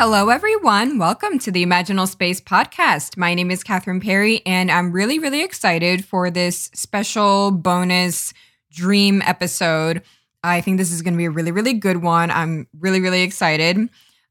Hello, 0.00 0.28
everyone. 0.28 0.98
Welcome 0.98 1.40
to 1.40 1.50
the 1.50 1.66
Imaginal 1.66 2.06
Space 2.06 2.40
podcast. 2.40 3.16
My 3.16 3.34
name 3.34 3.50
is 3.50 3.64
Katherine 3.64 3.98
Perry, 4.00 4.42
and 4.46 4.70
I'm 4.70 4.92
really, 4.92 5.18
really 5.18 5.42
excited 5.42 6.04
for 6.04 6.30
this 6.30 6.70
special 6.72 7.50
bonus 7.50 8.32
dream 8.70 9.22
episode. 9.22 10.02
I 10.44 10.60
think 10.60 10.78
this 10.78 10.92
is 10.92 11.02
going 11.02 11.14
to 11.14 11.18
be 11.18 11.24
a 11.24 11.32
really, 11.32 11.50
really 11.50 11.72
good 11.72 11.96
one. 11.96 12.30
I'm 12.30 12.68
really, 12.78 13.00
really 13.00 13.22
excited. 13.22 13.76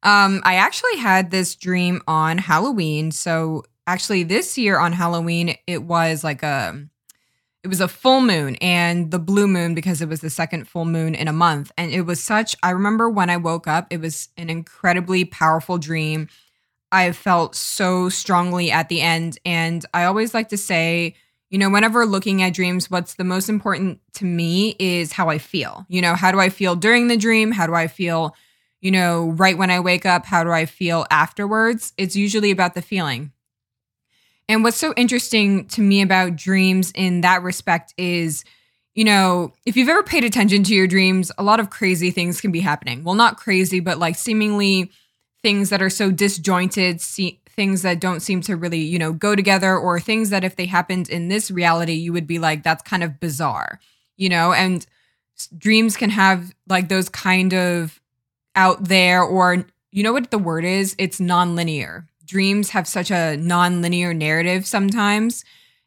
Um, 0.03 0.41
I 0.45 0.55
actually 0.55 0.95
had 0.99 1.31
this 1.31 1.53
dream 1.53 2.01
on 2.07 2.37
Halloween. 2.37 3.11
So, 3.11 3.65
actually, 3.87 4.23
this 4.23 4.57
year 4.57 4.79
on 4.79 4.93
Halloween, 4.93 5.57
it 5.67 5.83
was 5.83 6.23
like 6.23 6.43
a 6.43 6.87
it 7.67 7.69
was 7.69 7.81
a 7.81 7.87
full 7.89 8.21
moon 8.21 8.55
and 8.61 9.11
the 9.11 9.19
blue 9.19 9.45
moon 9.45 9.75
because 9.75 10.01
it 10.01 10.07
was 10.07 10.21
the 10.21 10.29
second 10.29 10.69
full 10.69 10.85
moon 10.85 11.13
in 11.13 11.27
a 11.27 11.33
month. 11.33 11.69
And 11.77 11.91
it 11.91 12.03
was 12.03 12.23
such, 12.23 12.55
I 12.63 12.69
remember 12.69 13.09
when 13.09 13.29
I 13.29 13.35
woke 13.35 13.67
up, 13.67 13.87
it 13.89 13.99
was 13.99 14.29
an 14.37 14.49
incredibly 14.49 15.25
powerful 15.25 15.77
dream. 15.77 16.29
I 16.93 17.11
felt 17.11 17.55
so 17.55 18.07
strongly 18.07 18.71
at 18.71 18.87
the 18.87 19.01
end. 19.01 19.37
And 19.45 19.85
I 19.93 20.05
always 20.05 20.33
like 20.33 20.47
to 20.49 20.57
say, 20.57 21.15
you 21.49 21.57
know, 21.57 21.69
whenever 21.69 22.05
looking 22.05 22.41
at 22.41 22.53
dreams, 22.53 22.89
what's 22.89 23.15
the 23.15 23.25
most 23.25 23.49
important 23.49 23.99
to 24.13 24.23
me 24.23 24.77
is 24.79 25.11
how 25.11 25.27
I 25.27 25.37
feel. 25.37 25.85
You 25.89 26.01
know, 26.01 26.15
how 26.15 26.31
do 26.31 26.39
I 26.39 26.47
feel 26.47 26.77
during 26.77 27.09
the 27.09 27.17
dream? 27.17 27.51
How 27.51 27.67
do 27.67 27.73
I 27.73 27.87
feel, 27.87 28.33
you 28.79 28.91
know, 28.91 29.31
right 29.31 29.57
when 29.57 29.71
I 29.71 29.81
wake 29.81 30.05
up? 30.05 30.25
How 30.25 30.45
do 30.45 30.51
I 30.51 30.67
feel 30.67 31.05
afterwards? 31.11 31.91
It's 31.97 32.15
usually 32.15 32.51
about 32.51 32.75
the 32.75 32.81
feeling. 32.81 33.33
And 34.49 34.63
what's 34.63 34.77
so 34.77 34.93
interesting 34.95 35.67
to 35.69 35.81
me 35.81 36.01
about 36.01 36.35
dreams 36.35 36.91
in 36.95 37.21
that 37.21 37.43
respect 37.43 37.93
is, 37.97 38.45
you 38.95 39.03
know, 39.03 39.53
if 39.65 39.75
you've 39.75 39.89
ever 39.89 40.03
paid 40.03 40.23
attention 40.23 40.63
to 40.63 40.73
your 40.73 40.87
dreams, 40.87 41.31
a 41.37 41.43
lot 41.43 41.59
of 41.59 41.69
crazy 41.69 42.11
things 42.11 42.41
can 42.41 42.51
be 42.51 42.61
happening. 42.61 43.03
Well, 43.03 43.15
not 43.15 43.37
crazy, 43.37 43.79
but 43.79 43.99
like 43.99 44.15
seemingly 44.15 44.91
things 45.43 45.69
that 45.69 45.81
are 45.81 45.89
so 45.89 46.11
disjointed, 46.11 47.01
see, 47.01 47.41
things 47.45 47.81
that 47.81 47.99
don't 47.99 48.21
seem 48.21 48.39
to 48.41 48.55
really, 48.55 48.79
you 48.79 48.99
know, 48.99 49.11
go 49.11 49.35
together, 49.35 49.77
or 49.77 49.99
things 49.99 50.29
that 50.29 50.43
if 50.43 50.55
they 50.55 50.65
happened 50.65 51.09
in 51.09 51.27
this 51.27 51.51
reality, 51.51 51.93
you 51.93 52.13
would 52.13 52.27
be 52.27 52.39
like, 52.39 52.63
that's 52.63 52.83
kind 52.83 53.03
of 53.03 53.19
bizarre, 53.19 53.79
you 54.15 54.29
know? 54.29 54.53
And 54.53 54.85
dreams 55.57 55.97
can 55.97 56.09
have 56.11 56.53
like 56.67 56.87
those 56.87 57.09
kind 57.09 57.53
of 57.53 57.99
out 58.55 58.85
there, 58.85 59.21
or 59.23 59.65
you 59.91 60.03
know 60.03 60.13
what 60.13 60.31
the 60.31 60.37
word 60.37 60.65
is? 60.65 60.95
It's 60.97 61.19
nonlinear 61.19 62.07
dreams 62.27 62.69
have 62.69 62.87
such 62.87 63.09
a 63.09 63.37
non-linear 63.37 64.13
narrative 64.13 64.67
sometimes. 64.67 65.43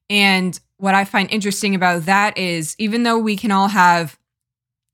And 0.08 0.58
what 0.78 0.94
I 0.94 1.04
find 1.04 1.30
interesting 1.30 1.74
about 1.74 2.06
that 2.06 2.36
is 2.36 2.74
even 2.78 3.04
though 3.04 3.18
we 3.18 3.36
can 3.36 3.52
all 3.52 3.68
have, 3.68 4.18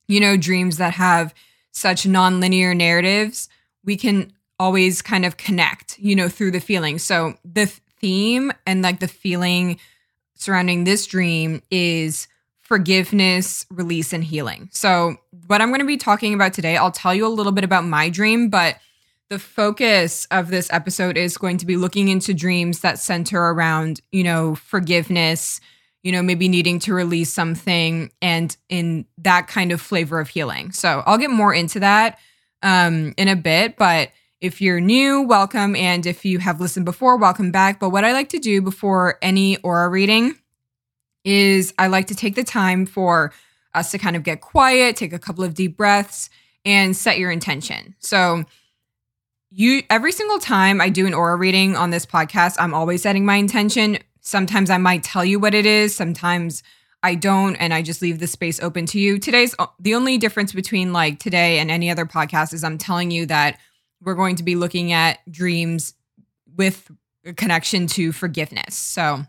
you 0.08 0.20
know, 0.20 0.36
dreams 0.36 0.76
that 0.76 0.94
have 0.94 1.32
such 1.72 2.06
non-linear 2.06 2.74
narratives, 2.74 3.48
we 3.84 3.96
can 3.96 4.32
always 4.58 5.00
kind 5.00 5.24
of 5.24 5.36
connect, 5.36 5.98
you 5.98 6.16
know, 6.16 6.28
through 6.28 6.50
the 6.50 6.60
feeling. 6.60 6.98
So 6.98 7.34
the 7.44 7.66
theme 7.66 8.52
and 8.66 8.82
like 8.82 9.00
the 9.00 9.08
feeling 9.08 9.78
surrounding 10.34 10.84
this 10.84 11.06
dream 11.06 11.62
is 11.70 12.28
forgiveness, 12.60 13.64
release, 13.70 14.12
and 14.12 14.24
healing. 14.24 14.68
So, 14.72 15.16
what 15.46 15.60
I'm 15.62 15.68
going 15.68 15.80
to 15.80 15.86
be 15.86 15.96
talking 15.96 16.34
about 16.34 16.52
today, 16.52 16.76
I'll 16.76 16.90
tell 16.90 17.14
you 17.14 17.26
a 17.26 17.28
little 17.28 17.52
bit 17.52 17.62
about 17.62 17.84
my 17.84 18.08
dream, 18.08 18.50
but 18.50 18.76
the 19.28 19.38
focus 19.38 20.26
of 20.30 20.48
this 20.48 20.68
episode 20.72 21.16
is 21.16 21.36
going 21.36 21.58
to 21.58 21.66
be 21.66 21.76
looking 21.76 22.08
into 22.08 22.32
dreams 22.32 22.80
that 22.80 22.98
center 22.98 23.40
around, 23.40 24.00
you 24.12 24.22
know, 24.22 24.54
forgiveness, 24.54 25.60
you 26.02 26.12
know, 26.12 26.22
maybe 26.22 26.48
needing 26.48 26.78
to 26.78 26.94
release 26.94 27.32
something 27.32 28.12
and 28.22 28.56
in 28.68 29.04
that 29.18 29.48
kind 29.48 29.72
of 29.72 29.80
flavor 29.80 30.20
of 30.20 30.28
healing. 30.28 30.70
So 30.70 31.02
I'll 31.06 31.18
get 31.18 31.30
more 31.30 31.52
into 31.52 31.80
that 31.80 32.18
um, 32.62 33.14
in 33.16 33.26
a 33.26 33.34
bit. 33.34 33.76
But 33.76 34.10
if 34.40 34.60
you're 34.60 34.80
new, 34.80 35.22
welcome. 35.22 35.74
And 35.74 36.06
if 36.06 36.24
you 36.24 36.38
have 36.38 36.60
listened 36.60 36.84
before, 36.84 37.16
welcome 37.16 37.50
back. 37.50 37.80
But 37.80 37.90
what 37.90 38.04
I 38.04 38.12
like 38.12 38.28
to 38.28 38.38
do 38.38 38.62
before 38.62 39.18
any 39.22 39.56
aura 39.58 39.88
reading 39.88 40.36
is 41.24 41.74
I 41.78 41.88
like 41.88 42.06
to 42.08 42.14
take 42.14 42.36
the 42.36 42.44
time 42.44 42.86
for 42.86 43.32
us 43.74 43.90
to 43.90 43.98
kind 43.98 44.14
of 44.14 44.22
get 44.22 44.40
quiet, 44.40 44.94
take 44.94 45.12
a 45.12 45.18
couple 45.18 45.42
of 45.42 45.54
deep 45.54 45.76
breaths, 45.76 46.30
and 46.64 46.96
set 46.96 47.18
your 47.18 47.32
intention. 47.32 47.96
So, 47.98 48.44
you 49.50 49.82
every 49.90 50.12
single 50.12 50.38
time 50.38 50.80
I 50.80 50.88
do 50.88 51.06
an 51.06 51.14
aura 51.14 51.36
reading 51.36 51.76
on 51.76 51.90
this 51.90 52.06
podcast, 52.06 52.56
I'm 52.58 52.74
always 52.74 53.02
setting 53.02 53.24
my 53.24 53.36
intention. 53.36 53.98
Sometimes 54.20 54.70
I 54.70 54.78
might 54.78 55.02
tell 55.02 55.24
you 55.24 55.38
what 55.38 55.54
it 55.54 55.66
is, 55.66 55.94
sometimes 55.94 56.62
I 57.02 57.14
don't 57.14 57.54
and 57.56 57.72
I 57.72 57.82
just 57.82 58.02
leave 58.02 58.18
the 58.18 58.26
space 58.26 58.60
open 58.60 58.86
to 58.86 58.98
you. 58.98 59.18
Today's 59.18 59.54
uh, 59.58 59.66
the 59.78 59.94
only 59.94 60.18
difference 60.18 60.52
between 60.52 60.92
like 60.92 61.20
today 61.20 61.58
and 61.58 61.70
any 61.70 61.90
other 61.90 62.06
podcast 62.06 62.52
is 62.52 62.64
I'm 62.64 62.78
telling 62.78 63.10
you 63.10 63.26
that 63.26 63.58
we're 64.02 64.14
going 64.14 64.36
to 64.36 64.42
be 64.42 64.56
looking 64.56 64.92
at 64.92 65.18
dreams 65.30 65.94
with 66.56 66.90
a 67.24 67.32
connection 67.32 67.86
to 67.88 68.12
forgiveness. 68.12 68.74
So 68.74 69.24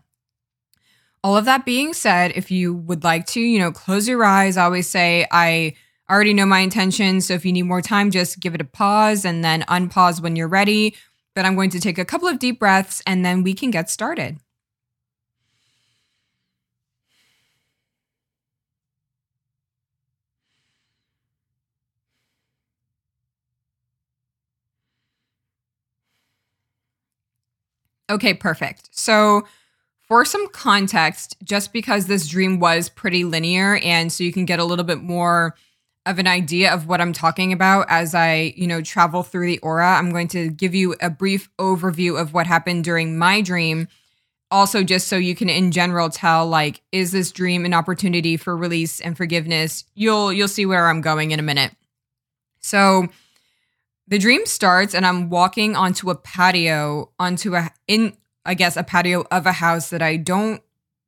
all 1.22 1.36
of 1.36 1.44
that 1.44 1.64
being 1.64 1.92
said, 1.92 2.32
if 2.34 2.50
you 2.50 2.74
would 2.74 3.04
like 3.04 3.26
to, 3.26 3.40
you 3.40 3.58
know, 3.58 3.72
close 3.72 4.08
your 4.08 4.24
eyes. 4.24 4.56
I 4.56 4.64
always 4.64 4.88
say 4.88 5.26
I 5.30 5.74
I 6.08 6.14
already 6.14 6.32
know 6.32 6.46
my 6.46 6.60
intention. 6.60 7.20
So 7.20 7.34
if 7.34 7.44
you 7.44 7.52
need 7.52 7.62
more 7.62 7.82
time, 7.82 8.10
just 8.10 8.40
give 8.40 8.54
it 8.54 8.60
a 8.60 8.64
pause 8.64 9.24
and 9.24 9.44
then 9.44 9.62
unpause 9.62 10.20
when 10.20 10.36
you're 10.36 10.48
ready. 10.48 10.94
But 11.34 11.44
I'm 11.44 11.54
going 11.54 11.70
to 11.70 11.80
take 11.80 11.98
a 11.98 12.04
couple 12.04 12.28
of 12.28 12.38
deep 12.38 12.58
breaths 12.58 13.02
and 13.06 13.24
then 13.24 13.42
we 13.42 13.54
can 13.54 13.70
get 13.70 13.90
started. 13.90 14.38
Okay, 28.10 28.32
perfect. 28.34 28.88
So, 28.92 29.46
for 30.06 30.24
some 30.24 30.48
context, 30.48 31.36
just 31.44 31.70
because 31.72 32.06
this 32.06 32.26
dream 32.26 32.58
was 32.60 32.88
pretty 32.88 33.24
linear, 33.24 33.76
and 33.82 34.10
so 34.10 34.24
you 34.24 34.32
can 34.32 34.46
get 34.46 34.58
a 34.58 34.64
little 34.64 34.86
bit 34.86 35.02
more 35.02 35.54
of 36.08 36.18
an 36.18 36.26
idea 36.26 36.72
of 36.72 36.88
what 36.88 37.02
I'm 37.02 37.12
talking 37.12 37.52
about 37.52 37.84
as 37.90 38.14
I, 38.14 38.54
you 38.56 38.66
know, 38.66 38.80
travel 38.80 39.22
through 39.22 39.46
the 39.46 39.58
aura, 39.58 39.98
I'm 39.98 40.10
going 40.10 40.28
to 40.28 40.48
give 40.48 40.74
you 40.74 40.96
a 41.02 41.10
brief 41.10 41.50
overview 41.58 42.18
of 42.18 42.32
what 42.32 42.46
happened 42.46 42.84
during 42.84 43.18
my 43.18 43.42
dream. 43.42 43.88
Also, 44.50 44.82
just 44.82 45.08
so 45.08 45.16
you 45.16 45.34
can 45.34 45.50
in 45.50 45.70
general 45.70 46.08
tell 46.08 46.46
like, 46.46 46.80
is 46.92 47.12
this 47.12 47.30
dream 47.30 47.66
an 47.66 47.74
opportunity 47.74 48.38
for 48.38 48.56
release 48.56 49.00
and 49.00 49.18
forgiveness? 49.18 49.84
You'll 49.94 50.32
you'll 50.32 50.48
see 50.48 50.64
where 50.64 50.88
I'm 50.88 51.02
going 51.02 51.32
in 51.32 51.40
a 51.40 51.42
minute. 51.42 51.76
So 52.60 53.08
the 54.06 54.18
dream 54.18 54.46
starts 54.46 54.94
and 54.94 55.04
I'm 55.04 55.28
walking 55.28 55.76
onto 55.76 56.08
a 56.08 56.14
patio, 56.14 57.12
onto 57.18 57.54
a 57.54 57.70
in 57.86 58.16
I 58.46 58.54
guess 58.54 58.78
a 58.78 58.82
patio 58.82 59.26
of 59.30 59.44
a 59.44 59.52
house 59.52 59.90
that 59.90 60.00
I 60.00 60.16
don't 60.16 60.62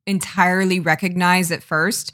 entirely 0.05 0.79
recognize 0.79 1.51
at 1.51 1.63
first. 1.63 2.11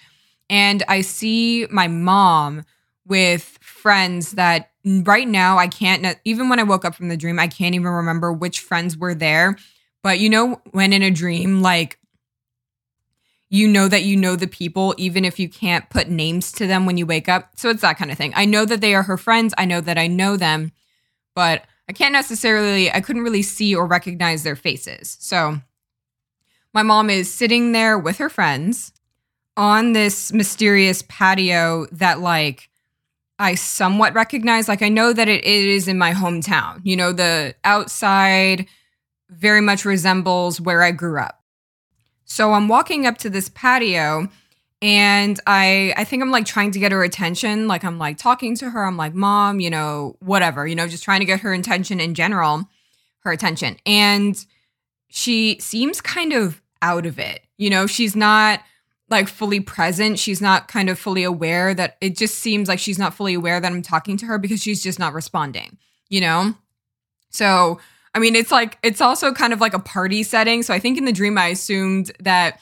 And 0.49 0.83
I 0.87 1.01
see 1.01 1.67
my 1.69 1.89
mom 1.89 2.63
with 3.07 3.57
friends 3.62 4.34
that 4.34 4.72
right 4.85 5.28
now 5.28 5.57
I 5.57 5.68
can't, 5.68 6.18
even 6.25 6.50
when 6.50 6.59
I 6.59 6.63
woke 6.63 6.85
up 6.85 6.95
from 6.95 7.09
the 7.09 7.18
dream, 7.18 7.40
I 7.40 7.47
can't 7.47 7.75
even 7.75 7.88
remember 7.88 8.31
which 8.31 8.59
friends 8.59 8.97
were 8.97 9.16
there. 9.16 9.57
But 10.04 10.19
you 10.19 10.30
know, 10.30 10.62
when 10.71 10.94
in 10.94 11.04
a 11.04 11.12
dream, 11.12 11.62
like, 11.62 12.00
you 13.50 13.68
know 13.68 13.88
that 13.88 14.04
you 14.04 14.18
know 14.18 14.36
the 14.36 14.48
people, 14.48 14.94
even 14.98 15.24
if 15.24 15.39
you 15.39 15.48
can't 15.48 15.89
put 15.89 16.09
names 16.09 16.51
to 16.51 16.68
them 16.68 16.86
when 16.86 16.98
you 16.98 17.06
wake 17.06 17.30
up. 17.30 17.51
So 17.56 17.69
it's 17.69 17.81
that 17.81 17.98
kind 17.98 18.12
of 18.12 18.18
thing. 18.18 18.33
I 18.36 18.44
know 18.44 18.65
that 18.65 18.81
they 18.81 18.94
are 18.94 19.04
her 19.04 19.18
friends. 19.18 19.53
I 19.57 19.63
know 19.63 19.80
that 19.80 19.98
I 19.98 20.07
know 20.07 20.36
them, 20.36 20.74
but 21.33 21.63
I 21.88 21.94
can't 21.94 22.12
necessarily, 22.12 22.92
I 22.92 23.00
couldn't 23.00 23.24
really 23.24 23.42
see 23.42 23.74
or 23.74 23.86
recognize 23.86 24.44
their 24.44 24.57
faces. 24.57 25.15
So 25.21 25.62
my 26.74 26.83
mom 26.83 27.10
is 27.10 27.33
sitting 27.33 27.71
there 27.71 27.98
with 27.98 28.18
her 28.18 28.30
friends 28.30 28.92
on 29.56 29.94
this 29.94 30.33
mysterious 30.33 31.03
patio 31.07 31.88
that, 31.94 32.19
like, 32.19 32.69
I 33.39 33.56
somewhat 33.56 34.13
recognize. 34.13 34.68
Like 34.68 34.81
I 34.81 34.89
know 34.89 35.13
that 35.13 35.28
it, 35.28 35.44
is 35.44 35.88
in 35.88 35.98
my 35.98 36.13
hometown. 36.13 36.81
You 36.84 36.95
know, 36.95 37.12
the 37.12 37.56
outside 37.63 38.68
very 39.30 39.62
much 39.62 39.86
resembles 39.86 40.60
where 40.60 40.81
I 40.81 40.92
grew 40.92 41.19
up. 41.19 41.44
So 42.25 42.54
I'm 42.54 42.68
walking 42.68 43.06
up 43.06 43.18
to 43.19 43.30
this 43.30 43.50
patio 43.50 44.28
and 44.81 45.39
I 45.48 45.94
I 45.98 46.04
think 46.04 46.22
I'm 46.22 46.31
like 46.31 46.45
trying 46.45 46.72
to 46.72 46.80
get 46.80 46.92
her 46.92 47.04
attention. 47.04 47.68
Like 47.68 47.84
I'm 47.84 47.98
like 47.98 48.18
talking 48.18 48.56
to 48.57 48.69
her. 48.69 48.84
I'm 48.84 48.98
like, 48.98 49.13
"Mom, 49.13 49.60
you 49.60 49.69
know, 49.69 50.18
whatever, 50.19 50.68
you 50.68 50.75
know, 50.75 50.88
just 50.88 51.04
trying 51.04 51.19
to 51.19 51.25
get 51.25 51.42
her 51.42 51.54
attention 51.54 52.00
in 52.00 52.13
general." 52.13 52.68
her 53.28 53.31
attention. 53.31 53.78
And 53.86 54.44
she 55.10 55.60
seems 55.60 56.01
kind 56.01 56.34
of 56.34 56.62
out 56.81 57.06
of 57.06 57.19
it. 57.19 57.42
You 57.57 57.69
know, 57.69 57.86
she's 57.86 58.16
not 58.16 58.62
like 59.09 59.27
fully 59.27 59.59
present. 59.59 60.19
She's 60.19 60.42
not 60.42 60.68
kind 60.68 60.89
of 60.89 61.00
fully 61.00 61.24
aware 61.24 61.74
that 61.74 61.98
it 62.01 62.18
just 62.18 62.39
seems 62.39 62.68
like 62.68 62.80
she's 62.80 63.00
not 63.00 63.13
fully 63.13 63.33
aware 63.33 63.59
that 63.59 63.71
I'm 63.71 63.81
talking 63.81 64.18
to 64.18 64.25
her 64.25 64.38
because 64.38 64.62
she's 64.62 64.83
just 64.83 65.00
not 65.00 65.13
responding, 65.13 65.77
you 66.09 66.21
know? 66.21 66.54
So, 67.30 67.80
I 68.13 68.19
mean, 68.19 68.36
it's 68.36 68.51
like, 68.51 68.77
it's 68.83 69.01
also 69.01 69.31
kind 69.31 69.54
of 69.54 69.62
like 69.62 69.74
a 69.74 69.80
party 69.80 70.24
setting. 70.24 70.63
So 70.63 70.74
I 70.74 70.80
think 70.80 70.98
in 70.98 71.06
the 71.06 71.12
dream, 71.12 71.38
I 71.38 71.48
assumed 71.48 72.12
that 72.19 72.59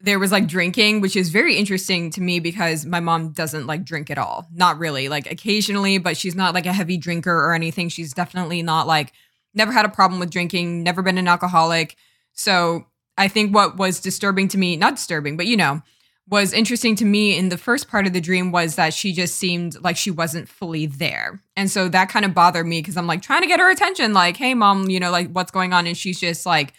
there 0.00 0.18
was 0.18 0.30
like 0.30 0.46
drinking, 0.46 1.00
which 1.00 1.16
is 1.16 1.30
very 1.30 1.56
interesting 1.56 2.10
to 2.10 2.20
me 2.20 2.38
because 2.38 2.86
my 2.86 3.00
mom 3.00 3.30
doesn't 3.32 3.66
like 3.66 3.84
drink 3.84 4.10
at 4.10 4.18
all. 4.18 4.46
Not 4.54 4.78
really, 4.78 5.08
like 5.08 5.28
occasionally, 5.30 5.98
but 5.98 6.16
she's 6.16 6.36
not 6.36 6.54
like 6.54 6.66
a 6.66 6.72
heavy 6.72 6.96
drinker 6.96 7.32
or 7.32 7.52
anything. 7.52 7.88
She's 7.88 8.12
definitely 8.12 8.62
not 8.62 8.86
like, 8.86 9.12
never 9.54 9.72
had 9.72 9.84
a 9.84 9.88
problem 9.88 10.20
with 10.20 10.30
drinking, 10.30 10.84
never 10.84 11.02
been 11.02 11.18
an 11.18 11.26
alcoholic. 11.26 11.96
So 12.34 12.86
I 13.18 13.28
think 13.28 13.54
what 13.54 13.76
was 13.76 14.00
disturbing 14.00 14.48
to 14.48 14.58
me, 14.58 14.76
not 14.76 14.96
disturbing, 14.96 15.36
but 15.36 15.46
you 15.46 15.56
know, 15.56 15.82
was 16.30 16.52
interesting 16.52 16.94
to 16.96 17.04
me 17.04 17.36
in 17.36 17.48
the 17.48 17.58
first 17.58 17.88
part 17.88 18.06
of 18.06 18.12
the 18.12 18.20
dream 18.20 18.52
was 18.52 18.76
that 18.76 18.92
she 18.92 19.12
just 19.12 19.36
seemed 19.36 19.82
like 19.82 19.96
she 19.96 20.10
wasn't 20.10 20.48
fully 20.48 20.86
there. 20.86 21.40
And 21.56 21.70
so 21.70 21.88
that 21.88 22.10
kind 22.10 22.24
of 22.24 22.34
bothered 22.34 22.66
me 22.66 22.80
because 22.80 22.96
I'm 22.96 23.06
like 23.06 23.22
trying 23.22 23.40
to 23.42 23.48
get 23.48 23.60
her 23.60 23.70
attention, 23.70 24.12
like, 24.12 24.36
hey, 24.36 24.54
mom, 24.54 24.90
you 24.90 25.00
know, 25.00 25.10
like 25.10 25.30
what's 25.32 25.50
going 25.50 25.72
on? 25.72 25.86
And 25.86 25.96
she's 25.96 26.20
just 26.20 26.44
like, 26.44 26.74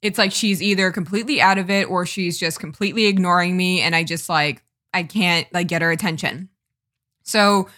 it's 0.00 0.18
like 0.18 0.32
she's 0.32 0.62
either 0.62 0.92
completely 0.92 1.40
out 1.40 1.58
of 1.58 1.70
it 1.70 1.90
or 1.90 2.06
she's 2.06 2.38
just 2.38 2.60
completely 2.60 3.06
ignoring 3.06 3.56
me. 3.56 3.80
And 3.80 3.96
I 3.96 4.04
just 4.04 4.28
like, 4.28 4.62
I 4.92 5.02
can't 5.02 5.52
like 5.52 5.66
get 5.66 5.82
her 5.82 5.90
attention. 5.90 6.48
So 7.24 7.68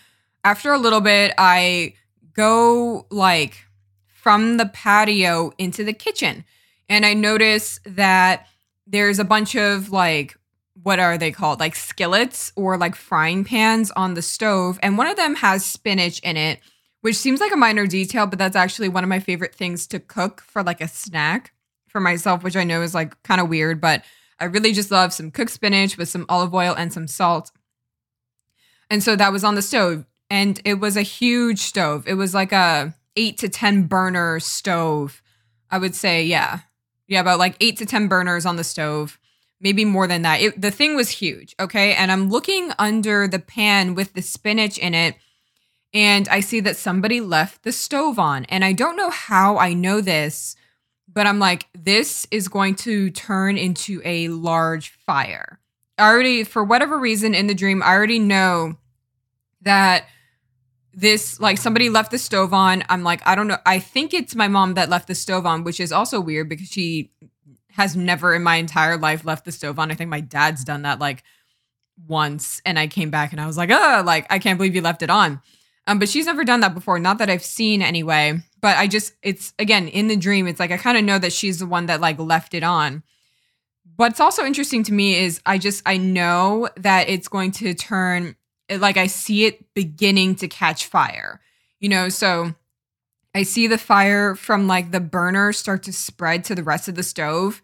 after 0.44 0.72
a 0.72 0.78
little 0.78 1.00
bit, 1.00 1.32
I 1.38 1.94
go 2.34 3.06
like 3.10 3.64
from 4.08 4.58
the 4.58 4.66
patio 4.66 5.52
into 5.56 5.82
the 5.82 5.94
kitchen 5.94 6.44
and 6.88 7.04
I 7.04 7.14
notice 7.14 7.80
that 7.84 8.46
there's 8.86 9.18
a 9.18 9.24
bunch 9.24 9.56
of 9.56 9.90
like, 9.90 10.36
what 10.82 10.98
are 10.98 11.18
they 11.18 11.32
called? 11.32 11.60
Like 11.60 11.74
skillets 11.74 12.52
or 12.54 12.76
like 12.76 12.94
frying 12.94 13.44
pans 13.44 13.90
on 13.92 14.14
the 14.14 14.22
stove. 14.22 14.78
And 14.82 14.96
one 14.96 15.08
of 15.08 15.16
them 15.16 15.34
has 15.36 15.64
spinach 15.64 16.20
in 16.20 16.36
it, 16.36 16.60
which 17.00 17.16
seems 17.16 17.40
like 17.40 17.52
a 17.52 17.56
minor 17.56 17.86
detail, 17.86 18.26
but 18.26 18.38
that's 18.38 18.56
actually 18.56 18.88
one 18.88 19.02
of 19.02 19.08
my 19.08 19.18
favorite 19.18 19.54
things 19.54 19.86
to 19.88 19.98
cook 19.98 20.42
for 20.42 20.62
like 20.62 20.80
a 20.80 20.88
snack 20.88 21.52
for 21.88 22.00
myself, 22.00 22.44
which 22.44 22.56
I 22.56 22.64
know 22.64 22.82
is 22.82 22.94
like 22.94 23.20
kind 23.22 23.40
of 23.40 23.48
weird, 23.48 23.80
but 23.80 24.04
I 24.38 24.44
really 24.44 24.72
just 24.72 24.90
love 24.90 25.12
some 25.12 25.30
cooked 25.30 25.50
spinach 25.50 25.96
with 25.96 26.08
some 26.08 26.26
olive 26.28 26.54
oil 26.54 26.74
and 26.76 26.92
some 26.92 27.08
salt. 27.08 27.50
And 28.90 29.02
so 29.02 29.16
that 29.16 29.32
was 29.32 29.44
on 29.44 29.54
the 29.54 29.62
stove. 29.62 30.04
And 30.28 30.60
it 30.64 30.74
was 30.74 30.96
a 30.96 31.02
huge 31.02 31.60
stove. 31.60 32.06
It 32.06 32.14
was 32.14 32.34
like 32.34 32.52
a 32.52 32.94
eight 33.16 33.38
to 33.38 33.48
10 33.48 33.84
burner 33.84 34.38
stove. 34.40 35.22
I 35.70 35.78
would 35.78 35.94
say, 35.94 36.24
yeah. 36.24 36.60
Yeah, 37.08 37.20
about 37.20 37.38
like 37.38 37.56
eight 37.60 37.76
to 37.78 37.86
10 37.86 38.08
burners 38.08 38.46
on 38.46 38.56
the 38.56 38.64
stove, 38.64 39.18
maybe 39.60 39.84
more 39.84 40.06
than 40.06 40.22
that. 40.22 40.40
It, 40.40 40.60
the 40.60 40.70
thing 40.70 40.96
was 40.96 41.10
huge. 41.10 41.54
Okay. 41.60 41.94
And 41.94 42.10
I'm 42.10 42.28
looking 42.28 42.72
under 42.78 43.28
the 43.28 43.38
pan 43.38 43.94
with 43.94 44.14
the 44.14 44.22
spinach 44.22 44.78
in 44.78 44.94
it. 44.94 45.16
And 45.94 46.28
I 46.28 46.40
see 46.40 46.60
that 46.60 46.76
somebody 46.76 47.20
left 47.20 47.62
the 47.62 47.72
stove 47.72 48.18
on. 48.18 48.44
And 48.46 48.64
I 48.64 48.72
don't 48.72 48.96
know 48.96 49.10
how 49.10 49.56
I 49.56 49.72
know 49.72 50.00
this, 50.00 50.56
but 51.06 51.26
I'm 51.26 51.38
like, 51.38 51.66
this 51.72 52.26
is 52.30 52.48
going 52.48 52.74
to 52.76 53.10
turn 53.10 53.56
into 53.56 54.02
a 54.04 54.28
large 54.28 54.90
fire. 54.90 55.58
I 55.96 56.10
already, 56.10 56.44
for 56.44 56.62
whatever 56.62 56.98
reason 56.98 57.34
in 57.34 57.46
the 57.46 57.54
dream, 57.54 57.82
I 57.82 57.94
already 57.94 58.18
know 58.18 58.76
that 59.62 60.06
this 60.96 61.38
like 61.38 61.58
somebody 61.58 61.90
left 61.90 62.10
the 62.10 62.18
stove 62.18 62.54
on. 62.54 62.82
I'm 62.88 63.04
like, 63.04 63.20
I 63.26 63.34
don't 63.34 63.46
know. 63.46 63.58
I 63.66 63.78
think 63.78 64.14
it's 64.14 64.34
my 64.34 64.48
mom 64.48 64.74
that 64.74 64.88
left 64.88 65.06
the 65.06 65.14
stove 65.14 65.44
on, 65.44 65.62
which 65.62 65.78
is 65.78 65.92
also 65.92 66.18
weird 66.18 66.48
because 66.48 66.68
she 66.68 67.12
has 67.72 67.94
never 67.94 68.34
in 68.34 68.42
my 68.42 68.56
entire 68.56 68.96
life 68.96 69.26
left 69.26 69.44
the 69.44 69.52
stove 69.52 69.78
on. 69.78 69.90
I 69.90 69.94
think 69.94 70.08
my 70.08 70.20
dad's 70.20 70.64
done 70.64 70.82
that 70.82 70.98
like 70.98 71.22
once 72.08 72.62
and 72.64 72.78
I 72.78 72.86
came 72.86 73.10
back 73.10 73.32
and 73.32 73.40
I 73.40 73.46
was 73.46 73.58
like, 73.58 73.70
oh, 73.70 74.02
like 74.06 74.26
I 74.30 74.38
can't 74.38 74.58
believe 74.58 74.74
you 74.74 74.80
left 74.80 75.02
it 75.02 75.10
on. 75.10 75.42
Um, 75.86 75.98
but 75.98 76.08
she's 76.08 76.26
never 76.26 76.44
done 76.44 76.60
that 76.60 76.74
before, 76.74 76.98
not 76.98 77.18
that 77.18 77.30
I've 77.30 77.44
seen 77.44 77.82
anyway. 77.82 78.40
But 78.62 78.78
I 78.78 78.86
just 78.86 79.12
it's 79.22 79.52
again 79.58 79.88
in 79.88 80.08
the 80.08 80.16
dream, 80.16 80.46
it's 80.46 80.58
like 80.58 80.72
I 80.72 80.78
kind 80.78 80.96
of 80.96 81.04
know 81.04 81.18
that 81.18 81.32
she's 81.32 81.58
the 81.58 81.66
one 81.66 81.86
that 81.86 82.00
like 82.00 82.18
left 82.18 82.54
it 82.54 82.62
on. 82.62 83.02
What's 83.96 84.18
also 84.18 84.44
interesting 84.44 84.82
to 84.84 84.94
me 84.94 85.16
is 85.18 85.42
I 85.44 85.58
just 85.58 85.82
I 85.84 85.98
know 85.98 86.70
that 86.78 87.10
it's 87.10 87.28
going 87.28 87.52
to 87.52 87.74
turn 87.74 88.34
like 88.70 88.96
I 88.96 89.06
see 89.06 89.44
it 89.44 89.74
beginning 89.74 90.36
to 90.36 90.48
catch 90.48 90.86
fire. 90.86 91.40
You 91.80 91.88
know, 91.88 92.08
so 92.08 92.54
I 93.34 93.42
see 93.42 93.66
the 93.66 93.78
fire 93.78 94.34
from 94.34 94.66
like 94.66 94.92
the 94.92 95.00
burner 95.00 95.52
start 95.52 95.82
to 95.84 95.92
spread 95.92 96.44
to 96.44 96.54
the 96.54 96.62
rest 96.62 96.88
of 96.88 96.94
the 96.94 97.02
stove. 97.02 97.60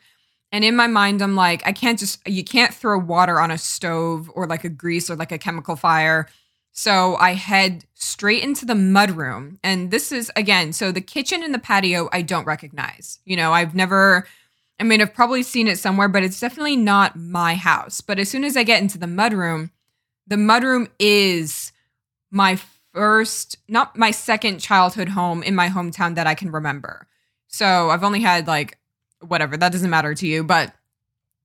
And 0.52 0.64
in 0.64 0.76
my 0.76 0.86
mind, 0.86 1.22
I'm 1.22 1.34
like, 1.34 1.66
I 1.66 1.72
can't 1.72 1.98
just, 1.98 2.20
you 2.28 2.44
can't 2.44 2.74
throw 2.74 2.98
water 2.98 3.40
on 3.40 3.50
a 3.50 3.56
stove 3.56 4.30
or 4.34 4.46
like 4.46 4.64
a 4.64 4.68
grease 4.68 5.08
or 5.08 5.16
like 5.16 5.32
a 5.32 5.38
chemical 5.38 5.76
fire. 5.76 6.28
So 6.72 7.16
I 7.16 7.32
head 7.32 7.86
straight 7.94 8.42
into 8.42 8.66
the 8.66 8.74
mudroom. 8.74 9.56
And 9.64 9.90
this 9.90 10.12
is, 10.12 10.30
again, 10.36 10.74
so 10.74 10.92
the 10.92 11.00
kitchen 11.00 11.42
and 11.42 11.54
the 11.54 11.58
patio, 11.58 12.10
I 12.12 12.20
don't 12.20 12.46
recognize. 12.46 13.18
You 13.24 13.36
know, 13.36 13.52
I've 13.52 13.74
never, 13.74 14.26
I 14.78 14.84
mean, 14.84 15.00
I've 15.00 15.14
probably 15.14 15.42
seen 15.42 15.68
it 15.68 15.78
somewhere, 15.78 16.08
but 16.08 16.22
it's 16.22 16.40
definitely 16.40 16.76
not 16.76 17.16
my 17.16 17.54
house. 17.54 18.02
But 18.02 18.18
as 18.18 18.28
soon 18.28 18.44
as 18.44 18.54
I 18.54 18.62
get 18.62 18.82
into 18.82 18.98
the 18.98 19.06
mudroom, 19.06 19.70
the 20.32 20.38
mudroom 20.38 20.88
is 20.98 21.72
my 22.30 22.58
first, 22.94 23.58
not 23.68 23.98
my 23.98 24.10
second 24.10 24.60
childhood 24.60 25.10
home 25.10 25.42
in 25.42 25.54
my 25.54 25.68
hometown 25.68 26.14
that 26.14 26.26
I 26.26 26.34
can 26.34 26.50
remember. 26.50 27.06
So 27.48 27.90
I've 27.90 28.02
only 28.02 28.22
had 28.22 28.46
like 28.46 28.78
whatever, 29.20 29.58
that 29.58 29.72
doesn't 29.72 29.90
matter 29.90 30.14
to 30.14 30.26
you, 30.26 30.42
but 30.42 30.72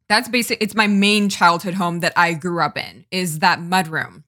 that's 0.07 0.29
basic 0.29 0.61
it's 0.61 0.73
my 0.73 0.87
main 0.87 1.27
childhood 1.27 1.73
home 1.73 1.99
that 1.99 2.13
I 2.15 2.33
grew 2.33 2.61
up 2.61 2.77
in 2.77 3.03
is 3.11 3.39
that 3.39 3.59
mudroom. 3.59 4.23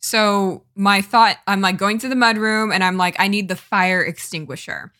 So 0.00 0.64
my 0.74 1.02
thought, 1.02 1.36
I'm 1.46 1.60
like 1.60 1.76
going 1.76 1.98
to 1.98 2.08
the 2.08 2.16
mudroom 2.16 2.74
and 2.74 2.82
I'm 2.82 2.96
like, 2.96 3.14
I 3.20 3.28
need 3.28 3.46
the 3.46 3.54
fire 3.54 4.02
extinguisher. 4.02 4.92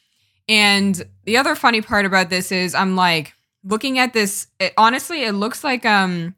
And 0.48 1.02
the 1.24 1.36
other 1.36 1.56
funny 1.56 1.80
part 1.80 2.06
about 2.06 2.30
this 2.30 2.52
is 2.52 2.76
I'm 2.76 2.94
like 2.94 3.34
looking 3.64 3.98
at 3.98 4.12
this, 4.12 4.46
it, 4.60 4.72
honestly, 4.78 5.24
it 5.24 5.32
looks 5.32 5.64
like 5.64 5.84
um 5.84 6.36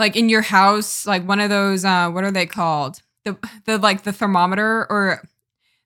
like 0.00 0.16
in 0.16 0.28
your 0.28 0.42
house, 0.42 1.06
like 1.06 1.28
one 1.28 1.38
of 1.38 1.50
those 1.50 1.84
uh 1.84 2.10
what 2.10 2.24
are 2.24 2.32
they 2.32 2.46
called? 2.46 3.00
The 3.24 3.38
the 3.66 3.78
like 3.78 4.02
the 4.02 4.12
thermometer 4.12 4.90
or 4.90 5.22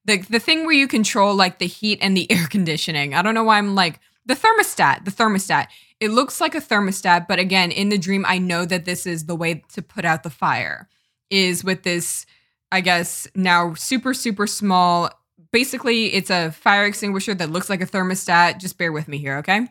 the 0.06 0.18
the 0.18 0.38
thing 0.38 0.64
where 0.64 0.74
you 0.74 0.88
control 0.88 1.34
like 1.34 1.58
the 1.58 1.66
heat 1.66 1.98
and 2.00 2.16
the 2.16 2.30
air 2.32 2.46
conditioning. 2.46 3.12
I 3.12 3.20
don't 3.20 3.34
know 3.34 3.44
why 3.44 3.58
I'm 3.58 3.74
like 3.74 4.00
the 4.24 4.34
thermostat, 4.34 5.04
the 5.04 5.10
thermostat. 5.10 5.66
It 6.00 6.10
looks 6.10 6.40
like 6.40 6.54
a 6.54 6.60
thermostat, 6.60 7.26
but 7.28 7.38
again, 7.38 7.70
in 7.70 7.88
the 7.90 7.98
dream 7.98 8.24
I 8.26 8.38
know 8.38 8.64
that 8.64 8.84
this 8.84 9.06
is 9.06 9.26
the 9.26 9.36
way 9.36 9.62
to 9.74 9.82
put 9.82 10.04
out 10.04 10.22
the 10.22 10.30
fire 10.30 10.88
is 11.28 11.64
with 11.64 11.82
this 11.82 12.24
I 12.72 12.80
guess 12.80 13.26
now 13.34 13.74
super 13.74 14.14
super 14.14 14.46
small 14.46 15.10
basically 15.50 16.12
it's 16.14 16.30
a 16.30 16.50
fire 16.50 16.84
extinguisher 16.84 17.34
that 17.34 17.50
looks 17.50 17.68
like 17.68 17.80
a 17.80 17.86
thermostat. 17.86 18.58
Just 18.58 18.78
bear 18.78 18.92
with 18.92 19.08
me 19.08 19.18
here, 19.18 19.38
okay? 19.38 19.68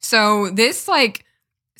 So 0.00 0.50
this 0.50 0.88
like 0.88 1.24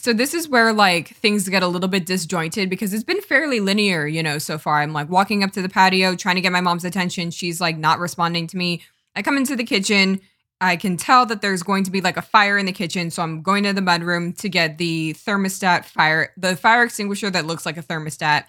so 0.01 0.15
this 0.15 0.33
is 0.33 0.49
where 0.49 0.73
like 0.73 1.09
things 1.09 1.47
get 1.49 1.63
a 1.63 1.69
little 1.69 1.89
bit 1.89 2.07
disjointed 2.07 2.71
because 2.71 2.95
it's 2.95 3.05
been 3.05 3.21
fairly 3.21 3.61
linear, 3.61 4.07
you 4.07 4.23
know, 4.23 4.39
so 4.39 4.57
far. 4.57 4.81
I'm 4.81 4.95
like 4.95 5.11
walking 5.11 5.45
up 5.45 5.53
to 5.53 5.63
the 5.63 5.69
patio, 5.69 6.17
trying 6.17 6.37
to 6.37 6.41
get 6.41 6.53
my 6.53 6.63
mom's 6.63 6.87
attention. 6.87 7.31
She's 7.31 7.61
like 7.61 7.77
not 7.77 7.99
responding 7.99 8.47
to 8.47 8.57
me. 8.57 8.81
I 9.15 9.21
come 9.21 9.37
into 9.37 9.57
the 9.57 9.65
kitchen. 9.65 10.21
I 10.59 10.77
can 10.77 10.97
tell 10.97 11.27
that 11.27 11.43
there's 11.43 11.63
going 11.63 11.85
to 11.85 11.91
be 11.91 12.01
like 12.01 12.17
a 12.17 12.23
fire 12.23 12.57
in 12.57 12.65
the 12.65 12.73
kitchen. 12.73 13.11
So 13.11 13.23
I'm 13.23 13.43
going 13.43 13.65
to 13.65 13.75
the 13.75 13.83
bedroom 13.83 14.33
to 14.35 14.49
get 14.49 14.79
the 14.79 15.15
thermostat 15.15 15.85
fire, 15.85 16.33
the 16.37 16.57
fire 16.57 16.83
extinguisher 16.83 17.31
that 17.31 17.45
looks 17.45 17.67
like 17.67 17.77
a 17.77 17.83
thermostat. 17.83 18.45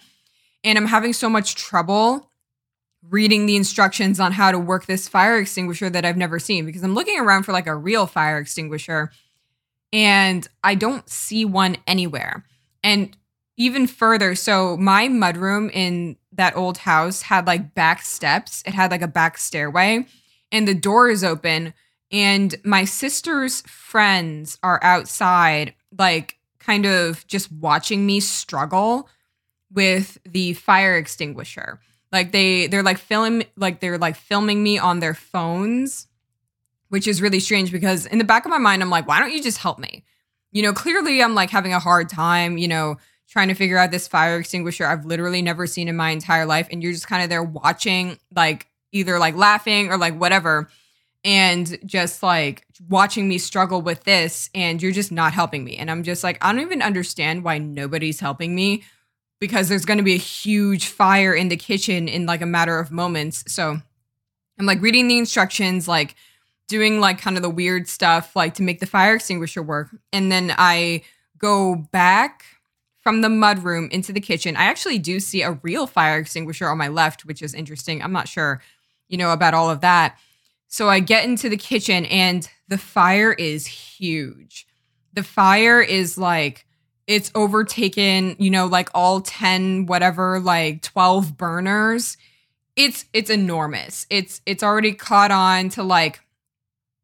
And 0.63 0.77
I'm 0.77 0.87
having 0.87 1.11
so 1.11 1.29
much 1.29 1.55
trouble 1.55 2.29
reading 3.09 3.45
the 3.45 3.57
instructions 3.57 4.21
on 4.21 4.31
how 4.31 4.51
to 4.51 4.59
work 4.59 4.85
this 4.85 5.09
fire 5.09 5.37
extinguisher 5.37 5.89
that 5.89 6.05
I've 6.05 6.17
never 6.17 6.39
seen 6.39 6.65
because 6.65 6.83
I'm 6.83 6.93
looking 6.93 7.19
around 7.19 7.43
for 7.43 7.51
like 7.51 7.67
a 7.67 7.75
real 7.75 8.07
fire 8.07 8.37
extinguisher 8.37 9.11
and 9.93 10.47
I 10.63 10.75
don't 10.75 11.09
see 11.09 11.45
one 11.45 11.77
anywhere. 11.85 12.45
And 12.83 13.15
even 13.57 13.87
further, 13.87 14.35
so 14.35 14.77
my 14.77 15.07
mudroom 15.07 15.71
in 15.71 16.17
that 16.31 16.55
old 16.55 16.79
house 16.79 17.23
had 17.23 17.45
like 17.45 17.75
back 17.75 18.01
steps. 18.01 18.63
It 18.65 18.73
had 18.73 18.91
like 18.91 19.01
a 19.01 19.07
back 19.07 19.37
stairway, 19.37 20.05
and 20.51 20.67
the 20.67 20.73
door 20.73 21.09
is 21.09 21.23
open. 21.23 21.73
And 22.11 22.55
my 22.63 22.85
sister's 22.85 23.61
friends 23.61 24.57
are 24.63 24.79
outside, 24.83 25.75
like 25.97 26.37
kind 26.59 26.85
of 26.85 27.25
just 27.27 27.51
watching 27.51 28.05
me 28.05 28.19
struggle 28.19 29.09
with 29.71 30.17
the 30.25 30.53
fire 30.53 30.97
extinguisher. 30.97 31.79
Like 32.11 32.31
they 32.31 32.67
they're 32.67 32.83
like 32.83 32.97
film 32.97 33.43
like 33.55 33.79
they're 33.79 33.97
like 33.97 34.15
filming 34.15 34.63
me 34.63 34.77
on 34.77 34.99
their 34.99 35.13
phones 35.13 36.07
which 36.91 37.07
is 37.07 37.21
really 37.21 37.39
strange 37.39 37.71
because 37.71 38.05
in 38.05 38.17
the 38.17 38.25
back 38.25 38.43
of 38.43 38.51
my 38.51 38.57
mind, 38.57 38.81
I'm 38.81 38.89
like, 38.89 39.07
why 39.07 39.19
don't 39.19 39.31
you 39.31 39.41
just 39.41 39.59
help 39.59 39.79
me? 39.79 40.03
You 40.51 40.61
know, 40.61 40.73
clearly 40.73 41.23
I'm 41.23 41.33
like 41.33 41.49
having 41.49 41.73
a 41.73 41.79
hard 41.79 42.09
time, 42.09 42.57
you 42.57 42.67
know, 42.67 42.97
trying 43.29 43.47
to 43.47 43.53
figure 43.53 43.77
out 43.77 43.91
this 43.91 44.09
fire 44.09 44.37
extinguisher 44.37 44.85
I've 44.85 45.05
literally 45.05 45.41
never 45.41 45.65
seen 45.67 45.87
in 45.87 45.95
my 45.95 46.09
entire 46.09 46.45
life. 46.45 46.67
And 46.69 46.83
you're 46.83 46.91
just 46.91 47.07
kind 47.07 47.23
of 47.23 47.29
there 47.29 47.41
watching, 47.41 48.17
like 48.35 48.67
either 48.91 49.17
like 49.19 49.35
laughing 49.35 49.89
or 49.89 49.97
like 49.97 50.19
whatever. 50.19 50.69
and 51.23 51.77
just 51.85 52.23
like 52.23 52.65
watching 52.89 53.27
me 53.27 53.37
struggle 53.37 53.81
with 53.81 54.03
this 54.03 54.49
and 54.55 54.81
you're 54.81 54.91
just 54.91 55.11
not 55.11 55.33
helping 55.33 55.63
me. 55.63 55.77
And 55.77 55.91
I'm 55.91 56.03
just 56.03 56.23
like, 56.23 56.37
I 56.41 56.51
don't 56.51 56.61
even 56.61 56.81
understand 56.81 57.43
why 57.43 57.57
nobody's 57.57 58.19
helping 58.19 58.55
me 58.55 58.83
because 59.39 59.69
there's 59.69 59.85
going 59.85 59.97
to 59.97 60.03
be 60.03 60.13
a 60.13 60.17
huge 60.17 60.87
fire 60.87 61.33
in 61.33 61.49
the 61.49 61.57
kitchen 61.57 62.07
in 62.07 62.25
like 62.25 62.41
a 62.41 62.47
matter 62.47 62.79
of 62.79 62.91
moments. 62.91 63.43
So 63.47 63.79
I'm 64.59 64.65
like 64.65 64.81
reading 64.81 65.07
the 65.07 65.17
instructions, 65.17 65.87
like 65.87 66.15
doing 66.71 67.01
like 67.01 67.19
kind 67.19 67.35
of 67.35 67.43
the 67.43 67.49
weird 67.49 67.89
stuff, 67.89 68.33
like 68.33 68.53
to 68.55 68.63
make 68.63 68.79
the 68.79 68.85
fire 68.85 69.15
extinguisher 69.15 69.61
work. 69.61 69.89
And 70.13 70.31
then 70.31 70.55
I 70.57 71.03
go 71.37 71.75
back 71.75 72.45
from 73.01 73.19
the 73.19 73.27
mudroom 73.27 73.91
into 73.91 74.13
the 74.13 74.21
kitchen. 74.21 74.55
I 74.55 74.63
actually 74.63 74.97
do 74.97 75.19
see 75.19 75.41
a 75.41 75.59
real 75.63 75.85
fire 75.85 76.17
extinguisher 76.17 76.69
on 76.69 76.77
my 76.77 76.87
left, 76.87 77.25
which 77.25 77.41
is 77.41 77.53
interesting. 77.53 78.01
I'm 78.01 78.13
not 78.13 78.29
sure, 78.29 78.61
you 79.09 79.17
know, 79.17 79.33
about 79.33 79.53
all 79.53 79.69
of 79.69 79.81
that. 79.81 80.17
So 80.67 80.87
I 80.87 81.01
get 81.01 81.25
into 81.25 81.49
the 81.49 81.57
kitchen 81.57 82.05
and 82.05 82.47
the 82.69 82.77
fire 82.77 83.33
is 83.33 83.67
huge. 83.67 84.65
The 85.13 85.23
fire 85.23 85.81
is 85.81 86.17
like, 86.17 86.65
it's 87.05 87.31
overtaken, 87.35 88.37
you 88.39 88.49
know, 88.49 88.67
like 88.67 88.89
all 88.95 89.19
10, 89.19 89.87
whatever, 89.87 90.39
like 90.39 90.83
12 90.83 91.35
burners. 91.35 92.15
It's 92.77 93.03
it's 93.11 93.29
enormous. 93.29 94.07
It's 94.09 94.41
it's 94.45 94.63
already 94.63 94.93
caught 94.93 95.31
on 95.31 95.67
to 95.69 95.83
like 95.83 96.21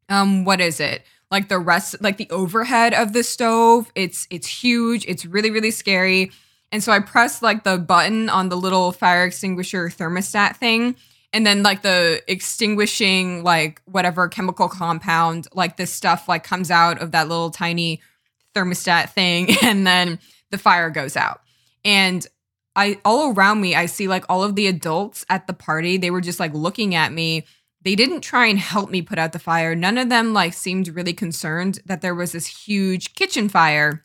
um 0.08 0.44
what 0.44 0.60
is 0.60 0.80
it? 0.80 1.02
Like 1.30 1.48
the 1.48 1.58
rest 1.58 1.96
like 2.00 2.16
the 2.16 2.30
overhead 2.30 2.94
of 2.94 3.12
the 3.12 3.22
stove. 3.22 3.90
It's 3.94 4.26
it's 4.30 4.46
huge. 4.46 5.04
It's 5.06 5.24
really 5.24 5.50
really 5.50 5.70
scary. 5.70 6.30
And 6.70 6.82
so 6.82 6.92
I 6.92 7.00
press 7.00 7.40
like 7.40 7.64
the 7.64 7.78
button 7.78 8.28
on 8.28 8.50
the 8.50 8.56
little 8.56 8.92
fire 8.92 9.24
extinguisher 9.24 9.88
thermostat 9.88 10.56
thing 10.56 10.96
and 11.32 11.46
then 11.46 11.62
like 11.62 11.82
the 11.82 12.22
extinguishing 12.26 13.42
like 13.44 13.82
whatever 13.84 14.28
chemical 14.28 14.68
compound 14.68 15.46
like 15.54 15.76
this 15.76 15.92
stuff 15.92 16.28
like 16.28 16.44
comes 16.44 16.70
out 16.70 17.00
of 17.00 17.12
that 17.12 17.28
little 17.28 17.50
tiny 17.50 18.00
thermostat 18.54 19.10
thing 19.10 19.48
and 19.62 19.86
then 19.86 20.18
the 20.50 20.58
fire 20.58 20.90
goes 20.90 21.16
out 21.16 21.40
and 21.84 22.26
i 22.76 22.98
all 23.04 23.32
around 23.32 23.60
me 23.60 23.74
i 23.74 23.86
see 23.86 24.08
like 24.08 24.24
all 24.28 24.42
of 24.42 24.54
the 24.54 24.66
adults 24.66 25.24
at 25.28 25.46
the 25.46 25.52
party 25.52 25.96
they 25.96 26.10
were 26.10 26.20
just 26.20 26.40
like 26.40 26.54
looking 26.54 26.94
at 26.94 27.12
me 27.12 27.44
they 27.82 27.94
didn't 27.94 28.20
try 28.20 28.46
and 28.46 28.58
help 28.58 28.90
me 28.90 29.02
put 29.02 29.18
out 29.18 29.32
the 29.32 29.38
fire 29.38 29.74
none 29.74 29.98
of 29.98 30.08
them 30.08 30.32
like 30.32 30.52
seemed 30.52 30.88
really 30.88 31.12
concerned 31.12 31.80
that 31.86 32.00
there 32.00 32.14
was 32.14 32.32
this 32.32 32.46
huge 32.46 33.14
kitchen 33.14 33.48
fire 33.48 34.04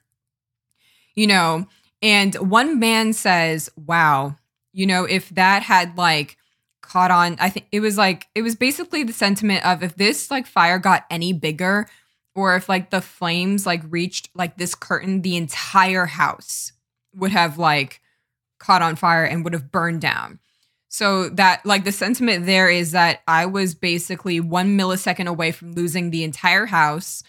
you 1.16 1.28
know 1.28 1.68
and 2.02 2.36
one 2.36 2.80
man 2.80 3.14
says 3.14 3.70
wow 3.76 4.36
you 4.72 4.86
know 4.86 5.06
if 5.06 5.30
that 5.30 5.64
had 5.64 5.98
like 5.98 6.38
caught 6.84 7.10
on. 7.10 7.38
I 7.40 7.50
think 7.50 7.66
it 7.72 7.80
was 7.80 7.98
like 7.98 8.28
it 8.36 8.44
was 8.44 8.56
basically 8.56 9.04
the 9.04 9.14
sentiment 9.14 9.66
of 9.66 9.82
if 9.82 9.96
this 9.96 10.30
like 10.30 10.46
fire 10.46 10.78
got 10.78 11.06
any 11.10 11.34
bigger 11.34 11.88
or 12.36 12.56
if 12.56 12.70
like 12.70 12.92
the 12.92 13.02
flames 13.02 13.66
like 13.66 13.82
reached 13.90 14.30
like 14.36 14.58
this 14.58 14.76
curtain, 14.76 15.24
the 15.24 15.36
entire 15.36 16.06
house 16.06 16.74
would 17.16 17.32
have 17.32 17.58
like 17.58 18.02
caught 18.60 18.84
on 18.84 18.96
fire 18.96 19.24
and 19.24 19.44
would 19.44 19.54
have 19.54 19.72
burned 19.72 20.02
down. 20.02 20.40
So 20.94 21.30
that 21.30 21.66
like 21.66 21.86
the 21.86 21.92
sentiment 21.92 22.46
there 22.46 22.70
is 22.70 22.92
that 22.92 23.22
I 23.28 23.48
was 23.48 23.74
basically 23.74 24.40
1 24.40 24.78
millisecond 24.78 25.26
away 25.26 25.52
from 25.52 25.72
losing 25.72 26.12
the 26.12 26.24
entire 26.24 26.68
house. 26.68 27.24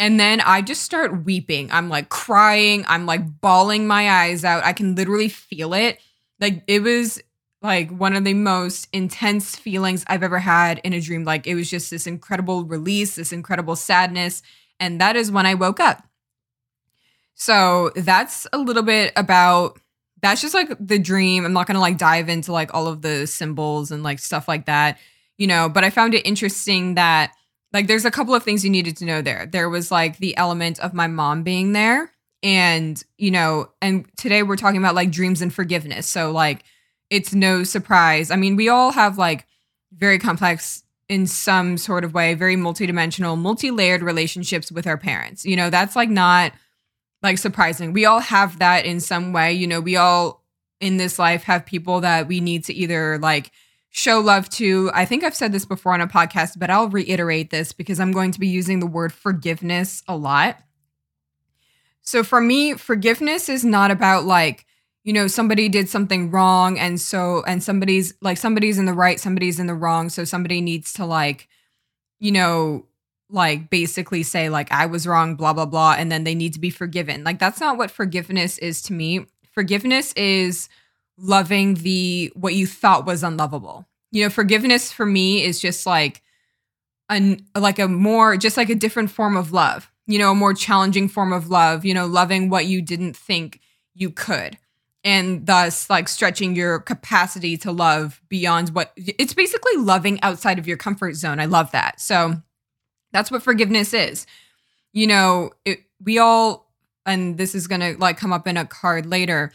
And 0.00 0.18
then 0.18 0.40
I 0.40 0.62
just 0.62 0.82
start 0.82 1.26
weeping. 1.26 1.70
I'm 1.70 1.90
like 1.90 2.08
crying. 2.08 2.86
I'm 2.88 3.04
like 3.04 3.42
bawling 3.42 3.86
my 3.86 4.08
eyes 4.08 4.46
out. 4.46 4.64
I 4.64 4.72
can 4.72 4.94
literally 4.94 5.28
feel 5.28 5.74
it. 5.74 6.00
Like 6.40 6.62
it 6.66 6.82
was 6.82 7.20
like 7.60 7.90
one 7.90 8.16
of 8.16 8.24
the 8.24 8.32
most 8.32 8.88
intense 8.94 9.56
feelings 9.56 10.04
I've 10.06 10.22
ever 10.22 10.38
had 10.38 10.80
in 10.82 10.94
a 10.94 11.00
dream. 11.02 11.24
Like 11.24 11.46
it 11.46 11.54
was 11.54 11.68
just 11.68 11.90
this 11.90 12.06
incredible 12.06 12.64
release, 12.64 13.16
this 13.16 13.30
incredible 13.30 13.76
sadness. 13.76 14.40
And 14.80 14.98
that 15.02 15.16
is 15.16 15.30
when 15.30 15.44
I 15.44 15.52
woke 15.52 15.80
up. 15.80 16.02
So 17.34 17.90
that's 17.94 18.46
a 18.54 18.58
little 18.58 18.82
bit 18.82 19.12
about 19.16 19.78
that's 20.22 20.40
just 20.40 20.54
like 20.54 20.72
the 20.80 20.98
dream. 20.98 21.44
I'm 21.44 21.52
not 21.52 21.66
going 21.66 21.74
to 21.74 21.80
like 21.80 21.98
dive 21.98 22.28
into 22.28 22.52
like 22.52 22.72
all 22.72 22.86
of 22.86 23.02
the 23.02 23.26
symbols 23.26 23.90
and 23.90 24.02
like 24.02 24.20
stuff 24.20 24.48
like 24.48 24.66
that, 24.66 24.98
you 25.36 25.46
know, 25.46 25.68
but 25.68 25.84
I 25.84 25.90
found 25.90 26.14
it 26.14 26.24
interesting 26.24 26.94
that 26.94 27.32
like 27.72 27.88
there's 27.88 28.04
a 28.04 28.10
couple 28.10 28.34
of 28.34 28.42
things 28.42 28.64
you 28.64 28.70
needed 28.70 28.96
to 28.98 29.04
know 29.04 29.20
there. 29.20 29.46
There 29.46 29.68
was 29.68 29.90
like 29.90 30.18
the 30.18 30.36
element 30.36 30.78
of 30.78 30.94
my 30.94 31.08
mom 31.08 31.42
being 31.42 31.72
there 31.72 32.12
and, 32.42 33.02
you 33.18 33.30
know, 33.30 33.70
and 33.80 34.06
today 34.16 34.42
we're 34.42 34.56
talking 34.56 34.78
about 34.78 34.94
like 34.94 35.10
dreams 35.10 35.42
and 35.42 35.52
forgiveness. 35.52 36.06
So 36.06 36.30
like 36.30 36.62
it's 37.10 37.34
no 37.34 37.64
surprise. 37.64 38.30
I 38.30 38.36
mean, 38.36 38.56
we 38.56 38.68
all 38.68 38.92
have 38.92 39.18
like 39.18 39.46
very 39.92 40.18
complex 40.18 40.84
in 41.08 41.26
some 41.26 41.76
sort 41.76 42.04
of 42.04 42.14
way, 42.14 42.34
very 42.34 42.56
multidimensional, 42.56 43.36
multi-layered 43.36 44.02
relationships 44.02 44.70
with 44.70 44.86
our 44.86 44.96
parents. 44.96 45.44
You 45.44 45.56
know, 45.56 45.68
that's 45.68 45.96
like 45.96 46.08
not 46.08 46.52
like 47.22 47.38
surprising. 47.38 47.92
We 47.92 48.04
all 48.04 48.20
have 48.20 48.58
that 48.58 48.84
in 48.84 49.00
some 49.00 49.32
way. 49.32 49.52
You 49.52 49.66
know, 49.66 49.80
we 49.80 49.96
all 49.96 50.42
in 50.80 50.96
this 50.96 51.18
life 51.18 51.44
have 51.44 51.64
people 51.64 52.00
that 52.00 52.26
we 52.26 52.40
need 52.40 52.64
to 52.64 52.74
either 52.74 53.18
like 53.18 53.52
show 53.90 54.20
love 54.20 54.48
to. 54.50 54.90
I 54.92 55.04
think 55.04 55.22
I've 55.22 55.36
said 55.36 55.52
this 55.52 55.64
before 55.64 55.92
on 55.92 56.00
a 56.00 56.08
podcast, 56.08 56.58
but 56.58 56.70
I'll 56.70 56.88
reiterate 56.88 57.50
this 57.50 57.72
because 57.72 58.00
I'm 58.00 58.12
going 58.12 58.32
to 58.32 58.40
be 58.40 58.48
using 58.48 58.80
the 58.80 58.86
word 58.86 59.12
forgiveness 59.12 60.02
a 60.08 60.16
lot. 60.16 60.58
So 62.00 62.24
for 62.24 62.40
me, 62.40 62.74
forgiveness 62.74 63.48
is 63.48 63.64
not 63.64 63.90
about 63.90 64.24
like 64.24 64.66
you 65.04 65.12
know 65.12 65.26
somebody 65.26 65.68
did 65.68 65.88
something 65.88 66.30
wrong 66.30 66.78
and 66.78 67.00
so 67.00 67.42
and 67.46 67.62
somebody's 67.62 68.14
like 68.20 68.38
somebody's 68.38 68.78
in 68.78 68.86
the 68.86 68.92
right 68.92 69.18
somebody's 69.18 69.58
in 69.58 69.66
the 69.66 69.74
wrong 69.74 70.08
so 70.08 70.24
somebody 70.24 70.60
needs 70.60 70.92
to 70.92 71.04
like 71.04 71.48
you 72.20 72.30
know 72.30 72.86
like 73.32 73.70
basically 73.70 74.22
say 74.22 74.48
like 74.48 74.70
i 74.70 74.86
was 74.86 75.06
wrong 75.06 75.34
blah 75.34 75.52
blah 75.52 75.66
blah 75.66 75.94
and 75.98 76.12
then 76.12 76.24
they 76.24 76.34
need 76.34 76.52
to 76.52 76.60
be 76.60 76.70
forgiven 76.70 77.24
like 77.24 77.38
that's 77.38 77.60
not 77.60 77.76
what 77.76 77.90
forgiveness 77.90 78.58
is 78.58 78.82
to 78.82 78.92
me 78.92 79.26
forgiveness 79.52 80.12
is 80.14 80.68
loving 81.18 81.74
the 81.74 82.32
what 82.34 82.54
you 82.54 82.66
thought 82.66 83.06
was 83.06 83.22
unlovable 83.22 83.86
you 84.10 84.22
know 84.22 84.30
forgiveness 84.30 84.92
for 84.92 85.06
me 85.06 85.42
is 85.42 85.60
just 85.60 85.86
like 85.86 86.22
an 87.08 87.44
like 87.56 87.78
a 87.78 87.88
more 87.88 88.36
just 88.36 88.56
like 88.56 88.70
a 88.70 88.74
different 88.74 89.10
form 89.10 89.36
of 89.36 89.52
love 89.52 89.90
you 90.06 90.18
know 90.18 90.32
a 90.32 90.34
more 90.34 90.54
challenging 90.54 91.08
form 91.08 91.32
of 91.32 91.48
love 91.48 91.84
you 91.84 91.94
know 91.94 92.06
loving 92.06 92.48
what 92.48 92.66
you 92.66 92.80
didn't 92.80 93.16
think 93.16 93.60
you 93.94 94.10
could 94.10 94.58
and 95.04 95.46
thus 95.46 95.90
like 95.90 96.08
stretching 96.08 96.54
your 96.54 96.78
capacity 96.78 97.56
to 97.58 97.72
love 97.72 98.20
beyond 98.28 98.70
what 98.70 98.92
it's 98.96 99.34
basically 99.34 99.76
loving 99.76 100.20
outside 100.22 100.58
of 100.58 100.68
your 100.68 100.76
comfort 100.76 101.14
zone. 101.14 101.40
I 101.40 101.46
love 101.46 101.72
that. 101.72 102.00
So 102.00 102.40
that's 103.12 103.30
what 103.30 103.42
forgiveness 103.42 103.94
is. 103.94 104.26
You 104.92 105.06
know, 105.06 105.50
it, 105.64 105.80
we 106.02 106.18
all 106.18 106.70
and 107.04 107.36
this 107.36 107.54
is 107.54 107.66
going 107.66 107.80
to 107.80 107.96
like 107.98 108.16
come 108.16 108.32
up 108.32 108.46
in 108.46 108.56
a 108.56 108.64
card 108.64 109.06
later. 109.06 109.52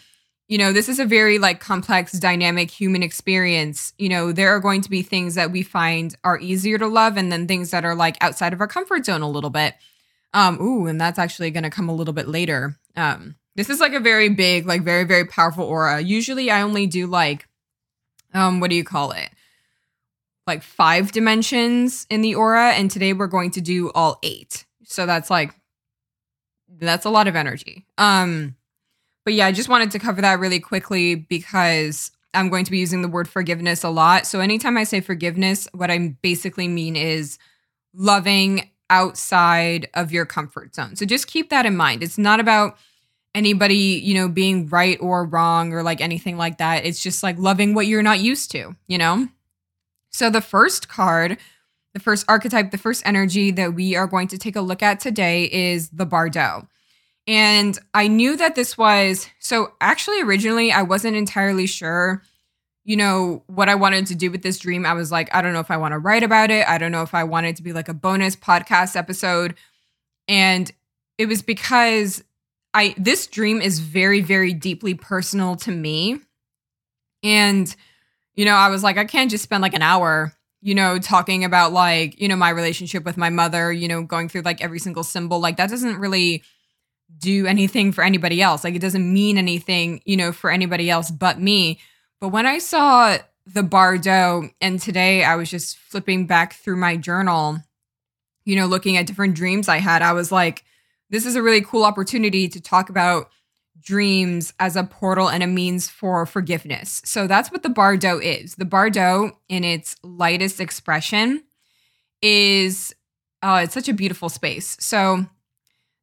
You 0.47 0.57
know, 0.57 0.71
this 0.71 0.89
is 0.89 0.99
a 0.99 1.05
very 1.05 1.39
like 1.39 1.59
complex 1.59 2.13
dynamic 2.13 2.71
human 2.71 3.03
experience. 3.03 3.93
You 3.97 4.09
know, 4.09 4.31
there 4.31 4.55
are 4.55 4.59
going 4.59 4.81
to 4.81 4.89
be 4.89 5.01
things 5.01 5.35
that 5.35 5.51
we 5.51 5.63
find 5.63 6.15
are 6.23 6.39
easier 6.39 6.77
to 6.77 6.87
love 6.87 7.17
and 7.17 7.31
then 7.31 7.47
things 7.47 7.71
that 7.71 7.85
are 7.85 7.95
like 7.95 8.17
outside 8.21 8.53
of 8.53 8.61
our 8.61 8.67
comfort 8.67 9.05
zone 9.05 9.21
a 9.21 9.29
little 9.29 9.49
bit. 9.49 9.75
Um 10.33 10.61
ooh, 10.61 10.87
and 10.87 10.99
that's 10.99 11.19
actually 11.19 11.51
going 11.51 11.63
to 11.63 11.69
come 11.69 11.89
a 11.89 11.95
little 11.95 12.13
bit 12.13 12.27
later. 12.27 12.77
Um 12.95 13.35
this 13.57 13.71
is 13.71 13.79
like 13.79 13.93
a 13.93 13.99
very 13.99 14.29
big, 14.29 14.67
like 14.67 14.83
very, 14.83 15.03
very 15.03 15.25
powerful 15.25 15.65
aura. 15.65 15.99
Usually 15.99 16.51
I 16.51 16.61
only 16.61 16.85
do 16.85 17.07
like, 17.07 17.47
um, 18.33 18.59
what 18.59 18.69
do 18.69 18.75
you 18.75 18.83
call 18.83 19.11
it? 19.11 19.29
Like 20.47 20.63
five 20.63 21.11
dimensions 21.11 22.07
in 22.09 22.21
the 22.21 22.35
aura. 22.35 22.71
And 22.71 22.89
today 22.89 23.13
we're 23.13 23.27
going 23.27 23.51
to 23.51 23.61
do 23.61 23.91
all 23.91 24.17
eight. 24.23 24.65
So 24.85 25.05
that's 25.05 25.29
like, 25.29 25.53
that's 26.69 27.05
a 27.05 27.09
lot 27.09 27.27
of 27.27 27.35
energy. 27.35 27.85
Um, 27.97 28.55
but 29.25 29.33
yeah, 29.33 29.45
I 29.45 29.51
just 29.51 29.67
wanted 29.67 29.91
to 29.91 29.99
cover 29.99 30.21
that 30.21 30.39
really 30.39 30.61
quickly 30.61 31.15
because 31.15 32.11
I'm 32.33 32.49
going 32.49 32.63
to 32.63 32.71
be 32.71 32.77
using 32.77 33.01
the 33.01 33.07
word 33.09 33.27
forgiveness 33.27 33.83
a 33.83 33.89
lot. 33.89 34.25
So 34.25 34.39
anytime 34.39 34.77
I 34.77 34.85
say 34.85 35.01
forgiveness, 35.01 35.67
what 35.73 35.91
I 35.91 36.15
basically 36.21 36.69
mean 36.69 36.95
is 36.95 37.37
loving 37.93 38.69
outside 38.89 39.89
of 39.95 40.13
your 40.13 40.25
comfort 40.25 40.75
zone. 40.75 40.95
So 40.95 41.05
just 41.05 41.27
keep 41.27 41.49
that 41.49 41.65
in 41.65 41.75
mind. 41.75 42.03
It's 42.03 42.17
not 42.17 42.39
about 42.39 42.77
anybody, 43.35 44.01
you 44.01 44.13
know, 44.13 44.29
being 44.29 44.67
right 44.69 44.97
or 45.01 45.25
wrong 45.25 45.73
or 45.73 45.83
like 45.83 45.99
anything 45.99 46.37
like 46.37 46.59
that. 46.59 46.85
It's 46.85 47.01
just 47.01 47.21
like 47.21 47.37
loving 47.37 47.73
what 47.73 47.87
you're 47.87 48.03
not 48.03 48.19
used 48.19 48.51
to, 48.51 48.75
you 48.87 48.97
know? 48.97 49.27
So 50.09 50.29
the 50.29 50.41
first 50.41 50.89
card, 50.89 51.37
the 51.93 51.99
first 51.99 52.25
archetype, 52.27 52.71
the 52.71 52.77
first 52.77 53.03
energy 53.05 53.51
that 53.51 53.73
we 53.73 53.95
are 53.95 54.07
going 54.07 54.27
to 54.29 54.37
take 54.37 54.55
a 54.55 54.61
look 54.61 54.81
at 54.81 54.99
today 54.99 55.45
is 55.51 55.89
the 55.89 56.05
Bardo. 56.05 56.67
And 57.27 57.77
I 57.93 58.07
knew 58.07 58.37
that 58.37 58.55
this 58.55 58.77
was 58.77 59.27
so 59.39 59.73
actually 59.81 60.21
originally 60.21 60.71
I 60.71 60.83
wasn't 60.83 61.17
entirely 61.17 61.67
sure 61.67 62.23
you 62.87 62.95
know 62.95 63.43
what 63.47 63.67
I 63.67 63.75
wanted 63.75 64.07
to 64.07 64.15
do 64.15 64.31
with 64.31 64.43
this 64.43 64.57
dream. 64.57 64.85
I 64.85 64.93
was 64.93 65.11
like, 65.11 65.29
I 65.35 65.41
don't 65.41 65.51
know 65.51 65.59
if 65.59 65.69
I 65.69 65.75
want 65.75 65.91
to 65.91 65.99
write 65.99 66.23
about 66.23 66.51
it. 66.51 66.65
I 66.69 66.77
don't 66.77 66.93
know 66.93 67.01
if 67.01 67.13
I 67.13 67.25
want 67.25 67.45
it 67.45 67.57
to 67.57 67.61
be 67.61 67.73
like 67.73 67.89
a 67.89 67.93
bonus 67.93 68.37
podcast 68.37 68.95
episode. 68.95 69.55
And 70.29 70.71
it 71.17 71.25
was 71.25 71.41
because 71.41 72.23
I 72.73 72.95
this 72.97 73.27
dream 73.27 73.59
is 73.59 73.79
very 73.79 74.21
very 74.21 74.53
deeply 74.53 74.93
personal 74.93 75.57
to 75.57 75.71
me. 75.71 76.21
And 77.23 77.75
you 78.37 78.45
know, 78.45 78.55
I 78.55 78.69
was 78.69 78.83
like 78.83 78.97
I 78.97 79.03
can't 79.03 79.29
just 79.29 79.43
spend 79.43 79.61
like 79.61 79.73
an 79.73 79.81
hour 79.81 80.33
you 80.61 80.73
know, 80.73 80.99
talking 80.99 81.43
about 81.43 81.71
like, 81.71 82.19
you 82.19 82.27
know, 82.27 82.35
my 82.35 82.49
relationship 82.49 83.05
with 83.05 83.17
my 83.17 83.29
mother, 83.29 83.71
you 83.71 83.87
know, 83.87 84.03
going 84.03 84.27
through 84.27 84.41
like 84.41 84.61
every 84.61 84.79
single 84.79 85.03
symbol, 85.03 85.39
like 85.39 85.57
that 85.57 85.69
doesn't 85.69 85.97
really 85.99 86.43
do 87.19 87.45
anything 87.45 87.91
for 87.91 88.03
anybody 88.03 88.41
else. 88.41 88.63
Like 88.63 88.75
it 88.75 88.81
doesn't 88.81 89.13
mean 89.13 89.37
anything, 89.37 90.01
you 90.05 90.17
know, 90.17 90.31
for 90.31 90.49
anybody 90.49 90.89
else 90.89 91.11
but 91.11 91.39
me. 91.39 91.79
But 92.19 92.29
when 92.29 92.45
I 92.45 92.57
saw 92.57 93.17
the 93.45 93.63
Bardo 93.63 94.49
and 94.59 94.79
today 94.79 95.23
I 95.23 95.35
was 95.35 95.49
just 95.49 95.77
flipping 95.77 96.25
back 96.25 96.53
through 96.55 96.77
my 96.77 96.97
journal, 96.97 97.59
you 98.43 98.55
know, 98.55 98.65
looking 98.65 98.97
at 98.97 99.07
different 99.07 99.35
dreams 99.35 99.69
I 99.69 99.77
had, 99.77 100.01
I 100.01 100.13
was 100.13 100.31
like, 100.31 100.63
this 101.09 101.25
is 101.25 101.35
a 101.35 101.43
really 101.43 101.61
cool 101.61 101.85
opportunity 101.85 102.49
to 102.49 102.59
talk 102.59 102.89
about 102.89 103.29
dreams 103.79 104.53
as 104.59 104.75
a 104.75 104.83
portal 104.83 105.29
and 105.29 105.43
a 105.43 105.47
means 105.47 105.87
for 105.89 106.25
forgiveness. 106.25 107.01
So 107.05 107.27
that's 107.27 107.51
what 107.51 107.63
the 107.63 107.69
Bardo 107.69 108.19
is. 108.19 108.55
The 108.55 108.65
Bardo, 108.65 109.39
in 109.49 109.63
its 109.63 109.95
lightest 110.03 110.59
expression, 110.59 111.43
is 112.21 112.93
oh, 113.43 113.55
it's 113.55 113.73
such 113.73 113.87
a 113.87 113.93
beautiful 113.93 114.29
space. 114.29 114.77
So 114.79 115.25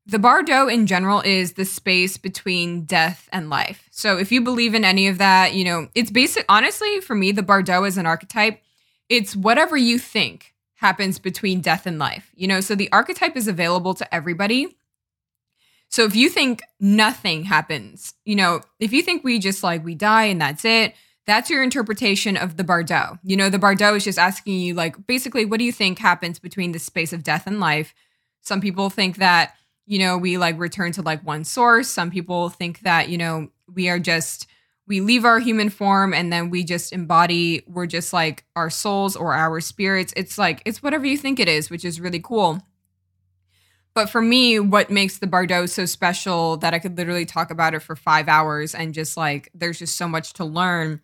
the 0.06 0.18
Bardo 0.18 0.68
in 0.68 0.86
general 0.86 1.20
is 1.22 1.54
the 1.54 1.64
space 1.64 2.16
between 2.16 2.84
death 2.84 3.28
and 3.32 3.50
life. 3.50 3.88
So 3.90 4.18
if 4.18 4.30
you 4.30 4.40
believe 4.42 4.74
in 4.74 4.84
any 4.84 5.08
of 5.08 5.18
that, 5.18 5.54
you 5.54 5.64
know, 5.64 5.88
it's 5.94 6.10
basic 6.10 6.44
honestly 6.48 7.00
for 7.00 7.14
me 7.14 7.32
the 7.32 7.42
Bardo 7.42 7.84
is 7.84 7.96
an 7.98 8.06
archetype. 8.06 8.60
It's 9.08 9.34
whatever 9.34 9.76
you 9.76 9.98
think 9.98 10.54
happens 10.74 11.18
between 11.18 11.60
death 11.60 11.86
and 11.86 11.98
life. 11.98 12.30
You 12.34 12.46
know, 12.46 12.60
so 12.60 12.74
the 12.74 12.92
archetype 12.92 13.36
is 13.36 13.48
available 13.48 13.94
to 13.94 14.14
everybody 14.14 14.76
so 15.94 16.02
if 16.02 16.16
you 16.16 16.28
think 16.28 16.60
nothing 16.80 17.44
happens, 17.44 18.14
you 18.24 18.34
know, 18.34 18.62
if 18.80 18.92
you 18.92 19.00
think 19.00 19.22
we 19.22 19.38
just 19.38 19.62
like 19.62 19.84
we 19.84 19.94
die 19.94 20.24
and 20.24 20.40
that's 20.40 20.64
it, 20.64 20.92
that's 21.24 21.48
your 21.48 21.62
interpretation 21.62 22.36
of 22.36 22.56
the 22.56 22.64
Bardo. 22.64 23.16
You 23.22 23.36
know, 23.36 23.48
the 23.48 23.60
Bardo 23.60 23.94
is 23.94 24.02
just 24.02 24.18
asking 24.18 24.58
you 24.58 24.74
like 24.74 25.06
basically 25.06 25.44
what 25.44 25.58
do 25.58 25.64
you 25.64 25.70
think 25.70 26.00
happens 26.00 26.40
between 26.40 26.72
the 26.72 26.80
space 26.80 27.12
of 27.12 27.22
death 27.22 27.46
and 27.46 27.60
life? 27.60 27.94
Some 28.40 28.60
people 28.60 28.90
think 28.90 29.18
that, 29.18 29.54
you 29.86 30.00
know, 30.00 30.18
we 30.18 30.36
like 30.36 30.58
return 30.58 30.90
to 30.94 31.02
like 31.02 31.24
one 31.24 31.44
source. 31.44 31.86
Some 31.86 32.10
people 32.10 32.48
think 32.48 32.80
that, 32.80 33.08
you 33.08 33.16
know, 33.16 33.50
we 33.72 33.88
are 33.88 34.00
just 34.00 34.48
we 34.88 35.00
leave 35.00 35.24
our 35.24 35.38
human 35.38 35.68
form 35.70 36.12
and 36.12 36.32
then 36.32 36.50
we 36.50 36.64
just 36.64 36.92
embody 36.92 37.62
we're 37.68 37.86
just 37.86 38.12
like 38.12 38.42
our 38.56 38.68
souls 38.68 39.14
or 39.14 39.32
our 39.32 39.60
spirits. 39.60 40.12
It's 40.16 40.38
like 40.38 40.60
it's 40.66 40.82
whatever 40.82 41.06
you 41.06 41.18
think 41.18 41.38
it 41.38 41.48
is, 41.48 41.70
which 41.70 41.84
is 41.84 42.00
really 42.00 42.18
cool. 42.18 42.60
But 43.94 44.10
for 44.10 44.20
me, 44.20 44.58
what 44.58 44.90
makes 44.90 45.18
the 45.18 45.26
Bardo 45.28 45.66
so 45.66 45.86
special 45.86 46.56
that 46.58 46.74
I 46.74 46.80
could 46.80 46.98
literally 46.98 47.24
talk 47.24 47.50
about 47.50 47.74
it 47.74 47.80
for 47.80 47.94
five 47.94 48.28
hours 48.28 48.74
and 48.74 48.92
just 48.92 49.16
like 49.16 49.50
there's 49.54 49.78
just 49.78 49.96
so 49.96 50.08
much 50.08 50.32
to 50.34 50.44
learn 50.44 51.00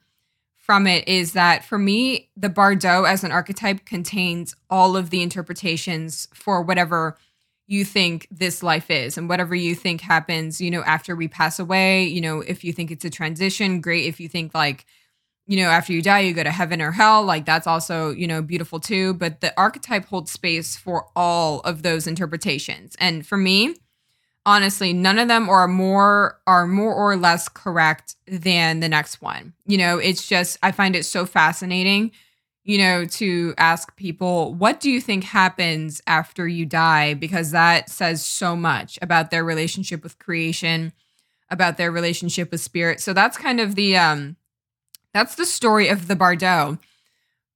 from 0.57 0.87
it 0.87 1.07
is 1.09 1.33
that 1.33 1.65
for 1.65 1.79
me, 1.79 2.31
the 2.37 2.49
Bardo 2.49 3.05
as 3.05 3.25
an 3.25 3.33
archetype 3.33 3.85
contains 3.85 4.55
all 4.69 4.97
of 4.97 5.11
the 5.11 5.23
interpretations 5.23 6.29
for 6.35 6.63
whatever 6.63 7.17
you 7.67 7.85
think 7.85 8.27
this 8.33 8.63
life 8.63 8.91
is 8.91 9.17
and 9.17 9.29
whatever 9.29 9.55
you 9.55 9.77
think 9.77 10.01
happens, 10.01 10.61
you 10.61 10.71
know, 10.71 10.83
after 10.83 11.15
we 11.15 11.29
pass 11.29 11.61
away. 11.61 12.05
You 12.05 12.21
know, 12.21 12.41
if 12.41 12.65
you 12.65 12.73
think 12.73 12.91
it's 12.91 13.05
a 13.05 13.11
transition, 13.11 13.81
great. 13.81 14.07
If 14.07 14.19
you 14.19 14.29
think 14.29 14.55
like, 14.55 14.85
you 15.51 15.57
know, 15.57 15.69
after 15.69 15.93
you 15.93 16.01
die, 16.01 16.21
you 16.21 16.33
go 16.33 16.45
to 16.45 16.51
heaven 16.53 16.81
or 16.81 16.93
hell. 16.93 17.25
Like 17.25 17.45
that's 17.45 17.67
also, 17.67 18.11
you 18.11 18.29
know, 18.29 18.41
beautiful 18.41 18.79
too. 18.79 19.15
But 19.15 19.41
the 19.41 19.53
archetype 19.59 20.05
holds 20.05 20.31
space 20.31 20.77
for 20.77 21.09
all 21.17 21.59
of 21.63 21.83
those 21.83 22.07
interpretations. 22.07 22.95
And 23.01 23.27
for 23.27 23.37
me, 23.37 23.75
honestly, 24.47 24.93
none 24.93 25.19
of 25.19 25.27
them 25.27 25.49
are 25.49 25.67
more 25.67 26.39
are 26.47 26.69
more 26.69 26.95
or 26.95 27.17
less 27.17 27.49
correct 27.49 28.15
than 28.29 28.79
the 28.79 28.89
next 28.89 29.21
one. 29.21 29.53
You 29.67 29.79
know, 29.79 29.99
it's 29.99 30.25
just 30.25 30.57
I 30.63 30.71
find 30.71 30.95
it 30.95 31.03
so 31.03 31.27
fascinating, 31.27 32.13
you 32.63 32.79
know, 32.79 33.05
to 33.07 33.53
ask 33.59 33.97
people, 33.97 34.55
what 34.55 34.79
do 34.79 34.89
you 34.89 35.01
think 35.01 35.25
happens 35.25 36.01
after 36.07 36.47
you 36.47 36.65
die? 36.65 37.15
Because 37.15 37.51
that 37.51 37.91
says 37.91 38.25
so 38.25 38.55
much 38.55 39.01
about 39.03 39.33
their 39.33 39.43
relationship 39.43 40.05
with 40.05 40.17
creation, 40.21 40.93
about 41.51 41.77
their 41.77 41.91
relationship 41.91 42.53
with 42.53 42.61
spirit. 42.61 43.01
So 43.01 43.13
that's 43.13 43.37
kind 43.37 43.59
of 43.59 43.75
the 43.75 43.97
um 43.97 44.37
that's 45.13 45.35
the 45.35 45.47
story 45.47 45.89
of 45.89 46.09
the 46.09 46.17
Bardo. 46.17 46.79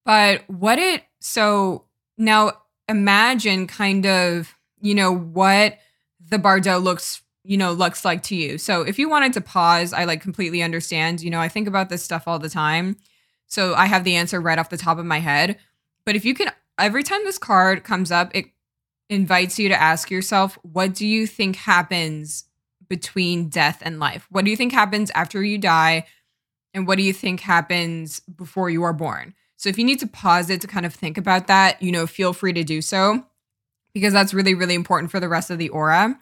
But 0.04 0.42
what 0.48 0.78
it 0.78 1.04
so 1.20 1.84
now 2.18 2.52
imagine 2.88 3.66
kind 3.66 4.06
of, 4.06 4.54
you 4.80 4.94
know, 4.94 5.14
what 5.14 5.78
the 6.20 6.38
Bardo 6.38 6.78
looks, 6.78 7.22
you 7.44 7.56
know, 7.56 7.72
looks 7.72 8.04
like 8.04 8.22
to 8.24 8.36
you. 8.36 8.58
So 8.58 8.82
if 8.82 8.98
you 8.98 9.08
wanted 9.08 9.32
to 9.34 9.40
pause, 9.40 9.92
I 9.92 10.04
like 10.04 10.20
completely 10.20 10.62
understand. 10.62 11.22
You 11.22 11.30
know, 11.30 11.40
I 11.40 11.48
think 11.48 11.68
about 11.68 11.88
this 11.88 12.02
stuff 12.02 12.24
all 12.26 12.38
the 12.38 12.48
time. 12.50 12.96
So 13.46 13.74
I 13.74 13.86
have 13.86 14.04
the 14.04 14.16
answer 14.16 14.40
right 14.40 14.58
off 14.58 14.70
the 14.70 14.76
top 14.76 14.98
of 14.98 15.06
my 15.06 15.20
head. 15.20 15.58
But 16.04 16.16
if 16.16 16.24
you 16.24 16.34
can 16.34 16.50
every 16.78 17.02
time 17.02 17.24
this 17.24 17.38
card 17.38 17.84
comes 17.84 18.10
up, 18.10 18.30
it 18.34 18.46
invites 19.08 19.58
you 19.58 19.68
to 19.68 19.80
ask 19.80 20.10
yourself, 20.10 20.58
what 20.62 20.94
do 20.94 21.06
you 21.06 21.26
think 21.26 21.56
happens 21.56 22.44
between 22.88 23.48
death 23.48 23.80
and 23.82 23.98
life? 23.98 24.26
What 24.30 24.44
do 24.44 24.50
you 24.50 24.56
think 24.56 24.72
happens 24.72 25.10
after 25.14 25.42
you 25.42 25.58
die? 25.58 26.06
And 26.74 26.87
what 26.87 26.98
do 26.98 27.04
you 27.04 27.12
think 27.12 27.40
happens 27.40 28.20
before 28.20 28.68
you 28.68 28.82
are 28.82 28.92
born? 28.92 29.34
So 29.56 29.68
if 29.68 29.78
you 29.78 29.84
need 29.84 30.00
to 30.00 30.06
pause 30.06 30.50
it 30.50 30.60
to 30.60 30.66
kind 30.66 30.84
of 30.84 30.92
think 30.92 31.16
about 31.16 31.46
that, 31.46 31.80
you 31.80 31.92
know, 31.92 32.06
feel 32.06 32.32
free 32.32 32.52
to 32.52 32.64
do 32.64 32.82
so 32.82 33.24
because 33.94 34.12
that's 34.12 34.34
really, 34.34 34.54
really 34.54 34.74
important 34.74 35.10
for 35.10 35.20
the 35.20 35.28
rest 35.28 35.50
of 35.50 35.58
the 35.58 35.68
aura. 35.70 36.18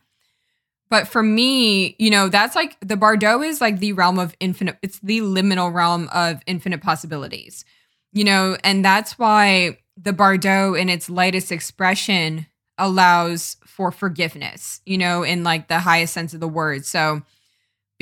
But 0.91 1.09
for 1.09 1.23
me, 1.23 1.97
you 1.99 2.11
know, 2.11 2.29
that's 2.29 2.55
like 2.55 2.77
the 2.81 2.99
Bardo 2.99 3.41
is 3.41 3.63
like 3.63 3.79
the 3.79 3.95
realm 3.95 4.19
of 4.19 4.37
infinite, 4.41 4.77
it's 4.83 4.99
the 5.01 5.21
liminal 5.21 5.73
realm 5.73 6.09
of 6.13 6.43
infinite 6.47 6.83
possibilities, 6.83 7.65
you 8.13 8.25
know, 8.25 8.59
and 8.63 8.85
that's 8.85 9.19
why 9.19 9.79
the 9.97 10.13
Bardo 10.13 10.75
in 10.75 10.91
its 10.91 11.09
lightest 11.09 11.51
expression 11.51 12.47
allows 12.77 13.57
for 13.67 13.91
forgiveness, 13.91 14.83
you 14.85 14.99
know, 14.99 15.23
in 15.23 15.45
like 15.45 15.69
the 15.69 15.79
highest 15.79 16.13
sense 16.13 16.35
of 16.35 16.41
the 16.41 16.49
word. 16.49 16.85
So, 16.85 17.23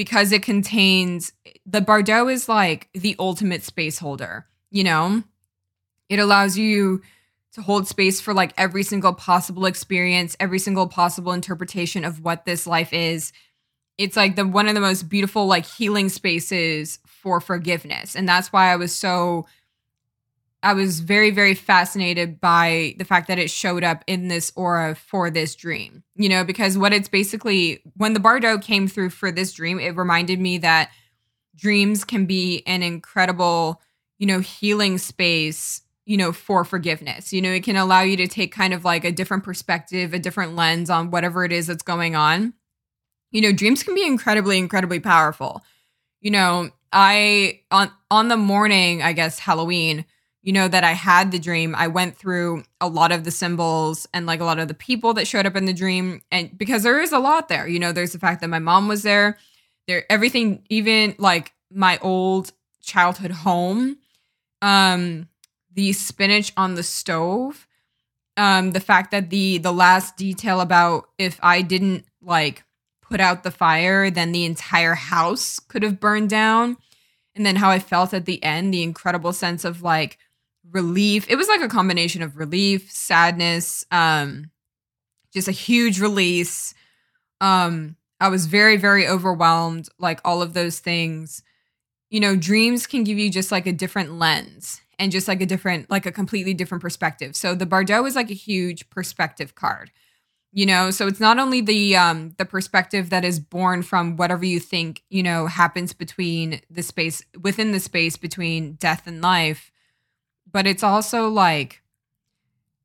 because 0.00 0.32
it 0.32 0.42
contains 0.42 1.30
the 1.66 1.82
Bardo 1.82 2.26
is 2.26 2.48
like 2.48 2.88
the 2.94 3.14
ultimate 3.18 3.62
space 3.62 3.98
holder, 3.98 4.46
you 4.70 4.82
know? 4.82 5.22
It 6.08 6.18
allows 6.18 6.56
you 6.56 7.02
to 7.52 7.60
hold 7.60 7.86
space 7.86 8.18
for 8.18 8.32
like 8.32 8.54
every 8.56 8.82
single 8.82 9.12
possible 9.12 9.66
experience, 9.66 10.38
every 10.40 10.58
single 10.58 10.88
possible 10.88 11.32
interpretation 11.32 12.02
of 12.06 12.24
what 12.24 12.46
this 12.46 12.66
life 12.66 12.94
is. 12.94 13.30
It's 13.98 14.16
like 14.16 14.36
the 14.36 14.46
one 14.46 14.68
of 14.68 14.74
the 14.74 14.80
most 14.80 15.02
beautiful 15.10 15.46
like 15.46 15.66
healing 15.66 16.08
spaces 16.08 16.98
for 17.04 17.38
forgiveness. 17.38 18.16
And 18.16 18.26
that's 18.26 18.54
why 18.54 18.72
I 18.72 18.76
was 18.76 18.94
so 18.94 19.44
I 20.62 20.74
was 20.74 21.00
very, 21.00 21.30
very 21.30 21.54
fascinated 21.54 22.40
by 22.40 22.94
the 22.98 23.04
fact 23.04 23.28
that 23.28 23.38
it 23.38 23.50
showed 23.50 23.82
up 23.82 24.04
in 24.06 24.28
this 24.28 24.52
aura 24.56 24.94
for 24.94 25.30
this 25.30 25.54
dream, 25.54 26.02
you 26.16 26.28
know, 26.28 26.44
because 26.44 26.76
what 26.76 26.92
it's 26.92 27.08
basically, 27.08 27.82
when 27.96 28.12
the 28.12 28.20
Bardo 28.20 28.58
came 28.58 28.86
through 28.86 29.10
for 29.10 29.32
this 29.32 29.52
dream, 29.52 29.80
it 29.80 29.96
reminded 29.96 30.38
me 30.38 30.58
that 30.58 30.90
dreams 31.56 32.04
can 32.04 32.26
be 32.26 32.62
an 32.66 32.82
incredible, 32.82 33.80
you 34.18 34.26
know, 34.26 34.40
healing 34.40 34.98
space, 34.98 35.80
you 36.04 36.18
know, 36.18 36.32
for 36.32 36.64
forgiveness. 36.64 37.32
You 37.32 37.40
know, 37.40 37.52
it 37.52 37.64
can 37.64 37.76
allow 37.76 38.02
you 38.02 38.16
to 38.18 38.26
take 38.26 38.52
kind 38.52 38.74
of 38.74 38.84
like 38.84 39.04
a 39.04 39.12
different 39.12 39.44
perspective, 39.44 40.12
a 40.12 40.18
different 40.18 40.56
lens 40.56 40.90
on 40.90 41.10
whatever 41.10 41.44
it 41.44 41.52
is 41.52 41.68
that's 41.68 41.82
going 41.82 42.16
on. 42.16 42.52
You 43.30 43.40
know, 43.40 43.52
dreams 43.52 43.82
can 43.82 43.94
be 43.94 44.06
incredibly, 44.06 44.58
incredibly 44.58 45.00
powerful. 45.00 45.62
You 46.20 46.32
know, 46.32 46.70
I, 46.92 47.60
on, 47.70 47.90
on 48.10 48.28
the 48.28 48.36
morning, 48.36 49.02
I 49.02 49.14
guess, 49.14 49.38
Halloween, 49.38 50.04
you 50.42 50.52
know, 50.52 50.68
that 50.68 50.84
I 50.84 50.92
had 50.92 51.32
the 51.32 51.38
dream, 51.38 51.74
I 51.76 51.88
went 51.88 52.16
through 52.16 52.64
a 52.80 52.88
lot 52.88 53.12
of 53.12 53.24
the 53.24 53.30
symbols 53.30 54.08
and 54.14 54.24
like 54.24 54.40
a 54.40 54.44
lot 54.44 54.58
of 54.58 54.68
the 54.68 54.74
people 54.74 55.12
that 55.14 55.26
showed 55.26 55.46
up 55.46 55.56
in 55.56 55.66
the 55.66 55.74
dream. 55.74 56.22
And 56.30 56.56
because 56.56 56.82
there 56.82 57.00
is 57.00 57.12
a 57.12 57.18
lot 57.18 57.48
there, 57.48 57.68
you 57.68 57.78
know, 57.78 57.92
there's 57.92 58.12
the 58.12 58.18
fact 58.18 58.40
that 58.40 58.48
my 58.48 58.58
mom 58.58 58.88
was 58.88 59.02
there, 59.02 59.36
there, 59.86 60.10
everything, 60.10 60.64
even 60.70 61.14
like 61.18 61.52
my 61.70 61.98
old 61.98 62.52
childhood 62.80 63.32
home, 63.32 63.98
um, 64.62 65.28
the 65.74 65.92
spinach 65.92 66.52
on 66.56 66.74
the 66.74 66.82
stove, 66.82 67.66
um, 68.36 68.70
the 68.70 68.80
fact 68.80 69.10
that 69.10 69.28
the, 69.28 69.58
the 69.58 69.72
last 69.72 70.16
detail 70.16 70.60
about 70.60 71.10
if 71.18 71.38
I 71.42 71.60
didn't 71.60 72.06
like 72.22 72.64
put 73.02 73.20
out 73.20 73.42
the 73.42 73.50
fire, 73.50 74.10
then 74.10 74.32
the 74.32 74.46
entire 74.46 74.94
house 74.94 75.58
could 75.58 75.82
have 75.82 76.00
burned 76.00 76.30
down. 76.30 76.78
And 77.34 77.44
then 77.44 77.56
how 77.56 77.70
I 77.70 77.78
felt 77.78 78.14
at 78.14 78.24
the 78.24 78.42
end, 78.42 78.72
the 78.72 78.82
incredible 78.82 79.32
sense 79.32 79.64
of 79.64 79.82
like, 79.82 80.18
relief. 80.70 81.26
It 81.28 81.36
was 81.36 81.48
like 81.48 81.60
a 81.60 81.68
combination 81.68 82.22
of 82.22 82.36
relief, 82.36 82.90
sadness, 82.90 83.84
um, 83.90 84.50
just 85.32 85.48
a 85.48 85.52
huge 85.52 86.00
release. 86.00 86.74
Um, 87.40 87.96
I 88.20 88.28
was 88.28 88.46
very, 88.46 88.76
very 88.76 89.06
overwhelmed, 89.06 89.88
like 89.98 90.20
all 90.24 90.42
of 90.42 90.52
those 90.52 90.78
things. 90.78 91.42
You 92.10 92.20
know, 92.20 92.36
dreams 92.36 92.86
can 92.86 93.04
give 93.04 93.18
you 93.18 93.30
just 93.30 93.52
like 93.52 93.66
a 93.66 93.72
different 93.72 94.18
lens 94.18 94.80
and 94.98 95.12
just 95.12 95.28
like 95.28 95.40
a 95.40 95.46
different, 95.46 95.90
like 95.90 96.06
a 96.06 96.12
completely 96.12 96.52
different 96.52 96.82
perspective. 96.82 97.34
So 97.34 97.54
the 97.54 97.66
Bardo 97.66 98.04
is 98.04 98.16
like 98.16 98.30
a 98.30 98.34
huge 98.34 98.90
perspective 98.90 99.54
card. 99.54 99.90
You 100.52 100.66
know, 100.66 100.90
so 100.90 101.06
it's 101.06 101.20
not 101.20 101.38
only 101.38 101.60
the 101.60 101.96
um 101.96 102.34
the 102.36 102.44
perspective 102.44 103.10
that 103.10 103.24
is 103.24 103.38
born 103.38 103.82
from 103.82 104.16
whatever 104.16 104.44
you 104.44 104.58
think, 104.58 105.04
you 105.08 105.22
know, 105.22 105.46
happens 105.46 105.92
between 105.92 106.60
the 106.68 106.82
space 106.82 107.22
within 107.40 107.70
the 107.70 107.78
space 107.78 108.16
between 108.16 108.72
death 108.72 109.06
and 109.06 109.22
life, 109.22 109.70
but 110.52 110.66
it's 110.66 110.82
also 110.82 111.28
like 111.28 111.82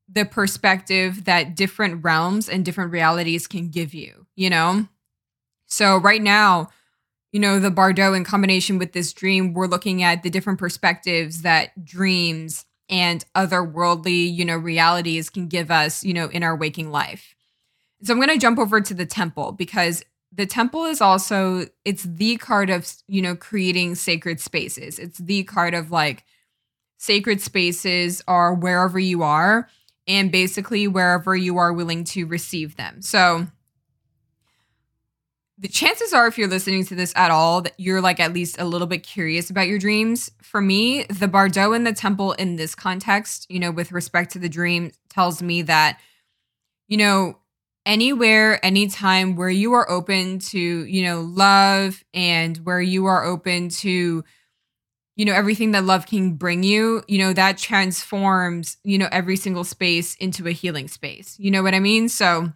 the 0.08 0.24
perspective 0.24 1.24
that 1.24 1.56
different 1.56 2.04
realms 2.04 2.48
and 2.48 2.64
different 2.64 2.92
realities 2.92 3.46
can 3.46 3.68
give 3.68 3.92
you, 3.92 4.26
you 4.36 4.48
know? 4.48 4.88
So 5.66 5.96
right 5.96 6.22
now, 6.22 6.68
you 7.32 7.40
know, 7.40 7.58
the 7.58 7.70
Bardo 7.70 8.14
in 8.14 8.24
combination 8.24 8.78
with 8.78 8.92
this 8.92 9.12
dream, 9.12 9.52
we're 9.52 9.66
looking 9.66 10.02
at 10.02 10.22
the 10.22 10.30
different 10.30 10.58
perspectives 10.58 11.42
that 11.42 11.84
dreams 11.84 12.64
and 12.88 13.24
otherworldly, 13.34 14.32
you 14.32 14.44
know, 14.44 14.56
realities 14.56 15.28
can 15.28 15.48
give 15.48 15.70
us, 15.70 16.04
you 16.04 16.14
know, 16.14 16.28
in 16.28 16.42
our 16.42 16.56
waking 16.56 16.90
life. 16.90 17.34
So 18.02 18.12
I'm 18.12 18.20
going 18.20 18.30
to 18.30 18.38
jump 18.38 18.58
over 18.58 18.80
to 18.80 18.94
the 18.94 19.06
temple 19.06 19.52
because 19.52 20.04
the 20.32 20.46
temple 20.46 20.84
is 20.84 21.00
also 21.00 21.66
it's 21.84 22.04
the 22.04 22.36
card 22.36 22.70
of, 22.70 22.90
you 23.08 23.22
know, 23.22 23.34
creating 23.34 23.96
sacred 23.96 24.38
spaces. 24.40 24.98
It's 24.98 25.18
the 25.18 25.44
card 25.44 25.74
of 25.74 25.90
like 25.90 26.24
sacred 26.98 27.40
spaces 27.40 28.22
are 28.26 28.54
wherever 28.54 28.98
you 28.98 29.22
are 29.22 29.68
and 30.06 30.30
basically 30.30 30.86
wherever 30.86 31.34
you 31.34 31.58
are 31.58 31.72
willing 31.72 32.04
to 32.04 32.26
receive 32.26 32.76
them. 32.76 33.02
So 33.02 33.46
the 35.58 35.68
chances 35.68 36.12
are 36.12 36.26
if 36.26 36.36
you're 36.36 36.48
listening 36.48 36.84
to 36.84 36.94
this 36.94 37.12
at 37.16 37.30
all 37.30 37.62
that 37.62 37.72
you're 37.78 38.00
like 38.00 38.20
at 38.20 38.32
least 38.32 38.60
a 38.60 38.64
little 38.64 38.86
bit 38.86 39.02
curious 39.02 39.48
about 39.48 39.68
your 39.68 39.78
dreams 39.78 40.30
for 40.42 40.60
me 40.60 41.04
the 41.04 41.28
bardo 41.28 41.72
and 41.72 41.86
the 41.86 41.92
temple 41.92 42.32
in 42.32 42.56
this 42.56 42.74
context 42.74 43.46
you 43.48 43.58
know 43.58 43.70
with 43.70 43.92
respect 43.92 44.32
to 44.32 44.38
the 44.38 44.48
dream 44.48 44.92
tells 45.08 45.42
me 45.42 45.62
that 45.62 45.98
you 46.88 46.96
know 46.96 47.38
anywhere 47.86 48.64
anytime 48.64 49.34
where 49.34 49.48
you 49.48 49.72
are 49.72 49.88
open 49.90 50.38
to 50.38 50.58
you 50.58 51.02
know 51.02 51.22
love 51.22 52.04
and 52.12 52.58
where 52.58 52.80
you 52.80 53.06
are 53.06 53.24
open 53.24 53.68
to 53.68 54.22
you 55.16 55.24
know 55.24 55.32
everything 55.32 55.72
that 55.72 55.84
love 55.84 56.06
can 56.06 56.34
bring 56.34 56.62
you 56.62 57.02
you 57.08 57.18
know 57.18 57.32
that 57.32 57.58
transforms 57.58 58.76
you 58.84 58.98
know 58.98 59.08
every 59.10 59.36
single 59.36 59.64
space 59.64 60.14
into 60.16 60.46
a 60.46 60.52
healing 60.52 60.86
space. 60.88 61.36
You 61.38 61.50
know 61.50 61.62
what 61.62 61.74
i 61.74 61.80
mean? 61.80 62.08
So 62.08 62.52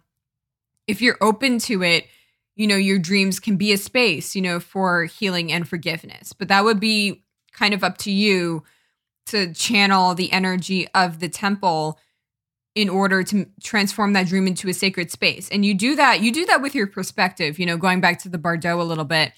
if 0.87 1.01
you're 1.01 1.17
open 1.21 1.59
to 1.59 1.83
it 1.83 2.07
you 2.55 2.67
know 2.67 2.75
your 2.75 2.99
dreams 2.99 3.39
can 3.39 3.57
be 3.57 3.71
a 3.73 3.77
space 3.77 4.35
you 4.35 4.41
know 4.41 4.59
for 4.59 5.05
healing 5.05 5.51
and 5.51 5.67
forgiveness. 5.67 6.33
But 6.33 6.47
that 6.47 6.63
would 6.63 6.79
be 6.79 7.23
kind 7.51 7.73
of 7.73 7.83
up 7.83 7.97
to 7.99 8.11
you 8.11 8.63
to 9.27 9.53
channel 9.53 10.15
the 10.15 10.31
energy 10.31 10.87
of 10.93 11.19
the 11.19 11.29
temple 11.29 11.99
in 12.73 12.87
order 12.89 13.23
to 13.23 13.45
transform 13.61 14.13
that 14.13 14.27
dream 14.27 14.47
into 14.47 14.69
a 14.69 14.73
sacred 14.73 15.11
space. 15.11 15.49
And 15.49 15.65
you 15.65 15.73
do 15.73 15.95
that 15.95 16.21
you 16.21 16.31
do 16.31 16.45
that 16.45 16.61
with 16.61 16.75
your 16.75 16.87
perspective 16.87 17.57
you 17.57 17.65
know 17.65 17.77
going 17.77 18.01
back 18.01 18.19
to 18.19 18.29
the 18.29 18.37
bardo 18.37 18.79
a 18.81 18.83
little 18.83 19.05
bit 19.05 19.31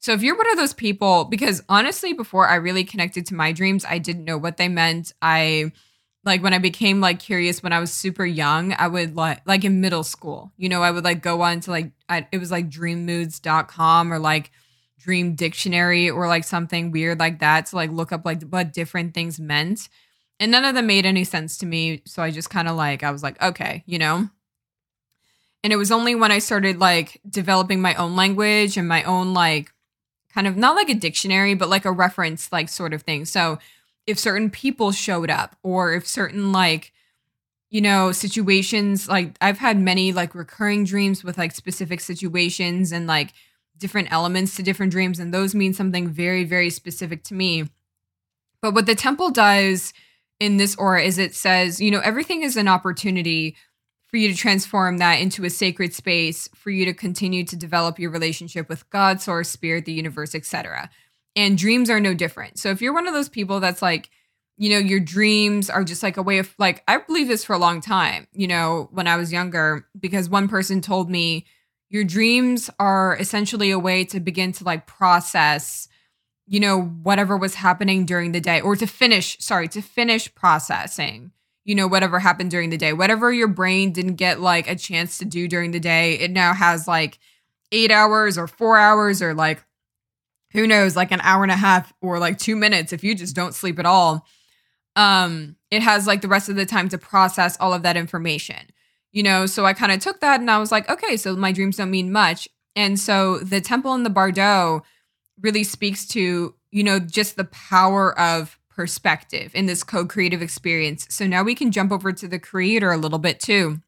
so 0.00 0.12
if 0.12 0.22
you're 0.22 0.36
one 0.36 0.50
of 0.50 0.56
those 0.56 0.74
people, 0.74 1.24
because 1.24 1.62
honestly, 1.68 2.12
before 2.12 2.46
I 2.46 2.56
really 2.56 2.84
connected 2.84 3.26
to 3.26 3.34
my 3.34 3.52
dreams, 3.52 3.84
I 3.84 3.98
didn't 3.98 4.24
know 4.24 4.38
what 4.38 4.56
they 4.56 4.68
meant. 4.68 5.12
I 5.20 5.72
like 6.24 6.42
when 6.42 6.54
I 6.54 6.58
became 6.58 7.00
like 7.00 7.18
curious 7.18 7.62
when 7.62 7.72
I 7.72 7.80
was 7.80 7.92
super 7.92 8.24
young, 8.24 8.74
I 8.78 8.86
would 8.86 9.16
like 9.16 9.40
like 9.46 9.64
in 9.64 9.80
middle 9.80 10.04
school, 10.04 10.52
you 10.56 10.68
know, 10.68 10.82
I 10.82 10.90
would 10.90 11.04
like 11.04 11.22
go 11.22 11.42
on 11.42 11.60
to 11.60 11.70
like 11.70 11.92
I, 12.08 12.28
it 12.30 12.38
was 12.38 12.50
like 12.50 12.68
dreammoods.com 12.68 14.12
or 14.12 14.18
like 14.18 14.50
dream 14.98 15.34
dictionary 15.34 16.10
or 16.10 16.28
like 16.28 16.44
something 16.44 16.90
weird 16.90 17.18
like 17.18 17.40
that 17.40 17.66
to 17.66 17.76
like 17.76 17.90
look 17.90 18.12
up 18.12 18.24
like 18.24 18.42
what 18.42 18.72
different 18.72 19.14
things 19.14 19.40
meant. 19.40 19.88
And 20.40 20.52
none 20.52 20.64
of 20.64 20.76
them 20.76 20.86
made 20.86 21.06
any 21.06 21.24
sense 21.24 21.58
to 21.58 21.66
me. 21.66 22.02
So 22.04 22.22
I 22.22 22.30
just 22.30 22.50
kind 22.50 22.68
of 22.68 22.76
like 22.76 23.02
I 23.02 23.10
was 23.10 23.22
like, 23.22 23.40
okay, 23.42 23.82
you 23.86 23.98
know. 23.98 24.28
And 25.64 25.72
it 25.72 25.76
was 25.76 25.90
only 25.90 26.14
when 26.14 26.30
I 26.30 26.38
started 26.38 26.78
like 26.78 27.20
developing 27.28 27.80
my 27.80 27.94
own 27.96 28.14
language 28.14 28.76
and 28.76 28.86
my 28.86 29.02
own 29.02 29.34
like 29.34 29.72
kind 30.38 30.46
of 30.46 30.56
not 30.56 30.76
like 30.76 30.88
a 30.88 30.94
dictionary, 30.94 31.54
but 31.54 31.68
like 31.68 31.84
a 31.84 31.90
reference, 31.90 32.52
like 32.52 32.68
sort 32.68 32.94
of 32.94 33.02
thing. 33.02 33.24
So 33.24 33.58
if 34.06 34.20
certain 34.20 34.50
people 34.50 34.92
showed 34.92 35.30
up 35.30 35.56
or 35.64 35.94
if 35.94 36.06
certain 36.06 36.52
like, 36.52 36.92
you 37.70 37.80
know, 37.80 38.12
situations, 38.12 39.08
like 39.08 39.36
I've 39.40 39.58
had 39.58 39.80
many 39.80 40.12
like 40.12 40.36
recurring 40.36 40.84
dreams 40.84 41.24
with 41.24 41.38
like 41.38 41.50
specific 41.50 42.00
situations 42.00 42.92
and 42.92 43.08
like 43.08 43.32
different 43.78 44.12
elements 44.12 44.54
to 44.54 44.62
different 44.62 44.92
dreams. 44.92 45.18
And 45.18 45.34
those 45.34 45.56
mean 45.56 45.74
something 45.74 46.06
very, 46.06 46.44
very 46.44 46.70
specific 46.70 47.24
to 47.24 47.34
me. 47.34 47.64
But 48.62 48.74
what 48.74 48.86
the 48.86 48.94
temple 48.94 49.30
does 49.30 49.92
in 50.38 50.56
this 50.56 50.76
aura 50.76 51.02
is 51.02 51.18
it 51.18 51.34
says, 51.34 51.80
you 51.80 51.90
know, 51.90 52.00
everything 52.04 52.42
is 52.42 52.56
an 52.56 52.68
opportunity 52.68 53.56
for 54.08 54.16
you 54.16 54.28
to 54.28 54.34
transform 54.34 54.98
that 54.98 55.20
into 55.20 55.44
a 55.44 55.50
sacred 55.50 55.94
space 55.94 56.48
for 56.54 56.70
you 56.70 56.84
to 56.86 56.94
continue 56.94 57.44
to 57.44 57.56
develop 57.56 57.98
your 57.98 58.10
relationship 58.10 58.68
with 58.68 58.88
God, 58.90 59.20
source, 59.20 59.50
spirit, 59.50 59.84
the 59.84 59.92
universe, 59.92 60.34
etc. 60.34 60.90
And 61.36 61.58
dreams 61.58 61.90
are 61.90 62.00
no 62.00 62.14
different. 62.14 62.58
So 62.58 62.70
if 62.70 62.80
you're 62.80 62.94
one 62.94 63.06
of 63.06 63.14
those 63.14 63.28
people 63.28 63.60
that's 63.60 63.82
like, 63.82 64.10
you 64.56 64.70
know, 64.70 64.78
your 64.78 65.00
dreams 65.00 65.70
are 65.70 65.84
just 65.84 66.02
like 66.02 66.16
a 66.16 66.22
way 66.22 66.38
of 66.38 66.54
like 66.58 66.82
I 66.88 66.98
believe 66.98 67.28
this 67.28 67.44
for 67.44 67.52
a 67.52 67.58
long 67.58 67.80
time, 67.80 68.26
you 68.32 68.48
know, 68.48 68.88
when 68.92 69.06
I 69.06 69.16
was 69.16 69.32
younger 69.32 69.86
because 69.98 70.28
one 70.28 70.48
person 70.48 70.80
told 70.80 71.10
me 71.10 71.44
your 71.90 72.04
dreams 72.04 72.70
are 72.78 73.16
essentially 73.18 73.70
a 73.70 73.78
way 73.78 74.04
to 74.06 74.20
begin 74.20 74.52
to 74.52 74.64
like 74.64 74.86
process 74.86 75.88
you 76.48 76.60
know 76.60 76.80
whatever 76.80 77.36
was 77.36 77.54
happening 77.54 78.06
during 78.06 78.32
the 78.32 78.40
day 78.40 78.60
or 78.60 78.74
to 78.74 78.86
finish 78.86 79.36
sorry 79.38 79.68
to 79.68 79.82
finish 79.82 80.34
processing 80.34 81.30
you 81.68 81.74
know, 81.74 81.86
whatever 81.86 82.18
happened 82.18 82.50
during 82.50 82.70
the 82.70 82.78
day. 82.78 82.94
Whatever 82.94 83.30
your 83.30 83.46
brain 83.46 83.92
didn't 83.92 84.14
get 84.14 84.40
like 84.40 84.70
a 84.70 84.74
chance 84.74 85.18
to 85.18 85.26
do 85.26 85.46
during 85.46 85.70
the 85.70 85.78
day, 85.78 86.14
it 86.14 86.30
now 86.30 86.54
has 86.54 86.88
like 86.88 87.18
eight 87.72 87.90
hours 87.90 88.38
or 88.38 88.46
four 88.46 88.78
hours 88.78 89.20
or 89.20 89.34
like 89.34 89.62
who 90.52 90.66
knows, 90.66 90.96
like 90.96 91.12
an 91.12 91.20
hour 91.20 91.42
and 91.42 91.52
a 91.52 91.56
half 91.56 91.92
or 92.00 92.18
like 92.18 92.38
two 92.38 92.56
minutes 92.56 92.94
if 92.94 93.04
you 93.04 93.14
just 93.14 93.36
don't 93.36 93.54
sleep 93.54 93.78
at 93.78 93.84
all. 93.84 94.26
Um, 94.96 95.56
it 95.70 95.82
has 95.82 96.06
like 96.06 96.22
the 96.22 96.28
rest 96.28 96.48
of 96.48 96.56
the 96.56 96.64
time 96.64 96.88
to 96.88 96.96
process 96.96 97.58
all 97.60 97.74
of 97.74 97.82
that 97.82 97.98
information. 97.98 98.70
You 99.12 99.22
know, 99.22 99.44
so 99.44 99.66
I 99.66 99.74
kind 99.74 99.92
of 99.92 100.00
took 100.00 100.20
that 100.20 100.40
and 100.40 100.50
I 100.50 100.56
was 100.56 100.72
like, 100.72 100.88
okay, 100.88 101.18
so 101.18 101.36
my 101.36 101.52
dreams 101.52 101.76
don't 101.76 101.90
mean 101.90 102.10
much. 102.10 102.48
And 102.76 102.98
so 102.98 103.40
the 103.40 103.60
temple 103.60 103.94
in 103.94 104.04
the 104.04 104.10
Bardo 104.10 104.84
really 105.42 105.64
speaks 105.64 106.06
to, 106.08 106.54
you 106.70 106.82
know, 106.82 106.98
just 106.98 107.36
the 107.36 107.44
power 107.44 108.18
of 108.18 108.57
perspective 108.78 109.50
in 109.56 109.66
this 109.66 109.82
co 109.82 110.06
creative 110.06 110.40
experience. 110.40 111.04
So 111.10 111.26
now 111.26 111.42
we 111.42 111.56
can 111.56 111.72
jump 111.72 111.90
over 111.90 112.12
to 112.12 112.28
the 112.28 112.38
creator 112.38 112.92
a 112.92 112.96
little 112.96 113.18
bit 113.18 113.40
too. 113.40 113.80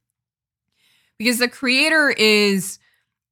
Because 1.17 1.39
the 1.39 1.47
creator 1.47 2.11
is, 2.11 2.81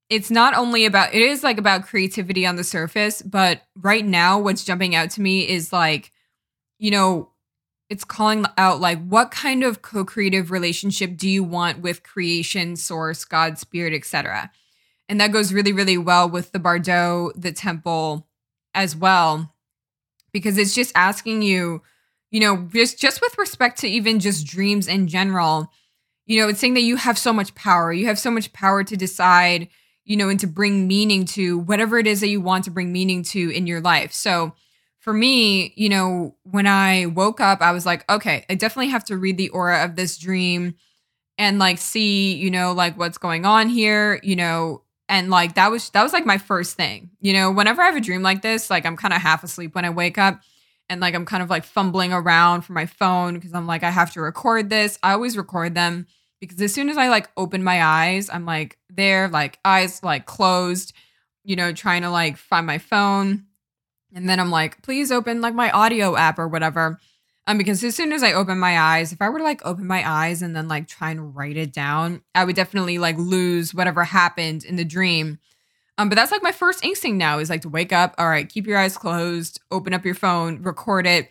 it's 0.09 0.31
not 0.31 0.55
only 0.55 0.85
about, 0.85 1.12
it 1.12 1.21
is 1.21 1.42
like 1.42 1.59
about 1.59 1.85
creativity 1.85 2.47
on 2.47 2.55
the 2.55 2.62
surface, 2.62 3.23
but 3.23 3.62
right 3.75 4.07
now, 4.07 4.38
what's 4.38 4.62
jumping 4.62 4.94
out 4.94 5.11
to 5.11 5.21
me 5.21 5.49
is 5.49 5.73
like, 5.73 6.12
you 6.79 6.92
know, 6.92 7.31
it's 7.90 8.05
calling 8.05 8.47
out 8.57 8.81
like 8.81 9.05
what 9.05 9.33
kind 9.33 9.64
of 9.64 9.83
co-creative 9.83 10.53
relationship 10.53 11.16
do 11.16 11.29
you 11.29 11.42
want 11.42 11.81
with 11.81 12.03
creation 12.03 12.77
source 12.77 13.25
god 13.25 13.57
spirit 13.57 13.94
etc 13.94 14.51
and 15.09 15.18
that 15.18 15.33
goes 15.33 15.55
really 15.55 15.73
really 15.73 15.97
well 15.97 16.29
with 16.29 16.53
the 16.53 16.59
bardo 16.59 17.33
the 17.35 17.51
temple 17.51 18.29
as 18.75 18.94
well 18.94 19.55
because 20.33 20.59
it's 20.59 20.75
just 20.75 20.93
asking 20.95 21.43
you, 21.43 21.83
you 22.31 22.41
know, 22.41 22.69
just 22.73 22.99
just 22.99 23.21
with 23.21 23.37
respect 23.38 23.79
to 23.81 23.88
even 23.88 24.21
just 24.21 24.47
dreams 24.47 24.88
in 24.88 25.09
general, 25.09 25.71
you 26.27 26.41
know, 26.41 26.49
it's 26.49 26.61
saying 26.61 26.75
that 26.75 26.83
you 26.83 26.97
have 26.97 27.19
so 27.19 27.33
much 27.33 27.55
power. 27.55 27.93
You 27.93 28.07
have 28.07 28.19
so 28.19 28.31
much 28.31 28.53
power 28.53 28.85
to 28.85 28.97
decide, 28.97 29.69
you 30.05 30.17
know, 30.17 30.29
and 30.29 30.38
to 30.41 30.47
bring 30.47 30.87
meaning 30.87 31.25
to 31.27 31.59
whatever 31.59 31.99
it 31.99 32.07
is 32.07 32.21
that 32.21 32.29
you 32.29 32.41
want 32.41 32.64
to 32.64 32.71
bring 32.71 32.93
meaning 32.93 33.23
to 33.25 33.51
in 33.51 33.67
your 33.67 33.81
life. 33.81 34.12
So 34.12 34.53
for 34.99 35.12
me, 35.12 35.73
you 35.77 35.88
know, 35.88 36.37
when 36.43 36.67
I 36.67 37.07
woke 37.07 37.41
up, 37.41 37.62
I 37.62 37.73
was 37.73 37.87
like, 37.87 38.09
okay, 38.11 38.45
I 38.51 38.57
definitely 38.57 38.88
have 38.88 39.05
to 39.05 39.17
read 39.17 39.38
the 39.38 39.49
aura 39.49 39.85
of 39.85 39.97
this 39.97 40.19
dream 40.19 40.75
and 41.38 41.59
like 41.59 41.79
see, 41.79 42.35
you 42.35 42.51
know, 42.51 42.73
like 42.73 42.99
what's 42.99 43.17
going 43.17 43.47
on 43.47 43.69
here, 43.69 44.21
you 44.23 44.37
know, 44.37 44.83
and 45.09 45.31
like 45.31 45.55
that 45.55 45.71
was 45.71 45.90
that 45.90 46.03
was 46.03 46.12
like 46.12 46.27
my 46.27 46.38
first 46.38 46.77
thing. 46.77 47.11
You 47.21 47.33
know 47.33 47.51
whenever 47.51 47.83
i 47.83 47.87
have 47.87 47.97
a 47.97 48.01
dream 48.01 48.23
like 48.23 48.42
this 48.42 48.71
like 48.71 48.87
i'm 48.87 48.97
kind 48.97 49.14
of 49.14 49.21
half 49.21 49.42
asleep 49.42 49.75
when 49.75 49.85
i 49.85 49.90
wake 49.90 50.18
up 50.18 50.40
and 50.88 51.01
like 51.01 51.14
i'm 51.14 51.27
kind 51.27 51.42
of 51.42 51.51
like 51.51 51.64
fumbling 51.64 52.12
around 52.12 52.62
for 52.62 52.73
my 52.73 52.87
phone 52.87 53.35
because 53.35 53.55
i'm 53.55 53.66
like 53.66 53.83
i 53.83 53.90
have 53.90 54.12
to 54.12 54.21
record 54.21 54.71
this. 54.71 54.99
I 55.03 55.12
always 55.12 55.37
record 55.37 55.75
them 55.75 56.07
because 56.40 56.61
as 56.61 56.73
soon 56.73 56.88
as 56.88 56.97
i 56.97 57.09
like 57.09 57.29
open 57.37 57.62
my 57.64 57.83
eyes 57.83 58.31
i'm 58.31 58.47
like 58.47 58.79
there 58.90 59.29
like 59.29 59.59
eyes 59.64 60.03
like 60.03 60.27
closed 60.27 60.92
you 61.44 61.57
know 61.57 61.73
trying 61.73 62.03
to 62.03 62.11
like 62.11 62.37
find 62.37 62.66
my 62.66 62.79
phone. 62.79 63.44
And 64.14 64.29
then 64.29 64.40
i'm 64.40 64.51
like 64.51 64.83
please 64.83 65.12
open 65.12 65.40
like 65.40 65.55
my 65.55 65.71
audio 65.71 66.16
app 66.16 66.38
or 66.38 66.49
whatever 66.49 66.99
um, 67.49 67.57
because 67.57 67.83
as 67.83 67.97
soon 67.97 68.13
as 68.13 68.23
I 68.23 68.35
open 68.35 68.59
my 68.59 68.79
eyes, 68.79 69.11
if 69.11 69.23
I 69.23 69.31
were 69.31 69.39
to 69.39 69.45
like 69.45 69.65
open 69.65 69.87
my 69.87 70.07
eyes 70.07 70.43
and 70.43 70.55
then 70.55 70.69
like 70.69 70.87
try 70.87 71.11
and 71.11 71.35
write 71.35 71.57
it 71.57 71.73
down, 71.73 72.21
I 72.35 72.45
would 72.45 72.55
definitely 72.55 72.99
like 72.99 73.17
lose 73.17 73.73
whatever 73.73 74.05
happened 74.05 74.67
in 74.67 74.77
the 74.77 74.85
dream. 74.85 75.39
Um, 75.97 76.11
but 76.11 76.17
that's 76.17 76.31
like 76.31 76.43
my 76.43 76.53
first 76.53 76.85
instinct 76.85 77.17
now 77.17 77.39
is 77.39 77.49
like 77.49 77.63
to 77.63 77.71
wake 77.71 77.91
up. 77.91 78.15
All 78.19 78.29
right, 78.29 78.47
keep 78.47 78.67
your 78.67 78.77
eyes 78.77 78.99
closed, 78.99 79.63
open 79.71 79.95
up 79.95 80.05
your 80.05 80.15
phone, 80.15 80.63
record 80.63 81.07
it, 81.07 81.31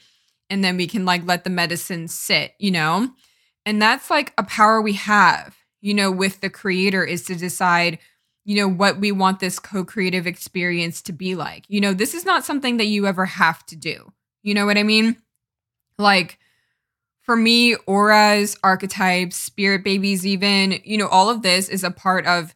and 0.49 0.63
then 0.63 0.75
we 0.75 0.87
can 0.87 1.05
like 1.05 1.23
let 1.23 1.43
the 1.43 1.51
medicine 1.51 2.07
sit, 2.07 2.53
you 2.57 2.71
know? 2.71 3.11
And 3.67 3.79
that's 3.79 4.09
like 4.09 4.33
a 4.39 4.43
power 4.43 4.81
we 4.81 4.93
have, 4.93 5.55
you 5.81 5.93
know, 5.93 6.09
with 6.09 6.41
the 6.41 6.49
creator 6.49 7.03
is 7.05 7.25
to 7.25 7.35
decide, 7.35 7.99
you 8.43 8.55
know, 8.55 8.67
what 8.67 8.99
we 8.99 9.11
want 9.11 9.39
this 9.39 9.59
co 9.59 9.85
creative 9.85 10.25
experience 10.25 11.03
to 11.03 11.13
be 11.13 11.35
like. 11.35 11.65
You 11.67 11.79
know, 11.79 11.93
this 11.93 12.15
is 12.15 12.25
not 12.25 12.43
something 12.43 12.77
that 12.77 12.85
you 12.85 13.05
ever 13.05 13.25
have 13.25 13.63
to 13.67 13.75
do. 13.75 14.11
You 14.41 14.55
know 14.55 14.65
what 14.65 14.79
I 14.79 14.83
mean? 14.83 15.17
Like, 15.97 16.39
for 17.21 17.35
me, 17.35 17.75
auras, 17.87 18.57
archetypes, 18.63 19.35
spirit 19.35 19.83
babies, 19.83 20.25
even, 20.25 20.79
you 20.83 20.97
know, 20.97 21.07
all 21.07 21.29
of 21.29 21.41
this 21.41 21.69
is 21.69 21.83
a 21.83 21.91
part 21.91 22.25
of 22.25 22.55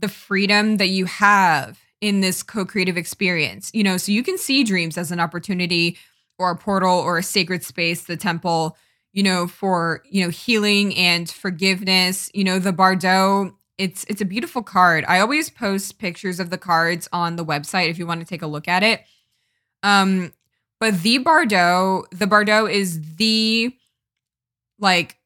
the 0.00 0.08
freedom 0.08 0.76
that 0.76 0.88
you 0.88 1.04
have 1.06 1.80
in 2.00 2.20
this 2.20 2.42
co 2.42 2.64
creative 2.64 2.96
experience. 2.96 3.70
You 3.74 3.82
know, 3.82 3.96
so 3.96 4.12
you 4.12 4.22
can 4.22 4.38
see 4.38 4.64
dreams 4.64 4.96
as 4.96 5.10
an 5.10 5.20
opportunity 5.20 5.98
or 6.38 6.50
a 6.50 6.56
portal 6.56 6.98
or 6.98 7.18
a 7.18 7.22
sacred 7.22 7.64
space, 7.64 8.04
the 8.04 8.16
temple, 8.16 8.76
you 9.12 9.22
know, 9.22 9.46
for, 9.48 10.02
you 10.10 10.22
know, 10.22 10.30
healing 10.30 10.96
and 10.96 11.28
forgiveness. 11.28 12.30
You 12.34 12.44
know, 12.44 12.58
the 12.58 12.72
Bardo, 12.72 13.56
it's 13.78 14.04
it's 14.04 14.20
a 14.20 14.24
beautiful 14.26 14.62
card. 14.62 15.04
I 15.08 15.20
always 15.20 15.50
post 15.50 15.98
pictures 15.98 16.38
of 16.38 16.50
the 16.50 16.58
cards 16.58 17.08
on 17.12 17.36
the 17.36 17.44
website 17.44 17.90
if 17.90 17.98
you 17.98 18.06
want 18.06 18.20
to 18.20 18.26
take 18.26 18.42
a 18.42 18.46
look 18.46 18.68
at 18.68 18.82
it. 18.82 19.02
Um, 19.82 20.32
but 20.84 21.02
the 21.02 21.16
Bardo, 21.16 22.04
the 22.10 22.26
Bardo 22.26 22.66
is 22.66 23.16
the 23.16 23.74
like 24.78 25.16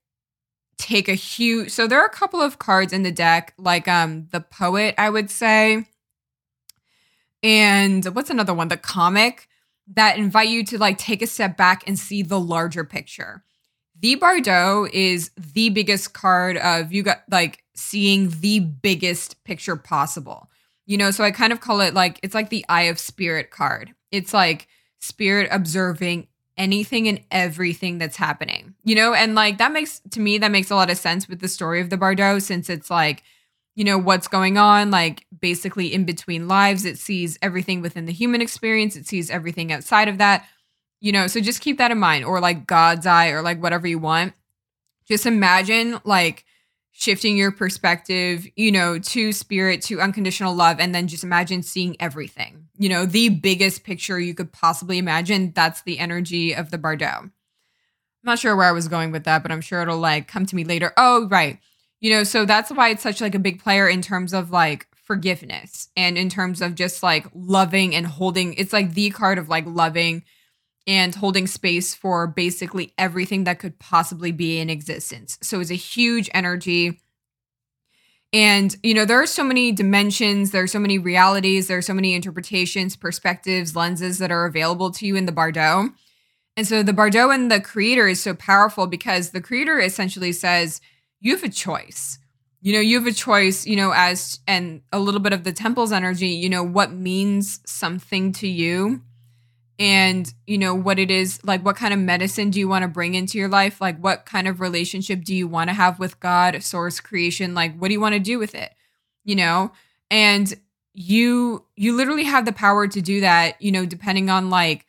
take 0.77 1.09
a 1.09 1.15
huge 1.15 1.73
so 1.73 1.89
there 1.89 2.01
are 2.01 2.07
a 2.07 2.11
couple 2.11 2.41
of 2.41 2.61
cards 2.61 2.93
in 2.93 3.03
the 3.03 3.11
deck, 3.11 3.55
like 3.59 3.89
um 3.89 4.29
the 4.31 4.41
poet, 4.41 4.95
I 4.97 5.11
would 5.11 5.33
say. 5.33 5.89
And 7.43 8.05
what's 8.15 8.31
another 8.31 8.55
one? 8.55 8.69
The 8.69 8.77
comic 8.77 9.49
that 9.95 10.17
invite 10.17 10.49
you 10.49 10.65
to 10.67 10.79
like 10.79 10.97
take 10.97 11.23
a 11.23 11.27
step 11.27 11.57
back 11.57 11.83
and 11.89 11.99
see 11.99 12.23
the 12.23 12.39
larger 12.39 12.85
picture. 12.85 13.43
The 13.99 14.15
Bardo 14.15 14.87
is 14.93 15.33
the 15.37 15.71
biggest 15.71 16.13
card 16.13 16.57
of 16.59 16.93
you 16.93 17.03
got 17.03 17.25
like 17.33 17.65
seeing 17.75 18.31
the 18.31 18.61
biggest 18.61 19.43
picture 19.43 19.75
possible. 19.75 20.51
You 20.87 20.99
know, 20.99 21.11
so 21.11 21.25
I 21.25 21.33
kind 21.33 21.53
of 21.53 21.61
call 21.61 21.81
it 21.81 21.95
like 21.95 22.21
it's 22.23 22.37
like 22.37 22.51
the 22.51 22.65
eye 22.69 22.83
of 22.83 23.01
spirit 23.01 23.51
card. 23.51 23.93
It's 24.13 24.33
like 24.33 24.69
spirit 25.01 25.49
observing 25.51 26.29
anything 26.57 27.07
and 27.07 27.21
everything 27.31 27.99
that's 27.99 28.17
happening. 28.17 28.75
You 28.85 28.95
know, 28.95 29.15
and 29.15 29.35
like 29.35 29.59
that 29.59 29.73
makes 29.73 30.01
to 30.11 30.21
me 30.21 30.39
that 30.39 30.51
makes 30.51 30.71
a 30.71 30.77
lot 30.77 30.91
of 30.91 30.99
sense 30.99 31.29
with 31.29 31.41
the 31.41 31.49
story 31.49 31.81
of 31.81 31.91
the 31.91 31.97
Bardo 31.97 32.39
since 32.39 32.69
it's 32.69 32.91
like 32.91 33.23
you 33.75 33.85
know 33.85 33.97
what's 33.97 34.27
going 34.27 34.59
on 34.59 34.91
like 34.91 35.25
basically 35.41 35.93
in 35.95 36.05
between 36.05 36.49
lives. 36.49 36.85
It 36.85 36.99
sees 36.99 37.39
everything 37.43 37.81
within 37.81 38.07
the 38.07 38.13
human 38.13 38.41
experience. 38.41 38.97
It 38.97 39.07
sees 39.07 39.31
everything 39.31 39.73
outside 39.73 40.09
of 40.09 40.19
that 40.19 40.47
you 41.01 41.13
know? 41.13 41.27
So 41.27 41.41
just 41.41 41.61
keep 41.61 41.79
that 41.79 41.91
in 41.91 41.99
mind 41.99 42.25
or 42.25 42.41
like 42.41 42.67
god's 42.67 43.07
eye 43.07 43.29
or 43.29 43.43
like 43.43 43.63
whatever 43.63 43.87
you 43.87 43.99
want. 43.99 44.35
Just 45.07 45.27
imagine 45.27 46.01
like 46.05 46.45
shifting 46.99 47.37
your 47.37 47.53
perspective 47.53 48.45
you 48.57 48.73
know 48.73 48.99
to 48.99 49.31
spirit 49.31 49.81
to 49.81 50.01
unconditional 50.01 50.53
love 50.53 50.81
and 50.81 50.93
then 50.93 51.07
just 51.07 51.23
imagine 51.23 51.63
seeing 51.63 51.97
everything. 52.01 52.67
You 52.77 52.89
know 52.89 53.07
the 53.07 53.29
biggest 53.29 53.85
picture 53.85 54.19
you 54.19 54.35
could 54.35 54.53
possibly 54.53 54.99
imagine 54.99 55.53
that's 55.55 55.83
the 55.83 56.01
energy 56.01 56.53
of 56.53 56.73
the 56.73 56.79
bardo. 56.79 57.07
I'm 57.07 57.31
not 58.25 58.41
sure 58.41 58.57
where 58.57 58.67
i 58.67 58.73
was 58.73 58.89
going 58.89 59.13
with 59.13 59.23
that 59.25 59.45
but 59.45 59.53
i'm 59.53 59.61
sure 59.61 59.81
it'll 59.81 59.97
like 59.97 60.27
come 60.27 60.45
to 60.45 60.57
me 60.57 60.65
later. 60.65 60.93
Oh 60.97 61.29
right. 61.29 61.61
You 62.01 62.11
know, 62.11 62.25
so 62.25 62.45
that's 62.45 62.71
why 62.71 62.89
it's 62.91 63.03
such 63.03 63.21
like 63.21 63.35
a 63.35 63.41
big 63.41 63.63
player 63.63 63.89
in 63.89 64.03
terms 64.03 64.33
of 64.33 64.51
like 64.51 64.87
forgiveness 65.05 65.89
and 65.97 66.19
in 66.19 66.29
terms 66.29 66.61
of 66.61 66.75
just 66.75 67.03
like 67.03 67.27
loving 67.33 67.95
and 67.95 68.07
holding. 68.07 68.55
It's 68.55 68.73
like 68.73 68.95
the 68.95 69.11
card 69.11 69.39
of 69.39 69.49
like 69.49 69.65
loving 69.67 70.25
and 70.89 71.15
holding 71.15 71.47
space 71.47 71.95
for 71.95 72.27
basically 72.27 72.95
everything 72.97 73.45
that 73.45 73.59
could 73.59 73.79
possibly 73.79 74.33
be 74.33 74.59
in 74.59 74.71
existence. 74.71 75.39
So 75.43 75.61
it's 75.61 75.71
a 75.71 75.75
huge 75.75 76.31
energy. 76.33 76.99
And, 78.33 78.75
you 78.83 78.95
know, 78.95 79.05
there 79.05 79.21
are 79.21 79.27
so 79.27 79.45
many 79.45 79.71
dimensions, 79.71 80.51
there 80.51 80.63
are 80.63 80.67
so 80.67 80.79
many 80.79 80.99
realities, 80.99 81.69
there 81.69 81.77
are 81.77 81.83
so 81.83 81.93
many 81.93 82.15
interpretations, 82.15 82.97
perspectives, 82.97 83.77
lenses 83.77 84.17
that 84.19 84.33
are 84.33 84.47
available 84.47 84.91
to 84.93 85.07
you 85.07 85.15
in 85.15 85.27
the 85.27 85.33
Bardo. 85.33 85.91
And 86.57 86.67
so 86.67 86.83
the 86.83 86.95
Bardo 86.95 87.29
and 87.31 87.51
the 87.51 87.61
creator 87.61 88.09
is 88.09 88.23
so 88.23 88.35
powerful 88.35 88.87
because 88.87 89.31
the 89.31 89.43
creator 89.43 89.79
essentially 89.79 90.33
says, 90.33 90.81
you 91.21 91.35
have 91.35 91.45
a 91.45 91.51
choice. 91.51 92.19
You 92.63 92.73
know, 92.73 92.81
you 92.81 92.99
have 92.99 93.07
a 93.07 93.13
choice, 93.13 93.67
you 93.67 93.77
know, 93.77 93.93
as 93.95 94.41
and 94.47 94.81
a 94.91 94.99
little 94.99 95.21
bit 95.21 95.35
of 95.35 95.45
the 95.45 95.53
temple's 95.53 95.93
energy, 95.93 96.29
you 96.29 96.49
know, 96.49 96.63
what 96.63 96.93
means 96.93 97.61
something 97.67 98.33
to 98.33 98.49
you 98.49 99.03
and, 99.79 100.33
you 100.47 100.59
know, 100.59 100.75
what 100.75 100.99
it 100.99 101.11
is 101.11 101.39
like, 101.45 101.65
what 101.65 101.77
kind 101.77 101.95
of 101.95 102.01
medicine 102.01 102.51
do 102.51 102.59
you 102.59 102.69
want 102.69 102.83
to 102.83 102.89
bring 102.89 103.15
into 103.15 103.39
your 103.39 103.49
life? 103.49 103.81
Like, 103.81 103.99
what 103.99 104.27
kind 104.27 104.49
of 104.49 104.61
relationship 104.61 105.23
do 105.23 105.35
you 105.35 105.47
want 105.47 105.71
to 105.71 105.75
have 105.75 105.99
with 105.99 106.19
God, 106.21 106.63
source, 106.63 107.01
creation? 107.01 107.55
Like, 107.55 107.77
what 107.79 107.89
do 107.89 107.95
you 107.95 108.01
want 108.01 108.15
to 108.15 108.21
do 108.21 108.39
with 108.39 108.55
it? 108.55 108.73
You 109.25 109.37
know, 109.37 109.73
and 110.11 110.53
you, 110.95 111.65
you 111.77 111.95
literally 111.97 112.25
have 112.25 112.45
the 112.45 112.53
power 112.53 112.89
to 112.89 113.01
do 113.01 113.21
that, 113.21 113.61
you 113.63 113.71
know, 113.71 113.87
depending 113.87 114.31
on 114.31 114.51
like, 114.51 114.85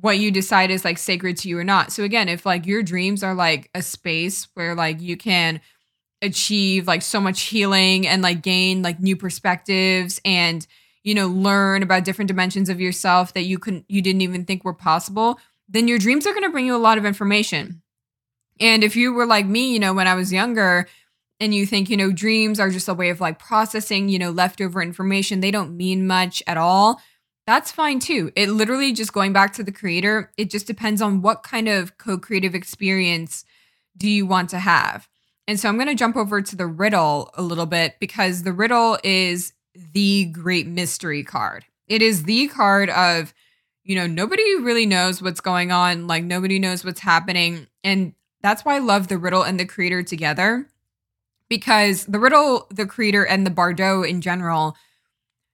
what 0.00 0.18
you 0.18 0.30
decide 0.30 0.70
is 0.70 0.84
like 0.84 0.98
sacred 0.98 1.36
to 1.38 1.48
you 1.48 1.58
or 1.58 1.64
not. 1.64 1.90
So 1.90 2.04
again, 2.04 2.28
if 2.28 2.46
like 2.46 2.64
your 2.64 2.82
dreams 2.82 3.24
are 3.24 3.34
like 3.34 3.70
a 3.74 3.82
space 3.82 4.46
where 4.54 4.74
like 4.74 5.00
you 5.00 5.16
can 5.16 5.60
achieve 6.22 6.86
like 6.86 7.02
so 7.02 7.20
much 7.20 7.42
healing 7.42 8.06
and 8.06 8.22
like 8.22 8.40
gain 8.40 8.82
like 8.82 9.00
new 9.00 9.16
perspectives 9.16 10.20
and 10.24 10.64
you 11.02 11.14
know 11.14 11.28
learn 11.28 11.82
about 11.82 12.04
different 12.04 12.28
dimensions 12.28 12.68
of 12.68 12.80
yourself 12.80 13.34
that 13.34 13.44
you 13.44 13.58
couldn't 13.58 13.84
you 13.88 14.02
didn't 14.02 14.22
even 14.22 14.44
think 14.44 14.64
were 14.64 14.74
possible, 14.74 15.38
then 15.68 15.88
your 15.88 15.98
dreams 15.98 16.26
are 16.26 16.32
going 16.32 16.44
to 16.44 16.50
bring 16.50 16.66
you 16.66 16.76
a 16.76 16.78
lot 16.78 16.98
of 16.98 17.04
information. 17.04 17.82
And 18.58 18.84
if 18.84 18.96
you 18.96 19.12
were 19.12 19.26
like 19.26 19.46
me, 19.46 19.72
you 19.72 19.78
know, 19.78 19.94
when 19.94 20.06
I 20.06 20.14
was 20.14 20.32
younger, 20.32 20.86
and 21.38 21.54
you 21.54 21.64
think, 21.64 21.88
you 21.88 21.96
know, 21.96 22.12
dreams 22.12 22.60
are 22.60 22.70
just 22.70 22.88
a 22.88 22.94
way 22.94 23.08
of 23.08 23.20
like 23.20 23.38
processing, 23.38 24.10
you 24.10 24.18
know, 24.18 24.30
leftover 24.30 24.82
information, 24.82 25.40
they 25.40 25.50
don't 25.50 25.76
mean 25.76 26.06
much 26.06 26.42
at 26.46 26.58
all 26.58 27.00
that's 27.50 27.72
fine 27.72 27.98
too. 27.98 28.30
It 28.36 28.48
literally 28.48 28.92
just 28.92 29.12
going 29.12 29.32
back 29.32 29.54
to 29.54 29.64
the 29.64 29.72
creator, 29.72 30.30
it 30.36 30.50
just 30.50 30.68
depends 30.68 31.02
on 31.02 31.20
what 31.20 31.42
kind 31.42 31.68
of 31.68 31.98
co 31.98 32.16
creative 32.16 32.54
experience 32.54 33.44
do 33.96 34.08
you 34.08 34.24
want 34.24 34.50
to 34.50 34.60
have. 34.60 35.08
And 35.48 35.58
so 35.58 35.68
I'm 35.68 35.74
going 35.74 35.88
to 35.88 35.96
jump 35.96 36.16
over 36.16 36.40
to 36.40 36.56
the 36.56 36.68
riddle 36.68 37.28
a 37.34 37.42
little 37.42 37.66
bit 37.66 37.96
because 37.98 38.44
the 38.44 38.52
riddle 38.52 38.98
is 39.02 39.52
the 39.74 40.26
great 40.26 40.66
mystery 40.66 41.22
card. 41.22 41.64
It 41.86 42.02
is 42.02 42.24
the 42.24 42.48
card 42.48 42.90
of, 42.90 43.34
you 43.84 43.96
know, 43.96 44.06
nobody 44.06 44.42
really 44.56 44.86
knows 44.86 45.22
what's 45.22 45.40
going 45.40 45.72
on, 45.72 46.06
like 46.06 46.24
nobody 46.24 46.58
knows 46.58 46.84
what's 46.84 47.00
happening. 47.00 47.66
And 47.82 48.14
that's 48.42 48.64
why 48.64 48.76
I 48.76 48.78
love 48.78 49.08
the 49.08 49.18
riddle 49.18 49.42
and 49.42 49.58
the 49.58 49.66
creator 49.66 50.02
together 50.02 50.68
because 51.48 52.04
the 52.06 52.20
riddle, 52.20 52.66
the 52.70 52.86
creator, 52.86 53.26
and 53.26 53.44
the 53.46 53.50
Bardo 53.50 54.02
in 54.02 54.20
general 54.20 54.76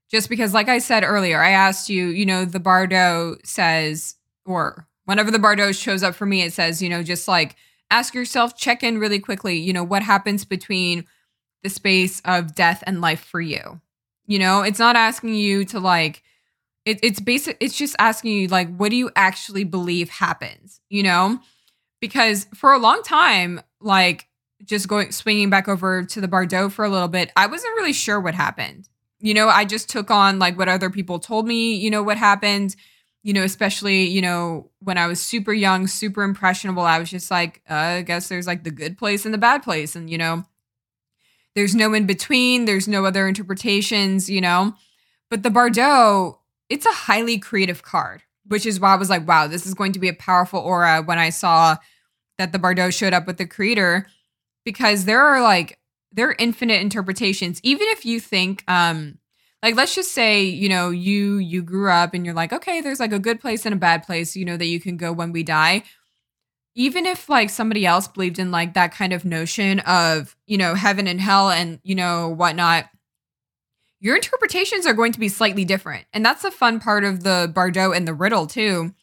just 0.09 0.29
because, 0.29 0.55
like 0.55 0.69
I 0.69 0.79
said 0.79 1.03
earlier, 1.03 1.43
I 1.43 1.51
asked 1.51 1.89
you, 1.89 2.07
you 2.09 2.25
know, 2.25 2.45
the 2.45 2.61
Bardo 2.61 3.37
says, 3.43 4.15
or 4.45 4.87
whenever 5.05 5.31
the 5.31 5.39
Bardo 5.39 5.73
shows 5.73 6.03
up 6.03 6.15
for 6.15 6.27
me, 6.27 6.43
it 6.43 6.53
says, 6.53 6.81
you 6.81 6.89
know, 6.89 7.03
just 7.03 7.27
like 7.27 7.57
ask 7.91 8.15
yourself, 8.15 8.57
check 8.57 8.83
in 8.83 8.99
really 8.99 9.19
quickly, 9.19 9.57
you 9.57 9.73
know, 9.73 9.85
what 9.85 10.03
happens 10.03 10.45
between 10.45 11.05
the 11.63 11.69
space 11.69 12.21
of 12.25 12.55
death 12.55 12.85
and 12.87 13.01
life 13.01 13.25
for 13.25 13.41
you. 13.41 13.81
You 14.27 14.39
know, 14.39 14.63
it's 14.63 14.79
not 14.79 14.97
asking 14.97 15.35
you 15.35 15.65
to 15.67 15.81
like, 15.81 16.23
it, 16.85 16.99
it's 17.03 17.21
basic, 17.21 17.57
it's 17.61 17.77
just 17.77 17.97
asking 17.99 18.33
you, 18.33 18.49
like, 18.49 18.75
what 18.77 18.91
do 18.91 18.97
you 18.97 19.11
actually 19.17 19.65
believe 19.65 20.09
happens, 20.09 20.81
you 20.89 21.03
know? 21.03 21.39
Because 22.01 22.47
for 22.55 22.73
a 22.73 22.79
long 22.79 23.03
time, 23.03 23.61
like, 23.81 24.29
just 24.65 24.89
going 24.89 25.13
swinging 25.13 25.51
back 25.51 25.69
over 25.69 26.05
to 26.05 26.21
the 26.21 26.29
Bardo 26.29 26.69
for 26.69 26.85
a 26.85 26.89
little 26.89 27.09
bit, 27.09 27.31
I 27.37 27.47
wasn't 27.47 27.75
really 27.77 27.93
sure 27.93 28.21
what 28.21 28.35
happened 28.35 28.89
you 29.21 29.35
know, 29.35 29.49
I 29.49 29.65
just 29.65 29.89
took 29.89 30.11
on 30.11 30.39
like 30.39 30.59
what 30.59 30.69
other 30.69 30.91
people 30.91 31.19
told 31.19 31.47
me, 31.47 31.75
you 31.75 31.91
know, 31.91 32.03
what 32.03 32.19
happened, 32.19 32.77
you 33.23 33.33
know, 33.33 33.43
especially, 33.43 34.05
you 34.05 34.21
know, 34.21 34.71
when 34.81 34.99
I 34.99 35.07
was 35.07 35.21
super 35.21 35.53
young, 35.53 35.87
super 35.87 36.23
impressionable. 36.23 36.83
I 36.83 36.99
was 36.99 37.11
just 37.11 37.31
like, 37.31 37.63
uh, 37.69 37.75
I 37.75 38.03
guess 38.03 38.29
there's 38.29 38.47
like 38.47 38.65
the 38.65 38.71
good 38.71 38.99
place 38.99 39.25
and 39.25 39.33
the 39.33 39.39
bad 39.39 39.63
place. 39.63 39.97
And, 39.97 40.11
you 40.11 40.19
know, 40.19 40.45
there's 41.57 41.75
no 41.75 41.95
in 41.95 42.07
between, 42.07 42.67
there's 42.67 42.87
no 42.87 43.07
other 43.07 43.27
interpretations, 43.27 44.31
you 44.31 44.41
know. 44.41 44.75
But 45.31 45.43
the 45.43 45.51
Bardo, 45.51 46.41
it's 46.69 46.87
a 46.87 46.93
highly 46.93 47.39
creative 47.39 47.83
card, 47.83 48.23
which 48.47 48.67
is 48.67 48.79
why 48.79 48.93
I 48.93 48.97
was 48.97 49.11
like, 49.11 49.27
wow, 49.27 49.49
this 49.49 49.67
is 49.67 49.75
going 49.75 49.93
to 49.93 49.99
be 49.99 50.09
a 50.09 50.15
powerful 50.15 50.61
aura 50.61 51.03
when 51.03 51.19
I 51.19 51.31
saw 51.31 51.77
that 52.39 52.53
the 52.53 52.59
Bardo 52.59 52.91
showed 52.91 53.15
up 53.15 53.27
with 53.27 53.39
the 53.39 53.47
creator 53.47 54.07
because 54.65 55.07
there 55.07 55.23
are 55.23 55.43
like 55.43 55.79
there 56.13 56.29
are 56.29 56.37
infinite 56.39 56.83
interpretations. 56.83 57.59
Even 57.63 57.87
if 57.91 58.05
you 58.05 58.21
think, 58.21 58.63
um, 58.69 59.19
like 59.63 59.77
let's 59.77 59.95
just 59.95 60.13
say, 60.13 60.43
you 60.45 60.69
know, 60.69 60.91
you 60.91 61.39
you 61.39 61.63
grew 61.63 61.91
up 61.91 62.13
and 62.13 62.27
you're 62.27 62.35
like, 62.35 62.53
okay, 62.53 62.83
there's 62.83 63.01
like 63.01 63.13
a 63.13 63.19
good 63.19 63.41
place 63.41 63.65
and 63.65 63.75
a 63.75 63.79
bad 63.79 64.03
place, 64.03 64.37
you 64.37 64.45
know, 64.45 64.59
that 64.59 64.67
you 64.67 64.79
can 64.79 64.99
go 64.99 65.11
when 65.11 65.33
we 65.33 65.43
die. 65.43 65.83
Even 66.77 67.07
if 67.07 67.29
like 67.29 67.51
somebody 67.51 67.85
else 67.85 68.07
believed 68.07 68.39
in 68.39 68.53
like 68.53 68.75
that 68.75 68.93
kind 68.93 69.13
of 69.13 69.25
notion 69.25 69.81
of, 69.81 70.37
you 70.47 70.57
know, 70.59 70.75
heaven 70.75 71.09
and 71.09 71.21
hell 71.21 71.51
and, 71.51 71.81
you 71.83 71.97
know, 71.97 72.29
whatnot, 72.29 72.85
your 73.99 74.15
interpretations 74.15 74.87
are 74.87 74.95
going 74.95 75.13
to 75.13 75.19
be 75.19 75.29
slightly 75.29 75.65
different. 75.65 76.05
And 76.13 76.25
that's 76.25 76.43
the 76.43 76.51
fun 76.51 76.79
part 76.79 77.03
of 77.03 77.25
the 77.25 77.51
Bardo 77.53 77.93
and 77.93 78.07
the 78.07 78.15
riddle 78.15 78.47
too, 78.47 78.95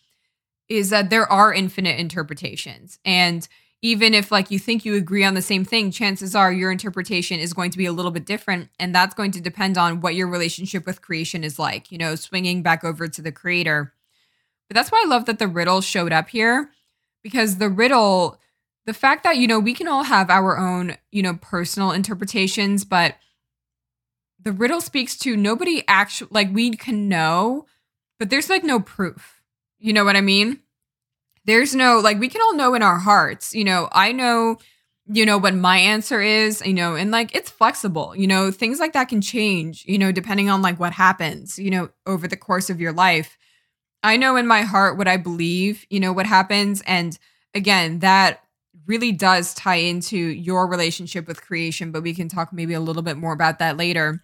is 0.70 0.92
that 0.92 1.10
there 1.10 1.30
are 1.30 1.54
infinite 1.54 2.00
interpretations. 2.00 3.00
And 3.04 3.46
even 3.84 4.14
if 4.14 4.32
like 4.32 4.50
you 4.50 4.58
think 4.58 4.86
you 4.86 4.96
agree 4.96 5.24
on 5.24 5.36
the 5.36 5.42
same 5.42 5.64
thing 5.64 5.92
chances 5.92 6.34
are 6.34 6.52
your 6.52 6.72
interpretation 6.72 7.40
is 7.40 7.54
going 7.54 7.70
to 7.70 7.78
be 7.78 7.86
a 7.86 7.92
little 7.92 8.12
bit 8.12 8.26
different 8.26 8.70
and 8.80 8.96
that's 8.96 9.14
going 9.14 9.30
to 9.32 9.42
depend 9.42 9.78
on 9.78 10.00
what 10.02 10.16
your 10.16 10.28
relationship 10.28 10.88
with 10.88 11.02
creation 11.04 11.44
is 11.44 11.60
like 11.60 11.92
you 11.92 11.98
know 11.98 12.16
swinging 12.16 12.64
back 12.64 12.84
over 12.84 13.08
to 13.08 13.22
the 13.22 13.32
creator 13.32 13.94
but 14.68 14.74
that's 14.74 14.92
why 14.92 15.04
i 15.06 15.08
love 15.08 15.26
that 15.26 15.38
the 15.38 15.48
riddle 15.48 15.82
showed 15.82 16.12
up 16.12 16.30
here 16.30 16.72
because 17.24 17.58
the 17.58 17.70
riddle 17.70 18.40
the 18.86 18.94
fact 18.94 19.24
that, 19.24 19.38
you 19.38 19.48
know, 19.48 19.60
we 19.60 19.74
can 19.74 19.88
all 19.88 20.04
have 20.04 20.30
our 20.30 20.58
own, 20.58 20.98
you 21.12 21.22
know, 21.22 21.36
personal 21.36 21.92
interpretations, 21.92 22.84
but 22.84 23.16
the 24.42 24.52
riddle 24.52 24.82
speaks 24.82 25.18
to 25.20 25.38
nobody 25.38 25.84
actually, 25.88 26.30
like, 26.32 26.54
we 26.54 26.72
can 26.72 27.08
know, 27.08 27.66
but 28.20 28.30
there's 28.30 28.50
like 28.50 28.64
no 28.64 28.80
proof. 28.80 29.42
You 29.80 29.94
know 29.94 30.04
what 30.04 30.16
I 30.16 30.22
mean? 30.22 30.60
There's 31.46 31.74
no, 31.76 32.00
like, 32.00 32.20
we 32.20 32.30
can 32.30 32.42
all 32.42 32.56
know 32.56 32.74
in 32.74 32.84
our 32.84 33.00
hearts, 33.00 33.54
you 33.54 33.64
know, 33.64 33.88
I 33.92 34.12
know, 34.12 34.58
you 35.08 35.26
know, 35.26 35.38
what 35.38 35.56
my 35.56 35.78
answer 35.78 36.22
is, 36.22 36.62
you 36.66 36.74
know, 36.74 36.96
and 36.96 37.12
like 37.12 37.34
it's 37.36 37.50
flexible, 37.50 38.14
you 38.16 38.28
know, 38.28 38.52
things 38.52 38.80
like 38.80 38.94
that 38.94 39.10
can 39.10 39.22
change, 39.22 39.86
you 39.86 39.98
know, 39.98 40.12
depending 40.12 40.50
on 40.50 40.62
like 40.62 40.80
what 40.80 40.94
happens, 40.94 41.58
you 41.58 41.70
know, 41.70 41.90
over 42.06 42.28
the 42.28 42.38
course 42.38 42.70
of 42.70 42.82
your 42.82 42.94
life. 42.94 43.38
I 44.04 44.18
know 44.18 44.36
in 44.36 44.46
my 44.46 44.62
heart 44.62 44.98
what 44.98 45.08
I 45.08 45.18
believe, 45.18 45.86
you 45.90 46.00
know, 46.00 46.12
what 46.12 46.26
happens. 46.26 46.82
And 46.86 47.18
again, 47.56 48.00
that 48.00 48.44
really 48.86 49.12
does 49.12 49.54
tie 49.54 49.76
into 49.76 50.18
your 50.18 50.68
relationship 50.68 51.28
with 51.28 51.42
creation, 51.42 51.92
but 51.92 52.04
we 52.04 52.14
can 52.14 52.28
talk 52.28 52.52
maybe 52.52 52.74
a 52.74 52.82
little 52.82 53.02
bit 53.02 53.18
more 53.18 53.34
about 53.34 53.60
that 53.60 53.78
later. 53.78 54.22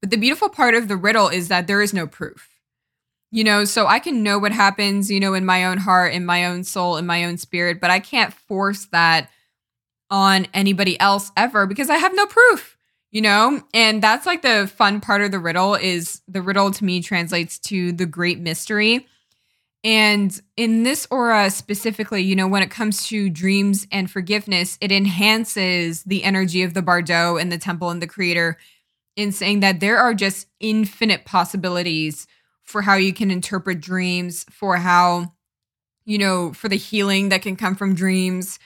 But 0.00 0.10
the 0.10 0.16
beautiful 0.16 0.48
part 0.48 0.74
of 0.74 0.88
the 0.88 0.96
riddle 0.96 1.28
is 1.28 1.48
that 1.48 1.66
there 1.66 1.82
is 1.82 1.92
no 1.92 2.06
proof. 2.06 2.48
You 3.32 3.44
know, 3.44 3.64
so 3.64 3.86
I 3.86 4.00
can 4.00 4.24
know 4.24 4.38
what 4.38 4.50
happens, 4.50 5.08
you 5.10 5.20
know, 5.20 5.34
in 5.34 5.44
my 5.44 5.64
own 5.64 5.78
heart, 5.78 6.12
in 6.14 6.26
my 6.26 6.46
own 6.46 6.64
soul, 6.64 6.96
in 6.96 7.06
my 7.06 7.24
own 7.24 7.38
spirit, 7.38 7.80
but 7.80 7.90
I 7.90 8.00
can't 8.00 8.34
force 8.34 8.86
that 8.86 9.30
on 10.10 10.48
anybody 10.52 10.98
else 10.98 11.30
ever 11.36 11.66
because 11.66 11.90
I 11.90 11.96
have 11.96 12.14
no 12.14 12.26
proof, 12.26 12.76
you 13.10 13.20
know? 13.20 13.62
And 13.74 14.02
that's 14.02 14.26
like 14.26 14.42
the 14.42 14.70
fun 14.74 15.00
part 15.00 15.22
of 15.22 15.30
the 15.30 15.38
riddle 15.38 15.74
is 15.74 16.20
the 16.28 16.42
riddle 16.42 16.70
to 16.70 16.84
me 16.84 17.02
translates 17.02 17.58
to 17.60 17.92
the 17.92 18.06
great 18.06 18.38
mystery 18.38 19.06
and 19.82 20.38
in 20.56 20.82
this 20.82 21.06
aura 21.10 21.50
specifically, 21.50 22.22
you 22.22 22.36
know, 22.36 22.48
when 22.48 22.62
it 22.62 22.70
comes 22.70 23.06
to 23.06 23.30
dreams 23.30 23.86
and 23.90 24.10
forgiveness, 24.10 24.76
it 24.80 24.92
enhances 24.92 26.02
the 26.04 26.22
energy 26.22 26.62
of 26.62 26.74
the 26.74 26.82
Bardo 26.82 27.38
and 27.38 27.50
the 27.50 27.58
temple 27.58 27.88
and 27.88 28.02
the 28.02 28.06
creator 28.06 28.58
in 29.16 29.32
saying 29.32 29.60
that 29.60 29.80
there 29.80 29.96
are 29.96 30.12
just 30.12 30.48
infinite 30.60 31.24
possibilities 31.24 32.26
for 32.62 32.82
how 32.82 32.94
you 32.94 33.12
can 33.12 33.30
interpret 33.30 33.80
dreams, 33.80 34.44
for 34.50 34.76
how, 34.76 35.32
you 36.04 36.18
know, 36.18 36.52
for 36.52 36.68
the 36.68 36.76
healing 36.76 37.30
that 37.30 37.42
can 37.42 37.56
come 37.56 37.74
from 37.74 37.94
dreams. 37.94 38.58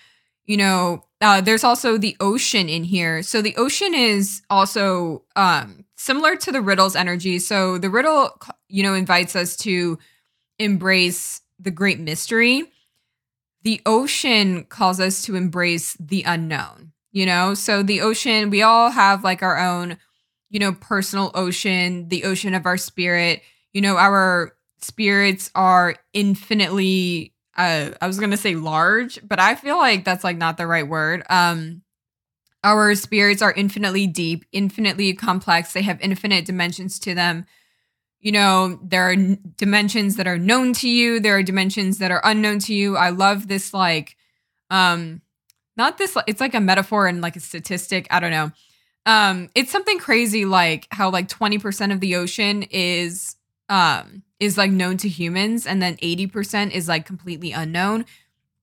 You 0.47 0.59
know, 0.59 1.05
uh, 1.21 1.41
there's 1.41 1.65
also 1.65 1.97
the 1.99 2.17
ocean 2.21 2.69
in 2.69 2.85
here. 2.85 3.23
So 3.23 3.41
the 3.41 3.57
ocean 3.57 3.95
is 3.95 4.43
also 4.51 5.25
um, 5.37 5.85
similar 5.97 6.37
to 6.37 6.53
the 6.53 6.61
riddle's 6.61 6.97
energy. 6.97 7.39
So 7.39 7.79
the 7.79 7.91
riddle, 7.91 8.39
you 8.69 8.83
know, 8.83 8.95
invites 8.95 9.35
us 9.37 9.57
to 9.59 9.99
embrace 10.59 11.41
the 11.59 11.71
great 11.71 12.01
mystery, 12.01 12.65
the 13.63 13.81
ocean 13.87 14.65
calls 14.65 15.01
us 15.01 15.23
to 15.23 15.37
embrace 15.37 15.97
the 15.99 16.23
unknown, 16.25 16.93
you 17.13 17.27
know? 17.27 17.55
So 17.55 17.83
the 17.83 18.01
ocean, 18.01 18.51
we 18.51 18.63
all 18.63 18.91
have 18.91 19.25
like 19.25 19.43
our 19.43 19.59
own, 19.59 19.99
you 20.51 20.61
know, 20.61 20.73
personal 20.73 21.31
ocean, 21.35 22.09
the 22.09 22.25
ocean 22.25 22.55
of 22.55 22.67
our 22.67 22.77
spirit. 22.77 23.43
You 23.73 23.81
know, 23.81 23.97
our 23.97 24.57
spirits 24.81 25.51
are 25.55 25.97
infinitely 26.13 27.34
uh 27.57 27.91
I 28.01 28.07
was 28.07 28.19
to 28.19 28.37
say 28.37 28.55
large, 28.55 29.19
but 29.27 29.41
I 29.41 29.55
feel 29.55 29.77
like 29.77 30.05
that's 30.05 30.25
like 30.25 30.37
not 30.37 30.57
the 30.57 30.67
right 30.67 30.87
word. 30.87 31.23
Um 31.29 31.83
our 32.63 32.95
spirits 32.95 33.43
are 33.43 33.53
infinitely 33.53 34.07
deep, 34.07 34.47
infinitely 34.53 35.13
complex. 35.13 35.73
They 35.75 35.83
have 35.83 36.01
infinite 36.01 36.47
dimensions 36.47 36.99
to 37.01 37.15
them 37.15 37.47
you 38.25 38.33
know, 38.33 38.79
there 38.83 39.11
are 39.11 39.17
dimensions 39.17 40.17
that 40.17 40.27
are 40.27 40.39
known 40.39 40.73
to 40.73 40.89
you, 40.89 41.21
there 41.21 41.37
are 41.37 41.43
dimensions 41.43 41.99
that 41.99 42.11
are 42.11 42.23
unknown 42.25 42.59
to 42.61 42.75
you. 42.75 42.97
I 42.97 43.11
love 43.11 43.47
this 43.49 43.73
like 43.75 44.17
um 44.71 45.21
not 45.77 45.99
this 45.99 46.17
it's 46.27 46.41
like 46.41 46.55
a 46.55 46.61
metaphor 46.61 47.07
and 47.07 47.21
like 47.21 47.37
a 47.37 47.41
statistic, 47.41 48.09
I 48.11 48.21
don't 48.21 48.31
know. 48.31 48.51
Um 49.05 49.51
it's 49.55 49.71
something 49.71 49.99
crazy 49.99 50.47
like 50.47 50.89
how 50.91 51.11
like 51.11 51.29
20% 51.29 51.93
of 51.93 52.01
the 52.01 52.17
ocean 52.17 52.63
is 52.65 53.37
um 53.69 54.24
is 54.41 54.59
like 54.59 54.71
known 54.71 54.97
to 54.99 55.09
humans 55.09 55.67
and 55.67 55.81
then 55.83 55.97
80% 55.97 56.71
is 56.73 56.89
like 56.89 57.07
completely 57.07 57.53
unknown. 57.53 58.05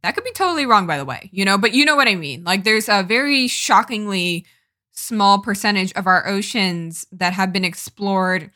That 0.04 0.16
could 0.16 0.24
be 0.24 0.32
totally 0.32 0.66
wrong 0.66 0.88
by 0.88 0.98
the 0.98 1.06
way, 1.06 1.30
you 1.32 1.46
know, 1.46 1.58
but 1.58 1.74
you 1.74 1.86
know 1.86 1.96
what 1.96 2.08
I 2.08 2.16
mean. 2.16 2.44
Like 2.44 2.64
there's 2.64 2.90
a 2.90 3.04
very 3.04 3.48
shockingly 3.48 4.46
small 4.92 5.40
percentage 5.40 5.94
of 5.94 6.08
our 6.08 6.28
oceans 6.28 7.08
that 7.12 7.34
have 7.34 7.54
been 7.54 7.66
explored 7.66 8.52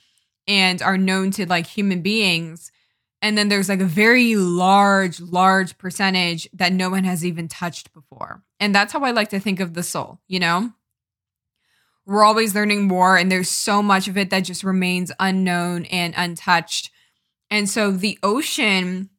and 0.48 0.82
are 0.82 0.98
known 0.98 1.32
to 1.32 1.48
like 1.48 1.68
human 1.68 2.02
beings. 2.02 2.72
And 3.22 3.38
then 3.38 3.50
there's 3.50 3.70
like 3.70 3.82
a 3.82 3.86
very 3.86 4.36
large, 4.36 5.20
large 5.20 5.78
percentage 5.78 6.48
that 6.54 6.74
no 6.74 6.90
one 6.90 7.06
has 7.06 7.26
even 7.26 7.48
touched 7.48 7.94
before. 7.94 8.44
And 8.60 8.76
that's 8.76 8.94
how 8.94 9.00
I 9.00 9.12
like 9.12 9.30
to 9.30 9.40
think 9.40 9.60
of 9.60 9.74
the 9.74 9.84
soul, 9.84 10.20
you 10.28 10.40
know? 10.40 10.72
We're 12.06 12.24
always 12.24 12.54
learning 12.54 12.88
more, 12.88 13.18
and 13.18 13.32
there's 13.32 13.50
so 13.50 13.82
much 13.82 14.08
of 14.08 14.16
it 14.16 14.30
that 14.30 14.42
just 14.42 14.64
remains 14.64 15.12
unknown 15.20 15.86
and 15.86 16.14
untouched. 16.16 16.92
And 17.50 17.70
so 17.70 17.92
the 17.92 18.18
ocean, 18.24 19.10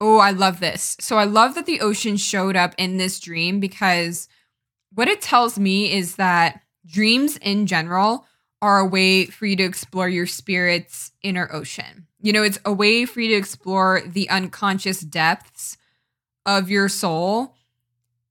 oh, 0.00 0.18
I 0.18 0.30
love 0.30 0.60
this. 0.60 0.96
So 1.00 1.18
I 1.18 1.24
love 1.24 1.54
that 1.54 1.66
the 1.66 1.80
ocean 1.80 2.16
showed 2.16 2.56
up 2.56 2.74
in 2.78 2.96
this 2.96 3.20
dream 3.20 3.60
because 3.60 4.28
what 4.94 5.08
it 5.08 5.20
tells 5.20 5.58
me 5.58 5.92
is 5.92 6.16
that 6.16 6.62
dreams 6.86 7.36
in 7.38 7.66
general 7.66 8.26
are 8.62 8.78
a 8.78 8.86
way 8.86 9.26
for 9.26 9.46
you 9.46 9.56
to 9.56 9.62
explore 9.62 10.08
your 10.08 10.26
spirit's 10.26 11.12
inner 11.22 11.48
ocean. 11.52 12.06
You 12.20 12.32
know, 12.32 12.42
it's 12.42 12.58
a 12.64 12.72
way 12.72 13.06
for 13.06 13.20
you 13.20 13.28
to 13.30 13.34
explore 13.34 14.02
the 14.04 14.28
unconscious 14.28 15.00
depths 15.00 15.78
of 16.44 16.68
your 16.68 16.88
soul 16.88 17.54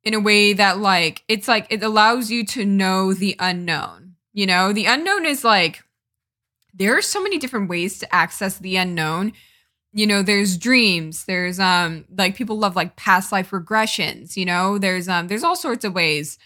in 0.04 0.14
a 0.14 0.20
way 0.20 0.54
that, 0.54 0.78
like, 0.78 1.24
it's 1.28 1.48
like 1.48 1.68
it 1.70 1.84
allows 1.84 2.30
you 2.30 2.46
to 2.48 2.66
know 2.66 3.14
the 3.14 3.36
unknown. 3.40 4.16
You 4.34 4.46
know, 4.46 4.72
the 4.72 4.86
unknown 4.86 5.26
is 5.26 5.44
like, 5.44 5.84
there 6.80 6.98
are 6.98 7.02
so 7.02 7.22
many 7.22 7.38
different 7.38 7.70
ways 7.70 8.00
to 8.00 8.16
access 8.16 8.58
the 8.58 8.78
unknown. 8.78 9.34
You 9.94 10.08
know, 10.08 10.22
there's 10.24 10.58
dreams, 10.58 11.26
there's, 11.26 11.60
um, 11.60 12.06
like, 12.16 12.36
people 12.36 12.58
love 12.58 12.76
like 12.76 12.96
past 12.96 13.32
life 13.32 13.52
regressions, 13.52 14.38
you 14.38 14.46
know, 14.46 14.78
there's, 14.78 15.08
um, 15.08 15.28
there's 15.28 15.44
all 15.44 15.56
sorts 15.56 15.86
of 15.86 15.94
ways 15.94 16.38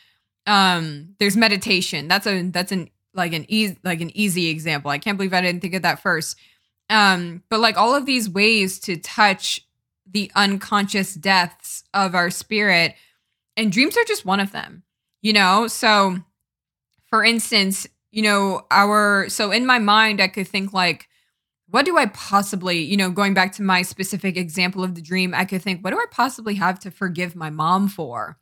um 0.46 1.16
there's 1.20 1.38
meditation 1.38 2.10
that's 2.10 2.28
a 2.28 2.42
that's 2.50 2.74
an 2.74 2.90
like 3.14 3.34
an 3.34 3.46
easy 3.48 3.78
like 3.84 4.02
an 4.02 4.16
easy 4.18 4.48
example. 4.50 4.92
I 4.92 4.98
can't 4.98 5.18
believe 5.18 5.34
I 5.34 5.42
didn't 5.42 5.62
think 5.62 5.74
of 5.76 5.84
that 5.84 6.02
first. 6.02 6.38
Um, 6.90 7.44
but 7.50 7.60
like 7.60 7.78
all 7.78 7.96
of 7.96 8.06
these 8.06 8.30
ways 8.30 8.80
to 8.82 8.98
touch 8.98 9.66
the 10.10 10.32
unconscious 10.36 11.14
depths 11.14 11.84
of 11.94 12.14
our 12.16 12.30
spirit, 12.30 12.96
and 13.56 13.72
dreams 13.72 13.98
are 13.98 14.04
just 14.06 14.26
one 14.26 14.40
of 14.40 14.52
them. 14.52 14.84
You 15.22 15.34
know, 15.34 15.68
so 15.68 16.18
for 17.08 17.24
instance, 17.24 17.88
you 18.14 18.22
know, 18.22 18.62
our 18.70 19.28
so 19.28 19.50
in 19.50 19.66
my 19.66 19.80
mind, 19.80 20.22
I 20.22 20.28
could 20.28 20.48
think 20.48 20.72
like, 20.72 21.10
what 21.68 21.84
do 21.84 21.98
I 21.98 22.06
possibly, 22.06 22.78
you 22.78 22.96
know, 22.96 23.10
going 23.10 23.34
back 23.34 23.54
to 23.54 23.64
my 23.64 23.82
specific 23.82 24.38
example 24.38 24.84
of 24.84 24.94
the 24.94 25.02
dream, 25.02 25.34
I 25.34 25.46
could 25.46 25.64
think, 25.64 25.84
what 25.84 25.90
do 25.90 25.98
I 25.98 26.06
possibly 26.12 26.54
have 26.56 26.80
to 26.82 26.92
forgive 26.92 27.36
my 27.36 27.50
mom 27.50 27.88
for? 27.90 28.38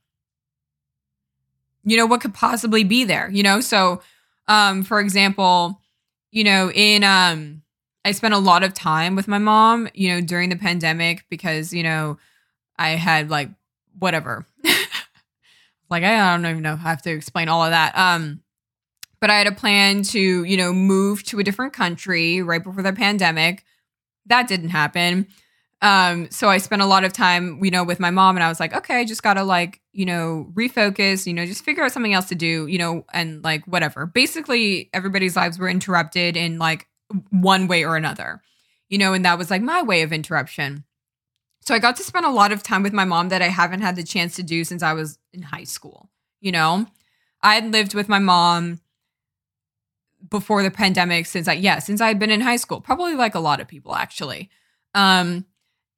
You 1.86 1.96
know, 1.96 2.06
what 2.06 2.20
could 2.20 2.34
possibly 2.34 2.84
be 2.84 3.06
there? 3.06 3.30
You 3.32 3.44
know, 3.44 3.62
so 3.62 4.02
um, 4.50 4.84
for 4.84 5.00
example, 5.00 5.80
you 6.32 6.44
know, 6.44 6.70
in 6.70 7.06
um 7.06 7.62
I 8.04 8.12
spent 8.12 8.34
a 8.34 8.40
lot 8.40 8.64
of 8.64 8.74
time 8.74 9.16
with 9.16 9.30
my 9.30 9.38
mom, 9.38 9.88
you 9.94 10.10
know, 10.10 10.20
during 10.20 10.50
the 10.50 10.58
pandemic 10.58 11.24
because, 11.30 11.74
you 11.74 11.84
know, 11.84 12.18
I 12.78 12.90
had 12.90 13.30
like 13.30 13.50
whatever. 13.98 14.46
like 15.90 16.04
I 16.04 16.36
don't 16.36 16.46
even 16.46 16.62
know. 16.62 16.74
I 16.74 16.90
have 16.90 17.04
to 17.04 17.12
explain 17.12 17.48
all 17.48 17.64
of 17.64 17.72
that. 17.72 17.98
Um 17.98 18.42
but 19.22 19.30
I 19.30 19.38
had 19.38 19.48
a 19.48 19.52
plan 19.52 20.02
to, 20.04 20.44
you 20.44 20.58
know, 20.58 20.74
move 20.74 21.24
to 21.26 21.40
a 21.40 21.44
different 21.44 21.74
country 21.74 22.42
right 22.42 22.62
before 22.62 22.84
the 22.84 22.92
pandemic. 22.92 23.64
That 24.26 24.48
didn't 24.48 24.70
happen. 24.70 25.28
Um, 25.84 26.30
so 26.30 26.50
I 26.50 26.58
spent 26.58 26.82
a 26.82 26.86
lot 26.86 27.04
of 27.04 27.14
time, 27.14 27.64
you 27.64 27.72
know, 27.72 27.84
with 27.84 28.00
my 28.00 28.10
mom 28.10 28.36
and 28.36 28.44
I 28.44 28.50
was 28.50 28.60
like, 28.60 28.76
okay, 28.76 29.00
I 29.00 29.06
just 29.06 29.24
gotta 29.24 29.44
like, 29.44 29.80
you 29.94 30.06
know, 30.06 30.52
refocus, 30.54 31.26
you 31.26 31.34
know, 31.34 31.46
just 31.46 31.64
figure 31.64 31.84
out 31.84 31.92
something 31.92 32.14
else 32.14 32.28
to 32.30 32.36
do, 32.36 32.68
you 32.68 32.78
know, 32.78 33.06
and 33.14 33.44
like 33.44 33.66
whatever. 33.66 34.06
Basically, 34.06 34.90
everybody's 34.94 35.36
lives 35.36 35.58
were 35.58 35.70
interrupted 35.70 36.36
in 36.36 36.60
like 36.60 36.88
one 37.30 37.68
way 37.68 37.84
or 37.84 37.96
another, 37.96 38.42
you 38.90 38.98
know, 38.98 39.14
and 39.14 39.26
that 39.26 39.38
was 39.38 39.50
like 39.50 39.62
my 39.62 39.82
way 39.82 40.02
of 40.02 40.14
interruption. 40.14 40.84
So 41.62 41.76
I 41.76 41.80
got 41.80 41.96
to 41.98 42.04
spend 42.04 42.26
a 42.26 42.32
lot 42.32 42.52
of 42.52 42.64
time 42.64 42.84
with 42.84 42.94
my 42.94 43.06
mom 43.06 43.30
that 43.30 43.42
I 43.42 43.48
haven't 43.48 43.82
had 43.82 43.96
the 43.96 44.04
chance 44.04 44.36
to 44.36 44.44
do 44.44 44.64
since 44.64 44.82
I 44.82 44.94
was 44.94 45.20
in 45.32 45.44
high 45.44 45.64
school, 45.64 46.10
you 46.40 46.52
know. 46.52 46.88
I 47.44 47.56
had 47.56 47.72
lived 47.72 47.96
with 47.96 48.08
my 48.08 48.20
mom 48.20 48.82
before 50.32 50.64
the 50.64 50.72
pandemic 50.72 51.28
since 51.28 51.48
I 51.48 51.54
yeah, 51.54 51.78
since 51.78 52.02
I 52.02 52.08
had 52.08 52.18
been 52.18 52.32
in 52.32 52.42
high 52.42 52.56
school, 52.56 52.82
probably 52.82 53.14
like 53.14 53.36
a 53.36 53.40
lot 53.40 53.60
of 53.62 53.68
people 53.68 53.96
actually. 53.96 54.50
Um 54.96 55.46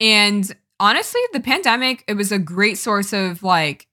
and 0.01 0.53
honestly, 0.79 1.21
the 1.31 1.39
pandemic, 1.39 2.03
it 2.07 2.15
was 2.15 2.33
a 2.33 2.39
great 2.39 2.77
source 2.77 3.13
of 3.13 3.43
like, 3.43 3.87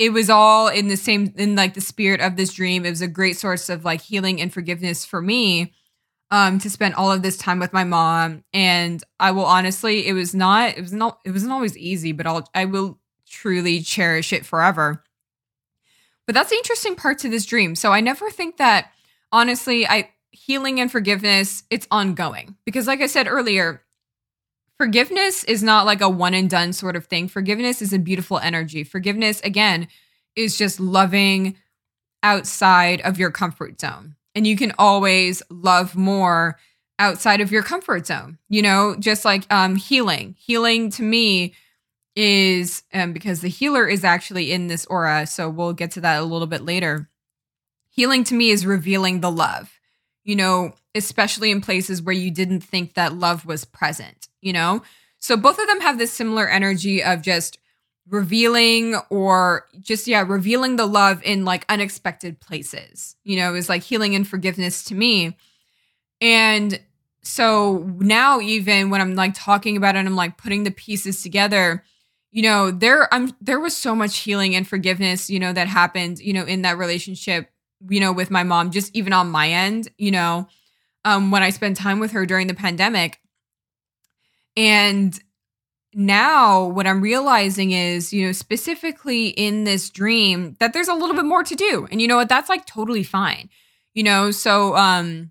it 0.00 0.10
was 0.10 0.28
all 0.28 0.66
in 0.66 0.88
the 0.88 0.96
same, 0.96 1.32
in 1.36 1.54
like 1.54 1.74
the 1.74 1.80
spirit 1.80 2.20
of 2.20 2.34
this 2.36 2.52
dream. 2.52 2.84
It 2.84 2.90
was 2.90 3.02
a 3.02 3.06
great 3.06 3.36
source 3.36 3.68
of 3.68 3.84
like 3.84 4.00
healing 4.00 4.40
and 4.40 4.52
forgiveness 4.52 5.04
for 5.04 5.22
me 5.22 5.72
um 6.30 6.58
to 6.58 6.68
spend 6.68 6.94
all 6.94 7.10
of 7.10 7.22
this 7.22 7.38
time 7.38 7.58
with 7.58 7.72
my 7.72 7.84
mom 7.84 8.44
and 8.52 9.02
i 9.18 9.30
will 9.30 9.46
honestly 9.46 10.06
it 10.06 10.12
was 10.12 10.34
not 10.34 10.76
it 10.76 10.82
was 10.82 10.92
not 10.92 11.18
it 11.24 11.30
wasn't 11.30 11.50
always 11.50 11.74
easy 11.78 12.12
but 12.12 12.26
i'll 12.26 12.46
i 12.54 12.66
will 12.66 12.98
truly 13.28 13.80
cherish 13.80 14.32
it 14.32 14.44
forever. 14.44 15.04
But 16.26 16.34
that's 16.34 16.50
the 16.50 16.56
interesting 16.56 16.94
part 16.94 17.18
to 17.20 17.28
this 17.28 17.46
dream. 17.46 17.74
So 17.74 17.92
I 17.92 18.00
never 18.00 18.30
think 18.30 18.56
that 18.58 18.90
honestly, 19.32 19.86
I 19.86 20.10
healing 20.30 20.80
and 20.80 20.90
forgiveness, 20.90 21.64
it's 21.70 21.86
ongoing. 21.90 22.56
Because 22.64 22.86
like 22.86 23.00
I 23.00 23.06
said 23.06 23.26
earlier, 23.26 23.82
forgiveness 24.76 25.44
is 25.44 25.62
not 25.62 25.86
like 25.86 26.00
a 26.00 26.08
one 26.08 26.34
and 26.34 26.48
done 26.48 26.72
sort 26.72 26.96
of 26.96 27.06
thing. 27.06 27.28
Forgiveness 27.28 27.82
is 27.82 27.92
a 27.92 27.98
beautiful 27.98 28.38
energy. 28.38 28.84
Forgiveness 28.84 29.40
again 29.42 29.88
is 30.36 30.56
just 30.56 30.80
loving 30.80 31.56
outside 32.22 33.00
of 33.02 33.18
your 33.18 33.30
comfort 33.30 33.80
zone. 33.80 34.16
And 34.34 34.46
you 34.46 34.56
can 34.56 34.72
always 34.78 35.42
love 35.50 35.96
more 35.96 36.58
outside 36.98 37.40
of 37.40 37.52
your 37.52 37.62
comfort 37.62 38.06
zone. 38.06 38.38
You 38.48 38.62
know, 38.62 38.96
just 38.98 39.24
like 39.24 39.52
um 39.52 39.76
healing. 39.76 40.36
Healing 40.38 40.90
to 40.90 41.02
me 41.02 41.54
is 42.14 42.82
um 42.92 43.12
because 43.12 43.40
the 43.40 43.48
healer 43.48 43.86
is 43.86 44.04
actually 44.04 44.52
in 44.52 44.66
this 44.68 44.86
aura, 44.86 45.26
so 45.26 45.48
we'll 45.48 45.72
get 45.72 45.92
to 45.92 46.00
that 46.02 46.20
a 46.20 46.24
little 46.24 46.46
bit 46.46 46.62
later. 46.64 47.08
Healing 47.98 48.22
to 48.24 48.34
me 48.36 48.50
is 48.50 48.64
revealing 48.64 49.22
the 49.22 49.30
love. 49.30 49.80
You 50.22 50.36
know, 50.36 50.72
especially 50.94 51.50
in 51.50 51.60
places 51.60 52.00
where 52.00 52.14
you 52.14 52.30
didn't 52.30 52.60
think 52.60 52.94
that 52.94 53.14
love 53.14 53.44
was 53.44 53.64
present, 53.64 54.28
you 54.40 54.52
know? 54.52 54.82
So 55.18 55.36
both 55.36 55.58
of 55.58 55.66
them 55.66 55.80
have 55.80 55.98
this 55.98 56.12
similar 56.12 56.48
energy 56.48 57.02
of 57.02 57.22
just 57.22 57.58
revealing 58.08 58.94
or 59.10 59.66
just 59.80 60.06
yeah 60.06 60.24
revealing 60.26 60.76
the 60.76 60.86
love 60.86 61.20
in 61.24 61.44
like 61.44 61.66
unexpected 61.68 62.40
places 62.40 63.16
you 63.22 63.36
know 63.36 63.54
is 63.54 63.68
like 63.68 63.82
healing 63.82 64.14
and 64.14 64.26
forgiveness 64.26 64.82
to 64.82 64.94
me 64.94 65.36
and 66.22 66.80
so 67.20 67.86
now 67.98 68.40
even 68.40 68.88
when 68.88 69.02
i'm 69.02 69.14
like 69.14 69.34
talking 69.34 69.76
about 69.76 69.94
it 69.94 69.98
and 69.98 70.08
i'm 70.08 70.16
like 70.16 70.38
putting 70.38 70.64
the 70.64 70.70
pieces 70.70 71.22
together 71.22 71.84
you 72.30 72.40
know 72.40 72.70
there 72.70 73.12
i'm 73.12 73.30
there 73.42 73.60
was 73.60 73.76
so 73.76 73.94
much 73.94 74.20
healing 74.20 74.54
and 74.54 74.66
forgiveness 74.66 75.28
you 75.28 75.38
know 75.38 75.52
that 75.52 75.68
happened 75.68 76.18
you 76.18 76.32
know 76.32 76.44
in 76.44 76.62
that 76.62 76.78
relationship 76.78 77.50
you 77.88 78.00
know 78.00 78.12
with 78.12 78.30
my 78.30 78.42
mom 78.42 78.70
just 78.70 78.94
even 78.94 79.12
on 79.12 79.30
my 79.30 79.48
end 79.48 79.88
you 79.98 80.10
know 80.10 80.48
um 81.04 81.30
when 81.30 81.42
i 81.42 81.50
spent 81.50 81.76
time 81.76 82.00
with 82.00 82.12
her 82.12 82.26
during 82.26 82.46
the 82.46 82.54
pandemic 82.54 83.20
and 84.56 85.18
now 85.94 86.64
what 86.64 86.86
I'm 86.86 87.00
realizing 87.00 87.72
is, 87.72 88.12
you 88.12 88.26
know, 88.26 88.32
specifically 88.32 89.28
in 89.28 89.64
this 89.64 89.88
dream 89.88 90.56
that 90.60 90.72
there's 90.72 90.88
a 90.88 90.94
little 90.94 91.16
bit 91.16 91.24
more 91.24 91.42
to 91.42 91.54
do. 91.54 91.88
And 91.90 92.02
you 92.02 92.08
know 92.08 92.16
what? 92.16 92.28
That's 92.28 92.48
like 92.48 92.66
totally 92.66 93.02
fine. 93.02 93.48
You 93.94 94.02
know, 94.02 94.30
so 94.30 94.76
um 94.76 95.30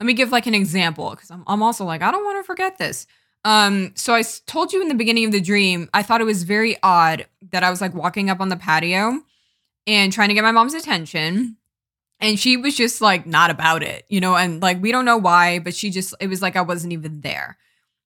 let 0.00 0.06
me 0.06 0.14
give 0.14 0.32
like 0.32 0.46
an 0.46 0.54
example 0.54 1.14
cuz 1.14 1.30
I'm 1.30 1.44
I'm 1.46 1.62
also 1.62 1.84
like 1.84 2.02
I 2.02 2.10
don't 2.10 2.24
want 2.24 2.38
to 2.38 2.46
forget 2.46 2.78
this. 2.78 3.06
Um 3.44 3.92
so 3.96 4.14
I 4.14 4.22
told 4.46 4.72
you 4.72 4.80
in 4.80 4.88
the 4.88 4.94
beginning 4.94 5.26
of 5.26 5.32
the 5.32 5.40
dream, 5.40 5.90
I 5.92 6.02
thought 6.02 6.20
it 6.20 6.24
was 6.24 6.42
very 6.42 6.76
odd 6.82 7.26
that 7.52 7.62
I 7.62 7.70
was 7.70 7.80
like 7.80 7.94
walking 7.94 8.30
up 8.30 8.40
on 8.40 8.48
the 8.48 8.56
patio 8.56 9.20
and 9.86 10.12
trying 10.12 10.28
to 10.28 10.34
get 10.34 10.42
my 10.42 10.52
mom's 10.52 10.74
attention 10.74 11.57
and 12.20 12.38
she 12.38 12.56
was 12.56 12.76
just 12.76 13.00
like 13.00 13.26
not 13.26 13.50
about 13.50 13.82
it, 13.82 14.04
you 14.08 14.20
know, 14.20 14.36
and 14.36 14.60
like 14.60 14.82
we 14.82 14.92
don't 14.92 15.04
know 15.04 15.16
why, 15.16 15.58
but 15.58 15.74
she 15.74 15.90
just 15.90 16.14
it 16.20 16.28
was 16.28 16.42
like 16.42 16.56
I 16.56 16.62
wasn't 16.62 16.92
even 16.92 17.20
there. 17.20 17.56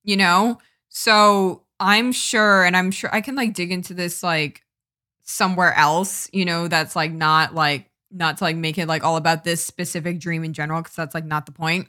You 0.05 0.17
know? 0.17 0.59
So 0.89 1.63
I'm 1.81 2.13
sure, 2.13 2.65
and 2.65 2.77
I'm 2.77 2.91
sure 2.91 3.15
I 3.15 3.21
can 3.21 3.35
like 3.35 3.55
dig 3.55 3.73
into 3.73 3.95
this 3.95 4.23
like 4.23 4.63
somewhere 5.23 5.73
else, 5.75 6.29
you 6.33 6.45
know, 6.45 6.69
that's 6.69 6.95
like 6.95 7.13
not 7.13 7.55
like 7.55 7.91
not 8.11 8.39
to 8.39 8.45
like 8.45 8.57
make 8.57 8.79
it 8.79 8.89
like 8.89 9.05
all 9.05 9.17
about 9.17 9.45
this 9.45 9.65
specific 9.65 10.19
dream 10.19 10.45
in 10.45 10.53
general, 10.53 10.83
because 10.83 10.97
that's 10.97 11.15
like 11.15 11.25
not 11.25 11.47
the 11.47 11.53
point. 11.53 11.89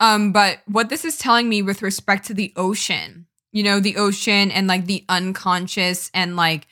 Um, 0.00 0.32
but 0.32 0.60
what 0.66 0.88
this 0.88 1.04
is 1.04 1.18
telling 1.18 1.48
me 1.48 1.62
with 1.62 1.82
respect 1.82 2.26
to 2.26 2.34
the 2.34 2.52
ocean, 2.54 3.26
you 3.50 3.64
know, 3.64 3.80
the 3.80 3.96
ocean 3.96 4.52
and 4.52 4.68
like 4.68 4.86
the 4.86 5.04
unconscious 5.08 6.10
and 6.14 6.36
like 6.36 6.68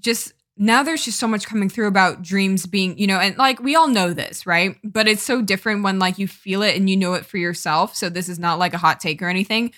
just 0.00 0.32
now 0.62 0.84
there's 0.84 1.04
just 1.04 1.18
so 1.18 1.26
much 1.26 1.46
coming 1.46 1.68
through 1.68 1.88
about 1.88 2.22
dreams 2.22 2.66
being, 2.66 2.96
you 2.96 3.08
know, 3.08 3.18
and 3.18 3.36
like 3.36 3.60
we 3.60 3.74
all 3.74 3.88
know 3.88 4.12
this, 4.12 4.46
right? 4.46 4.76
But 4.84 5.08
it's 5.08 5.22
so 5.22 5.42
different 5.42 5.82
when 5.82 5.98
like 5.98 6.18
you 6.18 6.28
feel 6.28 6.62
it 6.62 6.76
and 6.76 6.88
you 6.88 6.96
know 6.96 7.14
it 7.14 7.26
for 7.26 7.36
yourself. 7.36 7.96
So 7.96 8.08
this 8.08 8.28
is 8.28 8.38
not 8.38 8.60
like 8.60 8.72
a 8.72 8.78
hot 8.78 9.00
take 9.00 9.20
or 9.20 9.28
anything. 9.28 9.72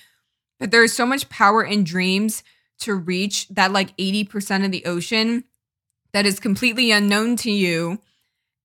But 0.60 0.70
there 0.70 0.84
is 0.84 0.92
so 0.92 1.06
much 1.06 1.30
power 1.30 1.64
in 1.64 1.84
dreams 1.84 2.42
to 2.80 2.94
reach 2.94 3.48
that 3.48 3.72
like 3.72 3.96
80% 3.96 4.66
of 4.66 4.72
the 4.72 4.84
ocean 4.84 5.44
that 6.12 6.26
is 6.26 6.38
completely 6.38 6.90
unknown 6.90 7.36
to 7.36 7.50
you 7.50 7.98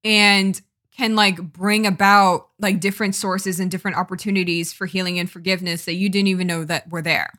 and 0.03 0.59
can 0.97 1.15
like 1.15 1.38
bring 1.38 1.88
about 1.88 2.49
like 2.59 2.82
different 2.82 3.15
sources 3.15 3.61
and 3.61 3.72
different 3.72 3.95
opportunities 3.95 4.74
for 4.74 4.88
healing 4.88 5.20
and 5.20 5.32
forgiveness 5.32 5.86
that 5.86 5.93
you 5.93 6.09
didn't 6.09 6.28
even 6.28 6.47
know 6.47 6.65
that 6.65 6.91
were 6.91 7.01
there. 7.01 7.32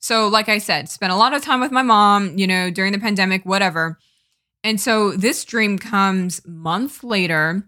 So, 0.00 0.26
like 0.26 0.48
I 0.48 0.58
said, 0.58 0.88
spent 0.88 1.12
a 1.12 1.16
lot 1.16 1.32
of 1.32 1.42
time 1.42 1.60
with 1.60 1.70
my 1.70 1.82
mom, 1.82 2.36
you 2.36 2.48
know, 2.48 2.70
during 2.70 2.92
the 2.92 2.98
pandemic, 2.98 3.44
whatever. 3.44 3.98
And 4.66 4.80
so 4.80 5.12
this 5.12 5.44
dream 5.44 5.78
comes 5.78 6.44
month 6.44 7.04
later, 7.04 7.62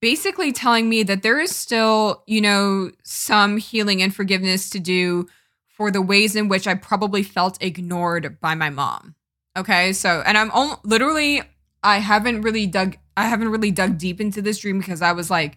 basically 0.00 0.50
telling 0.50 0.88
me 0.88 1.04
that 1.04 1.22
there 1.22 1.38
is 1.38 1.54
still, 1.54 2.24
you 2.26 2.40
know, 2.40 2.90
some 3.04 3.56
healing 3.56 4.02
and 4.02 4.12
forgiveness 4.12 4.68
to 4.70 4.80
do 4.80 5.28
for 5.68 5.92
the 5.92 6.02
ways 6.02 6.34
in 6.34 6.48
which 6.48 6.66
I 6.66 6.74
probably 6.74 7.22
felt 7.22 7.62
ignored 7.62 8.40
by 8.40 8.56
my 8.56 8.68
mom. 8.68 9.14
Okay, 9.56 9.92
so 9.92 10.24
and 10.26 10.36
I'm 10.36 10.50
literally 10.82 11.40
I 11.84 11.98
haven't 11.98 12.42
really 12.42 12.66
dug 12.66 12.96
I 13.16 13.26
haven't 13.26 13.50
really 13.50 13.70
dug 13.70 13.96
deep 13.96 14.20
into 14.20 14.42
this 14.42 14.58
dream 14.58 14.80
because 14.80 15.02
I 15.02 15.12
was 15.12 15.30
like 15.30 15.56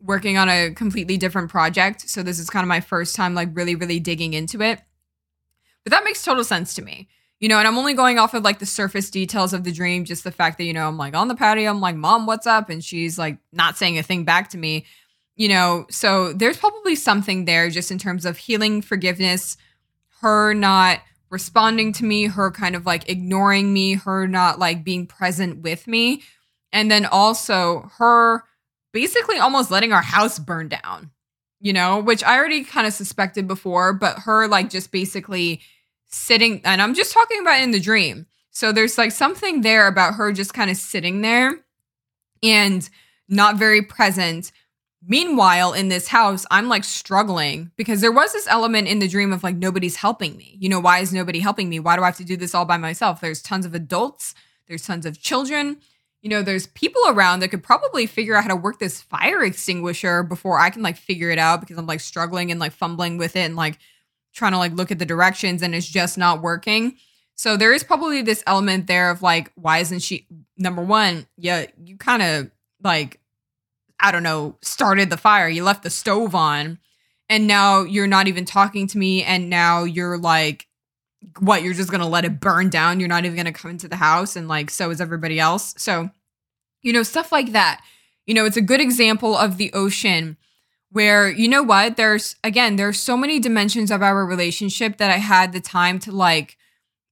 working 0.00 0.38
on 0.38 0.48
a 0.48 0.70
completely 0.70 1.16
different 1.16 1.50
project. 1.50 2.08
So 2.08 2.22
this 2.22 2.38
is 2.38 2.50
kind 2.50 2.62
of 2.62 2.68
my 2.68 2.80
first 2.80 3.16
time 3.16 3.34
like 3.34 3.48
really 3.52 3.74
really 3.74 3.98
digging 3.98 4.34
into 4.34 4.62
it. 4.62 4.80
But 5.82 5.90
that 5.90 6.04
makes 6.04 6.22
total 6.22 6.44
sense 6.44 6.72
to 6.74 6.82
me. 6.82 7.08
You 7.40 7.48
know, 7.48 7.58
and 7.58 7.66
I'm 7.66 7.78
only 7.78 7.94
going 7.94 8.18
off 8.18 8.34
of 8.34 8.44
like 8.44 8.58
the 8.58 8.66
surface 8.66 9.10
details 9.10 9.52
of 9.52 9.64
the 9.64 9.72
dream, 9.72 10.04
just 10.04 10.24
the 10.24 10.30
fact 10.30 10.58
that, 10.58 10.64
you 10.64 10.74
know, 10.74 10.86
I'm 10.86 10.98
like 10.98 11.14
on 11.14 11.28
the 11.28 11.34
patio, 11.34 11.70
I'm 11.70 11.80
like, 11.80 11.96
Mom, 11.96 12.26
what's 12.26 12.46
up? 12.46 12.68
And 12.68 12.84
she's 12.84 13.18
like 13.18 13.38
not 13.52 13.78
saying 13.78 13.96
a 13.98 14.02
thing 14.02 14.24
back 14.24 14.50
to 14.50 14.58
me 14.58 14.84
you 15.40 15.48
know, 15.48 15.86
so 15.88 16.34
there's 16.34 16.58
probably 16.58 16.94
something 16.94 17.46
there 17.46 17.70
just 17.70 17.90
in 17.90 17.96
terms 17.96 18.26
of 18.26 18.36
healing, 18.36 18.82
forgiveness, 18.82 19.56
her 20.20 20.52
not 20.52 21.00
responding 21.30 21.94
to 21.94 22.04
me, 22.04 22.26
her 22.26 22.50
kind 22.50 22.76
of 22.76 22.84
like 22.84 23.08
ignoring 23.08 23.72
me, 23.72 23.94
her 23.94 24.28
not 24.28 24.58
like 24.58 24.84
being 24.84 25.06
present 25.06 25.62
with 25.62 25.86
me. 25.86 26.22
And 26.74 26.90
then 26.90 27.06
also 27.06 27.90
her 27.96 28.44
basically 28.92 29.38
almost 29.38 29.70
letting 29.70 29.94
our 29.94 30.02
house 30.02 30.38
burn 30.38 30.68
down, 30.68 31.10
you 31.58 31.72
know, 31.72 32.00
which 32.00 32.22
I 32.22 32.36
already 32.36 32.62
kind 32.62 32.86
of 32.86 32.92
suspected 32.92 33.48
before, 33.48 33.94
but 33.94 34.18
her 34.18 34.46
like 34.46 34.68
just 34.68 34.92
basically 34.92 35.62
sitting, 36.10 36.60
and 36.64 36.82
I'm 36.82 36.94
just 36.94 37.12
talking 37.12 37.40
about 37.40 37.60
in 37.60 37.70
the 37.70 37.80
dream. 37.80 38.26
So 38.50 38.72
there's 38.72 38.98
like 38.98 39.12
something 39.12 39.62
there 39.62 39.86
about 39.86 40.14
her 40.14 40.32
just 40.32 40.54
kind 40.54 40.70
of 40.70 40.76
sitting 40.76 41.20
there 41.22 41.58
and 42.42 42.88
not 43.28 43.56
very 43.56 43.82
present 43.82 44.52
Meanwhile, 45.06 45.72
in 45.72 45.88
this 45.88 46.08
house, 46.08 46.44
I'm 46.50 46.68
like 46.68 46.84
struggling 46.84 47.70
because 47.76 48.02
there 48.02 48.12
was 48.12 48.34
this 48.34 48.46
element 48.46 48.86
in 48.86 48.98
the 48.98 49.08
dream 49.08 49.32
of 49.32 49.42
like 49.42 49.56
nobody's 49.56 49.96
helping 49.96 50.36
me. 50.36 50.56
You 50.60 50.68
know, 50.68 50.78
why 50.78 50.98
is 50.98 51.12
nobody 51.12 51.40
helping 51.40 51.70
me? 51.70 51.80
Why 51.80 51.96
do 51.96 52.02
I 52.02 52.06
have 52.06 52.18
to 52.18 52.24
do 52.24 52.36
this 52.36 52.54
all 52.54 52.66
by 52.66 52.76
myself? 52.76 53.20
There's 53.20 53.40
tons 53.40 53.64
of 53.64 53.74
adults, 53.74 54.34
there's 54.68 54.84
tons 54.84 55.06
of 55.06 55.20
children. 55.20 55.78
You 56.20 56.28
know, 56.28 56.42
there's 56.42 56.66
people 56.66 57.00
around 57.08 57.40
that 57.40 57.48
could 57.48 57.62
probably 57.62 58.04
figure 58.04 58.36
out 58.36 58.42
how 58.42 58.50
to 58.50 58.56
work 58.56 58.78
this 58.78 59.00
fire 59.00 59.42
extinguisher 59.42 60.22
before 60.22 60.58
I 60.58 60.68
can 60.68 60.82
like 60.82 60.98
figure 60.98 61.30
it 61.30 61.38
out 61.38 61.60
because 61.60 61.78
I'm 61.78 61.86
like 61.86 62.00
struggling 62.00 62.50
and 62.50 62.60
like 62.60 62.72
fumbling 62.72 63.16
with 63.16 63.36
it 63.36 63.40
and 63.40 63.56
like 63.56 63.78
trying 64.32 64.52
to 64.52 64.58
like 64.58 64.72
look 64.72 64.90
at 64.90 64.98
the 64.98 65.06
directions 65.06 65.62
and 65.62 65.74
it's 65.74 65.88
just 65.88 66.18
not 66.18 66.42
working. 66.42 66.96
So 67.34 67.56
there 67.56 67.72
is 67.72 67.82
probably 67.82 68.22
this 68.22 68.42
element 68.46 68.86
there 68.86 69.10
of 69.10 69.22
like, 69.22 69.50
why 69.54 69.78
isn't 69.78 70.00
she 70.00 70.26
number 70.58 70.82
one? 70.82 71.26
Yeah, 71.36 71.66
you 71.82 71.96
kind 71.96 72.22
of 72.22 72.50
like 72.82 73.20
I 74.02 74.12
don't 74.12 74.22
know, 74.22 74.56
started 74.62 75.10
the 75.10 75.16
fire. 75.16 75.48
You 75.48 75.62
left 75.62 75.82
the 75.82 75.90
stove 75.90 76.34
on 76.34 76.78
and 77.28 77.46
now 77.46 77.82
you're 77.82 78.06
not 78.06 78.28
even 78.28 78.44
talking 78.44 78.86
to 78.88 78.98
me 78.98 79.22
and 79.22 79.50
now 79.50 79.84
you're 79.84 80.18
like 80.18 80.66
what 81.38 81.62
you're 81.62 81.74
just 81.74 81.90
to 82.00 82.06
let 82.06 82.24
it 82.24 82.40
burn 82.40 82.70
down. 82.70 82.98
You're 82.98 83.08
not 83.08 83.24
even 83.24 83.44
to 83.44 83.52
come 83.52 83.70
into 83.70 83.88
the 83.88 83.96
house 83.96 84.36
and 84.36 84.48
like 84.48 84.70
so 84.70 84.90
is 84.90 85.00
everybody 85.00 85.38
else. 85.38 85.74
So, 85.76 86.10
you 86.82 86.92
know, 86.92 87.02
stuff 87.02 87.30
like 87.30 87.52
that. 87.52 87.82
You 88.26 88.34
know, 88.34 88.46
it's 88.46 88.56
a 88.56 88.62
good 88.62 88.80
example 88.80 89.36
of 89.36 89.56
the 89.56 89.72
ocean 89.72 90.36
where 90.90 91.30
you 91.30 91.48
know 91.48 91.62
what? 91.62 91.96
There's 91.96 92.36
again, 92.44 92.76
there's 92.76 92.98
so 92.98 93.16
many 93.16 93.38
dimensions 93.38 93.90
of 93.90 94.02
our 94.02 94.24
relationship 94.24 94.96
that 94.98 95.10
I 95.10 95.18
had 95.18 95.52
the 95.52 95.60
time 95.60 95.98
to 96.00 96.12
like 96.12 96.56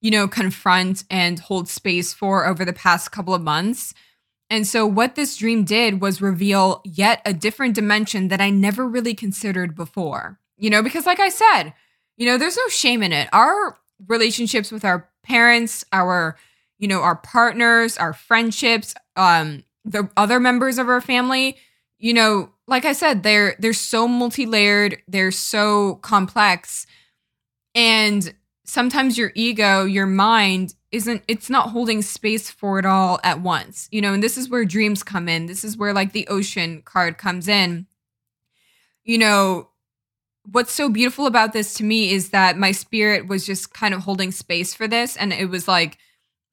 you 0.00 0.12
know, 0.12 0.28
confront 0.28 1.02
and 1.10 1.40
hold 1.40 1.68
space 1.68 2.14
for 2.14 2.46
over 2.46 2.64
the 2.64 2.72
past 2.72 3.10
couple 3.10 3.34
of 3.34 3.42
months 3.42 3.94
and 4.50 4.66
so, 4.66 4.86
what 4.86 5.14
this 5.14 5.36
dream 5.36 5.64
did 5.64 6.00
was 6.00 6.22
reveal 6.22 6.80
yet 6.84 7.20
a 7.26 7.34
different 7.34 7.74
dimension 7.74 8.28
that 8.28 8.40
I 8.40 8.50
never 8.50 8.86
really 8.88 9.14
considered 9.14 9.74
before. 9.74 10.38
You 10.56 10.70
know, 10.70 10.82
because 10.82 11.06
like 11.06 11.20
I 11.20 11.28
said, 11.28 11.74
you 12.16 12.26
know, 12.26 12.38
there's 12.38 12.56
no 12.56 12.68
shame 12.68 13.02
in 13.02 13.12
it. 13.12 13.28
Our 13.32 13.76
relationships 14.06 14.72
with 14.72 14.84
our 14.84 15.08
parents, 15.22 15.84
our, 15.92 16.36
you 16.78 16.88
know, 16.88 17.02
our 17.02 17.16
partners, 17.16 17.96
our 17.98 18.12
friendships, 18.12 18.94
um, 19.16 19.64
the 19.84 20.08
other 20.16 20.40
members 20.40 20.78
of 20.78 20.88
our 20.88 21.00
family, 21.00 21.56
you 21.98 22.14
know, 22.14 22.50
like 22.66 22.84
I 22.84 22.92
said, 22.92 23.22
they're 23.22 23.56
they're 23.58 23.72
so 23.72 24.06
multi-layered, 24.08 24.98
they're 25.08 25.30
so 25.30 25.96
complex. 25.96 26.86
And 27.74 28.34
sometimes 28.64 29.18
your 29.18 29.32
ego, 29.34 29.84
your 29.84 30.06
mind 30.06 30.74
isn't 30.90 31.22
it's 31.28 31.50
not 31.50 31.70
holding 31.70 32.02
space 32.02 32.50
for 32.50 32.78
it 32.78 32.86
all 32.86 33.20
at 33.22 33.40
once 33.40 33.88
you 33.90 34.00
know 34.00 34.14
and 34.14 34.22
this 34.22 34.38
is 34.38 34.48
where 34.48 34.64
dreams 34.64 35.02
come 35.02 35.28
in 35.28 35.46
this 35.46 35.64
is 35.64 35.76
where 35.76 35.92
like 35.92 36.12
the 36.12 36.26
ocean 36.28 36.82
card 36.82 37.18
comes 37.18 37.46
in 37.46 37.86
you 39.04 39.18
know 39.18 39.68
what's 40.50 40.72
so 40.72 40.88
beautiful 40.88 41.26
about 41.26 41.52
this 41.52 41.74
to 41.74 41.84
me 41.84 42.10
is 42.10 42.30
that 42.30 42.56
my 42.56 42.72
spirit 42.72 43.28
was 43.28 43.44
just 43.44 43.74
kind 43.74 43.92
of 43.92 44.00
holding 44.00 44.30
space 44.30 44.72
for 44.72 44.88
this 44.88 45.16
and 45.16 45.32
it 45.32 45.46
was 45.46 45.68
like 45.68 45.98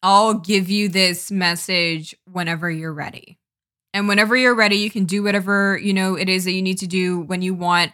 I'll 0.04 0.36
give 0.36 0.70
you 0.70 0.90
this 0.90 1.32
message 1.32 2.14
whenever 2.32 2.70
you're 2.70 2.94
ready 2.94 3.40
and 3.96 4.08
whenever 4.08 4.36
you're 4.36 4.54
ready 4.54 4.76
you 4.76 4.92
can 4.92 5.06
do 5.06 5.24
whatever 5.24 5.80
you 5.82 5.94
know 5.94 6.16
it 6.16 6.30
is 6.30 6.46
that 6.46 6.52
you 6.52 6.62
need 6.62 6.78
to 6.78 6.88
do 6.88 7.22
when 7.22 7.42
you 7.42 7.56
want 7.56 7.92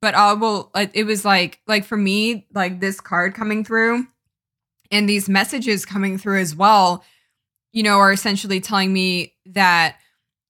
but 0.00 0.14
I 0.14 0.32
will 0.32 0.72
it 0.74 1.04
was 1.04 1.24
like 1.24 1.60
like 1.66 1.84
for 1.84 1.96
me 1.96 2.46
like 2.52 2.80
this 2.80 3.00
card 3.00 3.34
coming 3.34 3.64
through 3.64 4.06
and 4.90 5.08
these 5.08 5.28
messages 5.28 5.84
coming 5.84 6.18
through 6.18 6.40
as 6.40 6.54
well, 6.54 7.04
you 7.72 7.82
know, 7.82 7.98
are 7.98 8.12
essentially 8.12 8.60
telling 8.60 8.92
me 8.92 9.34
that, 9.46 9.96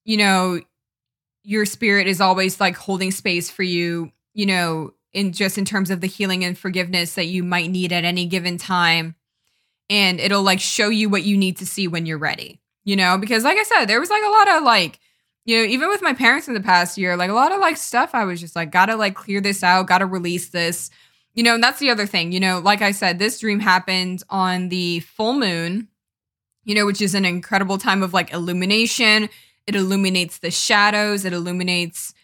you 0.04 0.16
know, 0.16 0.60
your 1.42 1.64
spirit 1.64 2.06
is 2.06 2.20
always 2.20 2.60
like 2.60 2.76
holding 2.76 3.10
space 3.10 3.50
for 3.50 3.62
you, 3.62 4.12
you 4.34 4.46
know, 4.46 4.92
in 5.12 5.32
just 5.32 5.56
in 5.56 5.64
terms 5.64 5.90
of 5.90 6.00
the 6.00 6.06
healing 6.06 6.44
and 6.44 6.58
forgiveness 6.58 7.14
that 7.14 7.26
you 7.26 7.42
might 7.42 7.70
need 7.70 7.92
at 7.92 8.04
any 8.04 8.26
given 8.26 8.58
time. 8.58 9.14
And 9.88 10.18
it'll 10.20 10.42
like 10.42 10.60
show 10.60 10.88
you 10.88 11.08
what 11.08 11.22
you 11.22 11.36
need 11.36 11.58
to 11.58 11.66
see 11.66 11.88
when 11.88 12.06
you're 12.06 12.18
ready, 12.18 12.60
you 12.84 12.96
know, 12.96 13.18
because 13.18 13.44
like 13.44 13.58
I 13.58 13.62
said, 13.62 13.86
there 13.86 14.00
was 14.00 14.10
like 14.10 14.22
a 14.24 14.30
lot 14.30 14.56
of 14.56 14.62
like, 14.62 15.00
you 15.44 15.58
know, 15.58 15.64
even 15.64 15.88
with 15.88 16.02
my 16.02 16.14
parents 16.14 16.48
in 16.48 16.54
the 16.54 16.60
past 16.60 16.96
year, 16.96 17.16
like 17.16 17.30
a 17.30 17.34
lot 17.34 17.52
of 17.52 17.60
like 17.60 17.76
stuff, 17.76 18.14
I 18.14 18.24
was 18.24 18.40
just 18.40 18.56
like, 18.56 18.70
gotta 18.70 18.96
like 18.96 19.14
clear 19.14 19.40
this 19.40 19.62
out, 19.62 19.86
gotta 19.86 20.06
release 20.06 20.48
this 20.48 20.90
you 21.34 21.42
know, 21.42 21.54
and 21.54 21.62
that's 21.62 21.80
the 21.80 21.90
other 21.90 22.06
thing, 22.06 22.32
you 22.32 22.40
know, 22.40 22.60
like 22.60 22.80
I 22.80 22.92
said, 22.92 23.18
this 23.18 23.40
dream 23.40 23.60
happened 23.60 24.22
on 24.30 24.68
the 24.68 25.00
full 25.00 25.34
moon, 25.34 25.88
you 26.62 26.74
know, 26.74 26.86
which 26.86 27.02
is 27.02 27.14
an 27.14 27.24
incredible 27.24 27.76
time 27.76 28.02
of 28.02 28.14
like 28.14 28.32
illumination. 28.32 29.28
It 29.66 29.74
illuminates 29.74 30.38
the 30.38 30.52
shadows, 30.52 31.24
it 31.24 31.32
illuminates, 31.32 32.14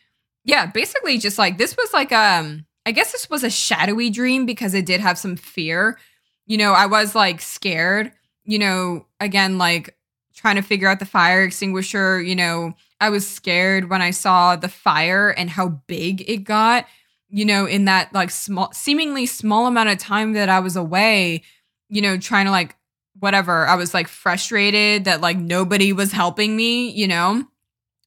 yeah, 0.45 0.67
basically 0.67 1.19
just 1.19 1.39
like 1.39 1.59
this 1.59 1.77
was 1.77 1.93
like, 1.93 2.13
um, 2.13 2.67
I 2.87 2.93
guess 2.93 3.13
this 3.13 3.29
was 3.29 3.43
a 3.43 3.51
shadowy 3.51 4.11
dream 4.11 4.47
because 4.47 4.75
it 4.75 4.87
did 4.87 5.01
have 5.01 5.19
some 5.19 5.37
fear. 5.37 5.99
You 6.47 6.59
know, 6.59 6.73
I 6.73 6.87
was 6.87 7.15
like 7.15 7.41
scared, 7.41 8.13
you 8.45 8.59
know, 8.59 9.07
again, 9.19 9.59
like 9.59 9.97
trying 10.35 10.57
to 10.57 10.63
figure 10.63 10.89
out 10.89 10.99
the 10.99 11.07
fire 11.07 11.43
extinguisher, 11.43 12.21
you 12.21 12.37
know, 12.37 12.75
I 13.01 13.11
was 13.11 13.29
scared 13.29 13.91
when 13.91 14.03
I 14.03 14.11
saw 14.11 14.57
the 14.57 14.69
fire 14.69 15.31
and 15.31 15.51
how 15.51 15.69
big 15.87 16.29
it 16.29 16.45
got 16.45 16.87
you 17.31 17.45
know, 17.45 17.65
in 17.65 17.85
that 17.85 18.13
like 18.13 18.31
small, 18.31 18.73
seemingly 18.73 19.25
small 19.25 19.67
amount 19.67 19.89
of 19.89 19.99
time 19.99 20.33
that 20.33 20.49
I 20.49 20.61
was 20.61 20.77
away, 20.77 21.43
you 21.89 22.03
know, 22.03 22.19
trying 22.19 22.47
to 22.47 22.51
like 22.51 22.77
whatever, 23.19 23.67
I 23.67 23.77
was 23.77 23.95
like 23.95 24.09
frustrated 24.09 25.05
that 25.05 25.21
like 25.21 25.39
nobody 25.39 25.93
was 25.93 26.13
helping 26.13 26.57
me, 26.57 26.91
you 26.91 27.07
know? 27.07 27.45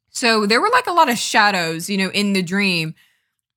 So 0.09 0.45
there 0.45 0.61
were 0.61 0.69
like 0.69 0.87
a 0.87 0.93
lot 0.93 1.09
of 1.09 1.17
shadows, 1.17 1.89
you 1.89 1.97
know, 1.97 2.09
in 2.09 2.33
the 2.33 2.43
dream. 2.43 2.95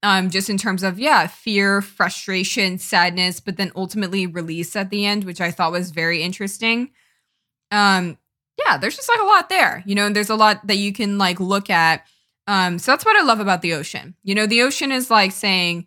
Um, 0.02 0.30
just 0.30 0.48
in 0.48 0.58
terms 0.58 0.84
of 0.84 1.00
yeah, 1.00 1.26
fear, 1.26 1.82
frustration, 1.82 2.78
sadness, 2.78 3.40
but 3.40 3.56
then 3.56 3.72
ultimately 3.74 4.26
release 4.26 4.76
at 4.76 4.90
the 4.90 5.04
end, 5.04 5.24
which 5.24 5.40
I 5.40 5.50
thought 5.50 5.72
was 5.72 5.90
very 5.90 6.22
interesting. 6.22 6.90
Um, 7.72 8.16
yeah, 8.64 8.76
there's 8.76 8.96
just 8.96 9.08
like 9.08 9.20
a 9.20 9.24
lot 9.24 9.48
there, 9.48 9.82
you 9.86 9.94
know, 9.94 10.06
and 10.06 10.16
there's 10.16 10.30
a 10.30 10.36
lot 10.36 10.66
that 10.66 10.78
you 10.78 10.92
can 10.92 11.18
like 11.18 11.40
look 11.40 11.70
at 11.70 12.06
um, 12.46 12.78
so 12.78 12.92
that's 12.92 13.04
what 13.04 13.16
I 13.16 13.24
love 13.24 13.40
about 13.40 13.62
the 13.62 13.74
ocean. 13.74 14.14
You 14.22 14.34
know, 14.34 14.46
the 14.46 14.62
ocean 14.62 14.92
is 14.92 15.10
like 15.10 15.32
saying, 15.32 15.86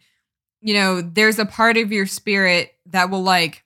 you 0.62 0.74
know, 0.74 1.02
there's 1.02 1.40
a 1.40 1.46
part 1.46 1.78
of 1.78 1.92
your 1.92 2.06
spirit 2.06 2.74
that 2.88 3.10
will 3.10 3.24
like 3.24 3.64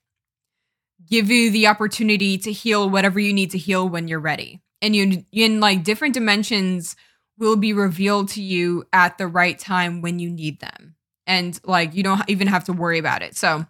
give 1.10 1.30
you 1.30 1.50
the 1.52 1.68
opportunity 1.68 2.38
to 2.38 2.52
heal 2.52 2.90
whatever 2.90 3.20
you 3.20 3.34
need 3.34 3.52
to 3.52 3.58
heal 3.58 3.90
when 3.90 4.08
you're 4.08 4.20
ready. 4.20 4.62
And 4.82 4.96
you 4.96 5.26
in 5.32 5.60
like 5.60 5.84
different 5.84 6.14
dimensions 6.14 6.96
will 7.40 7.56
be 7.56 7.74
revealed 7.74 8.30
to 8.30 8.42
you 8.42 8.84
at 8.94 9.18
the 9.18 9.28
right 9.28 9.58
time 9.58 10.02
when 10.02 10.20
you 10.20 10.30
need 10.30 10.60
them. 10.60 10.96
And 11.26 11.60
like 11.64 11.96
you 11.96 12.04
don't 12.04 12.22
even 12.28 12.48
have 12.48 12.66
to 12.66 12.74
worry 12.74 13.00
about 13.00 13.24
it. 13.24 13.36
So 13.36 13.66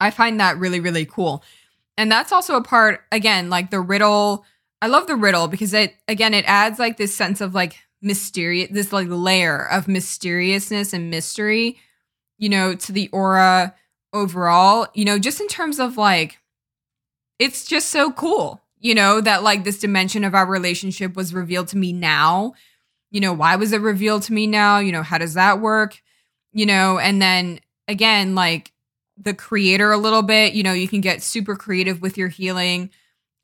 I 0.00 0.10
find 0.10 0.40
that 0.40 0.58
really 0.58 0.80
really 0.80 1.06
cool. 1.06 1.44
And 1.96 2.10
that's 2.10 2.32
also 2.32 2.56
a 2.56 2.62
part 2.62 3.02
again 3.12 3.50
like 3.50 3.70
the 3.70 3.80
riddle 3.80 4.44
I 4.80 4.88
love 4.88 5.06
the 5.06 5.16
riddle 5.16 5.48
because 5.48 5.74
it 5.74 5.94
again 6.08 6.34
it 6.34 6.44
adds 6.46 6.78
like 6.78 6.96
this 6.96 7.14
sense 7.14 7.40
of 7.40 7.54
like 7.54 7.78
mysterious 8.00 8.68
this 8.72 8.92
like 8.92 9.08
layer 9.08 9.68
of 9.70 9.86
mysteriousness 9.86 10.92
and 10.92 11.10
mystery 11.10 11.78
you 12.38 12.48
know 12.48 12.74
to 12.74 12.90
the 12.90 13.08
aura 13.08 13.74
overall 14.12 14.88
you 14.94 15.04
know 15.04 15.18
just 15.18 15.40
in 15.40 15.46
terms 15.46 15.78
of 15.78 15.96
like 15.96 16.40
it's 17.38 17.64
just 17.64 17.90
so 17.90 18.10
cool 18.10 18.62
you 18.82 18.96
know 18.96 19.20
that 19.20 19.44
like 19.44 19.62
this 19.62 19.78
dimension 19.78 20.24
of 20.24 20.34
our 20.34 20.44
relationship 20.44 21.14
was 21.14 21.32
revealed 21.32 21.68
to 21.68 21.76
me 21.78 21.92
now. 21.92 22.52
You 23.12 23.20
know 23.20 23.32
why 23.32 23.54
was 23.56 23.72
it 23.72 23.80
revealed 23.80 24.22
to 24.24 24.32
me 24.32 24.48
now? 24.48 24.80
You 24.80 24.90
know 24.90 25.04
how 25.04 25.18
does 25.18 25.34
that 25.34 25.60
work? 25.60 26.02
You 26.52 26.66
know 26.66 26.98
and 26.98 27.22
then 27.22 27.60
again 27.86 28.34
like 28.34 28.71
the 29.22 29.34
creator 29.34 29.92
a 29.92 29.98
little 29.98 30.22
bit 30.22 30.54
you 30.54 30.62
know 30.62 30.72
you 30.72 30.88
can 30.88 31.00
get 31.00 31.22
super 31.22 31.56
creative 31.56 32.02
with 32.02 32.18
your 32.18 32.28
healing. 32.28 32.90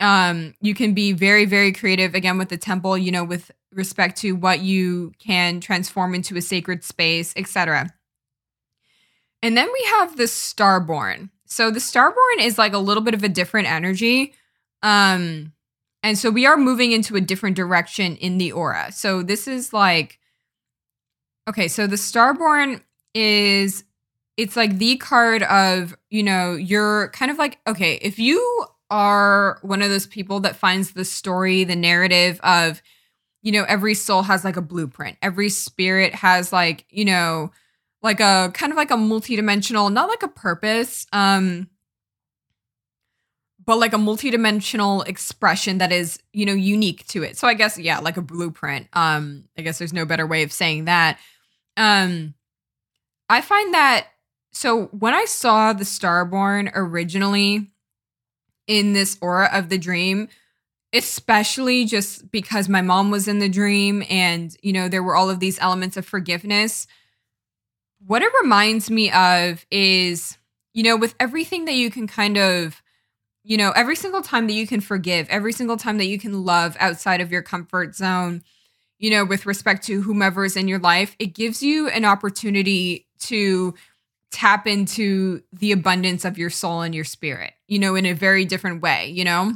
Um 0.01 0.55
you 0.61 0.75
can 0.75 0.95
be 0.95 1.13
very 1.13 1.45
very 1.45 1.73
creative 1.73 2.15
again 2.15 2.39
with 2.39 2.49
the 2.49 2.57
temple 2.57 2.97
you 2.99 3.11
know 3.11 3.25
with 3.25 3.51
respect 3.73 4.19
to 4.19 4.33
what 4.33 4.61
you 4.61 5.13
can 5.19 5.61
transform 5.61 6.15
into 6.15 6.37
a 6.37 6.43
sacred 6.43 6.85
space 6.85 7.33
etc 7.37 7.91
and 9.43 9.57
then 9.57 9.69
we 9.73 9.85
have 9.91 10.17
the 10.17 10.25
starborn. 10.25 11.31
So 11.47 11.71
the 11.71 11.79
starborn 11.79 12.41
is 12.41 12.59
like 12.59 12.73
a 12.73 12.79
little 12.79 13.03
bit 13.03 13.15
of 13.15 13.23
a 13.23 13.29
different 13.29 13.71
energy 13.71 14.35
um 14.83 15.53
and 16.05 16.17
so 16.17 16.31
we 16.31 16.47
are 16.47 16.57
moving 16.57 16.93
into 16.93 17.17
a 17.17 17.21
different 17.21 17.57
direction 17.57 18.15
in 18.17 18.39
the 18.39 18.53
aura. 18.53 18.93
So 18.93 19.23
this 19.23 19.49
is 19.49 19.73
like 19.73 20.19
okay 21.49 21.69
so 21.69 21.87
the 21.87 21.97
starborn 21.97 22.83
is 23.15 23.85
it's 24.39 24.57
like 24.57 24.79
the 24.79 24.97
card 24.97 25.43
of 25.43 25.95
you 26.09 26.23
know 26.23 26.55
you're 26.55 27.11
kind 27.11 27.31
of 27.31 27.37
like 27.37 27.59
okay 27.67 27.97
if 27.97 28.19
you 28.19 28.67
are 28.91 29.59
one 29.63 29.83
of 29.83 29.91
those 29.91 30.07
people 30.07 30.41
that 30.41 30.57
finds 30.57 30.93
the 30.93 31.05
story, 31.05 31.65
the 31.65 31.77
narrative 31.77 32.41
of, 32.43 32.83
you 33.43 33.53
know, 33.53 33.65
every 33.65 33.95
soul 33.95 34.23
has 34.23 34.45
like 34.45 34.57
a 34.57 34.63
blueprint. 34.63 35.17
Every 35.23 35.49
spirit 35.49 36.15
has 36.15 36.53
like, 36.53 36.87
you 36.91 37.05
know, 37.05 37.51
like 38.03 38.21
a 38.21 38.51
kind 38.55 38.73
of 38.73 38.77
like 38.77 38.91
a 38.91 38.97
multidimensional, 38.97 39.93
not 39.93 40.09
like 40.09 40.23
a 40.23 40.29
purpose, 40.29 41.07
um, 41.13 41.69
but 43.65 43.79
like 43.79 43.93
a 43.93 43.99
multidimensional 43.99 45.07
expression 45.07 45.79
that 45.79 45.93
is, 45.93 46.19
you 46.33 46.47
know, 46.47 46.55
unique 46.55 47.07
to 47.09 47.23
it. 47.23 47.37
So 47.37 47.47
I 47.47 47.55
guess, 47.55 47.79
yeah, 47.79 47.99
like 47.99 48.17
a 48.17 48.23
blueprint. 48.23 48.89
Um, 48.95 49.45
I 49.59 49.63
guess 49.63 49.79
there's 49.79 49.93
no 49.93 50.07
better 50.07 50.27
way 50.27 50.43
of 50.43 50.53
saying 50.53 50.87
that. 50.87 51.19
Um, 51.77 52.35
I 53.29 53.43
find 53.43 53.75
that 53.75 54.07
so 54.53 54.87
when 54.87 55.15
I 55.15 55.25
saw 55.27 55.73
the 55.73 55.85
Starborn 55.85 56.71
originally, 56.75 57.71
in 58.69 58.93
this 58.93 59.19
aura 59.21 59.49
of 59.53 59.71
the 59.71 59.79
dream 59.79 60.29
especially 60.95 61.85
just 61.85 62.31
because 62.31 62.69
my 62.69 62.81
mom 62.81 63.11
was 63.11 63.29
in 63.29 63.41
the 63.41 63.49
dream 63.49 64.03
and 64.09 64.57
you 64.63 64.73
know 64.73 64.89
there 64.89 65.03
were 65.03 65.17
all 65.17 65.29
of 65.29 65.41
these 65.41 65.59
elements 65.59 65.97
of 65.97 66.07
forgiveness 66.07 66.87
what 68.07 68.23
it 68.23 68.33
reminds 68.43 68.91
me 68.91 69.11
of 69.11 69.67
is 69.71 70.39
you 70.73 70.83
know 70.83 70.97
with 70.97 71.15
everything 71.19 71.65
that 71.65 71.75
you 71.75 71.91
can 71.91 72.07
kind 72.07 72.39
of 72.39 72.81
you 73.43 73.57
know 73.57 73.73
every 73.73 73.97
single 73.97 74.23
time 74.23 74.47
that 74.47 74.55
you 74.55 74.67
can 74.67 74.81
forgive 74.81 75.29
every 75.29 75.53
single 75.53 75.77
time 75.77 75.99
that 75.99 76.07
you 76.07 76.19
can 76.19 76.45
love 76.45 76.77
outside 76.79 77.21
of 77.21 77.33
your 77.33 77.43
comfort 77.43 77.95
zone 77.95 78.43
you 78.99 79.11
know 79.11 79.25
with 79.25 79.45
respect 79.45 79.85
to 79.85 80.01
whomever 80.03 80.45
is 80.45 80.57
in 80.57 80.69
your 80.69 80.79
life 80.79 81.17
it 81.19 81.35
gives 81.35 81.63
you 81.63 81.89
an 81.89 82.05
opportunity 82.05 83.07
to 83.19 83.75
tap 84.31 84.67
into 84.67 85.43
the 85.53 85.73
abundance 85.73 86.25
of 86.25 86.39
your 86.39 86.51
soul 86.51 86.83
and 86.83 86.95
your 86.95 87.05
spirit, 87.05 87.53
you 87.67 87.79
know, 87.79 87.95
in 87.95 88.07
a 88.07 88.13
very 88.13 88.45
different 88.45 88.83
way, 88.83 89.09
you 89.09 89.25
know? 89.25 89.55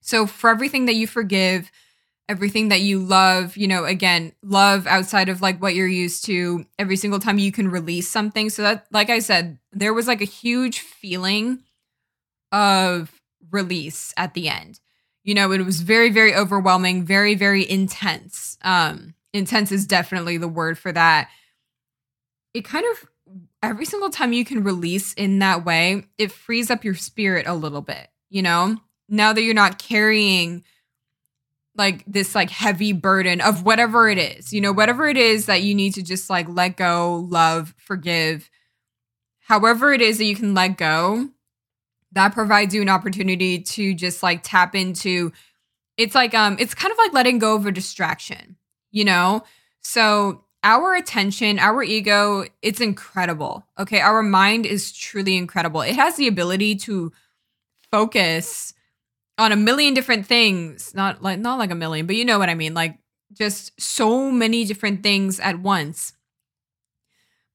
So 0.00 0.26
for 0.26 0.50
everything 0.50 0.86
that 0.86 0.94
you 0.94 1.06
forgive, 1.06 1.70
everything 2.28 2.68
that 2.68 2.80
you 2.80 3.00
love, 3.00 3.56
you 3.56 3.66
know, 3.66 3.84
again, 3.84 4.32
love 4.42 4.86
outside 4.86 5.28
of 5.28 5.40
like 5.40 5.60
what 5.60 5.74
you're 5.74 5.86
used 5.86 6.24
to, 6.26 6.64
every 6.78 6.96
single 6.96 7.18
time 7.18 7.38
you 7.38 7.50
can 7.50 7.68
release 7.68 8.08
something. 8.08 8.50
So 8.50 8.62
that, 8.62 8.86
like 8.92 9.10
I 9.10 9.18
said, 9.18 9.58
there 9.72 9.94
was 9.94 10.06
like 10.06 10.20
a 10.20 10.26
huge 10.26 10.80
feeling 10.80 11.62
of 12.52 13.10
release 13.50 14.12
at 14.16 14.34
the 14.34 14.48
end. 14.48 14.80
You 15.24 15.34
know, 15.34 15.52
it 15.52 15.64
was 15.64 15.80
very, 15.80 16.10
very 16.10 16.34
overwhelming, 16.34 17.04
very, 17.04 17.34
very 17.34 17.68
intense. 17.68 18.56
Um, 18.62 19.14
intense 19.32 19.72
is 19.72 19.86
definitely 19.86 20.38
the 20.38 20.48
word 20.48 20.78
for 20.78 20.92
that. 20.92 21.28
It 22.54 22.64
kind 22.64 22.86
of 22.92 23.08
every 23.62 23.84
single 23.84 24.10
time 24.10 24.32
you 24.32 24.44
can 24.44 24.64
release 24.64 25.12
in 25.14 25.40
that 25.40 25.64
way, 25.64 26.04
it 26.16 26.32
frees 26.32 26.70
up 26.70 26.84
your 26.84 26.94
spirit 26.94 27.46
a 27.46 27.54
little 27.54 27.80
bit, 27.80 28.08
you 28.30 28.42
know? 28.42 28.76
Now 29.08 29.32
that 29.32 29.42
you're 29.42 29.54
not 29.54 29.78
carrying 29.78 30.64
like 31.74 32.04
this 32.06 32.34
like 32.34 32.50
heavy 32.50 32.92
burden 32.92 33.40
of 33.40 33.64
whatever 33.64 34.08
it 34.08 34.18
is, 34.18 34.52
you 34.52 34.60
know, 34.60 34.72
whatever 34.72 35.06
it 35.08 35.16
is 35.16 35.46
that 35.46 35.62
you 35.62 35.74
need 35.74 35.94
to 35.94 36.02
just 36.02 36.28
like 36.28 36.48
let 36.48 36.76
go, 36.76 37.26
love, 37.30 37.74
forgive. 37.78 38.50
However 39.40 39.92
it 39.92 40.02
is 40.02 40.18
that 40.18 40.24
you 40.24 40.36
can 40.36 40.54
let 40.54 40.76
go, 40.76 41.28
that 42.12 42.34
provides 42.34 42.74
you 42.74 42.82
an 42.82 42.88
opportunity 42.88 43.60
to 43.60 43.94
just 43.94 44.22
like 44.22 44.40
tap 44.42 44.74
into 44.74 45.32
it's 45.96 46.14
like 46.14 46.34
um 46.34 46.56
it's 46.58 46.74
kind 46.74 46.92
of 46.92 46.98
like 46.98 47.12
letting 47.12 47.38
go 47.38 47.54
of 47.54 47.66
a 47.66 47.72
distraction, 47.72 48.56
you 48.90 49.04
know? 49.04 49.42
So 49.80 50.44
our 50.64 50.94
attention, 50.94 51.58
our 51.58 51.82
ego, 51.82 52.44
it's 52.62 52.80
incredible. 52.80 53.66
Okay. 53.78 54.00
Our 54.00 54.22
mind 54.22 54.66
is 54.66 54.92
truly 54.92 55.36
incredible. 55.36 55.82
It 55.82 55.94
has 55.94 56.16
the 56.16 56.28
ability 56.28 56.76
to 56.76 57.12
focus 57.90 58.74
on 59.38 59.52
a 59.52 59.56
million 59.56 59.94
different 59.94 60.26
things. 60.26 60.94
Not 60.94 61.22
like 61.22 61.38
not 61.38 61.58
like 61.58 61.70
a 61.70 61.76
million, 61.76 62.06
but 62.06 62.16
you 62.16 62.24
know 62.24 62.38
what 62.38 62.48
I 62.48 62.54
mean. 62.54 62.74
Like 62.74 62.98
just 63.32 63.80
so 63.80 64.30
many 64.30 64.64
different 64.64 65.02
things 65.02 65.38
at 65.38 65.60
once. 65.60 66.12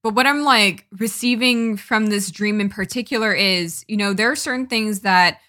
But 0.02 0.16
what 0.16 0.28
I'm 0.28 0.44
like 0.44 0.86
receiving 0.92 1.78
from 1.78 2.08
this 2.08 2.30
dream 2.30 2.60
in 2.60 2.70
particular 2.70 3.34
is, 3.34 3.86
you 3.88 3.96
know, 3.96 4.14
there 4.14 4.32
are 4.32 4.36
certain 4.36 4.68
things 4.68 5.02
that 5.02 5.40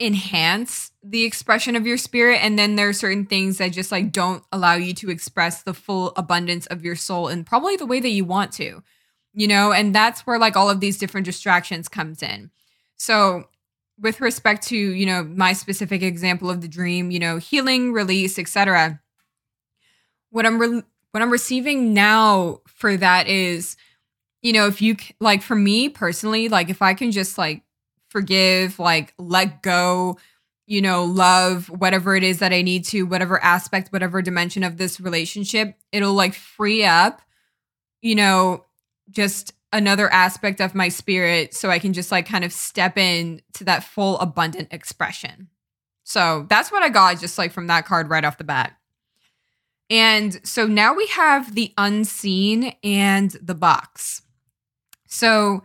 enhance 0.00 0.90
the 1.02 1.24
expression 1.24 1.76
of 1.76 1.86
your 1.86 1.96
spirit 1.96 2.38
and 2.42 2.58
then 2.58 2.74
there 2.76 2.88
are 2.88 2.94
certain 2.94 3.24
things 3.24 3.58
that 3.58 3.68
just 3.68 3.92
like 3.92 4.10
don't 4.10 4.42
allow 4.50 4.74
you 4.74 4.92
to 4.92 5.10
express 5.10 5.62
the 5.62 5.74
full 5.74 6.12
abundance 6.16 6.66
of 6.66 6.84
your 6.84 6.96
soul 6.96 7.28
in 7.28 7.44
probably 7.44 7.76
the 7.76 7.86
way 7.86 8.00
that 8.00 8.08
you 8.08 8.24
want 8.24 8.52
to 8.52 8.82
you 9.34 9.48
know? 9.48 9.72
And 9.72 9.94
that's 9.94 10.26
where 10.26 10.38
like 10.38 10.56
all 10.56 10.70
of 10.70 10.80
these 10.80 10.98
different 10.98 11.24
distractions 11.24 11.88
comes 11.88 12.22
in. 12.22 12.50
So 12.96 13.44
with 14.00 14.20
respect 14.20 14.66
to 14.68 14.76
you 14.76 15.04
know 15.04 15.22
my 15.22 15.52
specific 15.52 16.02
example 16.02 16.50
of 16.50 16.62
the 16.62 16.66
dream 16.66 17.10
you 17.10 17.18
know 17.18 17.36
healing 17.36 17.92
release 17.92 18.38
etc 18.38 18.98
what 20.30 20.46
i'm 20.46 20.58
re- 20.58 20.82
what 21.10 21.22
i'm 21.22 21.30
receiving 21.30 21.92
now 21.92 22.58
for 22.66 22.96
that 22.96 23.28
is 23.28 23.76
you 24.40 24.50
know 24.50 24.66
if 24.66 24.80
you 24.80 24.96
like 25.20 25.42
for 25.42 25.54
me 25.54 25.90
personally 25.90 26.48
like 26.48 26.70
if 26.70 26.80
i 26.80 26.94
can 26.94 27.12
just 27.12 27.36
like 27.36 27.62
forgive, 28.12 28.78
like 28.78 29.14
let 29.18 29.62
go, 29.62 30.18
you 30.66 30.80
know, 30.80 31.04
love, 31.04 31.68
whatever 31.68 32.14
it 32.14 32.22
is 32.22 32.38
that 32.38 32.52
I 32.52 32.62
need 32.62 32.84
to, 32.86 33.02
whatever 33.02 33.42
aspect, 33.42 33.92
whatever 33.92 34.22
dimension 34.22 34.62
of 34.62 34.76
this 34.76 35.00
relationship, 35.00 35.74
it'll 35.90 36.14
like 36.14 36.34
free 36.34 36.84
up, 36.84 37.22
you 38.00 38.14
know, 38.14 38.64
just 39.10 39.54
another 39.72 40.12
aspect 40.12 40.60
of 40.60 40.74
my 40.74 40.88
spirit 40.88 41.54
so 41.54 41.70
I 41.70 41.78
can 41.78 41.92
just 41.92 42.12
like 42.12 42.28
kind 42.28 42.44
of 42.44 42.52
step 42.52 42.96
in 42.98 43.40
to 43.54 43.64
that 43.64 43.82
full 43.82 44.18
abundant 44.20 44.68
expression. 44.70 45.48
So 46.04 46.46
that's 46.48 46.70
what 46.70 46.82
I 46.82 46.90
got 46.90 47.18
just 47.20 47.38
like 47.38 47.52
from 47.52 47.68
that 47.68 47.86
card 47.86 48.10
right 48.10 48.24
off 48.24 48.38
the 48.38 48.44
bat. 48.44 48.76
And 49.88 50.40
so 50.46 50.66
now 50.66 50.94
we 50.94 51.06
have 51.08 51.54
the 51.54 51.72
unseen 51.76 52.74
and 52.82 53.30
the 53.42 53.54
box. 53.54 54.22
So 55.06 55.62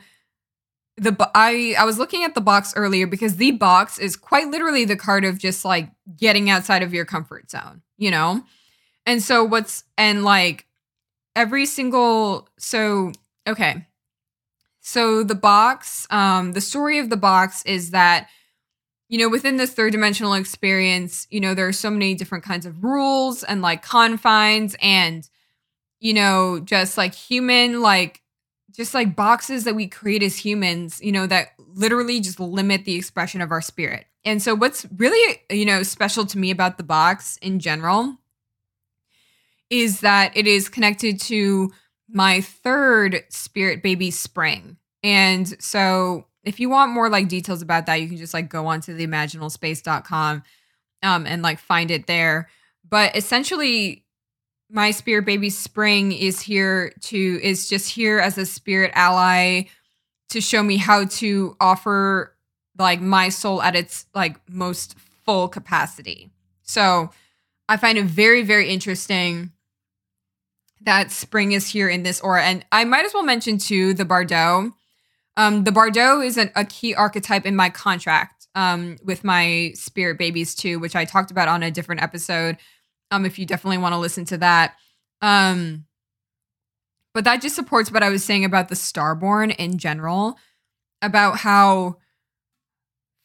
the 0.98 1.30
I 1.36 1.76
I 1.78 1.86
was 1.86 2.00
looking 2.00 2.24
at 2.24 2.34
the 2.34 2.42
box 2.42 2.74
earlier 2.76 3.06
because 3.08 3.38
the 3.38 3.52
box 3.52 4.00
is 4.00 4.16
quite 4.16 4.48
literally 4.48 4.84
the 4.84 4.96
card 4.96 5.26
of 5.26 5.38
just 5.38 5.64
like 5.64 5.90
getting 6.18 6.50
outside 6.50 6.82
of 6.82 6.94
your 6.94 7.06
comfort 7.06 7.52
zone, 7.52 7.82
you 7.98 8.10
know? 8.10 8.44
And 9.06 9.22
so 9.22 9.44
what's 9.44 9.84
and 9.98 10.24
like 10.24 10.66
every 11.36 11.66
single 11.66 12.50
so 12.58 13.12
okay. 13.48 13.86
So 14.82 15.24
the 15.24 15.36
box, 15.36 16.08
um 16.10 16.54
the 16.54 16.62
story 16.62 16.98
of 16.98 17.10
the 17.10 17.18
box 17.18 17.64
is 17.66 17.92
that 17.92 18.28
you 19.10 19.18
know, 19.18 19.30
within 19.30 19.56
this 19.56 19.72
third 19.72 19.94
dimensional 19.94 20.34
experience, 20.34 21.28
you 21.30 21.40
know, 21.40 21.54
there 21.54 21.68
are 21.68 21.74
so 21.74 21.90
many 21.90 22.14
different 22.14 22.44
kinds 22.44 22.66
of 22.66 22.84
rules 22.84 23.44
and 23.44 23.62
like 23.62 23.82
confines 23.84 24.76
and 24.82 25.30
you 26.00 26.14
know, 26.14 26.60
just 26.60 26.98
like 26.98 27.14
human 27.14 27.82
like 27.82 28.22
just 28.78 28.94
like 28.94 29.16
boxes 29.16 29.64
that 29.64 29.76
we 29.76 29.88
create 29.88 30.22
as 30.22 30.38
humans, 30.38 31.02
you 31.02 31.12
know, 31.12 31.26
that 31.26 31.54
literally 31.74 32.20
just 32.20 32.40
limit 32.40 32.86
the 32.86 32.96
expression 32.96 33.42
of 33.42 33.52
our 33.52 33.62
spirit. 33.62 34.06
And 34.24 34.42
so, 34.42 34.54
what's 34.54 34.86
really, 34.96 35.42
you 35.50 35.66
know, 35.66 35.82
special 35.82 36.26
to 36.28 36.38
me 36.38 36.52
about 36.52 36.78
the 36.78 36.84
box 36.84 37.38
in 37.38 37.60
general 37.60 38.18
is 39.72 40.02
that 40.02 40.38
it 40.38 40.46
is 40.46 40.70
connected 40.70 41.20
to 41.22 41.72
my 42.08 42.40
third 42.42 43.24
spirit 43.30 43.82
baby 43.82 44.12
spring. 44.12 44.78
And 45.02 45.62
so, 45.62 46.28
if 46.44 46.60
you 46.60 46.70
want 46.70 46.92
more 46.92 47.10
like 47.10 47.28
details 47.28 47.64
about 47.64 47.88
that, 47.88 47.96
you 47.96 48.08
can 48.08 48.18
just 48.18 48.34
like 48.34 48.48
go 48.48 48.68
onto 48.68 48.94
the 48.94 49.08
imaginalspace.com 49.08 50.44
um, 51.02 51.26
and 51.26 51.42
like 51.42 51.60
find 51.60 51.90
it 51.90 52.06
there. 52.06 52.48
But 52.88 53.16
essentially, 53.16 54.06
my 54.70 54.92
spirit 54.92 55.26
baby 55.26 55.50
spring 55.50 56.12
is 56.12 56.42
here 56.42 56.94
to 57.02 57.40
is 57.42 57.70
just 57.70 57.90
here 57.90 58.20
as 58.20 58.38
a 58.38 58.46
spirit 58.46 58.92
ally 58.96 59.64
to 60.30 60.42
show 60.42 60.62
me 60.62 60.78
how 60.78 61.06
to 61.06 61.56
offer 61.60 62.36
like 62.78 63.00
my 63.00 63.30
soul 63.30 63.62
at 63.62 63.76
its 63.76 64.06
like 64.14 64.38
most 64.50 64.96
full 65.26 65.48
capacity. 65.48 66.30
So 66.64 67.10
I 67.70 67.78
find 67.78 67.98
it 67.98 68.06
very 68.06 68.44
very 68.44 68.70
interesting 68.70 69.52
that 70.82 71.12
spring 71.12 71.54
is 71.54 71.68
here 71.68 71.90
in 71.90 72.04
this 72.04 72.22
aura 72.22 72.44
and 72.44 72.66
I 72.72 72.84
might 72.84 73.06
as 73.06 73.14
well 73.14 73.24
mention 73.24 73.58
too 73.58 73.94
the 73.94 74.06
Bardo. 74.06 74.74
Um 75.38 75.64
the 75.64 75.72
Bardo 75.72 76.20
is 76.20 76.38
an, 76.38 76.52
a 76.56 76.66
key 76.66 76.94
archetype 76.94 77.46
in 77.46 77.56
my 77.56 77.70
contract 77.70 78.48
um 78.54 78.98
with 79.06 79.24
my 79.24 79.72
spirit 79.76 80.18
babies 80.18 80.56
too 80.56 80.78
which 80.78 80.96
I 80.96 81.06
talked 81.06 81.32
about 81.32 81.48
on 81.48 81.64
a 81.64 81.72
different 81.72 82.04
episode 82.04 82.58
um, 83.12 83.26
if 83.26 83.40
you 83.40 83.46
definitely 83.46 83.78
want 83.78 83.94
to 83.94 84.00
listen 84.00 84.26
to 84.26 84.38
that. 84.38 84.76
Um, 85.22 85.86
but 87.14 87.24
that 87.24 87.42
just 87.42 87.56
supports 87.56 87.92
what 87.92 88.04
I 88.04 88.10
was 88.10 88.24
saying 88.24 88.46
about 88.46 88.70
the 88.70 88.76
starborn 88.76 89.56
in 89.56 89.78
general, 89.78 90.38
about 91.02 91.38
how 91.38 91.98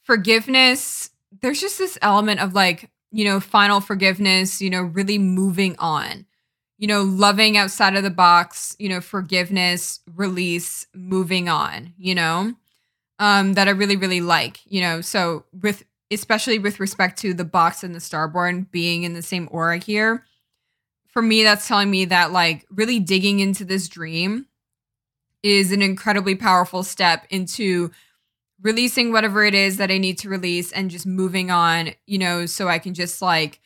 forgiveness, 0.03 1.11
there's 1.41 1.61
just 1.61 1.78
this 1.78 1.99
element 2.01 2.41
of 2.41 2.55
like, 2.55 2.91
you 3.11 3.24
know, 3.24 3.41
final 3.41 3.80
forgiveness, 3.80 4.62
you 4.62 4.70
know, 4.70 4.80
really 4.83 5.18
moving 5.18 5.76
on, 5.78 6.24
you 6.78 6.87
know, 6.87 7.03
loving 7.03 7.57
outside 7.57 7.95
of 7.95 8.03
the 8.03 8.11
box, 8.11 8.74
you 8.78 8.89
know, 8.89 9.01
forgiveness, 9.01 10.01
release, 10.14 10.87
moving 10.95 11.49
on, 11.49 11.93
you 11.99 12.14
know, 12.14 12.55
um, 13.18 13.53
that 13.55 13.68
I 13.68 13.72
really, 13.72 13.97
really 13.97 14.22
like, 14.22 14.61
you 14.64 14.80
know. 14.80 15.03
So 15.03 15.45
with 15.53 15.85
especially 16.13 16.59
with 16.59 16.79
respect 16.79 17.19
to 17.19 17.35
the 17.35 17.45
box 17.45 17.83
and 17.83 17.95
the 17.95 17.99
starborn 17.99 18.71
being 18.71 19.03
in 19.03 19.15
the 19.15 19.23
same 19.23 19.49
aura 19.51 19.79
here 19.79 20.25
for 21.13 21.23
me 21.23 21.43
that's 21.43 21.69
telling 21.69 21.91
me 21.91 22.07
that 22.07 22.33
like 22.33 22.67
really 22.71 22.99
digging 22.99 23.41
into 23.41 23.65
this 23.65 23.89
dream 23.89 24.47
is 25.43 25.73
an 25.73 25.83
incredibly 25.83 26.35
powerful 26.35 26.83
step 26.83 27.27
into 27.31 27.91
releasing 28.63 29.13
whatever 29.13 29.45
it 29.45 29.55
is 29.55 29.77
that 29.77 29.91
I 29.91 29.99
need 29.99 30.19
to 30.19 30.29
release 30.29 30.73
and 30.73 30.91
just 30.91 31.05
moving 31.05 31.51
on, 31.51 31.91
you 32.07 32.19
know, 32.19 32.47
so 32.47 32.69
I 32.69 32.79
can 32.79 32.95
just 32.95 33.21
like 33.21 33.61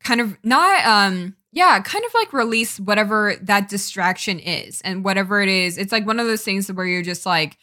kind 0.00 0.20
of 0.20 0.36
not 0.42 0.84
um 0.84 1.36
yeah, 1.52 1.80
kind 1.80 2.04
of 2.04 2.12
like 2.14 2.32
release 2.32 2.80
whatever 2.80 3.36
that 3.42 3.68
distraction 3.68 4.40
is 4.40 4.80
and 4.80 5.04
whatever 5.04 5.40
it 5.40 5.48
is. 5.48 5.78
It's 5.78 5.92
like 5.92 6.04
one 6.04 6.18
of 6.18 6.26
those 6.26 6.42
things 6.42 6.70
where 6.72 6.86
you're 6.86 7.02
just 7.02 7.24
like 7.24 7.58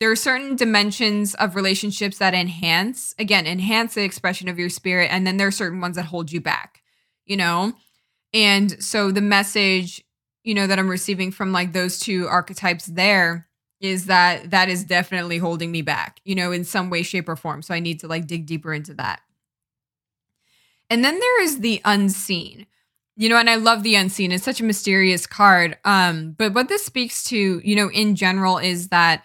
there 0.00 0.10
are 0.10 0.16
certain 0.16 0.56
dimensions 0.56 1.34
of 1.34 1.54
relationships 1.54 2.18
that 2.18 2.34
enhance, 2.34 3.14
again, 3.18 3.46
enhance 3.46 3.94
the 3.94 4.02
expression 4.02 4.48
of 4.48 4.58
your 4.58 4.68
spirit. 4.68 5.08
And 5.10 5.26
then 5.26 5.36
there 5.36 5.46
are 5.46 5.52
certain 5.52 5.80
ones 5.80 5.96
that 5.96 6.06
hold 6.06 6.32
you 6.32 6.40
back, 6.40 6.82
you 7.24 7.36
know? 7.36 7.74
And 8.32 8.82
so 8.82 9.10
the 9.12 9.20
message, 9.20 10.04
you 10.42 10.54
know, 10.54 10.66
that 10.66 10.78
I'm 10.78 10.90
receiving 10.90 11.30
from 11.30 11.52
like 11.52 11.72
those 11.72 12.00
two 12.00 12.26
archetypes 12.26 12.86
there 12.86 13.48
is 13.80 14.06
that 14.06 14.50
that 14.50 14.68
is 14.68 14.84
definitely 14.84 15.38
holding 15.38 15.70
me 15.70 15.82
back, 15.82 16.20
you 16.24 16.34
know, 16.34 16.50
in 16.52 16.64
some 16.64 16.90
way, 16.90 17.02
shape, 17.02 17.28
or 17.28 17.36
form. 17.36 17.62
So 17.62 17.74
I 17.74 17.80
need 17.80 18.00
to 18.00 18.08
like 18.08 18.26
dig 18.26 18.46
deeper 18.46 18.72
into 18.72 18.94
that. 18.94 19.20
And 20.90 21.04
then 21.04 21.18
there 21.18 21.42
is 21.42 21.60
the 21.60 21.80
unseen. 21.84 22.66
You 23.16 23.28
know, 23.28 23.36
and 23.36 23.48
I 23.48 23.54
love 23.54 23.84
the 23.84 23.94
unseen. 23.94 24.32
It's 24.32 24.42
such 24.42 24.60
a 24.60 24.64
mysterious 24.64 25.24
card. 25.24 25.78
Um, 25.84 26.32
but 26.32 26.52
what 26.52 26.68
this 26.68 26.84
speaks 26.84 27.22
to, 27.24 27.60
you 27.64 27.76
know, 27.76 27.88
in 27.88 28.16
general 28.16 28.58
is 28.58 28.88
that 28.88 29.22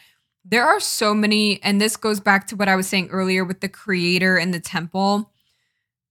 there 0.50 0.66
are 0.66 0.80
so 0.80 1.14
many, 1.14 1.62
and 1.62 1.80
this 1.80 1.96
goes 1.96 2.20
back 2.20 2.48
to 2.48 2.56
what 2.56 2.68
I 2.68 2.76
was 2.76 2.88
saying 2.88 3.10
earlier 3.10 3.46
with 3.46 3.60
the 3.60 3.70
creator 3.70 4.36
and 4.36 4.52
the 4.52 4.60
temple. 4.60 5.32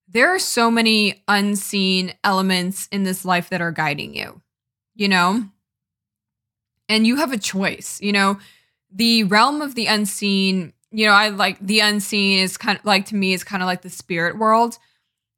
There 0.07 0.32
are 0.32 0.39
so 0.39 0.70
many 0.70 1.24
unseen 1.26 2.14
elements 2.22 2.89
in 2.93 3.03
this 3.03 3.24
life 3.24 3.51
that 3.51 3.61
are 3.61 3.72
guiding 3.72 4.14
you, 4.14 4.41
you 4.95 5.09
know? 5.09 5.45
And 6.89 7.05
you 7.05 7.16
have 7.16 7.32
a 7.32 7.39
choice, 7.39 8.01
you 8.01 8.12
know? 8.12 8.39
The 8.93 9.24
realm 9.24 9.61
of 9.61 9.74
the 9.74 9.86
unseen, 9.86 10.72
you 10.93 11.07
know, 11.07 11.12
I 11.12 11.30
like 11.30 11.59
the 11.59 11.80
unseen 11.80 12.39
is 12.39 12.57
kind 12.57 12.78
of 12.78 12.84
like 12.84 13.07
to 13.07 13.16
me, 13.16 13.32
is 13.32 13.43
kind 13.43 13.62
of 13.62 13.66
like 13.66 13.82
the 13.82 13.91
spirit 13.91 14.39
world. 14.39 14.78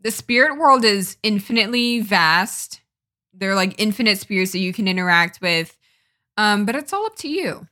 The 0.03 0.11
spirit 0.11 0.59
world 0.59 0.84
is 0.84 1.16
infinitely 1.22 2.01
vast. 2.01 2.82
There 3.32 3.51
are 3.51 3.57
like 3.57 3.80
infinite 3.80 4.18
spirits 4.18 4.53
that 4.53 4.59
you 4.59 4.74
can 4.74 4.86
interact 4.86 5.40
with. 5.40 5.76
Um, 6.36 6.66
but 6.66 6.76
it's 6.76 6.92
all 6.92 7.07
up 7.07 7.16
to 7.16 7.28
you 7.28 7.66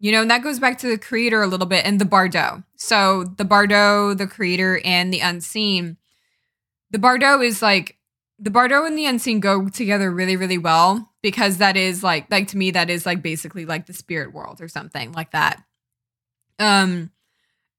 you 0.00 0.12
know, 0.12 0.22
and 0.22 0.30
that 0.30 0.42
goes 0.42 0.58
back 0.58 0.78
to 0.78 0.88
the 0.88 0.98
creator 0.98 1.42
a 1.42 1.46
little 1.46 1.66
bit 1.66 1.84
and 1.84 2.00
the 2.00 2.04
Bardo. 2.04 2.62
So 2.76 3.24
the 3.24 3.44
Bardo, 3.44 4.14
the 4.14 4.26
creator, 4.26 4.80
and 4.84 5.12
the 5.12 5.20
unseen. 5.20 5.96
The 6.90 6.98
Bardo 6.98 7.40
is 7.40 7.60
like 7.60 7.96
the 8.38 8.50
Bardo 8.50 8.84
and 8.84 8.96
the 8.96 9.06
unseen 9.06 9.40
go 9.40 9.68
together 9.68 10.10
really, 10.10 10.36
really 10.36 10.58
well 10.58 11.12
because 11.22 11.58
that 11.58 11.76
is 11.76 12.02
like 12.02 12.30
like 12.30 12.48
to 12.48 12.56
me, 12.56 12.70
that 12.70 12.90
is 12.90 13.04
like 13.04 13.22
basically 13.22 13.66
like 13.66 13.86
the 13.86 13.92
spirit 13.92 14.32
world 14.32 14.60
or 14.60 14.68
something 14.68 15.12
like 15.12 15.32
that. 15.32 15.62
Um 16.58 17.10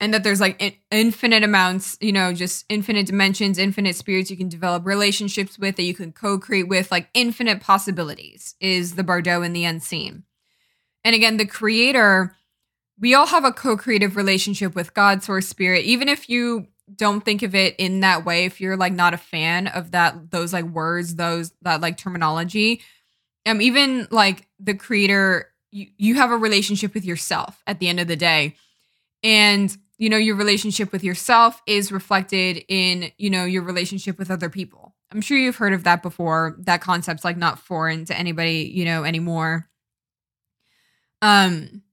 and 0.01 0.13
that 0.13 0.23
there's 0.23 0.39
like 0.39 0.61
in- 0.61 0.75
infinite 0.91 1.43
amounts, 1.43 1.97
you 2.01 2.11
know, 2.11 2.33
just 2.33 2.65
infinite 2.69 3.05
dimensions, 3.05 3.57
infinite 3.57 3.95
spirits 3.95 4.31
you 4.31 4.37
can 4.37 4.49
develop 4.49 4.85
relationships 4.85 5.59
with 5.59 5.75
that 5.75 5.83
you 5.83 5.93
can 5.93 6.11
co-create 6.11 6.67
with, 6.67 6.91
like 6.91 7.09
infinite 7.13 7.61
possibilities 7.61 8.55
is 8.59 8.95
the 8.95 9.03
Bardo 9.03 9.41
and 9.41 9.55
the 9.55 9.65
unseen. 9.65 10.23
And 11.03 11.15
again, 11.15 11.37
the 11.37 11.45
creator, 11.45 12.35
we 12.99 13.13
all 13.13 13.27
have 13.27 13.45
a 13.45 13.51
co-creative 13.51 14.15
relationship 14.15 14.75
with 14.75 14.93
God, 14.93 15.23
source, 15.23 15.47
spirit, 15.47 15.85
even 15.85 16.09
if 16.09 16.29
you 16.29 16.67
don't 16.95 17.23
think 17.23 17.43
of 17.43 17.55
it 17.55 17.75
in 17.77 17.99
that 17.99 18.25
way, 18.25 18.45
if 18.45 18.59
you're 18.59 18.77
like 18.77 18.93
not 18.93 19.13
a 19.13 19.17
fan 19.17 19.67
of 19.67 19.91
that 19.91 20.31
those 20.31 20.53
like 20.53 20.65
words, 20.65 21.15
those 21.15 21.51
that 21.61 21.81
like 21.81 21.97
terminology, 21.97 22.81
um 23.45 23.61
even 23.61 24.07
like 24.11 24.47
the 24.59 24.73
creator 24.73 25.51
you, 25.71 25.87
you 25.97 26.15
have 26.15 26.31
a 26.31 26.37
relationship 26.37 26.93
with 26.93 27.05
yourself 27.05 27.61
at 27.67 27.79
the 27.79 27.87
end 27.87 27.99
of 27.99 28.07
the 28.07 28.15
day. 28.15 28.55
And 29.23 29.75
you 29.97 30.09
know, 30.09 30.17
your 30.17 30.35
relationship 30.35 30.91
with 30.91 31.03
yourself 31.03 31.61
is 31.67 31.91
reflected 31.91 32.63
in, 32.69 33.11
you 33.17 33.29
know, 33.29 33.43
your 33.43 33.63
relationship 33.63 34.17
with 34.17 34.31
other 34.31 34.49
people. 34.49 34.95
I'm 35.11 35.21
sure 35.21 35.37
you've 35.37 35.57
heard 35.57 35.73
of 35.73 35.83
that 35.83 36.01
before. 36.01 36.55
That 36.59 36.81
concept's 36.81 37.25
like 37.25 37.37
not 37.37 37.59
foreign 37.59 38.05
to 38.05 38.17
anybody, 38.17 38.71
you 38.73 38.85
know, 38.85 39.03
anymore. 39.03 39.68
Um, 41.21 41.83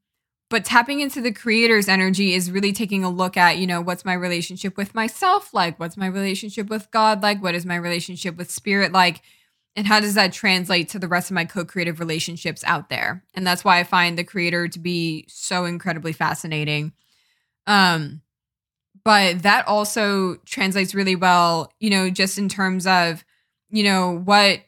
but 0.48 0.64
tapping 0.64 1.00
into 1.00 1.20
the 1.20 1.32
creator's 1.32 1.88
energy 1.88 2.32
is 2.32 2.50
really 2.50 2.72
taking 2.72 3.02
a 3.02 3.10
look 3.10 3.36
at, 3.36 3.58
you 3.58 3.66
know, 3.66 3.80
what's 3.80 4.04
my 4.04 4.14
relationship 4.14 4.76
with 4.76 4.94
myself 4.94 5.52
like? 5.52 5.78
What's 5.80 5.96
my 5.96 6.06
relationship 6.06 6.68
with 6.68 6.90
God 6.92 7.22
like? 7.22 7.42
What 7.42 7.56
is 7.56 7.66
my 7.66 7.74
relationship 7.74 8.36
with 8.36 8.50
spirit 8.50 8.92
like? 8.92 9.22
And 9.74 9.86
how 9.86 10.00
does 10.00 10.14
that 10.14 10.32
translate 10.32 10.88
to 10.90 10.98
the 10.98 11.08
rest 11.08 11.30
of 11.30 11.34
my 11.34 11.44
co 11.44 11.64
creative 11.64 11.98
relationships 11.98 12.62
out 12.64 12.88
there? 12.88 13.24
And 13.34 13.46
that's 13.46 13.64
why 13.64 13.80
I 13.80 13.84
find 13.84 14.16
the 14.16 14.24
creator 14.24 14.68
to 14.68 14.78
be 14.78 15.26
so 15.28 15.64
incredibly 15.64 16.12
fascinating. 16.12 16.92
Um, 17.66 18.22
but 19.04 19.42
that 19.42 19.66
also 19.68 20.36
translates 20.46 20.94
really 20.94 21.16
well, 21.16 21.72
you 21.80 21.90
know, 21.90 22.08
just 22.08 22.38
in 22.38 22.48
terms 22.48 22.86
of, 22.86 23.24
you 23.68 23.82
know, 23.82 24.18
what 24.18 24.60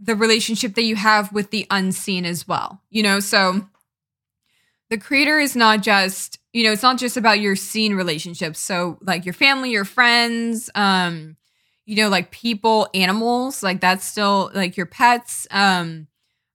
the 0.00 0.16
relationship 0.16 0.74
that 0.74 0.82
you 0.82 0.96
have 0.96 1.32
with 1.32 1.50
the 1.50 1.66
unseen 1.70 2.24
as 2.24 2.48
well. 2.48 2.80
You 2.90 3.02
know, 3.02 3.20
so 3.20 3.66
the 4.88 4.98
creator 4.98 5.38
is 5.38 5.54
not 5.54 5.82
just, 5.82 6.38
you 6.52 6.64
know, 6.64 6.72
it's 6.72 6.82
not 6.82 6.98
just 6.98 7.16
about 7.16 7.40
your 7.40 7.56
seen 7.56 7.94
relationships. 7.94 8.58
So 8.58 8.98
like 9.02 9.24
your 9.24 9.34
family, 9.34 9.70
your 9.70 9.84
friends, 9.84 10.70
um, 10.74 11.36
you 11.86 11.96
know, 11.96 12.08
like 12.08 12.30
people, 12.30 12.88
animals, 12.94 13.62
like 13.62 13.80
that's 13.80 14.04
still 14.04 14.50
like 14.54 14.76
your 14.76 14.86
pets, 14.86 15.46
um, 15.50 16.06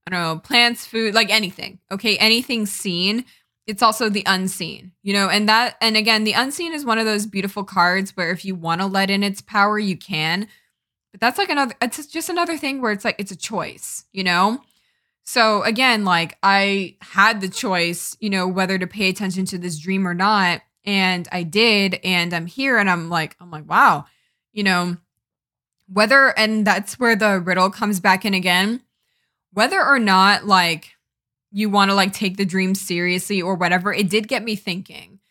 I 0.08 0.12
don't 0.12 0.22
know, 0.22 0.40
plants, 0.40 0.86
food, 0.86 1.14
like 1.14 1.30
anything. 1.30 1.80
Okay. 1.92 2.18
Anything 2.18 2.66
seen 2.66 3.26
it's 3.68 3.82
also 3.82 4.10
the 4.10 4.24
unseen, 4.26 4.92
you 5.02 5.14
know, 5.14 5.28
and 5.30 5.50
that, 5.50 5.76
and 5.82 5.98
again, 5.98 6.24
the 6.24 6.34
unseen 6.34 6.74
is 6.74 6.86
one 6.86 7.00
of 7.00 7.06
those 7.06 7.26
beautiful 7.26 7.64
cards 7.64 8.16
where 8.16 8.32
if 8.32 8.46
you 8.46 8.54
want 8.54 8.82
to 8.82 8.88
let 8.88 9.10
in 9.10 9.24
its 9.24 9.42
power, 9.42 9.80
you 9.80 9.98
can. 9.98 10.48
But 11.16 11.22
that's 11.22 11.38
like 11.38 11.50
another, 11.50 11.74
it's 11.82 12.06
just 12.08 12.28
another 12.28 12.58
thing 12.58 12.82
where 12.82 12.92
it's 12.92 13.06
like, 13.06 13.16
it's 13.20 13.32
a 13.32 13.38
choice, 13.38 14.04
you 14.12 14.22
know? 14.22 14.62
So 15.24 15.64
again, 15.64 16.04
like 16.04 16.38
I 16.44 16.98
had 17.00 17.40
the 17.40 17.48
choice, 17.48 18.18
you 18.20 18.30
know, 18.30 18.50
whether 18.50 18.78
to 18.78 18.86
pay 18.86 19.08
attention 19.08 19.46
to 19.46 19.58
this 19.58 19.80
dream 19.80 20.06
or 20.06 20.14
not. 20.14 20.62
And 20.84 21.26
I 21.32 21.44
did. 21.44 22.02
And 22.04 22.34
I'm 22.34 22.48
here 22.48 22.78
and 22.78 22.90
I'm 22.90 23.10
like, 23.10 23.38
I'm 23.40 23.50
like, 23.50 23.66
wow, 23.66 24.08
you 24.52 24.64
know, 24.64 24.98
whether, 25.88 26.38
and 26.38 26.68
that's 26.68 27.00
where 27.00 27.16
the 27.16 27.40
riddle 27.40 27.70
comes 27.70 28.02
back 28.02 28.26
in 28.26 28.34
again, 28.34 28.82
whether 29.54 29.82
or 29.82 30.00
not 30.00 30.46
like, 30.46 30.98
you 31.50 31.70
want 31.70 31.92
to 31.92 31.96
like 31.96 32.12
take 32.12 32.36
the 32.36 32.44
dream 32.44 32.76
seriously 32.76 33.42
or 33.42 33.56
whatever, 33.56 33.94
it 33.94 34.10
did 34.10 34.28
get 34.28 34.44
me 34.44 34.58
thinking, 34.58 35.22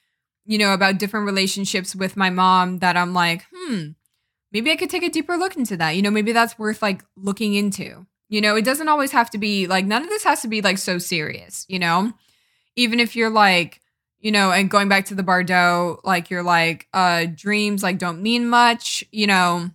you 0.46 0.56
know, 0.56 0.72
about 0.72 0.96
different 0.96 1.26
relationships 1.26 1.94
with 1.94 2.16
my 2.16 2.30
mom 2.30 2.78
that 2.78 2.96
I'm 2.96 3.12
like, 3.12 3.44
hmm, 3.54 3.88
maybe 4.54 4.70
I 4.70 4.76
could 4.76 4.88
take 4.88 5.02
a 5.02 5.10
deeper 5.10 5.36
look 5.36 5.56
into 5.56 5.76
that. 5.76 5.96
You 5.96 6.02
know, 6.02 6.12
maybe 6.12 6.32
that's 6.32 6.58
worth 6.58 6.80
like 6.80 7.04
looking 7.16 7.54
into. 7.54 8.06
You 8.28 8.40
know, 8.40 8.56
it 8.56 8.64
doesn't 8.64 8.88
always 8.88 9.10
have 9.10 9.28
to 9.30 9.38
be 9.38 9.66
like, 9.66 9.84
none 9.84 10.02
of 10.02 10.08
this 10.08 10.24
has 10.24 10.40
to 10.42 10.48
be 10.48 10.62
like 10.62 10.78
so 10.78 10.96
serious, 10.96 11.66
you 11.68 11.78
know? 11.78 12.12
Even 12.76 13.00
if 13.00 13.14
you're 13.14 13.30
like, 13.30 13.80
you 14.20 14.32
know, 14.32 14.52
and 14.52 14.70
going 14.70 14.88
back 14.88 15.06
to 15.06 15.14
the 15.14 15.22
Bardo, 15.22 16.00
like 16.04 16.30
you're 16.30 16.42
like, 16.42 16.88
uh, 16.94 17.26
dreams 17.34 17.82
like 17.82 17.98
don't 17.98 18.22
mean 18.22 18.48
much, 18.48 19.04
you 19.12 19.26
know. 19.26 19.70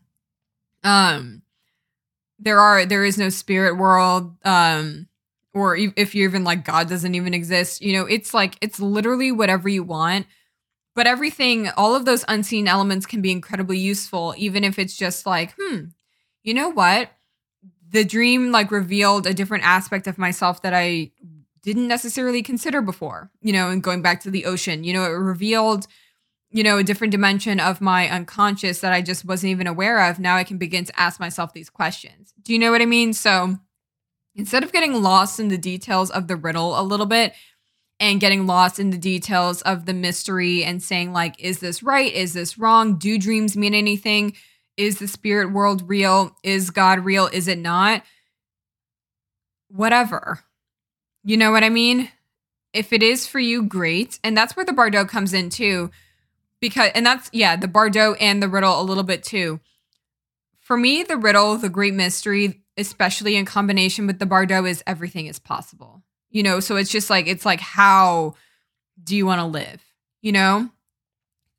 Um, 0.83 1.43
there 2.39 2.59
are 2.59 2.85
there 2.85 3.03
is 3.03 3.17
no 3.17 3.29
spirit 3.29 3.77
world. 3.77 4.35
Um, 4.43 5.07
or 5.53 5.75
if 5.75 6.15
you're 6.15 6.29
even 6.29 6.43
like 6.43 6.65
God 6.65 6.89
doesn't 6.89 7.15
even 7.15 7.33
exist, 7.33 7.81
you 7.81 7.93
know, 7.93 8.05
it's 8.05 8.33
like 8.33 8.55
it's 8.61 8.79
literally 8.79 9.31
whatever 9.31 9.67
you 9.69 9.83
want. 9.83 10.25
But 10.95 11.07
everything, 11.07 11.69
all 11.69 11.95
of 11.95 12.05
those 12.05 12.25
unseen 12.27 12.67
elements 12.67 13.05
can 13.05 13.21
be 13.21 13.31
incredibly 13.31 13.77
useful, 13.77 14.33
even 14.37 14.63
if 14.63 14.77
it's 14.79 14.97
just 14.97 15.25
like, 15.25 15.53
hmm, 15.59 15.85
you 16.43 16.53
know 16.53 16.69
what? 16.69 17.11
The 17.89 18.03
dream 18.03 18.51
like 18.51 18.71
revealed 18.71 19.25
a 19.25 19.33
different 19.33 19.63
aspect 19.65 20.07
of 20.07 20.17
myself 20.17 20.61
that 20.63 20.73
I 20.73 21.11
didn't 21.61 21.87
necessarily 21.87 22.41
consider 22.41 22.81
before, 22.81 23.31
you 23.41 23.53
know, 23.53 23.69
and 23.69 23.83
going 23.83 24.01
back 24.01 24.21
to 24.21 24.31
the 24.31 24.45
ocean, 24.45 24.83
you 24.83 24.93
know, 24.93 25.03
it 25.03 25.09
revealed, 25.09 25.87
you 26.51 26.63
know, 26.63 26.77
a 26.77 26.83
different 26.83 27.11
dimension 27.11 27.59
of 27.59 27.81
my 27.81 28.09
unconscious 28.09 28.79
that 28.81 28.93
I 28.93 29.01
just 29.01 29.25
wasn't 29.25 29.51
even 29.51 29.67
aware 29.67 30.09
of. 30.09 30.19
Now 30.19 30.35
I 30.35 30.43
can 30.43 30.57
begin 30.57 30.85
to 30.85 30.99
ask 30.99 31.19
myself 31.19 31.53
these 31.53 31.69
questions. 31.69 32.33
Do 32.41 32.53
you 32.53 32.59
know 32.59 32.71
what 32.71 32.81
I 32.81 32.85
mean? 32.85 33.13
So, 33.13 33.57
instead 34.35 34.63
of 34.63 34.71
getting 34.71 35.01
lost 35.01 35.39
in 35.39 35.49
the 35.49 35.57
details 35.57 36.09
of 36.11 36.27
the 36.27 36.35
riddle 36.35 36.79
a 36.79 36.83
little 36.83 37.05
bit 37.05 37.33
and 37.99 38.19
getting 38.19 38.47
lost 38.47 38.79
in 38.79 38.89
the 38.91 38.97
details 38.97 39.61
of 39.63 39.85
the 39.85 39.93
mystery 39.93 40.63
and 40.63 40.81
saying 40.81 41.11
like 41.13 41.35
is 41.39 41.59
this 41.59 41.83
right? 41.83 42.11
Is 42.13 42.33
this 42.33 42.57
wrong? 42.57 42.95
Do 42.95 43.17
dreams 43.17 43.57
mean 43.57 43.73
anything? 43.73 44.33
Is 44.77 44.99
the 44.99 45.07
spirit 45.07 45.51
world 45.51 45.87
real? 45.87 46.35
Is 46.43 46.69
god 46.69 46.99
real? 46.99 47.27
Is 47.27 47.47
it 47.47 47.57
not? 47.57 48.03
Whatever. 49.69 50.39
You 51.23 51.37
know 51.37 51.51
what 51.51 51.63
i 51.63 51.69
mean? 51.69 52.09
If 52.73 52.93
it 52.93 53.03
is 53.03 53.27
for 53.27 53.39
you 53.39 53.63
great. 53.63 54.19
And 54.23 54.37
that's 54.37 54.55
where 54.55 54.65
the 54.65 54.73
bardo 54.73 55.05
comes 55.05 55.33
in 55.33 55.49
too 55.49 55.91
because 56.61 56.91
and 56.93 57.05
that's 57.05 57.29
yeah 57.31 57.55
the 57.55 57.69
bardo 57.69 58.13
and 58.15 58.43
the 58.43 58.49
riddle 58.49 58.81
a 58.81 58.83
little 58.83 59.03
bit 59.03 59.23
too. 59.23 59.59
For 60.59 60.77
me 60.77 61.03
the 61.03 61.17
riddle 61.17 61.57
the 61.57 61.69
great 61.69 61.93
mystery 61.93 62.61
especially 62.79 63.35
in 63.35 63.45
combination 63.45 64.07
with 64.07 64.19
the 64.19 64.25
Bardo, 64.25 64.65
is 64.65 64.81
everything 64.87 65.27
is 65.27 65.37
possible. 65.37 66.01
You 66.29 66.43
know, 66.43 66.59
so 66.59 66.75
it's 66.75 66.91
just 66.91 67.09
like, 67.09 67.27
it's 67.27 67.45
like, 67.45 67.59
how 67.59 68.35
do 69.03 69.15
you 69.15 69.25
want 69.25 69.39
to 69.39 69.45
live? 69.45 69.81
You 70.21 70.31
know, 70.31 70.69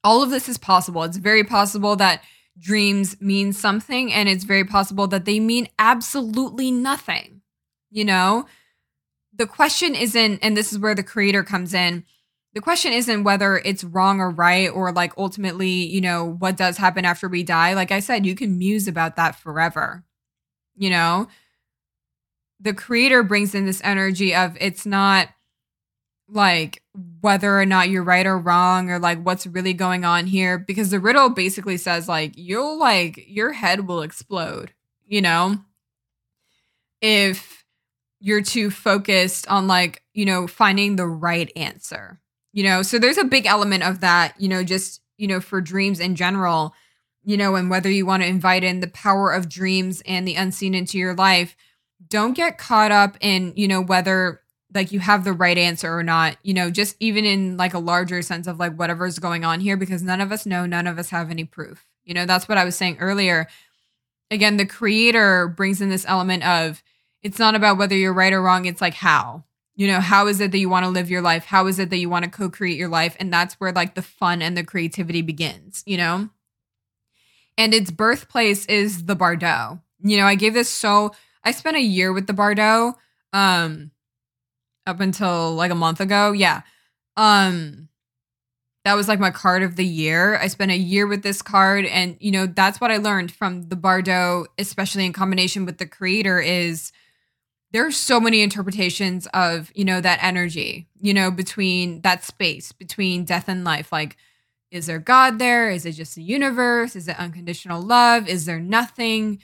all 0.04 0.22
of 0.22 0.30
this 0.30 0.48
is 0.48 0.58
possible. 0.58 1.02
It's 1.02 1.16
very 1.16 1.44
possible 1.44 1.96
that 1.96 2.22
dreams 2.58 3.20
mean 3.20 3.52
something, 3.52 4.12
and 4.12 4.28
it's 4.28 4.44
very 4.44 4.64
possible 4.64 5.06
that 5.08 5.24
they 5.24 5.40
mean 5.40 5.68
absolutely 5.78 6.70
nothing. 6.70 7.40
You 7.90 8.04
know, 8.04 8.46
the 9.34 9.46
question 9.46 9.94
isn't, 9.94 10.38
and 10.42 10.56
this 10.56 10.72
is 10.72 10.78
where 10.78 10.94
the 10.94 11.02
creator 11.02 11.42
comes 11.42 11.74
in. 11.74 12.04
The 12.54 12.60
question 12.60 12.92
isn't 12.92 13.24
whether 13.24 13.56
it's 13.56 13.84
wrong 13.84 14.20
or 14.20 14.30
right, 14.30 14.68
or 14.68 14.92
like 14.92 15.12
ultimately, 15.16 15.70
you 15.70 16.00
know, 16.00 16.36
what 16.38 16.56
does 16.56 16.76
happen 16.76 17.04
after 17.04 17.28
we 17.28 17.42
die. 17.42 17.74
Like 17.74 17.90
I 17.92 18.00
said, 18.00 18.26
you 18.26 18.34
can 18.34 18.58
muse 18.58 18.86
about 18.86 19.16
that 19.16 19.36
forever 19.36 20.04
you 20.80 20.90
know 20.90 21.28
the 22.61 22.74
creator 22.74 23.22
brings 23.22 23.54
in 23.54 23.64
this 23.64 23.80
energy 23.82 24.34
of 24.34 24.56
it's 24.61 24.84
not 24.84 25.28
like 26.28 26.82
whether 27.20 27.58
or 27.58 27.66
not 27.66 27.88
you're 27.88 28.04
right 28.04 28.26
or 28.26 28.38
wrong 28.38 28.90
or 28.90 28.98
like 28.98 29.20
what's 29.22 29.46
really 29.46 29.72
going 29.72 30.04
on 30.04 30.26
here 30.26 30.58
because 30.58 30.90
the 30.90 31.00
riddle 31.00 31.30
basically 31.30 31.76
says 31.76 32.08
like 32.08 32.32
you'll 32.36 32.78
like 32.78 33.24
your 33.26 33.52
head 33.52 33.86
will 33.86 34.02
explode 34.02 34.72
you 35.06 35.20
know? 35.20 35.58
If 37.00 37.64
you're 38.20 38.42
too 38.42 38.70
focused 38.70 39.48
on 39.48 39.66
like 39.66 40.02
you 40.12 40.24
know 40.24 40.46
finding 40.46 40.96
the 40.96 41.06
right 41.06 41.50
answer 41.56 42.20
you 42.52 42.62
know? 42.62 42.82
So 42.82 42.98
there's 42.98 43.18
a 43.18 43.24
big 43.24 43.46
element 43.46 43.82
of 43.82 44.00
that 44.00 44.34
you 44.38 44.48
know 44.48 44.62
just 44.62 45.00
you 45.16 45.26
know 45.26 45.40
for 45.40 45.61
dreams 45.61 45.98
in 45.98 46.14
general 46.14 46.74
you 47.22 47.36
know, 47.36 47.54
and 47.54 47.68
whether 47.68 47.90
you 47.90 48.06
want 48.06 48.22
to 48.22 48.28
invite 48.28 48.64
in 48.64 48.80
the 48.80 48.88
power 48.88 49.30
of 49.30 49.48
dreams 49.48 50.02
and 50.06 50.26
the 50.26 50.36
unseen 50.36 50.74
into 50.74 50.98
your 50.98 51.14
life, 51.14 51.54
don't 52.09 52.34
get 52.34 52.59
caught 52.59 52.92
up 52.92 53.16
in, 53.20 53.53
you 53.57 53.68
know, 53.68 53.80
whether 53.80 54.40
like 54.72 54.92
you 54.92 55.01
have 55.01 55.24
the 55.24 55.32
right 55.32 55.59
answer 55.59 55.92
or 55.92 56.03
not, 56.03 56.36
you 56.42 56.55
know, 56.55 56.70
just 56.70 56.96
even 57.01 57.24
in 57.24 57.57
like 57.57 57.74
a 57.74 57.78
larger 57.78 58.22
sense 58.22 58.46
of 58.46 58.59
like 58.59 58.76
whatever's 58.76 59.18
going 59.18 59.44
on 59.44 59.61
here, 59.61 59.76
because 59.76 60.03
none 60.03 60.20
of 60.20 60.32
us 60.32 60.46
know, 60.46 60.66
none 60.66 60.86
of 60.86 60.98
us 60.98 61.11
have 61.11 61.30
any 61.30 61.44
proof. 61.44 61.84
You 62.05 62.14
know, 62.14 62.26
that's 62.26 62.48
what 62.48 62.59
I 62.59 62.64
was 62.64 62.76
saying 62.76 62.98
earlier. 63.01 63.46
Again, 64.30 64.57
the 64.57 64.66
creator 64.66 65.48
brings 65.48 65.80
in 65.80 65.88
this 65.88 66.05
element 66.07 66.46
of 66.46 66.82
it's 67.22 67.38
not 67.38 67.55
about 67.55 67.78
whether 67.78 67.96
you're 67.96 68.12
right 68.12 68.32
or 68.32 68.40
wrong, 68.40 68.64
it's 68.66 68.80
like 68.80 68.94
how. 68.94 69.44
You 69.74 69.86
know, 69.86 70.01
how 70.01 70.26
is 70.26 70.40
it 70.40 70.51
that 70.53 70.59
you 70.59 70.68
want 70.68 70.84
to 70.84 70.90
live 70.90 71.11
your 71.11 71.22
life? 71.22 71.46
How 71.46 71.66
is 71.66 71.78
it 71.78 71.90
that 71.90 71.96
you 71.96 72.11
want 72.11 72.24
to 72.24 72.30
co 72.30 72.51
create 72.51 72.78
your 72.78 72.88
life? 72.88 73.16
And 73.18 73.32
that's 73.32 73.55
where 73.55 73.72
like 73.72 73.94
the 73.94 74.03
fun 74.03 74.42
and 74.42 74.57
the 74.57 74.64
creativity 74.64 75.22
begins, 75.22 75.82
you 75.86 75.96
know? 75.96 76.28
and 77.61 77.74
its 77.74 77.90
birthplace 77.90 78.64
is 78.66 79.05
the 79.05 79.14
Bardo. 79.14 79.82
You 80.03 80.16
know, 80.16 80.24
I 80.24 80.34
gave 80.34 80.55
this 80.55 80.70
so 80.70 81.12
I 81.45 81.53
spent 81.53 81.76
a 81.76 81.80
year 81.82 82.12
with 82.12 82.26
the 82.26 82.32
Bardo 82.32 82.95
um 83.32 83.91
up 84.86 85.01
until 85.01 85.55
like 85.55 85.70
a 85.70 85.76
month 85.76 86.01
ago. 86.01 86.32
Yeah. 86.32 86.62
Um 87.16 87.88
that 88.84 88.95
was 88.95 89.09
like 89.09 89.20
my 89.20 89.30
card 89.30 89.62
of 89.62 89.76
the 89.76 89.84
year. 89.84 90.36
I 90.38 90.47
spent 90.49 90.70
a 90.70 90.76
year 90.76 91.07
with 91.07 91.22
this 91.22 91.43
card 91.43 91.84
and 91.84 92.16
you 92.18 92.30
know, 92.30 92.47
that's 92.47 92.80
what 92.80 92.91
I 92.91 92.97
learned 92.97 93.30
from 93.32 93.68
the 93.68 93.76
Bardo, 93.76 94.47
especially 94.59 95.05
in 95.05 95.12
combination 95.12 95.66
with 95.66 95.78
the 95.78 95.86
creator 95.86 96.41
is 96.41 96.93
there's 97.72 97.97
so 97.97 98.18
many 98.18 98.43
interpretations 98.43 99.28
of, 99.28 99.70
you 99.76 99.84
know, 99.84 100.01
that 100.01 100.18
energy, 100.22 100.88
you 101.01 101.14
know, 101.14 101.30
between 101.30 102.01
that 102.01 102.24
space, 102.24 102.72
between 102.72 103.24
death 103.24 103.49
and 103.49 103.64
life. 103.64 103.93
Like 103.93 104.16
is 104.70 104.86
there 104.86 104.99
God 105.01 105.38
there? 105.38 105.70
Is 105.70 105.84
it 105.84 105.93
just 105.93 106.14
the 106.14 106.22
universe? 106.22 106.95
Is 106.95 107.09
it 107.09 107.18
unconditional 107.18 107.82
love? 107.82 108.28
Is 108.28 108.47
there 108.47 108.61
nothing? 108.61 109.41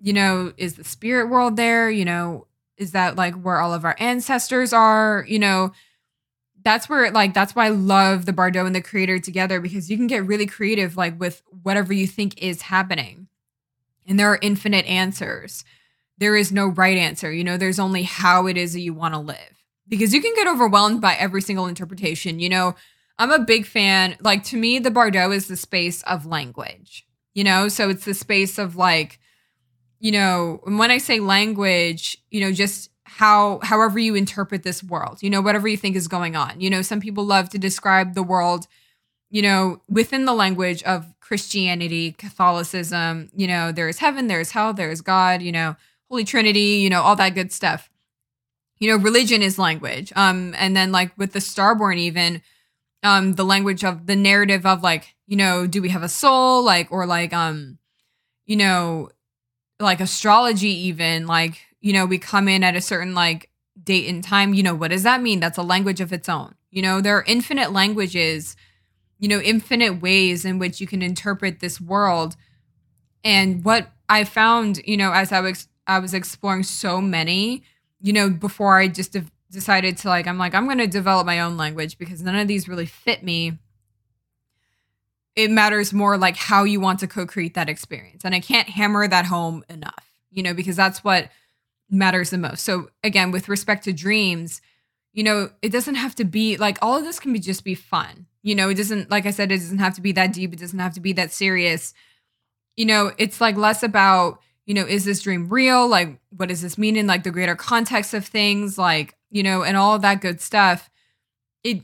You 0.00 0.12
know, 0.12 0.52
is 0.56 0.74
the 0.74 0.84
spirit 0.84 1.28
world 1.28 1.56
there? 1.56 1.90
You 1.90 2.04
know, 2.04 2.46
is 2.76 2.92
that 2.92 3.16
like 3.16 3.34
where 3.34 3.60
all 3.60 3.74
of 3.74 3.84
our 3.84 3.96
ancestors 3.98 4.72
are? 4.72 5.24
You 5.28 5.38
know, 5.38 5.72
that's 6.62 6.88
where 6.88 7.10
like 7.10 7.34
that's 7.34 7.54
why 7.54 7.66
I 7.66 7.70
love 7.70 8.26
the 8.26 8.32
Bardo 8.32 8.66
and 8.66 8.74
the 8.74 8.82
creator 8.82 9.18
together 9.18 9.60
because 9.60 9.90
you 9.90 9.96
can 9.96 10.06
get 10.06 10.26
really 10.26 10.46
creative 10.46 10.96
like 10.96 11.18
with 11.18 11.42
whatever 11.62 11.92
you 11.92 12.06
think 12.06 12.40
is 12.42 12.62
happening. 12.62 13.28
And 14.06 14.18
there 14.18 14.32
are 14.32 14.38
infinite 14.40 14.86
answers. 14.86 15.64
There 16.18 16.36
is 16.36 16.50
no 16.50 16.66
right 16.66 16.96
answer. 16.96 17.32
You 17.32 17.44
know, 17.44 17.56
there's 17.56 17.78
only 17.78 18.02
how 18.02 18.46
it 18.46 18.56
is 18.56 18.72
that 18.72 18.80
you 18.80 18.94
want 18.94 19.14
to 19.14 19.20
live. 19.20 19.64
Because 19.86 20.12
you 20.12 20.20
can 20.20 20.34
get 20.34 20.48
overwhelmed 20.48 21.00
by 21.00 21.14
every 21.14 21.40
single 21.40 21.66
interpretation. 21.66 22.40
You 22.40 22.48
know, 22.48 22.74
I'm 23.18 23.30
a 23.30 23.38
big 23.38 23.66
fan. 23.66 24.16
Like 24.20 24.44
to 24.44 24.56
me, 24.56 24.78
the 24.78 24.90
Bardo 24.90 25.30
is 25.30 25.48
the 25.48 25.56
space 25.56 26.02
of 26.02 26.26
language. 26.26 27.06
You 27.34 27.44
know, 27.44 27.68
so 27.68 27.88
it's 27.88 28.04
the 28.04 28.14
space 28.14 28.58
of 28.58 28.76
like, 28.76 29.20
you 30.00 30.12
know, 30.12 30.60
when 30.64 30.90
I 30.90 30.98
say 30.98 31.20
language, 31.20 32.18
you 32.30 32.40
know, 32.40 32.52
just 32.52 32.90
how 33.04 33.58
however 33.62 33.98
you 33.98 34.14
interpret 34.14 34.62
this 34.62 34.82
world, 34.82 35.22
you 35.22 35.30
know, 35.30 35.40
whatever 35.40 35.66
you 35.66 35.76
think 35.76 35.96
is 35.96 36.08
going 36.08 36.36
on. 36.36 36.60
You 36.60 36.70
know, 36.70 36.82
some 36.82 37.00
people 37.00 37.24
love 37.24 37.48
to 37.50 37.58
describe 37.58 38.14
the 38.14 38.22
world, 38.22 38.66
you 39.30 39.42
know, 39.42 39.82
within 39.88 40.24
the 40.24 40.34
language 40.34 40.82
of 40.84 41.12
Christianity, 41.20 42.12
Catholicism, 42.12 43.30
you 43.34 43.46
know, 43.46 43.72
there 43.72 43.88
is 43.88 43.98
heaven, 43.98 44.26
there 44.28 44.40
is 44.40 44.52
hell, 44.52 44.72
there 44.72 44.90
is 44.90 45.00
God, 45.00 45.42
you 45.42 45.52
know, 45.52 45.76
Holy 46.10 46.24
Trinity, 46.24 46.80
you 46.80 46.90
know, 46.90 47.02
all 47.02 47.16
that 47.16 47.34
good 47.34 47.52
stuff. 47.52 47.90
You 48.78 48.90
know, 48.90 49.02
religion 49.02 49.42
is 49.42 49.58
language. 49.58 50.12
Um, 50.14 50.54
and 50.56 50.76
then 50.76 50.92
like 50.92 51.16
with 51.18 51.32
the 51.32 51.40
Starborn, 51.40 51.98
even, 51.98 52.42
um 53.02 53.34
the 53.34 53.44
language 53.44 53.84
of 53.84 54.06
the 54.06 54.16
narrative 54.16 54.66
of 54.66 54.82
like 54.82 55.14
you 55.26 55.36
know 55.36 55.66
do 55.66 55.80
we 55.80 55.88
have 55.88 56.02
a 56.02 56.08
soul 56.08 56.64
like 56.64 56.90
or 56.90 57.06
like 57.06 57.32
um 57.32 57.78
you 58.46 58.56
know 58.56 59.08
like 59.80 60.00
astrology 60.00 60.68
even 60.68 61.26
like 61.26 61.60
you 61.80 61.92
know 61.92 62.04
we 62.06 62.18
come 62.18 62.48
in 62.48 62.64
at 62.64 62.76
a 62.76 62.80
certain 62.80 63.14
like 63.14 63.50
date 63.82 64.08
and 64.08 64.24
time 64.24 64.54
you 64.54 64.62
know 64.62 64.74
what 64.74 64.90
does 64.90 65.04
that 65.04 65.22
mean? 65.22 65.40
That's 65.40 65.58
a 65.58 65.62
language 65.62 66.00
of 66.00 66.12
its 66.12 66.28
own. 66.28 66.54
You 66.70 66.82
know 66.82 67.00
there 67.00 67.16
are 67.16 67.24
infinite 67.26 67.72
languages 67.72 68.56
you 69.18 69.28
know 69.28 69.40
infinite 69.40 70.00
ways 70.00 70.44
in 70.44 70.58
which 70.58 70.80
you 70.80 70.86
can 70.86 71.02
interpret 71.02 71.60
this 71.60 71.80
world. 71.80 72.36
And 73.24 73.64
what 73.64 73.92
i 74.08 74.24
found 74.24 74.80
you 74.86 74.96
know 74.96 75.12
as 75.12 75.32
i 75.32 75.40
was 75.40 75.68
i 75.86 75.98
was 75.98 76.14
exploring 76.14 76.62
so 76.62 77.00
many 77.00 77.62
you 78.00 78.12
know 78.12 78.30
before 78.30 78.78
i 78.78 78.88
just 78.88 79.16
decided 79.50 79.96
to 79.98 80.08
like 80.08 80.26
i'm 80.26 80.38
like 80.38 80.54
i'm 80.54 80.64
going 80.64 80.78
to 80.78 80.86
develop 80.86 81.26
my 81.26 81.40
own 81.40 81.56
language 81.56 81.98
because 81.98 82.22
none 82.22 82.36
of 82.36 82.48
these 82.48 82.68
really 82.68 82.86
fit 82.86 83.22
me 83.22 83.58
it 85.38 85.50
matters 85.52 85.92
more 85.92 86.18
like 86.18 86.36
how 86.36 86.64
you 86.64 86.80
want 86.80 86.98
to 86.98 87.06
co-create 87.06 87.54
that 87.54 87.68
experience. 87.68 88.24
And 88.24 88.34
i 88.34 88.40
can't 88.40 88.68
hammer 88.68 89.06
that 89.06 89.26
home 89.26 89.64
enough 89.68 90.04
you 90.30 90.42
know 90.42 90.52
because 90.52 90.76
that's 90.76 91.02
what 91.02 91.30
matters 91.90 92.30
the 92.30 92.38
most. 92.38 92.64
So 92.64 92.90
again 93.02 93.30
with 93.30 93.48
respect 93.48 93.84
to 93.84 93.92
dreams 93.92 94.60
you 95.12 95.22
know 95.22 95.50
it 95.62 95.70
doesn't 95.70 95.94
have 95.94 96.14
to 96.16 96.24
be 96.24 96.56
like 96.56 96.78
all 96.82 96.98
of 96.98 97.04
this 97.04 97.20
can 97.20 97.32
be 97.32 97.38
just 97.38 97.64
be 97.64 97.74
fun. 97.74 98.26
You 98.42 98.54
know 98.54 98.68
it 98.68 98.76
doesn't 98.76 99.10
like 99.10 99.26
i 99.26 99.30
said 99.30 99.50
it 99.52 99.58
doesn't 99.58 99.78
have 99.78 99.94
to 99.94 100.00
be 100.00 100.12
that 100.12 100.32
deep. 100.32 100.52
It 100.52 100.60
doesn't 100.60 100.78
have 100.78 100.94
to 100.94 101.00
be 101.00 101.12
that 101.14 101.32
serious. 101.32 101.94
You 102.76 102.86
know 102.86 103.12
it's 103.18 103.40
like 103.40 103.56
less 103.56 103.82
about 103.82 104.40
you 104.66 104.74
know 104.74 104.84
is 104.84 105.04
this 105.04 105.22
dream 105.22 105.48
real? 105.48 105.88
Like 105.88 106.18
what 106.36 106.48
does 106.48 106.62
this 106.62 106.78
mean 106.78 106.96
in 106.96 107.06
like 107.06 107.22
the 107.22 107.30
greater 107.30 107.56
context 107.56 108.12
of 108.12 108.26
things 108.26 108.76
like 108.76 109.14
you 109.30 109.42
know, 109.42 109.62
and 109.62 109.76
all 109.76 109.94
of 109.94 110.02
that 110.02 110.20
good 110.20 110.40
stuff. 110.40 110.90
It, 111.62 111.82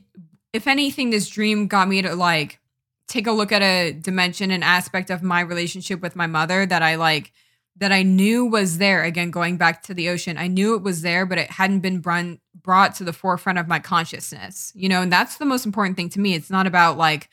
if 0.53 0.67
anything, 0.67 1.11
this 1.11 1.29
dream 1.29 1.67
got 1.67 1.89
me 1.89 2.03
to 2.03 2.15
like 2.15 2.61
take 3.09 3.27
a 3.27 3.33
look 3.33 3.53
at 3.53 3.63
a 3.63 3.93
dimension 3.93 4.51
and 4.51 4.65
aspect 4.65 5.11
of 5.11 5.23
my 5.23 5.41
relationship 5.41 6.01
with 6.01 6.17
my 6.17 6.27
mother 6.27 6.67
that 6.67 6.83
I 6.83 6.97
like, 6.97 7.33
that 7.77 7.93
I 7.93 8.03
knew 8.03 8.47
was 8.47 8.79
there. 8.79 9.03
Again, 9.03 9.31
going 9.31 9.57
back 9.57 9.83
to 9.85 9.95
the 9.95 10.09
ocean, 10.09 10.39
I 10.39 10.47
knew 10.47 10.75
it 10.75 10.83
was 10.83 11.03
there, 11.03 11.27
but 11.27 11.39
it 11.39 11.51
hadn't 11.51 11.81
been 11.81 12.01
brun- 12.01 12.41
brought 12.55 12.95
to 12.97 13.05
the 13.05 13.13
forefront 13.13 13.59
of 13.59 13.69
my 13.69 13.79
consciousness, 13.79 14.73
you 14.75 14.89
know, 14.89 15.03
and 15.03 15.13
that's 15.13 15.37
the 15.37 15.45
most 15.45 15.67
important 15.67 15.97
thing 15.97 16.09
to 16.11 16.21
me. 16.21 16.35
It's 16.35 16.51
not 16.51 16.67
about 16.67 16.97
like, 16.97 17.29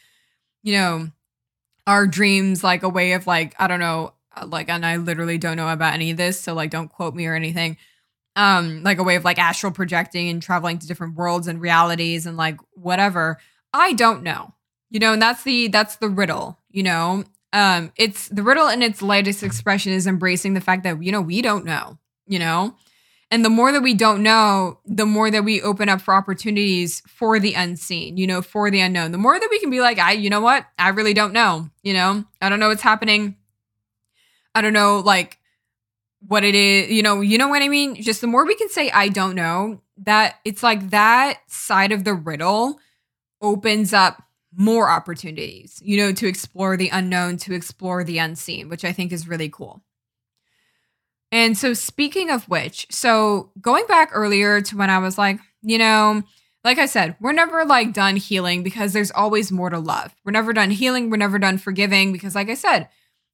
you 0.63 0.73
know, 0.73 1.09
our 1.87 2.07
dreams, 2.07 2.63
like 2.63 2.83
a 2.83 2.89
way 2.89 3.13
of 3.13 3.27
like, 3.27 3.55
I 3.59 3.67
don't 3.67 3.79
know, 3.79 4.13
like, 4.45 4.69
and 4.69 4.85
I 4.85 4.97
literally 4.97 5.37
don't 5.37 5.57
know 5.57 5.69
about 5.69 5.93
any 5.93 6.11
of 6.11 6.17
this. 6.17 6.39
So, 6.39 6.53
like, 6.53 6.69
don't 6.69 6.89
quote 6.89 7.15
me 7.15 7.27
or 7.27 7.35
anything 7.35 7.77
um 8.35 8.81
like 8.83 8.97
a 8.97 9.03
way 9.03 9.15
of 9.15 9.25
like 9.25 9.39
astral 9.39 9.71
projecting 9.71 10.29
and 10.29 10.41
traveling 10.41 10.79
to 10.79 10.87
different 10.87 11.15
worlds 11.15 11.47
and 11.47 11.59
realities 11.59 12.25
and 12.25 12.37
like 12.37 12.57
whatever 12.73 13.37
i 13.73 13.93
don't 13.93 14.23
know 14.23 14.53
you 14.91 14.99
know 14.99 15.13
and 15.13 15.21
that's 15.21 15.43
the 15.43 15.67
that's 15.69 15.95
the 15.95 16.09
riddle 16.09 16.59
you 16.69 16.83
know? 16.83 17.23
Um 17.53 17.91
it's 17.95 18.27
the 18.29 18.43
riddle 18.43 18.67
in 18.67 18.83
its 18.83 19.01
lightest 19.01 19.41
expression 19.41 19.91
is 19.91 20.05
embracing 20.05 20.53
the 20.53 20.61
fact 20.61 20.83
that 20.83 21.01
you 21.03 21.11
know 21.11 21.21
we 21.21 21.41
don't 21.41 21.65
know 21.65 21.97
you 22.27 22.37
know? 22.37 22.75
And 23.31 23.43
the 23.45 23.49
more 23.49 23.71
that 23.71 23.81
we 23.81 23.93
don't 23.95 24.21
know 24.21 24.79
the 24.85 25.05
more 25.05 25.31
that 25.31 25.43
we 25.43 25.61
open 25.61 25.89
up 25.89 26.01
for 26.01 26.13
opportunities 26.13 27.01
for 27.07 27.39
the 27.39 27.55
unseen 27.55 28.17
you 28.17 28.27
know 28.27 28.43
for 28.43 28.69
the 28.69 28.81
unknown. 28.81 29.11
The 29.11 29.17
more 29.17 29.39
that 29.39 29.49
we 29.49 29.59
can 29.59 29.71
be 29.71 29.81
like 29.81 29.97
i 29.97 30.11
you 30.11 30.29
know 30.29 30.41
what? 30.41 30.67
I 30.77 30.89
really 30.89 31.13
don't 31.13 31.33
know 31.33 31.69
you 31.81 31.93
know? 31.93 32.23
I 32.41 32.49
don't 32.49 32.59
know 32.59 32.67
what's 32.67 32.83
happening. 32.83 33.37
I 34.53 34.61
don't 34.61 34.73
know 34.73 34.99
like 34.99 35.39
what 36.27 36.43
it 36.43 36.53
is, 36.53 36.91
you 36.91 37.01
know, 37.01 37.21
you 37.21 37.37
know 37.37 37.47
what 37.47 37.63
I 37.63 37.67
mean? 37.67 37.95
Just 38.01 38.21
the 38.21 38.27
more 38.27 38.45
we 38.45 38.55
can 38.55 38.69
say 38.69 38.91
I 38.91 39.07
don't 39.09 39.35
know, 39.35 39.81
that 40.03 40.35
it's 40.45 40.63
like 40.63 40.91
that 40.91 41.39
side 41.47 41.91
of 41.91 42.03
the 42.03 42.13
riddle 42.13 42.79
opens 43.41 43.91
up 43.93 44.21
more 44.55 44.89
opportunities, 44.89 45.81
you 45.83 45.97
know, 45.97 46.11
to 46.11 46.27
explore 46.27 46.75
the 46.75 46.89
unknown, 46.89 47.37
to 47.37 47.53
explore 47.53 48.03
the 48.03 48.17
unseen, 48.17 48.69
which 48.69 48.83
I 48.83 48.91
think 48.91 49.11
is 49.11 49.27
really 49.27 49.49
cool. 49.49 49.81
And 51.31 51.57
so, 51.57 51.73
speaking 51.73 52.29
of 52.29 52.49
which, 52.49 52.87
so 52.91 53.51
going 53.61 53.85
back 53.87 54.09
earlier 54.13 54.59
to 54.61 54.77
when 54.77 54.89
I 54.89 54.99
was 54.99 55.17
like, 55.17 55.39
you 55.61 55.77
know, 55.77 56.23
like 56.63 56.77
I 56.77 56.85
said, 56.85 57.15
we're 57.21 57.31
never 57.31 57.65
like 57.65 57.93
done 57.93 58.17
healing 58.17 58.63
because 58.63 58.93
there's 58.93 59.11
always 59.11 59.51
more 59.51 59.69
to 59.69 59.79
love. 59.79 60.13
We're 60.25 60.33
never 60.33 60.53
done 60.53 60.71
healing. 60.71 61.09
We're 61.09 61.17
never 61.17 61.39
done 61.39 61.57
forgiving 61.57 62.11
because, 62.11 62.35
like 62.35 62.49
I 62.49 62.55
said, 62.55 62.89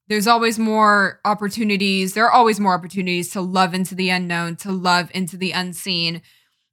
there's 0.08 0.28
always 0.28 0.58
more 0.58 1.20
opportunities. 1.26 2.14
There 2.14 2.26
are 2.26 2.32
always 2.32 2.60
more 2.60 2.74
opportunities 2.74 3.30
to 3.32 3.42
love 3.42 3.74
into 3.74 3.96
the 3.96 4.10
unknown, 4.10 4.56
to 4.58 4.72
love 4.72 5.10
into 5.14 5.36
the 5.36 5.52
unseen. 5.52 6.22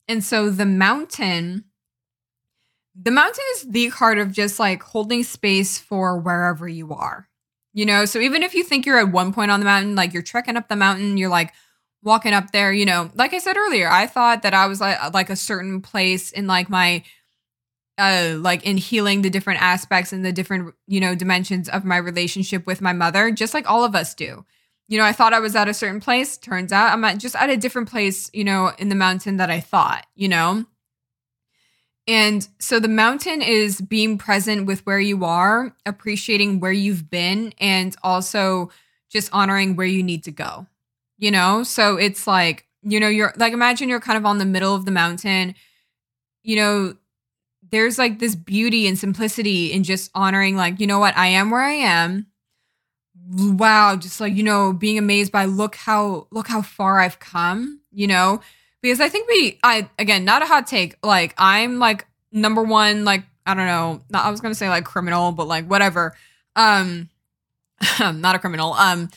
And 0.06 0.22
so 0.22 0.50
the 0.50 0.66
mountain, 0.66 1.64
the 2.94 3.10
mountain 3.10 3.44
is 3.56 3.62
the 3.68 3.90
card 3.90 4.18
of 4.18 4.32
just 4.32 4.58
like 4.58 4.82
holding 4.82 5.24
space 5.24 5.78
for 5.78 6.18
wherever 6.18 6.68
you 6.68 6.92
are. 6.92 7.28
You 7.72 7.86
know, 7.86 8.04
so 8.04 8.20
even 8.20 8.44
if 8.44 8.54
you 8.54 8.62
think 8.62 8.86
you're 8.86 9.00
at 9.00 9.10
one 9.10 9.32
point 9.32 9.50
on 9.50 9.58
the 9.58 9.66
mountain, 9.66 9.96
like 9.96 10.12
you're 10.12 10.22
trekking 10.22 10.56
up 10.56 10.68
the 10.68 10.76
mountain, 10.76 11.16
you're 11.16 11.28
like 11.28 11.52
walking 12.04 12.32
up 12.32 12.52
there, 12.52 12.72
you 12.72 12.84
know, 12.84 13.10
like 13.14 13.34
I 13.34 13.38
said 13.38 13.56
earlier, 13.56 13.88
I 13.90 14.06
thought 14.06 14.42
that 14.42 14.54
I 14.54 14.66
was 14.66 14.80
like 14.80 15.12
like 15.12 15.30
a 15.30 15.36
certain 15.36 15.80
place 15.80 16.30
in 16.30 16.46
like 16.46 16.68
my 16.68 17.02
uh 17.98 18.34
like 18.38 18.64
in 18.64 18.76
healing 18.76 19.22
the 19.22 19.30
different 19.30 19.62
aspects 19.62 20.12
and 20.12 20.24
the 20.24 20.32
different 20.32 20.74
you 20.86 21.00
know 21.00 21.14
dimensions 21.14 21.68
of 21.68 21.84
my 21.84 21.96
relationship 21.96 22.66
with 22.66 22.80
my 22.80 22.92
mother 22.92 23.30
just 23.30 23.54
like 23.54 23.68
all 23.68 23.84
of 23.84 23.94
us 23.94 24.14
do. 24.14 24.44
You 24.88 24.98
know 24.98 25.04
i 25.04 25.12
thought 25.12 25.32
i 25.32 25.40
was 25.40 25.56
at 25.56 25.68
a 25.68 25.74
certain 25.74 26.00
place. 26.00 26.36
Turns 26.36 26.72
out 26.72 26.92
i'm 26.92 27.04
at 27.04 27.18
just 27.18 27.36
at 27.36 27.50
a 27.50 27.56
different 27.56 27.88
place 27.88 28.30
you 28.34 28.44
know 28.44 28.72
in 28.78 28.88
the 28.88 28.94
mountain 28.94 29.36
that 29.38 29.50
i 29.50 29.60
thought 29.60 30.06
you 30.14 30.28
know 30.28 30.64
and 32.06 32.48
so 32.58 32.78
the 32.78 32.88
mountain 32.88 33.40
is 33.42 33.80
being 33.80 34.18
present 34.18 34.66
with 34.66 34.84
where 34.86 35.00
you 35.00 35.24
are 35.24 35.74
appreciating 35.86 36.60
where 36.60 36.72
you've 36.72 37.08
been 37.10 37.52
and 37.58 37.96
also 38.02 38.70
just 39.10 39.32
honoring 39.32 39.76
where 39.76 39.86
you 39.86 40.02
need 40.02 40.24
to 40.24 40.30
go 40.30 40.66
you 41.18 41.30
know? 41.30 41.62
So 41.62 41.96
it's 41.96 42.26
like 42.26 42.66
you 42.82 43.00
know 43.00 43.08
you're 43.08 43.32
like 43.36 43.52
imagine 43.52 43.88
you're 43.88 44.00
kind 44.00 44.18
of 44.18 44.26
on 44.26 44.38
the 44.38 44.44
middle 44.44 44.74
of 44.74 44.84
the 44.84 44.90
mountain. 44.90 45.54
You 46.42 46.56
know 46.56 46.96
there's 47.70 47.98
like 47.98 48.18
this 48.18 48.34
beauty 48.36 48.86
and 48.86 48.98
simplicity 48.98 49.72
in 49.72 49.84
just 49.84 50.10
honoring 50.14 50.56
like 50.56 50.80
you 50.80 50.86
know 50.86 50.98
what? 50.98 51.16
I 51.16 51.28
am 51.28 51.50
where 51.50 51.62
i 51.62 51.72
am. 51.72 52.26
Wow 53.26 53.96
just 53.96 54.20
like 54.20 54.34
you 54.34 54.42
know 54.42 54.72
being 54.72 54.98
amazed 54.98 55.32
by 55.32 55.46
look 55.46 55.76
how 55.76 56.26
look 56.30 56.46
how 56.46 56.60
far 56.60 57.00
i've 57.00 57.20
come 57.20 57.80
you 57.90 58.06
know 58.06 58.40
because 58.84 59.00
i 59.00 59.08
think 59.08 59.26
we 59.28 59.58
i 59.62 59.88
again 59.98 60.24
not 60.24 60.42
a 60.42 60.46
hot 60.46 60.66
take 60.66 60.96
like 61.02 61.34
i'm 61.38 61.78
like 61.78 62.06
number 62.32 62.62
one 62.62 63.04
like 63.04 63.24
i 63.46 63.54
don't 63.54 63.66
know 63.66 64.00
not, 64.10 64.24
i 64.24 64.30
was 64.30 64.40
gonna 64.40 64.54
say 64.54 64.68
like 64.68 64.84
criminal 64.84 65.32
but 65.32 65.48
like 65.48 65.66
whatever 65.66 66.14
um 66.54 67.08
not 68.00 68.34
a 68.34 68.38
criminal 68.38 68.74
um 68.74 69.08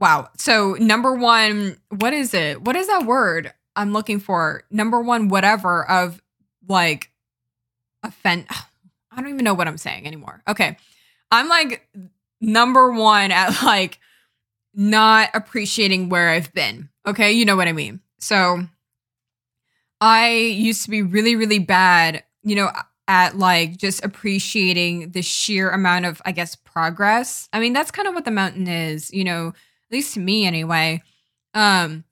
wow 0.00 0.28
so 0.36 0.76
number 0.80 1.14
one 1.14 1.76
what 1.90 2.14
is 2.14 2.32
it 2.32 2.62
what 2.62 2.74
is 2.74 2.86
that 2.86 3.04
word 3.04 3.52
i'm 3.76 3.92
looking 3.92 4.18
for 4.18 4.64
number 4.70 5.00
one 5.00 5.28
whatever 5.28 5.88
of 5.88 6.20
like 6.68 7.10
offend 8.02 8.46
I 9.14 9.20
don't 9.20 9.30
even 9.30 9.44
know 9.44 9.54
what 9.54 9.68
I'm 9.68 9.78
saying 9.78 10.06
anymore. 10.06 10.42
Okay. 10.48 10.76
I'm 11.30 11.48
like 11.48 11.86
number 12.40 12.92
one 12.92 13.30
at 13.30 13.62
like 13.62 13.98
not 14.74 15.30
appreciating 15.34 16.08
where 16.08 16.30
I've 16.30 16.52
been. 16.52 16.88
Okay. 17.06 17.32
You 17.32 17.44
know 17.44 17.56
what 17.56 17.68
I 17.68 17.72
mean? 17.72 18.00
So 18.18 18.66
I 20.02 20.32
used 20.32 20.82
to 20.82 20.90
be 20.90 21.00
really, 21.00 21.36
really 21.36 21.60
bad, 21.60 22.24
you 22.42 22.56
know, 22.56 22.72
at 23.06 23.38
like 23.38 23.76
just 23.76 24.04
appreciating 24.04 25.12
the 25.12 25.22
sheer 25.22 25.70
amount 25.70 26.06
of, 26.06 26.20
I 26.24 26.32
guess, 26.32 26.56
progress. 26.56 27.48
I 27.52 27.60
mean, 27.60 27.72
that's 27.72 27.92
kind 27.92 28.08
of 28.08 28.14
what 28.14 28.24
the 28.24 28.32
mountain 28.32 28.66
is, 28.66 29.12
you 29.12 29.22
know, 29.22 29.50
at 29.50 29.92
least 29.92 30.14
to 30.14 30.20
me 30.20 30.44
anyway. 30.44 31.04
Um, 31.54 32.02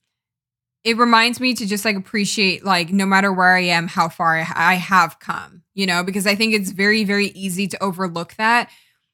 it 0.84 0.98
reminds 0.98 1.40
me 1.40 1.52
to 1.54 1.66
just 1.66 1.84
like 1.84 1.96
appreciate 1.96 2.64
like 2.64 2.90
no 2.92 3.04
matter 3.04 3.32
where 3.32 3.56
I 3.56 3.62
am, 3.62 3.88
how 3.88 4.08
far 4.08 4.36
I 4.36 4.74
have 4.74 5.18
come, 5.18 5.64
you 5.74 5.84
know, 5.84 6.04
because 6.04 6.28
I 6.28 6.36
think 6.36 6.54
it's 6.54 6.70
very, 6.70 7.02
very 7.02 7.26
easy 7.28 7.66
to 7.66 7.82
overlook 7.82 8.36
that. 8.36 8.70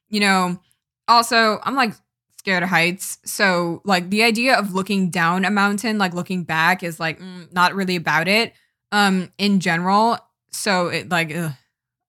You 0.07 0.19
know, 0.19 0.61
also, 1.07 1.59
I'm 1.63 1.73
like 1.73 1.93
scared 2.37 2.61
of 2.61 2.69
heights. 2.69 3.17
So, 3.25 3.81
like, 3.85 4.11
the 4.11 4.21
idea 4.21 4.55
of 4.55 4.75
looking 4.75 5.09
down 5.09 5.45
a 5.45 5.49
mountain, 5.49 5.97
like 5.97 6.13
looking 6.13 6.43
back, 6.43 6.83
is 6.83 6.99
like 6.99 7.19
mm, 7.19 7.51
not 7.51 7.73
really 7.73 7.95
about 7.95 8.27
it 8.27 8.53
um 8.91 9.31
in 9.37 9.59
general. 9.59 10.17
So, 10.51 10.87
it 10.87 11.09
like, 11.09 11.35
ugh. 11.35 11.51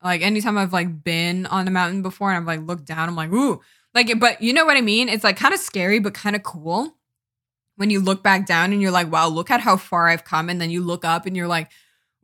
like, 0.03 0.23
anytime 0.23 0.57
I've 0.57 0.73
like 0.73 1.03
been 1.05 1.47
on 1.47 1.65
the 1.65 1.71
mountain 1.71 2.03
before 2.03 2.31
and 2.31 2.39
I've 2.39 2.47
like 2.47 2.67
looked 2.67 2.87
down, 2.87 3.09
I'm 3.09 3.17
like, 3.17 3.33
ooh, 3.33 3.61
like, 3.95 4.19
but 4.19 4.41
you 4.41 4.53
know 4.53 4.65
what 4.65 4.77
I 4.77 4.81
mean? 4.81 5.09
It's 5.09 5.25
like 5.25 5.37
kind 5.37 5.55
of 5.55 5.61
scary, 5.61 5.99
but 5.99 6.15
kind 6.15 6.37
of 6.37 6.43
cool 6.43 6.95
when 7.77 7.91
you 7.91 8.01
look 8.01 8.23
back 8.25 8.45
down 8.45 8.73
and 8.73 8.83
you're 8.83 8.91
like, 8.91 9.11
wow, 9.11 9.29
look 9.29 9.51
at 9.51 9.61
how 9.61 9.77
far 9.77 10.09
I've 10.09 10.25
come. 10.25 10.51
And 10.51 10.61
then 10.61 10.71
you 10.71 10.83
look 10.83 11.05
up 11.05 11.27
and 11.27 11.37
you're 11.37 11.47
like, 11.47 11.71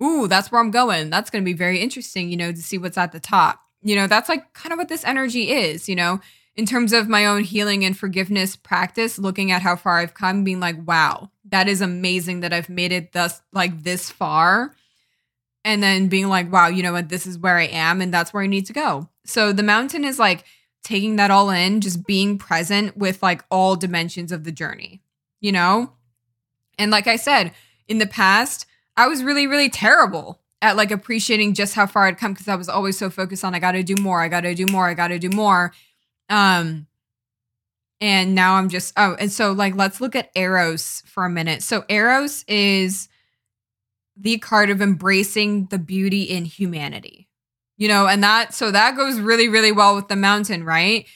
ooh, 0.03 0.27
that's 0.27 0.51
where 0.51 0.61
I'm 0.61 0.73
going. 0.73 1.11
That's 1.11 1.31
going 1.31 1.43
to 1.43 1.47
be 1.49 1.57
very 1.57 1.79
interesting, 1.79 2.29
you 2.29 2.37
know, 2.37 2.51
to 2.51 2.63
see 2.63 2.77
what's 2.77 2.99
at 2.99 3.13
the 3.13 3.21
top. 3.21 3.61
You 3.81 3.95
know, 3.95 4.09
that's 4.09 4.29
like 4.29 4.53
kind 4.53 4.73
of 4.73 4.79
what 4.79 4.89
this 4.89 5.05
energy 5.05 5.53
is, 5.53 5.89
you 5.89 5.95
know, 5.95 6.21
in 6.57 6.67
terms 6.67 6.93
of 6.93 7.09
my 7.09 7.25
own 7.27 7.45
healing 7.45 7.85
and 7.85 7.97
forgiveness 7.97 8.57
practice, 8.57 9.19
looking 9.19 9.53
at 9.53 9.63
how 9.63 9.77
far 9.77 9.99
I've 9.99 10.15
come, 10.15 10.43
being 10.43 10.61
like, 10.61 10.77
wow, 10.87 11.31
that 11.47 11.69
is 11.69 11.81
amazing 11.81 12.41
that 12.41 12.53
I've 12.53 12.69
made 12.69 12.93
it 12.93 13.13
thus 13.13 13.43
like 13.53 13.83
this 13.83 14.11
far. 14.11 14.75
And 15.65 15.83
then 15.83 16.09
being 16.09 16.29
like, 16.29 16.53
wow, 16.53 16.69
you 16.69 16.83
know 16.83 16.93
what, 16.93 17.09
this 17.09 17.27
is 17.27 17.39
where 17.39 17.57
I 17.57 17.67
am 17.67 18.03
and 18.03 18.13
that's 18.13 18.35
where 18.35 18.43
I 18.43 18.47
need 18.47 18.67
to 18.67 18.73
go. 18.73 19.09
So 19.25 19.53
the 19.53 19.63
mountain 19.63 20.05
is 20.05 20.19
like 20.19 20.45
taking 20.83 21.17
that 21.17 21.31
all 21.31 21.49
in, 21.49 21.81
just 21.81 22.07
being 22.07 22.37
present 22.37 22.97
with 22.97 23.23
like 23.23 23.43
all 23.51 23.75
dimensions 23.75 24.31
of 24.31 24.45
the 24.45 24.53
journey 24.53 25.01
you 25.45 25.53
know? 25.53 25.93
And 26.79 26.91
like 26.91 27.07
I 27.07 27.17
said, 27.17 27.53
in 27.87 27.99
the 27.99 28.07
past, 28.07 28.65
I 28.97 29.09
was 29.09 29.23
really, 29.23 29.47
really 29.47 29.69
terrible 29.69 30.41
at 30.63 30.75
like 30.75 30.91
appreciating 30.91 31.53
just 31.53 31.75
how 31.75 31.87
far 31.87 32.07
I'd 32.07 32.17
come 32.17 32.33
because 32.33 32.49
I 32.49 32.55
was 32.55 32.71
always 32.71 32.97
so 32.97 33.11
focused 33.11 33.45
on 33.45 33.55
I 33.55 33.59
gotta 33.59 33.83
do 33.83 33.95
more, 34.01 34.23
I 34.23 34.29
gotta 34.29 34.55
do 34.55 34.65
more, 34.65 34.89
I 34.89 34.95
gotta 34.95 35.19
do 35.19 35.29
more. 35.29 35.75
Um 36.31 36.87
and 38.01 38.35
now 38.35 38.55
I'm 38.55 38.69
just 38.69 38.93
oh, 38.97 39.17
and 39.19 39.31
so 39.31 39.53
like 39.53 39.75
let's 39.75 40.01
look 40.01 40.17
at 40.17 40.31
Eros 40.35 41.03
for 41.07 41.25
a 41.25 41.31
minute. 41.31 41.63
So 41.63 41.85
Eros 41.89 42.45
is 42.49 43.09
the 44.17 44.39
card 44.39 44.71
of 44.71 44.81
embracing 44.81 45.67
the 45.67 45.79
beauty 45.79 46.23
in 46.23 46.45
humanity. 46.45 47.29
You 47.77 47.89
know, 47.89 48.07
and 48.07 48.23
that 48.23 48.55
so 48.55 48.71
that 48.71 48.97
goes 48.97 49.19
really, 49.19 49.49
really 49.49 49.73
well 49.73 49.97
with 49.97 50.09
the 50.09 50.17
mountain, 50.17 50.65
right? 50.65 51.07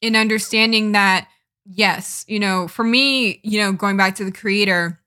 In 0.00 0.16
understanding 0.16 0.92
that 0.92 1.28
yes, 1.64 2.24
you 2.28 2.38
know, 2.38 2.68
for 2.68 2.84
me, 2.84 3.40
you 3.42 3.60
know, 3.60 3.72
going 3.72 3.96
back 3.96 4.16
to 4.16 4.24
the 4.24 4.32
creator, 4.32 5.00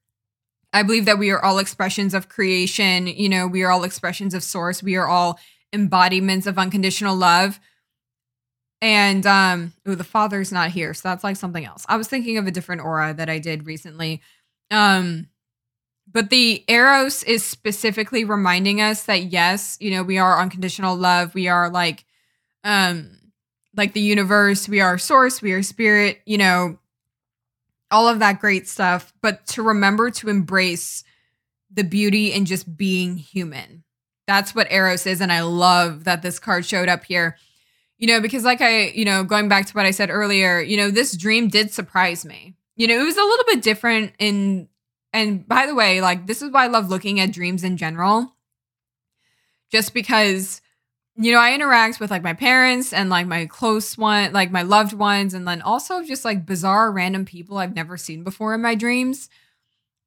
I 0.74 0.84
believe 0.84 1.06
that 1.06 1.20
we 1.20 1.32
are 1.32 1.44
all 1.44 1.60
expressions 1.60 2.14
of 2.14 2.30
creation. 2.30 3.08
You 3.08 3.30
know, 3.30 3.48
we 3.48 3.64
are 3.64 3.72
all 3.72 3.84
expressions 3.84 4.34
of 4.34 4.44
source. 4.44 4.82
We 4.82 4.96
are 4.96 5.08
all 5.08 5.40
embodiments 5.72 6.48
of 6.48 6.58
unconditional 6.58 7.16
love. 7.16 7.60
And 8.86 9.26
um, 9.26 9.74
oh, 9.88 9.96
the 9.96 10.04
father's 10.04 10.52
not 10.52 10.70
here, 10.70 10.94
so 10.94 11.10
that's 11.10 11.24
like 11.24 11.38
something 11.38 11.66
else. 11.66 11.88
I 11.90 11.98
was 11.98 12.08
thinking 12.08 12.38
of 12.38 12.46
a 12.46 12.52
different 12.52 12.84
aura 12.84 13.16
that 13.16 13.32
I 13.32 13.40
did 13.40 13.66
recently. 13.66 14.22
Um, 14.70 15.28
but 16.08 16.30
the 16.30 16.64
Eros 16.68 17.24
is 17.24 17.44
specifically 17.44 18.26
reminding 18.26 18.82
us 18.82 19.06
that 19.06 19.24
yes, 19.24 19.76
you 19.82 19.90
know, 19.90 20.04
we 20.04 20.20
are 20.20 20.40
unconditional 20.40 20.96
love. 20.96 21.34
We 21.34 21.48
are 21.48 21.68
like 21.68 22.06
um 22.64 23.18
like 23.76 23.94
the 23.94 24.02
universe, 24.02 24.70
we 24.70 24.82
are 24.82 25.00
source, 25.00 25.42
we 25.42 25.54
are 25.54 25.64
spirit, 25.64 26.20
you 26.28 26.38
know, 26.38 26.78
all 27.90 28.08
of 28.08 28.20
that 28.20 28.40
great 28.40 28.68
stuff. 28.68 29.14
But 29.20 29.48
to 29.48 29.64
remember 29.64 30.12
to 30.12 30.30
embrace 30.30 31.04
the 31.74 31.84
beauty 31.84 32.32
in 32.32 32.46
just 32.46 32.78
being 32.78 33.18
human. 33.18 33.84
That's 34.28 34.54
what 34.54 34.72
Eros 34.72 35.08
is. 35.08 35.22
And 35.22 35.32
I 35.32 35.42
love 35.42 36.04
that 36.04 36.22
this 36.22 36.38
card 36.38 36.68
showed 36.68 36.88
up 36.88 37.04
here. 37.04 37.36
You 37.98 38.08
know, 38.08 38.20
because 38.20 38.44
like 38.44 38.62
I, 38.62 38.88
you 38.88 39.06
know, 39.06 39.24
going 39.24 39.48
back 39.48 39.68
to 39.68 39.74
what 39.74 39.86
I 39.86 39.92
said 39.92 40.10
earlier, 40.10 40.60
you 40.60 40.78
know, 40.78 40.92
this 40.92 41.16
dream 41.16 41.48
did 41.48 41.72
surprise 41.72 42.26
me. 42.26 42.56
You 42.76 42.88
know, 42.88 43.00
it 43.00 43.04
was 43.04 43.18
a 43.18 43.24
little 43.24 43.46
bit 43.48 43.62
different 43.62 44.14
in, 44.20 44.68
and 45.14 45.48
by 45.48 45.66
the 45.66 45.76
way, 45.76 46.02
like 46.02 46.28
this 46.28 46.42
is 46.42 46.52
why 46.52 46.66
I 46.66 46.68
love 46.68 46.90
looking 46.90 47.20
at 47.20 47.32
dreams 47.32 47.64
in 47.64 47.78
general. 47.78 48.34
Just 49.72 49.94
because 49.94 50.62
you 51.18 51.32
know, 51.32 51.40
I 51.40 51.54
interact 51.54 52.00
with 52.00 52.12
like 52.12 52.24
my 52.24 52.34
parents 52.34 52.92
and 52.92 53.10
like 53.10 53.26
my 53.26 53.46
close 53.46 53.98
one, 53.98 54.34
like 54.34 54.52
my 54.52 54.64
loved 54.64 54.94
ones, 54.94 55.34
and 55.34 55.48
then 55.48 55.62
also 55.62 56.04
just 56.04 56.26
like 56.26 56.46
bizarre 56.46 56.92
random 56.92 57.24
people 57.26 57.58
I've 57.58 57.76
never 57.76 57.96
seen 57.96 58.24
before 58.24 58.54
in 58.54 58.62
my 58.62 58.76
dreams. 58.76 59.30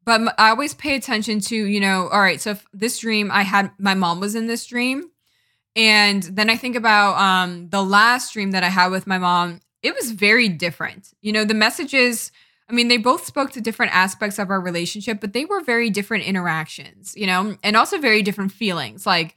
But 0.05 0.35
I 0.39 0.51
always 0.51 0.75
pay 0.75 0.95
attention 0.97 1.41
to, 1.41 1.57
you 1.57 1.81
know, 1.81 2.09
all 2.09 2.21
right, 2.21 2.41
so 2.41 2.53
if 2.53 2.67
this 2.73 2.99
dream 2.99 3.31
I 3.31 3.43
had 3.43 3.71
my 3.79 3.95
mom 3.95 4.21
was 4.21 4.35
in 4.35 4.47
this 4.47 4.67
dream. 4.67 5.11
And 5.79 6.25
then 6.25 6.51
I 6.51 6.57
think 6.57 6.77
about 6.77 7.19
um 7.19 7.71
the 7.71 7.83
last 7.83 8.35
dream 8.35 8.51
that 8.51 8.65
I 8.65 8.69
had 8.69 8.89
with 8.89 9.07
my 9.07 9.17
mom. 9.17 9.61
It 9.83 9.95
was 9.95 10.11
very 10.11 10.49
different. 10.49 11.15
You 11.23 11.33
know, 11.33 11.45
the 11.45 11.55
messages, 11.55 12.33
I 12.69 12.73
mean, 12.73 12.89
they 12.89 12.97
both 12.97 13.25
spoke 13.25 13.53
to 13.53 13.61
different 13.61 13.95
aspects 13.95 14.41
of 14.41 14.51
our 14.51 14.61
relationship, 14.61 15.21
but 15.21 15.33
they 15.33 15.45
were 15.45 15.63
very 15.63 15.89
different 15.89 16.25
interactions, 16.25 17.15
you 17.17 17.29
know, 17.29 17.57
and 17.63 17.77
also 17.77 17.99
very 17.99 18.23
different 18.23 18.51
feelings. 18.51 19.07
Like 19.07 19.37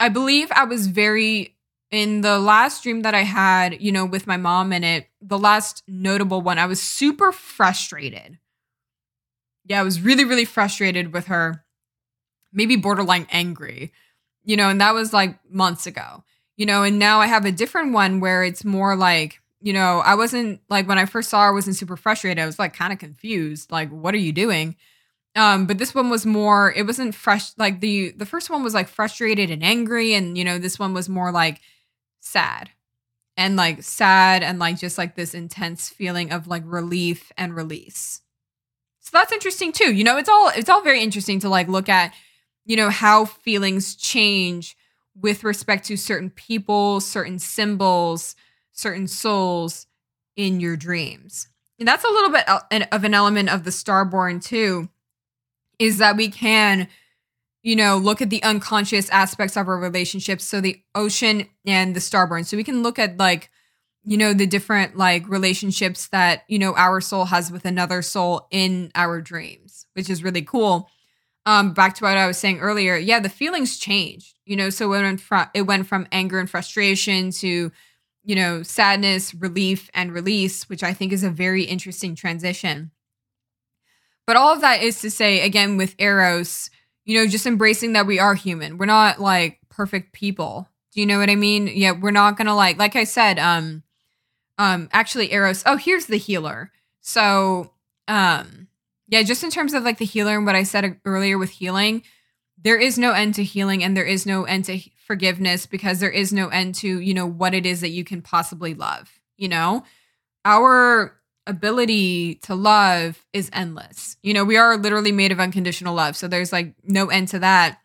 I 0.00 0.08
believe 0.08 0.50
I 0.50 0.64
was 0.64 0.86
very 0.86 1.56
in 1.90 2.22
the 2.22 2.38
last 2.38 2.82
dream 2.82 3.02
that 3.02 3.14
I 3.14 3.22
had, 3.22 3.80
you 3.80 3.92
know, 3.92 4.06
with 4.06 4.26
my 4.26 4.36
mom 4.36 4.72
in 4.72 4.82
it, 4.82 5.08
the 5.20 5.38
last 5.38 5.82
notable 5.86 6.40
one, 6.40 6.58
I 6.58 6.66
was 6.66 6.82
super 6.82 7.32
frustrated. 7.32 8.38
Yeah, 9.66 9.80
I 9.80 9.82
was 9.82 10.00
really, 10.00 10.24
really 10.24 10.44
frustrated 10.44 11.12
with 11.12 11.26
her, 11.26 11.64
maybe 12.52 12.76
borderline 12.76 13.26
angry, 13.30 13.92
you 14.46 14.56
know, 14.56 14.70
and 14.70 14.80
that 14.80 14.94
was 14.94 15.12
like 15.12 15.38
months 15.50 15.86
ago, 15.86 16.24
you 16.56 16.64
know, 16.64 16.84
and 16.84 16.98
now 16.98 17.20
I 17.20 17.26
have 17.26 17.44
a 17.44 17.52
different 17.52 17.92
one 17.92 18.20
where 18.20 18.44
it's 18.44 18.64
more 18.64 18.96
like, 18.96 19.42
you 19.60 19.72
know, 19.72 19.98
I 19.98 20.14
wasn't 20.14 20.60
like 20.70 20.86
when 20.86 20.98
I 20.98 21.04
first 21.04 21.28
saw 21.28 21.42
her, 21.42 21.48
I 21.48 21.52
wasn't 21.52 21.76
super 21.76 21.96
frustrated. 21.96 22.38
I 22.38 22.46
was 22.46 22.58
like 22.58 22.72
kind 22.72 22.92
of 22.92 23.00
confused, 23.00 23.72
like, 23.72 23.90
what 23.90 24.14
are 24.14 24.18
you 24.18 24.32
doing? 24.32 24.76
Um, 25.34 25.66
but 25.66 25.78
this 25.78 25.94
one 25.94 26.08
was 26.08 26.24
more, 26.24 26.72
it 26.72 26.86
wasn't 26.86 27.14
fresh. 27.14 27.50
Like 27.58 27.80
the, 27.80 28.12
the 28.12 28.24
first 28.24 28.48
one 28.48 28.62
was 28.62 28.72
like 28.72 28.88
frustrated 28.88 29.50
and 29.50 29.64
angry. 29.64 30.14
And, 30.14 30.38
you 30.38 30.44
know, 30.44 30.58
this 30.58 30.78
one 30.78 30.94
was 30.94 31.08
more 31.08 31.32
like 31.32 31.60
sad 32.20 32.70
and 33.36 33.56
like 33.56 33.82
sad 33.82 34.42
and 34.44 34.60
like 34.60 34.78
just 34.78 34.96
like 34.96 35.16
this 35.16 35.34
intense 35.34 35.88
feeling 35.90 36.32
of 36.32 36.46
like 36.46 36.62
relief 36.64 37.32
and 37.36 37.54
release. 37.54 38.22
So 39.00 39.10
that's 39.12 39.32
interesting 39.32 39.72
too. 39.72 39.92
You 39.92 40.04
know, 40.04 40.16
it's 40.16 40.28
all, 40.28 40.50
it's 40.54 40.70
all 40.70 40.82
very 40.82 41.02
interesting 41.02 41.40
to 41.40 41.48
like 41.48 41.68
look 41.68 41.88
at, 41.88 42.14
you 42.66 42.76
know, 42.76 42.90
how 42.90 43.24
feelings 43.24 43.94
change 43.94 44.76
with 45.18 45.44
respect 45.44 45.86
to 45.86 45.96
certain 45.96 46.30
people, 46.30 47.00
certain 47.00 47.38
symbols, 47.38 48.36
certain 48.72 49.08
souls 49.08 49.86
in 50.36 50.60
your 50.60 50.76
dreams. 50.76 51.48
And 51.78 51.88
that's 51.88 52.04
a 52.04 52.08
little 52.08 52.30
bit 52.30 52.48
of 52.92 53.04
an 53.04 53.14
element 53.14 53.48
of 53.48 53.64
the 53.64 53.70
starborn 53.70 54.42
too 54.44 54.88
is 55.78 55.98
that 55.98 56.16
we 56.16 56.28
can 56.28 56.88
you 57.62 57.76
know 57.76 57.96
look 57.96 58.22
at 58.22 58.30
the 58.30 58.42
unconscious 58.42 59.10
aspects 59.10 59.56
of 59.56 59.68
our 59.68 59.78
relationships 59.78 60.44
so 60.44 60.60
the 60.60 60.80
ocean 60.94 61.46
and 61.66 61.94
the 61.94 62.00
starborn 62.00 62.46
so 62.46 62.56
we 62.56 62.64
can 62.64 62.82
look 62.82 62.98
at 62.98 63.18
like 63.18 63.50
you 64.04 64.16
know 64.16 64.32
the 64.32 64.46
different 64.46 64.96
like 64.96 65.28
relationships 65.28 66.08
that 66.08 66.44
you 66.48 66.58
know 66.58 66.74
our 66.76 67.00
soul 67.00 67.26
has 67.26 67.50
with 67.50 67.64
another 67.64 68.02
soul 68.02 68.46
in 68.50 68.90
our 68.94 69.20
dreams 69.20 69.86
which 69.94 70.08
is 70.08 70.22
really 70.22 70.42
cool 70.42 70.88
um 71.46 71.72
back 71.72 71.94
to 71.94 72.04
what 72.04 72.18
i 72.18 72.26
was 72.26 72.38
saying 72.38 72.60
earlier 72.60 72.96
yeah 72.96 73.20
the 73.20 73.28
feelings 73.28 73.78
changed 73.78 74.38
you 74.44 74.56
know 74.56 74.70
so 74.70 74.92
it 74.92 75.20
from 75.20 75.48
it 75.54 75.62
went 75.62 75.86
from 75.86 76.06
anger 76.12 76.38
and 76.38 76.50
frustration 76.50 77.30
to 77.30 77.72
you 78.24 78.34
know 78.34 78.62
sadness 78.62 79.34
relief 79.34 79.90
and 79.94 80.12
release 80.12 80.68
which 80.68 80.82
i 80.82 80.92
think 80.92 81.12
is 81.12 81.24
a 81.24 81.30
very 81.30 81.64
interesting 81.64 82.14
transition 82.14 82.90
but 84.26 84.36
all 84.36 84.52
of 84.52 84.60
that 84.60 84.82
is 84.82 85.00
to 85.00 85.10
say, 85.10 85.40
again, 85.40 85.76
with 85.76 85.94
Eros, 85.98 86.68
you 87.04 87.16
know, 87.16 87.26
just 87.28 87.46
embracing 87.46 87.92
that 87.92 88.06
we 88.06 88.18
are 88.18 88.34
human. 88.34 88.76
We're 88.76 88.86
not 88.86 89.20
like 89.20 89.60
perfect 89.68 90.12
people. 90.12 90.68
Do 90.92 91.00
you 91.00 91.06
know 91.06 91.18
what 91.18 91.30
I 91.30 91.36
mean? 91.36 91.68
Yeah, 91.72 91.92
we're 91.92 92.10
not 92.10 92.36
gonna 92.36 92.56
like, 92.56 92.78
like 92.78 92.96
I 92.96 93.04
said, 93.04 93.38
um, 93.38 93.84
um, 94.58 94.88
actually, 94.92 95.32
Eros. 95.32 95.62
Oh, 95.66 95.76
here's 95.76 96.06
the 96.06 96.16
healer. 96.16 96.72
So, 97.00 97.72
um, 98.08 98.65
yeah, 99.08 99.22
just 99.22 99.44
in 99.44 99.50
terms 99.50 99.74
of 99.74 99.84
like 99.84 99.98
the 99.98 100.04
healer 100.04 100.36
and 100.36 100.46
what 100.46 100.56
I 100.56 100.64
said 100.64 101.00
earlier 101.04 101.38
with 101.38 101.50
healing, 101.50 102.02
there 102.58 102.78
is 102.78 102.98
no 102.98 103.12
end 103.12 103.34
to 103.34 103.44
healing 103.44 103.84
and 103.84 103.96
there 103.96 104.04
is 104.04 104.26
no 104.26 104.44
end 104.44 104.64
to 104.66 104.80
forgiveness 105.06 105.66
because 105.66 106.00
there 106.00 106.10
is 106.10 106.32
no 106.32 106.48
end 106.48 106.74
to, 106.76 107.00
you 107.00 107.14
know, 107.14 107.26
what 107.26 107.54
it 107.54 107.66
is 107.66 107.80
that 107.82 107.90
you 107.90 108.02
can 108.04 108.22
possibly 108.22 108.74
love, 108.74 109.20
you 109.36 109.48
know? 109.48 109.84
Our 110.44 111.16
ability 111.46 112.36
to 112.36 112.54
love 112.54 113.24
is 113.32 113.50
endless. 113.52 114.16
You 114.22 114.34
know, 114.34 114.44
we 114.44 114.56
are 114.56 114.76
literally 114.76 115.12
made 115.12 115.32
of 115.32 115.40
unconditional 115.40 115.94
love. 115.94 116.16
So 116.16 116.26
there's 116.26 116.52
like 116.52 116.74
no 116.82 117.08
end 117.08 117.28
to 117.28 117.38
that. 117.38 117.78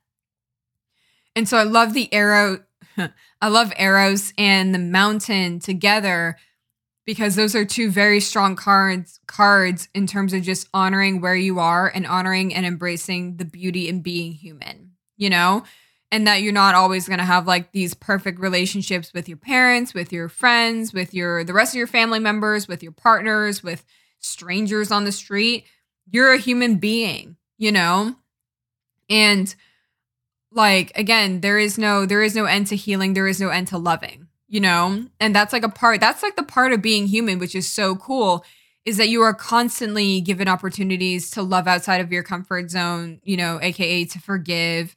And 1.35 1.47
so 1.47 1.57
I 1.57 1.63
love 1.63 1.93
the 1.93 2.09
Eros. 2.11 2.59
I 3.41 3.47
love 3.47 3.73
Eros 3.77 4.33
and 4.37 4.73
the 4.73 4.79
mountain 4.79 5.59
together 5.59 6.37
because 7.05 7.35
those 7.35 7.55
are 7.55 7.65
two 7.65 7.89
very 7.89 8.19
strong 8.19 8.55
cards 8.55 9.19
cards 9.27 9.87
in 9.93 10.07
terms 10.07 10.33
of 10.33 10.43
just 10.43 10.67
honoring 10.73 11.21
where 11.21 11.35
you 11.35 11.59
are 11.59 11.87
and 11.87 12.05
honoring 12.05 12.53
and 12.53 12.65
embracing 12.65 13.37
the 13.37 13.45
beauty 13.45 13.87
in 13.87 14.01
being 14.01 14.33
human, 14.33 14.91
you 15.17 15.29
know? 15.29 15.63
And 16.13 16.27
that 16.27 16.41
you're 16.41 16.51
not 16.51 16.75
always 16.75 17.07
going 17.07 17.19
to 17.19 17.25
have 17.25 17.47
like 17.47 17.71
these 17.71 17.93
perfect 17.93 18.39
relationships 18.39 19.13
with 19.13 19.29
your 19.29 19.37
parents, 19.37 19.93
with 19.93 20.11
your 20.11 20.27
friends, 20.27 20.93
with 20.93 21.13
your 21.13 21.43
the 21.43 21.53
rest 21.53 21.73
of 21.73 21.77
your 21.77 21.87
family 21.87 22.19
members, 22.19 22.67
with 22.67 22.83
your 22.83 22.91
partners, 22.91 23.63
with 23.63 23.85
strangers 24.19 24.91
on 24.91 25.05
the 25.05 25.11
street. 25.11 25.65
You're 26.09 26.33
a 26.33 26.37
human 26.37 26.75
being, 26.75 27.37
you 27.57 27.71
know? 27.71 28.15
And 29.09 29.53
like 30.51 30.91
again, 30.95 31.39
there 31.39 31.57
is 31.57 31.77
no 31.77 32.05
there 32.05 32.21
is 32.21 32.35
no 32.35 32.43
end 32.45 32.67
to 32.67 32.75
healing, 32.75 33.13
there 33.13 33.27
is 33.27 33.39
no 33.39 33.49
end 33.49 33.69
to 33.69 33.77
loving 33.77 34.27
you 34.51 34.59
know? 34.59 35.05
And 35.21 35.33
that's 35.33 35.53
like 35.53 35.63
a 35.63 35.69
part, 35.69 36.01
that's 36.01 36.21
like 36.21 36.35
the 36.35 36.43
part 36.43 36.73
of 36.73 36.81
being 36.81 37.07
human, 37.07 37.39
which 37.39 37.55
is 37.55 37.71
so 37.71 37.95
cool, 37.95 38.45
is 38.83 38.97
that 38.97 39.07
you 39.07 39.21
are 39.21 39.33
constantly 39.33 40.19
given 40.19 40.49
opportunities 40.49 41.31
to 41.31 41.41
love 41.41 41.67
outside 41.67 42.01
of 42.01 42.11
your 42.11 42.21
comfort 42.21 42.69
zone, 42.69 43.21
you 43.23 43.37
know, 43.37 43.59
AKA 43.61 44.05
to 44.05 44.19
forgive. 44.19 44.95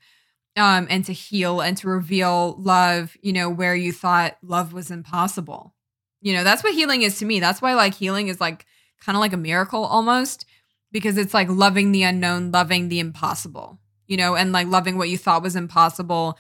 Um, 0.57 0.87
and 0.89 1.05
to 1.07 1.13
heal 1.13 1.61
and 1.61 1.77
to 1.79 1.89
reveal 1.89 2.55
love, 2.61 3.17
you 3.21 3.33
know, 3.33 3.51
where 3.51 3.75
you 3.75 3.93
thought 3.93 4.37
love 4.41 4.73
was 4.73 4.89
impossible. 4.89 5.75
You 6.21 6.33
know, 6.33 6.45
that's 6.45 6.63
what 6.63 6.75
healing 6.75 7.03
is 7.03 7.19
to 7.19 7.25
me. 7.25 7.41
That's 7.41 7.61
why 7.61 7.75
like 7.75 7.95
healing 7.95 8.29
is 8.29 8.41
like 8.41 8.65
kind 9.01 9.17
of 9.17 9.21
like 9.21 9.33
a 9.33 9.37
miracle 9.37 9.85
almost 9.85 10.47
because 10.93 11.19
it's 11.19 11.35
like 11.35 11.49
loving 11.49 11.91
the 11.91 12.05
unknown, 12.05 12.53
loving 12.53 12.89
the 12.89 13.01
impossible, 13.01 13.81
you 14.07 14.17
know, 14.17 14.37
and 14.37 14.53
like 14.53 14.69
loving 14.69 14.97
what 14.97 15.09
you 15.09 15.19
thought 15.19 15.43
was 15.43 15.57
impossible 15.57 16.39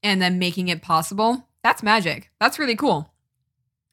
and 0.00 0.22
then 0.22 0.38
making 0.38 0.68
it 0.68 0.80
possible 0.80 1.44
that's 1.62 1.82
magic. 1.82 2.30
That's 2.40 2.58
really 2.58 2.76
cool. 2.76 3.12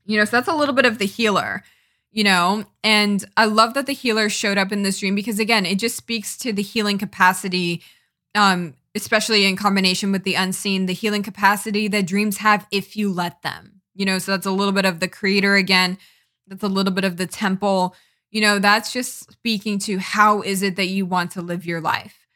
You 0.06 0.18
know, 0.18 0.26
so 0.26 0.38
that's 0.38 0.48
a 0.48 0.56
little 0.56 0.76
bit 0.76 0.86
of 0.86 1.00
the 1.00 1.06
healer, 1.06 1.64
you 2.12 2.24
know, 2.24 2.66
and 2.84 3.26
I 3.36 3.46
love 3.46 3.74
that 3.74 3.86
the 3.86 3.94
healer 3.94 4.30
showed 4.30 4.58
up 4.58 4.72
in 4.72 4.84
this 4.84 5.00
dream 5.00 5.16
because 5.16 5.40
again, 5.40 5.66
it 5.66 5.80
just 5.80 5.98
speaks 5.98 6.38
to 6.40 6.54
the 6.54 6.62
healing 6.62 6.98
capacity, 6.98 7.84
um, 8.34 8.76
especially 8.96 9.46
in 9.46 9.58
combination 9.58 10.12
with 10.12 10.24
the 10.24 10.36
unseen, 10.36 10.86
the 10.86 10.94
healing 10.94 11.24
capacity 11.24 11.90
that 11.90 12.08
dreams 12.08 12.38
have 12.38 12.66
if 12.72 12.96
you 12.96 13.12
let 13.12 13.42
them. 13.42 13.82
You 13.96 14.06
know, 14.06 14.20
so 14.20 14.32
that's 14.32 14.46
a 14.46 14.52
little 14.52 14.74
bit 14.74 14.86
of 14.86 15.00
the 15.00 15.08
creator 15.08 15.56
again. 15.56 15.98
That's 16.48 16.64
a 16.64 16.70
little 16.70 16.94
bit 16.94 17.04
of 17.04 17.18
the 17.18 17.28
temple. 17.28 17.96
You 18.32 18.42
know, 18.42 18.60
that's 18.60 18.94
just 18.94 19.32
speaking 19.32 19.80
to 19.80 19.98
how 19.98 20.42
is 20.42 20.62
it 20.62 20.76
that 20.78 20.88
you 20.88 21.06
want 21.06 21.32
to 21.32 21.42
live 21.42 21.66
your 21.66 21.82
life 21.82 22.27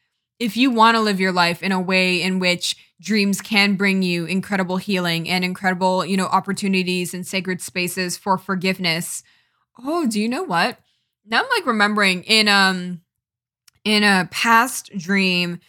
if 0.41 0.57
you 0.57 0.71
want 0.71 0.95
to 0.95 1.01
live 1.01 1.19
your 1.19 1.31
life 1.31 1.61
in 1.61 1.71
a 1.71 1.79
way 1.79 2.19
in 2.19 2.39
which 2.39 2.75
dreams 2.99 3.41
can 3.41 3.75
bring 3.75 4.01
you 4.01 4.25
incredible 4.25 4.77
healing 4.77 5.29
and 5.29 5.45
incredible, 5.45 6.03
you 6.03 6.17
know, 6.17 6.25
opportunities 6.25 7.13
and 7.13 7.27
sacred 7.27 7.61
spaces 7.61 8.17
for 8.17 8.39
forgiveness. 8.39 9.21
Oh, 9.85 10.07
do 10.07 10.19
you 10.19 10.27
know 10.27 10.41
what? 10.41 10.79
Now 11.27 11.41
I'm 11.41 11.49
like 11.51 11.67
remembering 11.67 12.23
in 12.23 12.47
um 12.47 13.01
in 13.85 14.03
a 14.03 14.27
past 14.31 14.89
dream 14.97 15.59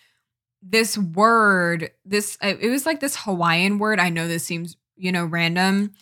this 0.63 0.97
word, 0.97 1.91
this 2.07 2.39
it 2.41 2.71
was 2.71 2.87
like 2.87 3.01
this 3.01 3.17
Hawaiian 3.17 3.79
word. 3.79 4.01
I 4.01 4.09
know 4.09 4.27
this 4.27 4.45
seems, 4.45 4.79
you 4.97 5.13
know, 5.13 5.27
random. 5.27 5.93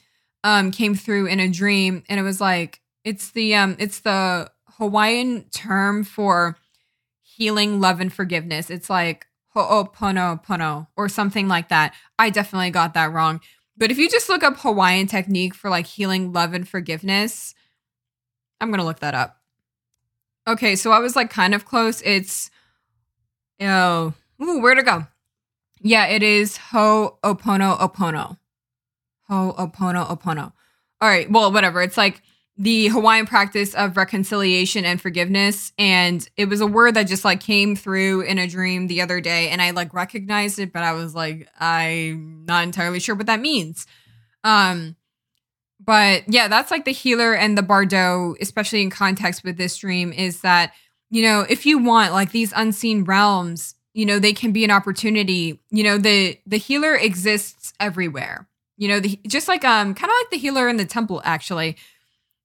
Um 0.45 0.71
came 0.71 0.95
through 0.95 1.27
in 1.27 1.41
a 1.41 1.51
dream 1.51 2.05
and 2.09 2.21
it 2.21 2.23
was 2.23 2.41
like 2.41 2.81
it's 3.03 3.33
the 3.33 3.57
um 3.57 3.75
it's 3.81 3.99
the 3.99 4.49
Hawaiian 4.79 5.43
term 5.51 6.05
for 6.05 6.57
healing, 7.41 7.80
love, 7.80 8.01
and 8.01 8.12
forgiveness. 8.12 8.68
It's 8.68 8.91
like 8.91 9.26
ho'oponopono 9.55 10.61
oh, 10.61 10.86
or 10.95 11.09
something 11.09 11.49
like 11.49 11.70
that. 11.70 11.95
I 12.18 12.28
definitely 12.28 12.68
got 12.68 12.93
that 12.93 13.12
wrong. 13.14 13.41
But 13.78 13.91
if 13.91 13.97
you 13.97 14.11
just 14.11 14.28
look 14.28 14.43
up 14.43 14.59
Hawaiian 14.59 15.07
technique 15.07 15.55
for 15.55 15.70
like 15.70 15.86
healing, 15.86 16.34
love, 16.34 16.53
and 16.53 16.68
forgiveness, 16.68 17.55
I'm 18.61 18.68
going 18.68 18.78
to 18.78 18.84
look 18.84 19.01
that 19.01 19.14
up. 19.14 19.38
Okay, 20.47 20.76
so 20.76 20.93
I 20.93 20.99
was 20.99 21.16
like 21.16 21.30
kind 21.30 21.55
of 21.55 21.64
close. 21.64 22.03
It's, 22.03 22.51
oh, 23.59 24.12
where 24.36 24.74
to 24.74 24.82
go? 24.82 25.07
Yeah, 25.80 26.09
it 26.09 26.22
is 26.22 26.59
ho'oponopono. 26.59 28.36
Ho'oponopono. 29.30 30.53
All 31.01 31.09
right, 31.09 31.30
well, 31.30 31.51
whatever. 31.51 31.80
It's 31.80 31.97
like 31.97 32.20
the 32.61 32.89
Hawaiian 32.89 33.25
practice 33.25 33.75
of 33.75 33.97
reconciliation 33.97 34.85
and 34.85 35.01
forgiveness. 35.01 35.73
And 35.79 36.29
it 36.37 36.45
was 36.45 36.61
a 36.61 36.67
word 36.67 36.93
that 36.93 37.05
just 37.05 37.25
like 37.25 37.41
came 37.41 37.75
through 37.75 38.21
in 38.21 38.39
a 38.39 38.47
dream 38.47 38.87
the 38.87 39.01
other 39.01 39.19
day. 39.19 39.49
And 39.49 39.63
I 39.63 39.71
like 39.71 39.95
recognized 39.95 40.59
it, 40.59 40.71
but 40.71 40.83
I 40.83 40.93
was 40.93 41.15
like, 41.15 41.49
I'm 41.59 42.45
not 42.45 42.65
entirely 42.65 43.01
sure 43.01 43.15
what 43.15 43.29
that 43.29 43.41
means. 43.41 43.87
Um, 44.45 44.95
but 45.83 46.25
yeah, 46.29 46.49
that's 46.49 46.71
like 46.71 46.85
the 46.85 46.93
healer 46.93 47.33
and 47.33 47.57
the 47.57 47.63
bardo, 47.63 48.35
especially 48.43 48.83
in 48.83 48.91
context 48.91 49.43
with 49.43 49.57
this 49.57 49.79
dream, 49.79 50.13
is 50.13 50.43
that, 50.43 50.75
you 51.09 51.23
know, 51.23 51.47
if 51.49 51.65
you 51.65 51.79
want 51.79 52.13
like 52.13 52.33
these 52.33 52.53
unseen 52.55 53.05
realms, 53.05 53.75
you 53.95 54.05
know, 54.05 54.19
they 54.19 54.35
can 54.35 54.53
be 54.53 54.65
an 54.65 54.71
opportunity. 54.71 55.59
You 55.71 55.83
know, 55.83 55.97
the 55.97 56.39
the 56.47 56.59
healer 56.59 56.95
exists 56.95 57.73
everywhere. 57.81 58.47
You 58.77 58.89
know, 58.89 59.01
the, 59.01 59.19
just 59.27 59.49
like 59.49 59.65
um 59.65 59.95
kind 59.95 60.11
of 60.11 60.17
like 60.21 60.31
the 60.31 60.37
healer 60.37 60.69
in 60.69 60.77
the 60.77 60.85
temple 60.85 61.23
actually 61.25 61.79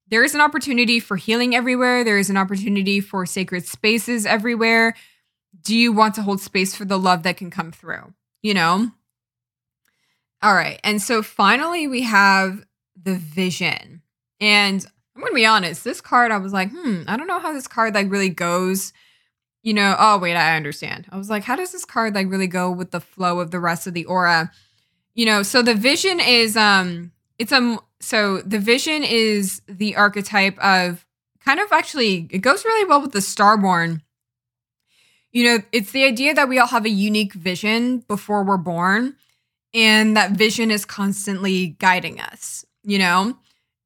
there 0.07 0.23
is 0.23 0.35
an 0.35 0.41
opportunity 0.41 0.99
for 0.99 1.17
healing 1.17 1.55
everywhere. 1.55 2.03
There 2.03 2.17
is 2.17 2.29
an 2.29 2.37
opportunity 2.37 2.99
for 2.99 3.25
sacred 3.25 3.65
spaces 3.65 4.25
everywhere. 4.25 4.95
Do 5.61 5.75
you 5.75 5.91
want 5.91 6.15
to 6.15 6.21
hold 6.21 6.41
space 6.41 6.75
for 6.75 6.85
the 6.85 6.99
love 6.99 7.23
that 7.23 7.37
can 7.37 7.49
come 7.49 7.71
through? 7.71 8.13
You 8.43 8.53
know? 8.53 8.91
All 10.41 10.53
right. 10.53 10.79
And 10.83 11.01
so 11.01 11.23
finally, 11.23 11.87
we 11.87 12.03
have 12.03 12.63
the 13.01 13.15
vision. 13.15 14.03
And 14.39 14.85
I'm 15.15 15.21
going 15.21 15.31
to 15.31 15.35
be 15.35 15.45
honest, 15.45 15.83
this 15.83 16.01
card, 16.01 16.31
I 16.31 16.37
was 16.37 16.53
like, 16.53 16.69
hmm, 16.71 17.03
I 17.07 17.17
don't 17.17 17.27
know 17.27 17.39
how 17.39 17.53
this 17.53 17.67
card 17.67 17.95
like 17.95 18.11
really 18.11 18.29
goes. 18.29 18.93
You 19.63 19.73
know, 19.73 19.95
oh, 19.97 20.19
wait, 20.19 20.35
I 20.35 20.55
understand. 20.55 21.07
I 21.11 21.17
was 21.17 21.29
like, 21.31 21.43
how 21.43 21.55
does 21.55 21.71
this 21.71 21.85
card 21.85 22.13
like 22.13 22.29
really 22.29 22.47
go 22.47 22.69
with 22.69 22.91
the 22.91 22.99
flow 23.01 23.39
of 23.39 23.49
the 23.49 23.59
rest 23.59 23.87
of 23.87 23.95
the 23.95 24.05
aura? 24.05 24.51
You 25.15 25.25
know, 25.25 25.41
so 25.41 25.63
the 25.63 25.73
vision 25.73 26.19
is, 26.19 26.55
um, 26.55 27.11
it's 27.39 27.51
a 27.51 27.79
so 28.05 28.37
the 28.41 28.59
vision 28.59 29.03
is 29.03 29.61
the 29.67 29.95
archetype 29.95 30.57
of 30.59 31.05
kind 31.43 31.59
of 31.59 31.71
actually 31.71 32.27
it 32.29 32.39
goes 32.39 32.63
really 32.63 32.87
well 32.87 33.01
with 33.01 33.11
the 33.11 33.19
starborn. 33.19 34.01
You 35.31 35.43
know 35.43 35.57
it's 35.71 35.91
the 35.91 36.03
idea 36.03 36.33
that 36.33 36.47
we 36.47 36.59
all 36.59 36.67
have 36.67 36.85
a 36.85 36.89
unique 36.89 37.33
vision 37.33 37.99
before 38.07 38.43
we're 38.43 38.57
born 38.57 39.15
and 39.73 40.15
that 40.15 40.31
vision 40.31 40.71
is 40.71 40.85
constantly 40.85 41.75
guiding 41.79 42.19
us 42.19 42.65
you 42.83 42.99
know? 42.99 43.35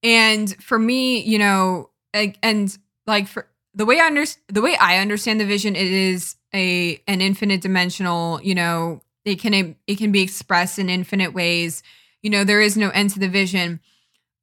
And 0.04 0.62
for 0.62 0.78
me 0.78 1.22
you 1.22 1.40
know 1.40 1.90
and 2.14 2.78
like 3.08 3.28
for 3.28 3.48
the 3.74 3.86
way 3.86 4.00
i 4.00 4.06
understand 4.06 4.44
the 4.50 4.62
way 4.62 4.76
i 4.78 4.98
understand 4.98 5.40
the 5.40 5.46
vision 5.46 5.76
it 5.76 5.88
is 5.88 6.36
a 6.54 7.02
an 7.08 7.22
infinite 7.22 7.62
dimensional 7.62 8.42
you 8.42 8.56
know 8.56 9.02
it 9.26 9.40
can 9.40 9.76
it 9.88 9.98
can 9.98 10.12
be 10.12 10.22
expressed 10.22 10.80
in 10.80 10.90
infinite 10.90 11.34
ways. 11.34 11.84
You 12.22 12.30
know 12.30 12.44
there 12.44 12.62
is 12.62 12.76
no 12.78 12.90
end 12.90 13.12
to 13.12 13.20
the 13.20 13.30
vision 13.30 13.80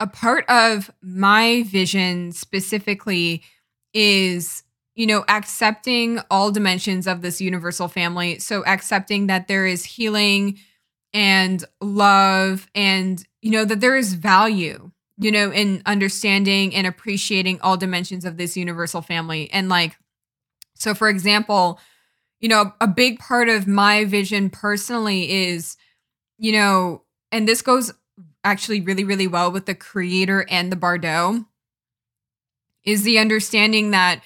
a 0.00 0.06
part 0.06 0.48
of 0.48 0.90
my 1.02 1.64
vision 1.64 2.32
specifically 2.32 3.42
is 3.94 4.62
you 4.94 5.06
know 5.06 5.24
accepting 5.28 6.20
all 6.30 6.50
dimensions 6.50 7.06
of 7.06 7.22
this 7.22 7.40
universal 7.40 7.88
family. 7.88 8.38
So 8.38 8.64
accepting 8.66 9.26
that 9.28 9.48
there 9.48 9.66
is 9.66 9.84
healing 9.84 10.58
and 11.12 11.64
love 11.80 12.68
and 12.74 13.22
you 13.42 13.50
know 13.50 13.64
that 13.64 13.80
there 13.80 13.96
is 13.96 14.14
value 14.14 14.90
you 15.18 15.30
know 15.30 15.50
in 15.52 15.82
understanding 15.86 16.74
and 16.74 16.86
appreciating 16.86 17.60
all 17.62 17.76
dimensions 17.76 18.24
of 18.24 18.36
this 18.36 18.56
universal 18.56 19.02
family. 19.02 19.50
And 19.50 19.68
like 19.68 19.96
so 20.74 20.94
for 20.94 21.08
example 21.08 21.80
you 22.40 22.48
know 22.48 22.72
a 22.80 22.86
big 22.86 23.18
part 23.18 23.48
of 23.48 23.66
my 23.66 24.04
vision 24.04 24.50
personally 24.50 25.30
is 25.48 25.76
you 26.38 26.52
know 26.52 27.02
and 27.32 27.48
this 27.48 27.62
goes 27.62 27.92
actually 28.46 28.80
really, 28.80 29.04
really 29.04 29.26
well 29.26 29.50
with 29.50 29.66
the 29.66 29.74
creator 29.74 30.46
and 30.48 30.70
the 30.70 30.76
Bardo 30.76 31.44
is 32.84 33.02
the 33.02 33.18
understanding 33.18 33.90
that, 33.90 34.22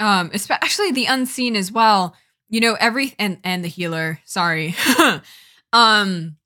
um, 0.00 0.30
especially 0.32 0.90
the 0.90 1.04
unseen 1.04 1.54
as 1.54 1.70
well, 1.70 2.16
you 2.48 2.60
know, 2.60 2.76
every 2.80 3.14
and 3.18 3.38
and 3.44 3.62
the 3.62 3.68
healer, 3.68 4.20
sorry. 4.24 4.74
um 5.72 6.36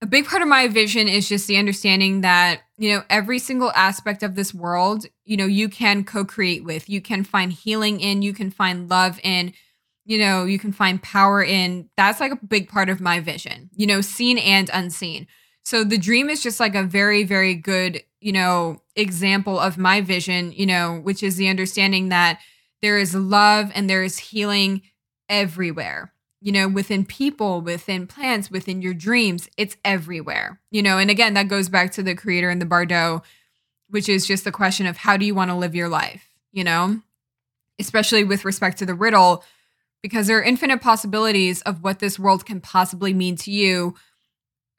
a 0.00 0.06
big 0.06 0.26
part 0.26 0.42
of 0.42 0.48
my 0.48 0.66
vision 0.66 1.06
is 1.06 1.28
just 1.28 1.46
the 1.46 1.56
understanding 1.56 2.22
that, 2.22 2.62
you 2.76 2.92
know, 2.92 3.04
every 3.08 3.38
single 3.38 3.70
aspect 3.72 4.24
of 4.24 4.34
this 4.34 4.52
world, 4.52 5.06
you 5.24 5.36
know, 5.36 5.46
you 5.46 5.68
can 5.68 6.02
co-create 6.02 6.64
with, 6.64 6.90
you 6.90 7.00
can 7.00 7.22
find 7.22 7.52
healing 7.52 8.00
in, 8.00 8.20
you 8.20 8.32
can 8.32 8.50
find 8.50 8.90
love 8.90 9.20
in, 9.22 9.52
you 10.04 10.18
know, 10.18 10.44
you 10.44 10.58
can 10.58 10.72
find 10.72 11.02
power 11.02 11.42
in. 11.42 11.88
That's 11.96 12.20
like 12.20 12.32
a 12.32 12.46
big 12.46 12.68
part 12.68 12.88
of 12.88 13.00
my 13.00 13.20
vision, 13.20 13.70
you 13.74 13.86
know, 13.86 14.00
seen 14.00 14.38
and 14.38 14.70
unseen. 14.72 15.26
So 15.64 15.84
the 15.84 15.98
dream 15.98 16.28
is 16.28 16.42
just 16.42 16.58
like 16.58 16.74
a 16.74 16.82
very, 16.82 17.22
very 17.22 17.54
good, 17.54 18.02
you 18.20 18.32
know, 18.32 18.82
example 18.96 19.58
of 19.58 19.78
my 19.78 20.00
vision, 20.00 20.52
you 20.52 20.66
know, 20.66 20.98
which 21.00 21.22
is 21.22 21.36
the 21.36 21.48
understanding 21.48 22.08
that 22.08 22.40
there 22.80 22.98
is 22.98 23.14
love 23.14 23.70
and 23.74 23.88
there 23.88 24.02
is 24.02 24.18
healing 24.18 24.82
everywhere. 25.28 26.12
You 26.40 26.50
know, 26.50 26.66
within 26.66 27.06
people, 27.06 27.60
within 27.60 28.08
plants, 28.08 28.50
within 28.50 28.82
your 28.82 28.94
dreams, 28.94 29.48
it's 29.56 29.76
everywhere. 29.84 30.60
You 30.72 30.82
know, 30.82 30.98
and 30.98 31.08
again, 31.08 31.34
that 31.34 31.46
goes 31.46 31.68
back 31.68 31.92
to 31.92 32.02
the 32.02 32.16
creator 32.16 32.50
and 32.50 32.60
the 32.60 32.66
Bardo, 32.66 33.22
which 33.88 34.08
is 34.08 34.26
just 34.26 34.42
the 34.42 34.50
question 34.50 34.86
of 34.86 34.96
how 34.96 35.16
do 35.16 35.24
you 35.24 35.36
want 35.36 35.52
to 35.52 35.56
live 35.56 35.76
your 35.76 35.88
life, 35.88 36.26
you 36.50 36.64
know? 36.64 37.00
Especially 37.78 38.24
with 38.24 38.44
respect 38.44 38.78
to 38.78 38.86
the 38.86 38.94
riddle, 38.94 39.44
because 40.02 40.26
there 40.26 40.38
are 40.38 40.42
infinite 40.42 40.80
possibilities 40.80 41.62
of 41.62 41.82
what 41.82 42.00
this 42.00 42.18
world 42.18 42.44
can 42.44 42.60
possibly 42.60 43.14
mean 43.14 43.36
to 43.36 43.50
you. 43.50 43.94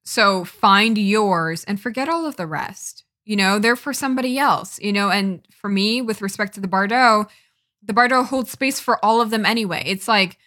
So 0.04 0.44
find 0.44 0.98
yours 0.98 1.64
and 1.64 1.80
forget 1.80 2.10
all 2.10 2.26
of 2.26 2.36
the 2.36 2.48
rest. 2.48 3.06
You 3.26 3.38
know, 3.38 3.58
they're 3.58 3.78
for 3.78 3.94
somebody 3.94 4.38
else, 4.38 4.80
you 4.82 4.92
know, 4.92 5.10
and 5.10 5.42
for 5.50 5.70
me, 5.70 6.02
with 6.02 6.22
respect 6.22 6.54
to 6.56 6.60
the 6.60 6.68
Bardo, 6.68 7.28
the 7.82 7.94
Bardo 7.94 8.24
holds 8.24 8.52
space 8.52 8.82
for 8.82 9.04
all 9.04 9.22
of 9.22 9.30
them 9.30 9.46
anyway. 9.46 9.82
It's 9.86 10.10
like 10.10 10.38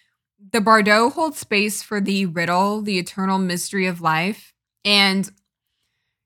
the 0.51 0.61
Bardo 0.61 1.09
holds 1.09 1.39
space 1.39 1.81
for 1.81 1.99
the 1.99 2.27
riddle, 2.27 2.81
the 2.81 2.99
eternal 2.99 3.39
mystery 3.39 3.87
of 3.87 3.99
life. 3.99 4.53
And 4.85 5.29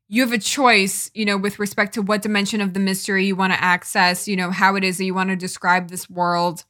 you 0.10 0.22
have 0.24 0.34
a 0.34 0.38
choice, 0.38 1.10
you 1.14 1.24
know, 1.24 1.38
with 1.38 1.58
respect 1.58 1.94
to 1.94 2.02
what 2.02 2.22
dimension 2.22 2.60
of 2.60 2.74
the 2.74 2.82
mystery 2.82 3.26
you 3.26 3.38
want 3.38 3.54
to 3.54 3.64
access, 3.64 4.28
you 4.28 4.36
know, 4.36 4.52
how 4.52 4.76
it 4.76 4.84
is 4.84 4.98
that 4.98 5.06
you 5.06 5.14
want 5.14 5.30
to 5.30 5.38
describe 5.38 5.88
this 5.88 6.10
world 6.10 6.66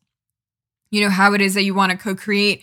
you 0.91 1.01
know, 1.01 1.09
how 1.09 1.33
it 1.33 1.41
is 1.41 1.55
that 1.55 1.63
you 1.63 1.73
want 1.73 1.91
to 1.91 1.97
co 1.97 2.15
create. 2.15 2.61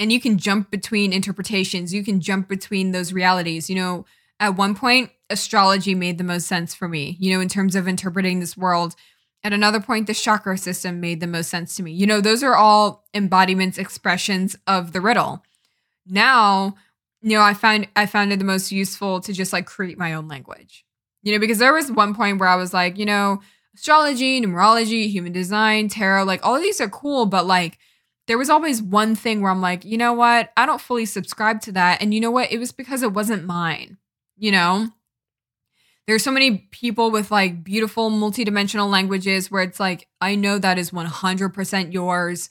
And 0.00 0.10
you 0.10 0.20
can 0.20 0.38
jump 0.38 0.70
between 0.70 1.12
interpretations, 1.12 1.92
you 1.92 2.02
can 2.04 2.20
jump 2.20 2.48
between 2.48 2.92
those 2.92 3.12
realities. 3.12 3.68
You 3.68 3.76
know, 3.76 4.06
at 4.40 4.56
one 4.56 4.74
point, 4.74 5.10
astrology 5.30 5.94
made 5.94 6.18
the 6.18 6.24
most 6.24 6.46
sense 6.46 6.74
for 6.74 6.88
me, 6.88 7.16
you 7.20 7.32
know, 7.32 7.40
in 7.40 7.48
terms 7.48 7.76
of 7.76 7.86
interpreting 7.86 8.40
this 8.40 8.56
world. 8.56 8.94
At 9.42 9.52
another 9.52 9.80
point, 9.80 10.06
the 10.06 10.14
chakra 10.14 10.56
system 10.56 11.00
made 11.00 11.20
the 11.20 11.26
most 11.26 11.50
sense 11.50 11.76
to 11.76 11.82
me. 11.82 11.92
You 11.92 12.06
know, 12.06 12.20
those 12.20 12.42
are 12.42 12.54
all 12.54 13.04
embodiments, 13.12 13.76
expressions 13.76 14.56
of 14.66 14.92
the 14.92 15.02
riddle. 15.02 15.44
Now, 16.06 16.76
you 17.20 17.30
know, 17.30 17.42
I 17.42 17.54
find 17.54 17.86
I 17.94 18.06
found 18.06 18.32
it 18.32 18.38
the 18.38 18.44
most 18.44 18.72
useful 18.72 19.20
to 19.20 19.32
just 19.32 19.52
like 19.52 19.66
create 19.66 19.98
my 19.98 20.14
own 20.14 20.28
language. 20.28 20.84
You 21.22 21.32
know, 21.32 21.38
because 21.38 21.58
there 21.58 21.72
was 21.72 21.90
one 21.90 22.14
point 22.14 22.38
where 22.38 22.48
I 22.48 22.56
was 22.56 22.74
like, 22.74 22.98
you 22.98 23.06
know, 23.06 23.40
astrology, 23.74 24.40
numerology, 24.40 25.10
human 25.10 25.32
design, 25.32 25.88
tarot, 25.88 26.24
like 26.24 26.44
all 26.44 26.56
of 26.56 26.62
these 26.62 26.80
are 26.80 26.88
cool, 26.88 27.26
but 27.26 27.46
like 27.46 27.78
there 28.26 28.38
was 28.38 28.50
always 28.50 28.80
one 28.80 29.14
thing 29.14 29.40
where 29.40 29.50
I'm 29.50 29.60
like, 29.60 29.84
you 29.84 29.98
know 29.98 30.12
what? 30.12 30.50
I 30.56 30.66
don't 30.66 30.80
fully 30.80 31.04
subscribe 31.04 31.60
to 31.62 31.72
that. 31.72 32.00
And 32.00 32.14
you 32.14 32.20
know 32.20 32.30
what? 32.30 32.52
It 32.52 32.58
was 32.58 32.72
because 32.72 33.02
it 33.02 33.12
wasn't 33.12 33.44
mine, 33.44 33.98
you 34.36 34.50
know? 34.50 34.88
There's 36.06 36.22
so 36.22 36.30
many 36.30 36.68
people 36.70 37.10
with 37.10 37.30
like 37.30 37.64
beautiful 37.64 38.10
multidimensional 38.10 38.90
languages 38.90 39.50
where 39.50 39.62
it's 39.62 39.80
like, 39.80 40.08
I 40.20 40.34
know 40.34 40.58
that 40.58 40.78
is 40.78 40.90
100% 40.90 41.92
yours. 41.92 42.50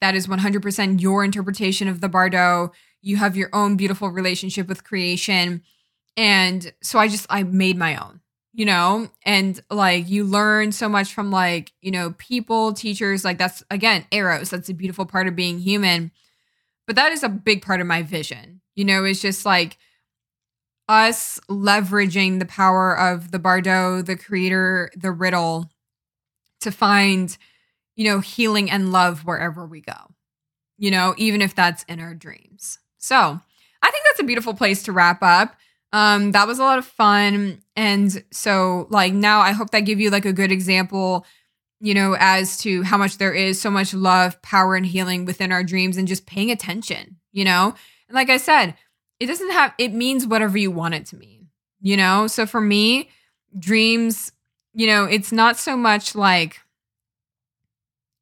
That 0.00 0.14
is 0.14 0.26
100% 0.26 1.00
your 1.00 1.24
interpretation 1.24 1.88
of 1.88 2.00
the 2.00 2.08
Bardo. 2.08 2.72
You 3.02 3.16
have 3.16 3.36
your 3.36 3.50
own 3.52 3.76
beautiful 3.76 4.10
relationship 4.10 4.68
with 4.68 4.84
creation. 4.84 5.62
And 6.16 6.72
so 6.82 6.98
I 6.98 7.08
just, 7.08 7.26
I 7.28 7.42
made 7.42 7.76
my 7.76 7.96
own 7.96 8.20
you 8.54 8.64
know 8.64 9.08
and 9.24 9.60
like 9.68 10.08
you 10.08 10.24
learn 10.24 10.70
so 10.72 10.88
much 10.88 11.12
from 11.12 11.30
like 11.30 11.72
you 11.82 11.90
know 11.90 12.14
people 12.18 12.72
teachers 12.72 13.24
like 13.24 13.36
that's 13.36 13.64
again 13.70 14.06
eros 14.12 14.50
that's 14.50 14.68
a 14.68 14.74
beautiful 14.74 15.04
part 15.04 15.26
of 15.26 15.36
being 15.36 15.58
human. 15.58 16.10
But 16.86 16.96
that 16.96 17.12
is 17.12 17.22
a 17.22 17.28
big 17.28 17.62
part 17.62 17.80
of 17.80 17.86
my 17.86 18.02
vision 18.02 18.60
you 18.74 18.84
know 18.84 19.04
it's 19.04 19.20
just 19.20 19.44
like 19.44 19.76
us 20.88 21.40
leveraging 21.48 22.38
the 22.38 22.44
power 22.44 22.96
of 22.96 23.30
the 23.30 23.38
bardo 23.38 24.02
the 24.02 24.16
creator 24.16 24.90
the 24.96 25.10
riddle 25.10 25.70
to 26.60 26.70
find 26.70 27.36
you 27.96 28.04
know 28.04 28.20
healing 28.20 28.70
and 28.70 28.92
love 28.92 29.24
wherever 29.24 29.66
we 29.66 29.80
go 29.80 30.14
you 30.78 30.90
know 30.90 31.14
even 31.16 31.42
if 31.42 31.54
that's 31.54 31.84
in 31.84 32.00
our 32.00 32.14
dreams. 32.14 32.78
So 32.98 33.40
i 33.82 33.90
think 33.90 34.04
that's 34.04 34.20
a 34.20 34.24
beautiful 34.24 34.54
place 34.54 34.82
to 34.84 34.92
wrap 34.92 35.22
up 35.22 35.56
um, 35.94 36.32
that 36.32 36.48
was 36.48 36.58
a 36.58 36.64
lot 36.64 36.78
of 36.80 36.84
fun. 36.84 37.62
And 37.76 38.24
so, 38.32 38.88
like, 38.90 39.12
now 39.12 39.38
I 39.38 39.52
hope 39.52 39.70
that 39.70 39.80
give 39.80 40.00
you 40.00 40.10
like 40.10 40.24
a 40.24 40.32
good 40.32 40.50
example, 40.50 41.24
you 41.78 41.94
know, 41.94 42.16
as 42.18 42.58
to 42.62 42.82
how 42.82 42.98
much 42.98 43.18
there 43.18 43.32
is 43.32 43.60
so 43.60 43.70
much 43.70 43.94
love, 43.94 44.42
power, 44.42 44.74
and 44.74 44.84
healing 44.84 45.24
within 45.24 45.52
our 45.52 45.62
dreams 45.62 45.96
and 45.96 46.08
just 46.08 46.26
paying 46.26 46.50
attention, 46.50 47.18
you 47.30 47.44
know? 47.44 47.76
And 48.08 48.16
like 48.16 48.28
I 48.28 48.38
said, 48.38 48.74
it 49.20 49.26
doesn't 49.26 49.52
have, 49.52 49.72
it 49.78 49.94
means 49.94 50.26
whatever 50.26 50.58
you 50.58 50.72
want 50.72 50.94
it 50.94 51.06
to 51.06 51.16
mean, 51.16 51.46
you 51.80 51.96
know? 51.96 52.26
So 52.26 52.44
for 52.44 52.60
me, 52.60 53.08
dreams, 53.56 54.32
you 54.72 54.88
know, 54.88 55.04
it's 55.04 55.30
not 55.30 55.58
so 55.58 55.76
much 55.76 56.16
like, 56.16 56.58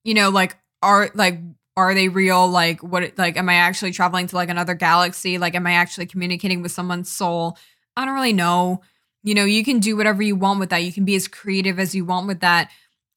you 0.05 0.13
know, 0.13 0.29
like, 0.29 0.59
are 0.83 1.11
like 1.15 1.39
are 1.77 1.95
they 1.95 2.09
real? 2.09 2.49
Like 2.49 2.83
what 2.83 3.17
like 3.17 3.37
am 3.37 3.49
i 3.49 3.55
actually 3.55 3.93
traveling 3.93 4.27
to 4.27 4.37
like 4.37 4.49
another 4.49 4.75
galaxy? 4.75 5.39
Like 5.39 5.55
am 5.55 5.67
i 5.67 5.73
actually 5.73 6.07
communicating 6.07 6.63
with 6.63 6.73
someone's 6.73 7.11
soul? 7.11 7.57
I 7.97 8.05
don't 8.05 8.15
really 8.15 8.33
know. 8.33 8.83
You 9.23 9.35
know 9.35 9.45
you 9.45 9.65
can 9.65 9.79
do 9.79 9.97
whatever 9.97 10.23
you 10.23 10.37
want 10.37 10.61
with 10.61 10.71
that. 10.71 10.85
You 10.85 10.93
can 10.93 11.05
be 11.05 11.15
as 11.15 11.29
creative 11.29 11.79
as 11.79 11.95
you 11.95 12.05
want 12.05 12.27
with 12.27 12.41
that. 12.41 12.71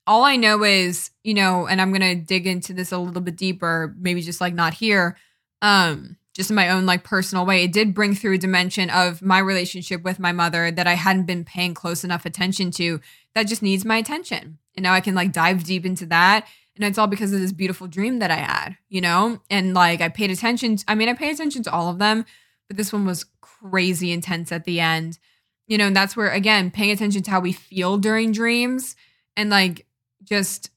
All 0.07 0.23
i 0.23 0.35
know 0.35 0.63
is 0.63 1.09
you 1.23 1.33
know 1.33 1.67
and 1.67 1.81
i'm 1.81 1.91
gonna 1.91 2.15
dig 2.15 2.45
into 2.47 2.73
this 2.73 2.91
a 2.91 2.97
little 2.97 3.21
bit 3.21 3.35
deeper 3.35 3.93
maybe 3.97 4.21
just 4.21 4.39
like 4.39 4.53
not 4.53 4.75
here 4.75 5.17
um 5.63 6.15
just 6.33 6.49
in 6.49 6.55
my 6.55 6.69
own 6.69 6.85
like 6.85 7.05
personal 7.05 7.45
way. 7.45 7.63
It 7.63 7.71
did 7.71 7.93
bring 7.93 8.13
through 8.13 8.33
a 8.33 8.37
dimension 8.37 8.89
of 8.89 9.21
my 9.21 9.39
relationship 9.39 10.03
with 10.03 10.19
my 10.19 10.31
mother 10.31 10.69
that 10.69 10.87
i 10.87 10.93
hadn't 10.93 11.25
been 11.25 11.43
paying 11.43 11.73
close 11.73 12.03
enough 12.03 12.25
attention 12.25 12.71
to 12.71 13.01
that 13.33 13.47
just 13.47 13.61
needs 13.61 13.83
my 13.83 13.97
attention. 13.97 14.59
And 14.75 14.83
now 14.83 14.93
i 14.93 15.01
can 15.01 15.15
like 15.15 15.33
dive 15.33 15.63
deep 15.65 15.85
into 15.85 16.05
that 16.05 16.47
and 16.75 16.83
it's 16.83 16.97
all 16.97 17.07
because 17.07 17.31
of 17.31 17.39
this 17.39 17.51
beautiful 17.51 17.87
dream 17.87 18.19
that 18.19 18.31
I 18.31 18.35
had, 18.35 18.77
you 18.89 19.01
know? 19.01 19.41
And 19.49 19.73
like 19.73 20.01
I 20.01 20.09
paid 20.09 20.31
attention. 20.31 20.77
To, 20.77 20.85
I 20.87 20.95
mean, 20.95 21.09
I 21.09 21.13
pay 21.13 21.31
attention 21.31 21.63
to 21.63 21.71
all 21.71 21.89
of 21.89 21.99
them, 21.99 22.25
but 22.67 22.77
this 22.77 22.91
one 22.91 23.05
was 23.05 23.25
crazy 23.41 24.11
intense 24.11 24.51
at 24.51 24.65
the 24.65 24.79
end. 24.79 25.19
You 25.67 25.77
know, 25.79 25.87
and 25.87 25.95
that's 25.95 26.15
where 26.15 26.29
again, 26.29 26.69
paying 26.69 26.91
attention 26.91 27.23
to 27.23 27.31
how 27.31 27.39
we 27.39 27.51
feel 27.51 27.97
during 27.97 28.31
dreams 28.31 28.95
and 29.35 29.49
like 29.49 29.87
just 30.23 30.69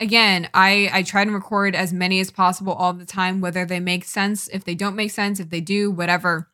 again, 0.00 0.48
I 0.52 0.90
I 0.92 1.02
try 1.02 1.24
to 1.24 1.30
record 1.30 1.74
as 1.74 1.92
many 1.92 2.20
as 2.20 2.30
possible 2.30 2.72
all 2.72 2.92
the 2.92 3.06
time 3.06 3.40
whether 3.40 3.64
they 3.64 3.80
make 3.80 4.04
sense, 4.04 4.48
if 4.48 4.64
they 4.64 4.74
don't 4.74 4.96
make 4.96 5.10
sense, 5.10 5.38
if 5.38 5.50
they 5.50 5.60
do, 5.60 5.90
whatever. 5.90 6.48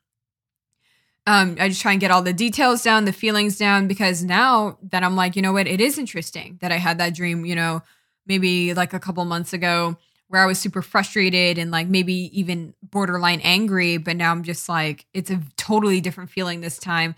Um, 1.25 1.57
I 1.61 1.69
just 1.69 1.81
try 1.81 1.93
and 1.93 2.01
get 2.01 2.11
all 2.11 2.23
the 2.23 2.33
details 2.33 2.83
down, 2.83 3.05
the 3.05 3.13
feelings 3.13 3.57
down, 3.57 3.87
because 3.87 4.25
now 4.25 4.77
that 4.91 5.05
I'm 5.05 5.15
like, 5.15 5.37
you 5.37 5.43
know 5.43 5.53
what, 5.53 5.69
it 5.69 5.81
is 5.81 5.97
interesting 5.97 6.59
that 6.61 6.73
I 6.73 6.79
had 6.79 6.99
that 6.99 7.15
dream, 7.15 7.47
you 7.47 7.55
know, 7.55 7.83
maybe 8.27 8.75
like 8.75 8.93
a 8.93 9.01
couple 9.01 9.25
months 9.25 9.53
ago 9.53 9.97
where 10.29 10.43
I 10.43 10.47
was 10.47 10.59
super 10.59 10.81
frustrated 10.81 11.59
and 11.59 11.71
like 11.71 11.89
maybe 11.89 12.31
even 12.39 12.73
borderline 12.83 13.41
angry, 13.43 13.99
but 13.99 14.17
now 14.17 14.31
I'm 14.31 14.45
just 14.45 14.67
like, 14.69 15.05
it's 15.13 15.31
a 15.31 15.43
totally 15.59 16.01
different 16.01 16.31
feeling 16.31 16.63
this 16.63 16.79
time 16.79 17.15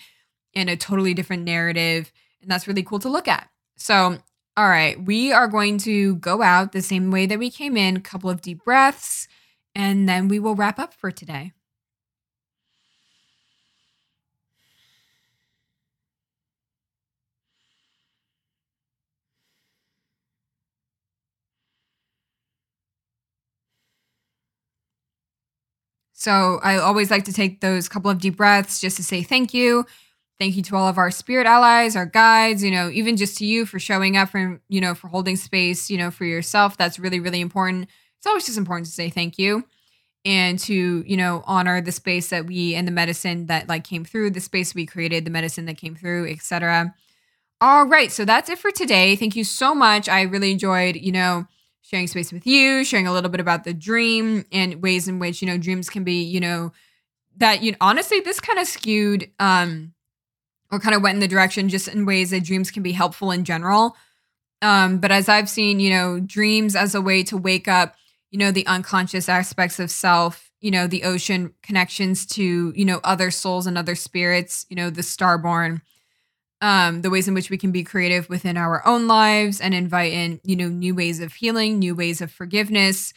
and 0.55 0.69
a 0.69 0.77
totally 0.77 1.15
different 1.15 1.45
narrative. 1.45 2.13
And 2.43 2.51
that's 2.51 2.67
really 2.67 2.83
cool 2.83 2.99
to 2.99 3.09
look 3.09 3.29
at. 3.29 3.49
So, 3.77 4.19
all 4.57 4.69
right, 4.69 5.01
we 5.01 5.33
are 5.33 5.47
going 5.47 5.79
to 5.79 6.17
go 6.17 6.43
out 6.43 6.73
the 6.73 6.83
same 6.83 7.11
way 7.11 7.27
that 7.27 7.39
we 7.39 7.51
came 7.51 7.77
in, 7.77 7.97
a 7.97 8.01
couple 8.01 8.31
of 8.31 8.41
deep 8.41 8.65
breaths, 8.65 9.29
and 9.75 10.09
then 10.09 10.29
we 10.29 10.39
will 10.39 10.55
wrap 10.55 10.79
up 10.79 10.93
for 10.93 11.11
today. 11.11 11.53
So 26.25 26.59
I 26.63 26.79
always 26.79 27.11
like 27.11 27.27
to 27.27 27.35
take 27.35 27.61
those 27.61 27.87
couple 27.87 28.11
of 28.11 28.19
deep 28.19 28.39
breaths 28.39 28.81
just 28.81 28.97
to 28.97 29.05
say 29.05 29.23
thank 29.23 29.53
you. 29.53 29.85
Thank 30.39 30.57
you 30.57 30.63
to 30.63 30.75
all 30.75 30.89
of 30.89 30.97
our 30.97 31.11
spirit 31.11 31.47
allies, 31.47 31.97
our 31.97 32.07
guides, 32.07 32.65
you 32.65 32.71
know, 32.71 32.89
even 32.89 33.19
just 33.19 33.37
to 33.39 33.45
you 33.45 33.67
for 33.67 33.79
showing 33.79 34.17
up 34.17 34.35
and, 34.35 34.59
you 34.71 34.81
know, 34.81 34.95
for 34.95 35.09
holding 35.09 35.37
space, 35.37 35.91
you 35.91 35.99
know, 35.99 36.11
for 36.11 36.25
yourself. 36.25 36.79
That's 36.79 36.99
really, 36.99 37.21
really 37.21 37.43
important. 37.43 37.91
It's 38.17 38.27
always 38.27 38.47
just 38.47 38.57
important 38.57 38.87
to 38.87 38.93
say 38.93 39.11
thank 39.11 39.39
you 39.39 39.65
and 40.25 40.59
to, 40.61 41.05
you 41.07 41.17
know, 41.19 41.45
honor 41.47 41.83
the 41.83 41.93
space 41.93 42.31
that 42.31 42.47
we 42.47 42.75
and 42.75 42.89
the 42.89 42.93
medicine 42.93 43.45
that 43.49 43.69
like 43.69 43.85
came 43.85 44.07
through, 44.07 44.31
the 44.31 44.41
space 44.41 44.75
we 44.75 44.87
created, 44.87 45.27
the 45.27 45.31
medicine 45.31 45.67
that 45.67 45.77
came 45.77 45.95
through, 45.95 46.31
etc. 46.31 46.95
All 47.61 47.85
right. 47.85 48.11
So 48.11 48.25
that's 48.25 48.49
it 48.49 48.59
for 48.59 48.71
today. 48.71 49.15
Thank 49.15 49.37
you 49.37 49.45
so 49.45 49.75
much. 49.75 50.09
I 50.09 50.23
really 50.23 50.53
enjoyed, 50.53 50.97
you 50.97 51.13
know, 51.13 51.47
sharing 51.85 52.07
space 52.07 52.33
with 52.33 52.47
you, 52.47 52.83
sharing 52.83 53.07
a 53.07 53.13
little 53.13 53.31
bit 53.31 53.41
about 53.41 53.65
the 53.65 53.75
dream 53.75 54.47
and 54.51 54.83
ways 54.83 55.07
in 55.07 55.19
which, 55.19 55.43
you 55.43 55.47
know, 55.47 55.59
dreams 55.59 55.91
can 55.91 56.03
be, 56.03 56.23
you 56.23 56.41
know, 56.41 56.73
that 57.37 57.63
you 57.63 57.77
honestly, 57.81 58.21
this 58.21 58.41
kind 58.41 58.59
of 58.59 58.67
skewed 58.67 59.31
um 59.39 59.93
or 60.73 60.81
kind 60.81 60.95
of 60.95 61.03
went 61.03 61.17
in 61.17 61.21
the 61.21 61.29
direction 61.29 61.69
just 61.69 61.87
in 61.87 62.07
ways 62.07 62.31
that 62.31 62.43
dreams 62.43 62.71
can 62.71 62.83
be 62.83 62.93
helpful 62.93 63.31
in 63.31 63.45
general. 63.45 63.97
Um, 64.63 64.99
but 64.99 65.13
as 65.13 65.29
I've 65.29 65.51
seen, 65.51 65.79
you 65.79 65.91
know, 65.91 66.21
dreams 66.21 66.75
as 66.75 66.95
a 66.95 67.03
way 67.03 67.23
to 67.25 67.37
wake 67.37 67.69
up, 67.69 67.97
you 68.31 68.39
know, 68.39 68.51
the 68.51 68.67
unconscious 68.67 69.29
aspects 69.29 69.79
of 69.79 69.91
self, 69.91 70.51
you 70.63 70.71
know, 70.71 70.87
the 70.87 71.05
ocean 71.05 71.53
connections 71.63 72.25
to, 72.29 72.73
you 72.75 72.85
know, 72.87 72.99
other 73.05 73.31
souls 73.31 73.67
and 73.67 73.77
other 73.77 73.95
spirits, 73.95 74.65
you 74.71 74.77
know, 74.77 74.89
the 74.89 75.03
starborn, 75.03 75.83
um, 76.65 77.03
the 77.03 77.11
ways 77.11 77.29
in 77.29 77.35
which 77.35 77.51
we 77.51 77.59
can 77.59 77.73
be 77.73 77.85
creative 77.85 78.31
within 78.31 78.57
our 78.57 78.85
own 78.87 79.07
lives 79.07 79.61
and 79.61 79.75
invite 79.75 80.15
in, 80.15 80.41
you 80.45 80.57
know, 80.57 80.69
new 80.69 80.95
ways 80.95 81.21
of 81.21 81.35
healing, 81.35 81.79
new 81.79 81.95
ways 81.95 82.23
of 82.23 82.33
forgiveness, 82.33 83.13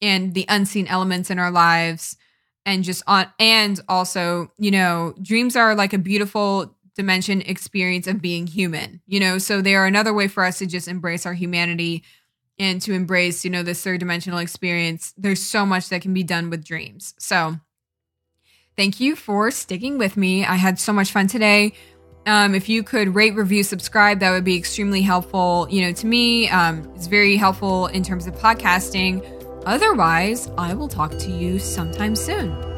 and 0.00 0.34
the 0.34 0.46
unseen 0.48 0.86
elements 0.86 1.28
in 1.28 1.36
our 1.36 1.50
lives. 1.50 2.16
And 2.64 2.84
just 2.84 3.02
on, 3.08 3.26
and 3.40 3.80
also, 3.88 4.52
you 4.56 4.70
know, 4.70 5.14
dreams 5.20 5.56
are 5.56 5.74
like 5.74 5.92
a 5.92 5.98
beautiful 5.98 6.76
dimension 6.94 7.40
experience 7.40 8.06
of 8.06 8.22
being 8.22 8.46
human, 8.46 9.00
you 9.08 9.18
know, 9.18 9.36
so 9.38 9.60
they 9.60 9.74
are 9.74 9.86
another 9.86 10.14
way 10.14 10.28
for 10.28 10.44
us 10.44 10.58
to 10.58 10.66
just 10.66 10.86
embrace 10.86 11.26
our 11.26 11.34
humanity 11.34 12.04
and 12.56 12.80
to 12.82 12.92
embrace, 12.92 13.44
you 13.44 13.50
know, 13.50 13.64
this 13.64 13.82
third 13.82 13.98
dimensional 13.98 14.38
experience. 14.38 15.12
There's 15.16 15.42
so 15.42 15.66
much 15.66 15.88
that 15.88 16.02
can 16.02 16.14
be 16.14 16.22
done 16.22 16.50
with 16.50 16.64
dreams. 16.64 17.14
So, 17.18 17.56
thank 18.76 19.00
you 19.00 19.16
for 19.16 19.50
sticking 19.50 19.98
with 19.98 20.16
me. 20.16 20.44
I 20.44 20.54
had 20.54 20.78
so 20.78 20.92
much 20.92 21.10
fun 21.10 21.26
today. 21.26 21.72
Um, 22.26 22.54
if 22.54 22.68
you 22.68 22.82
could 22.82 23.14
rate, 23.14 23.34
review, 23.34 23.62
subscribe, 23.64 24.20
that 24.20 24.30
would 24.30 24.44
be 24.44 24.56
extremely 24.56 25.02
helpful. 25.02 25.66
You 25.70 25.82
know, 25.82 25.92
to 25.92 26.06
me, 26.06 26.48
um, 26.48 26.90
it's 26.94 27.06
very 27.06 27.36
helpful 27.36 27.86
in 27.88 28.02
terms 28.02 28.26
of 28.26 28.34
podcasting. 28.34 29.24
Otherwise, 29.66 30.48
I 30.56 30.74
will 30.74 30.88
talk 30.88 31.18
to 31.18 31.30
you 31.30 31.58
sometime 31.58 32.14
soon. 32.16 32.71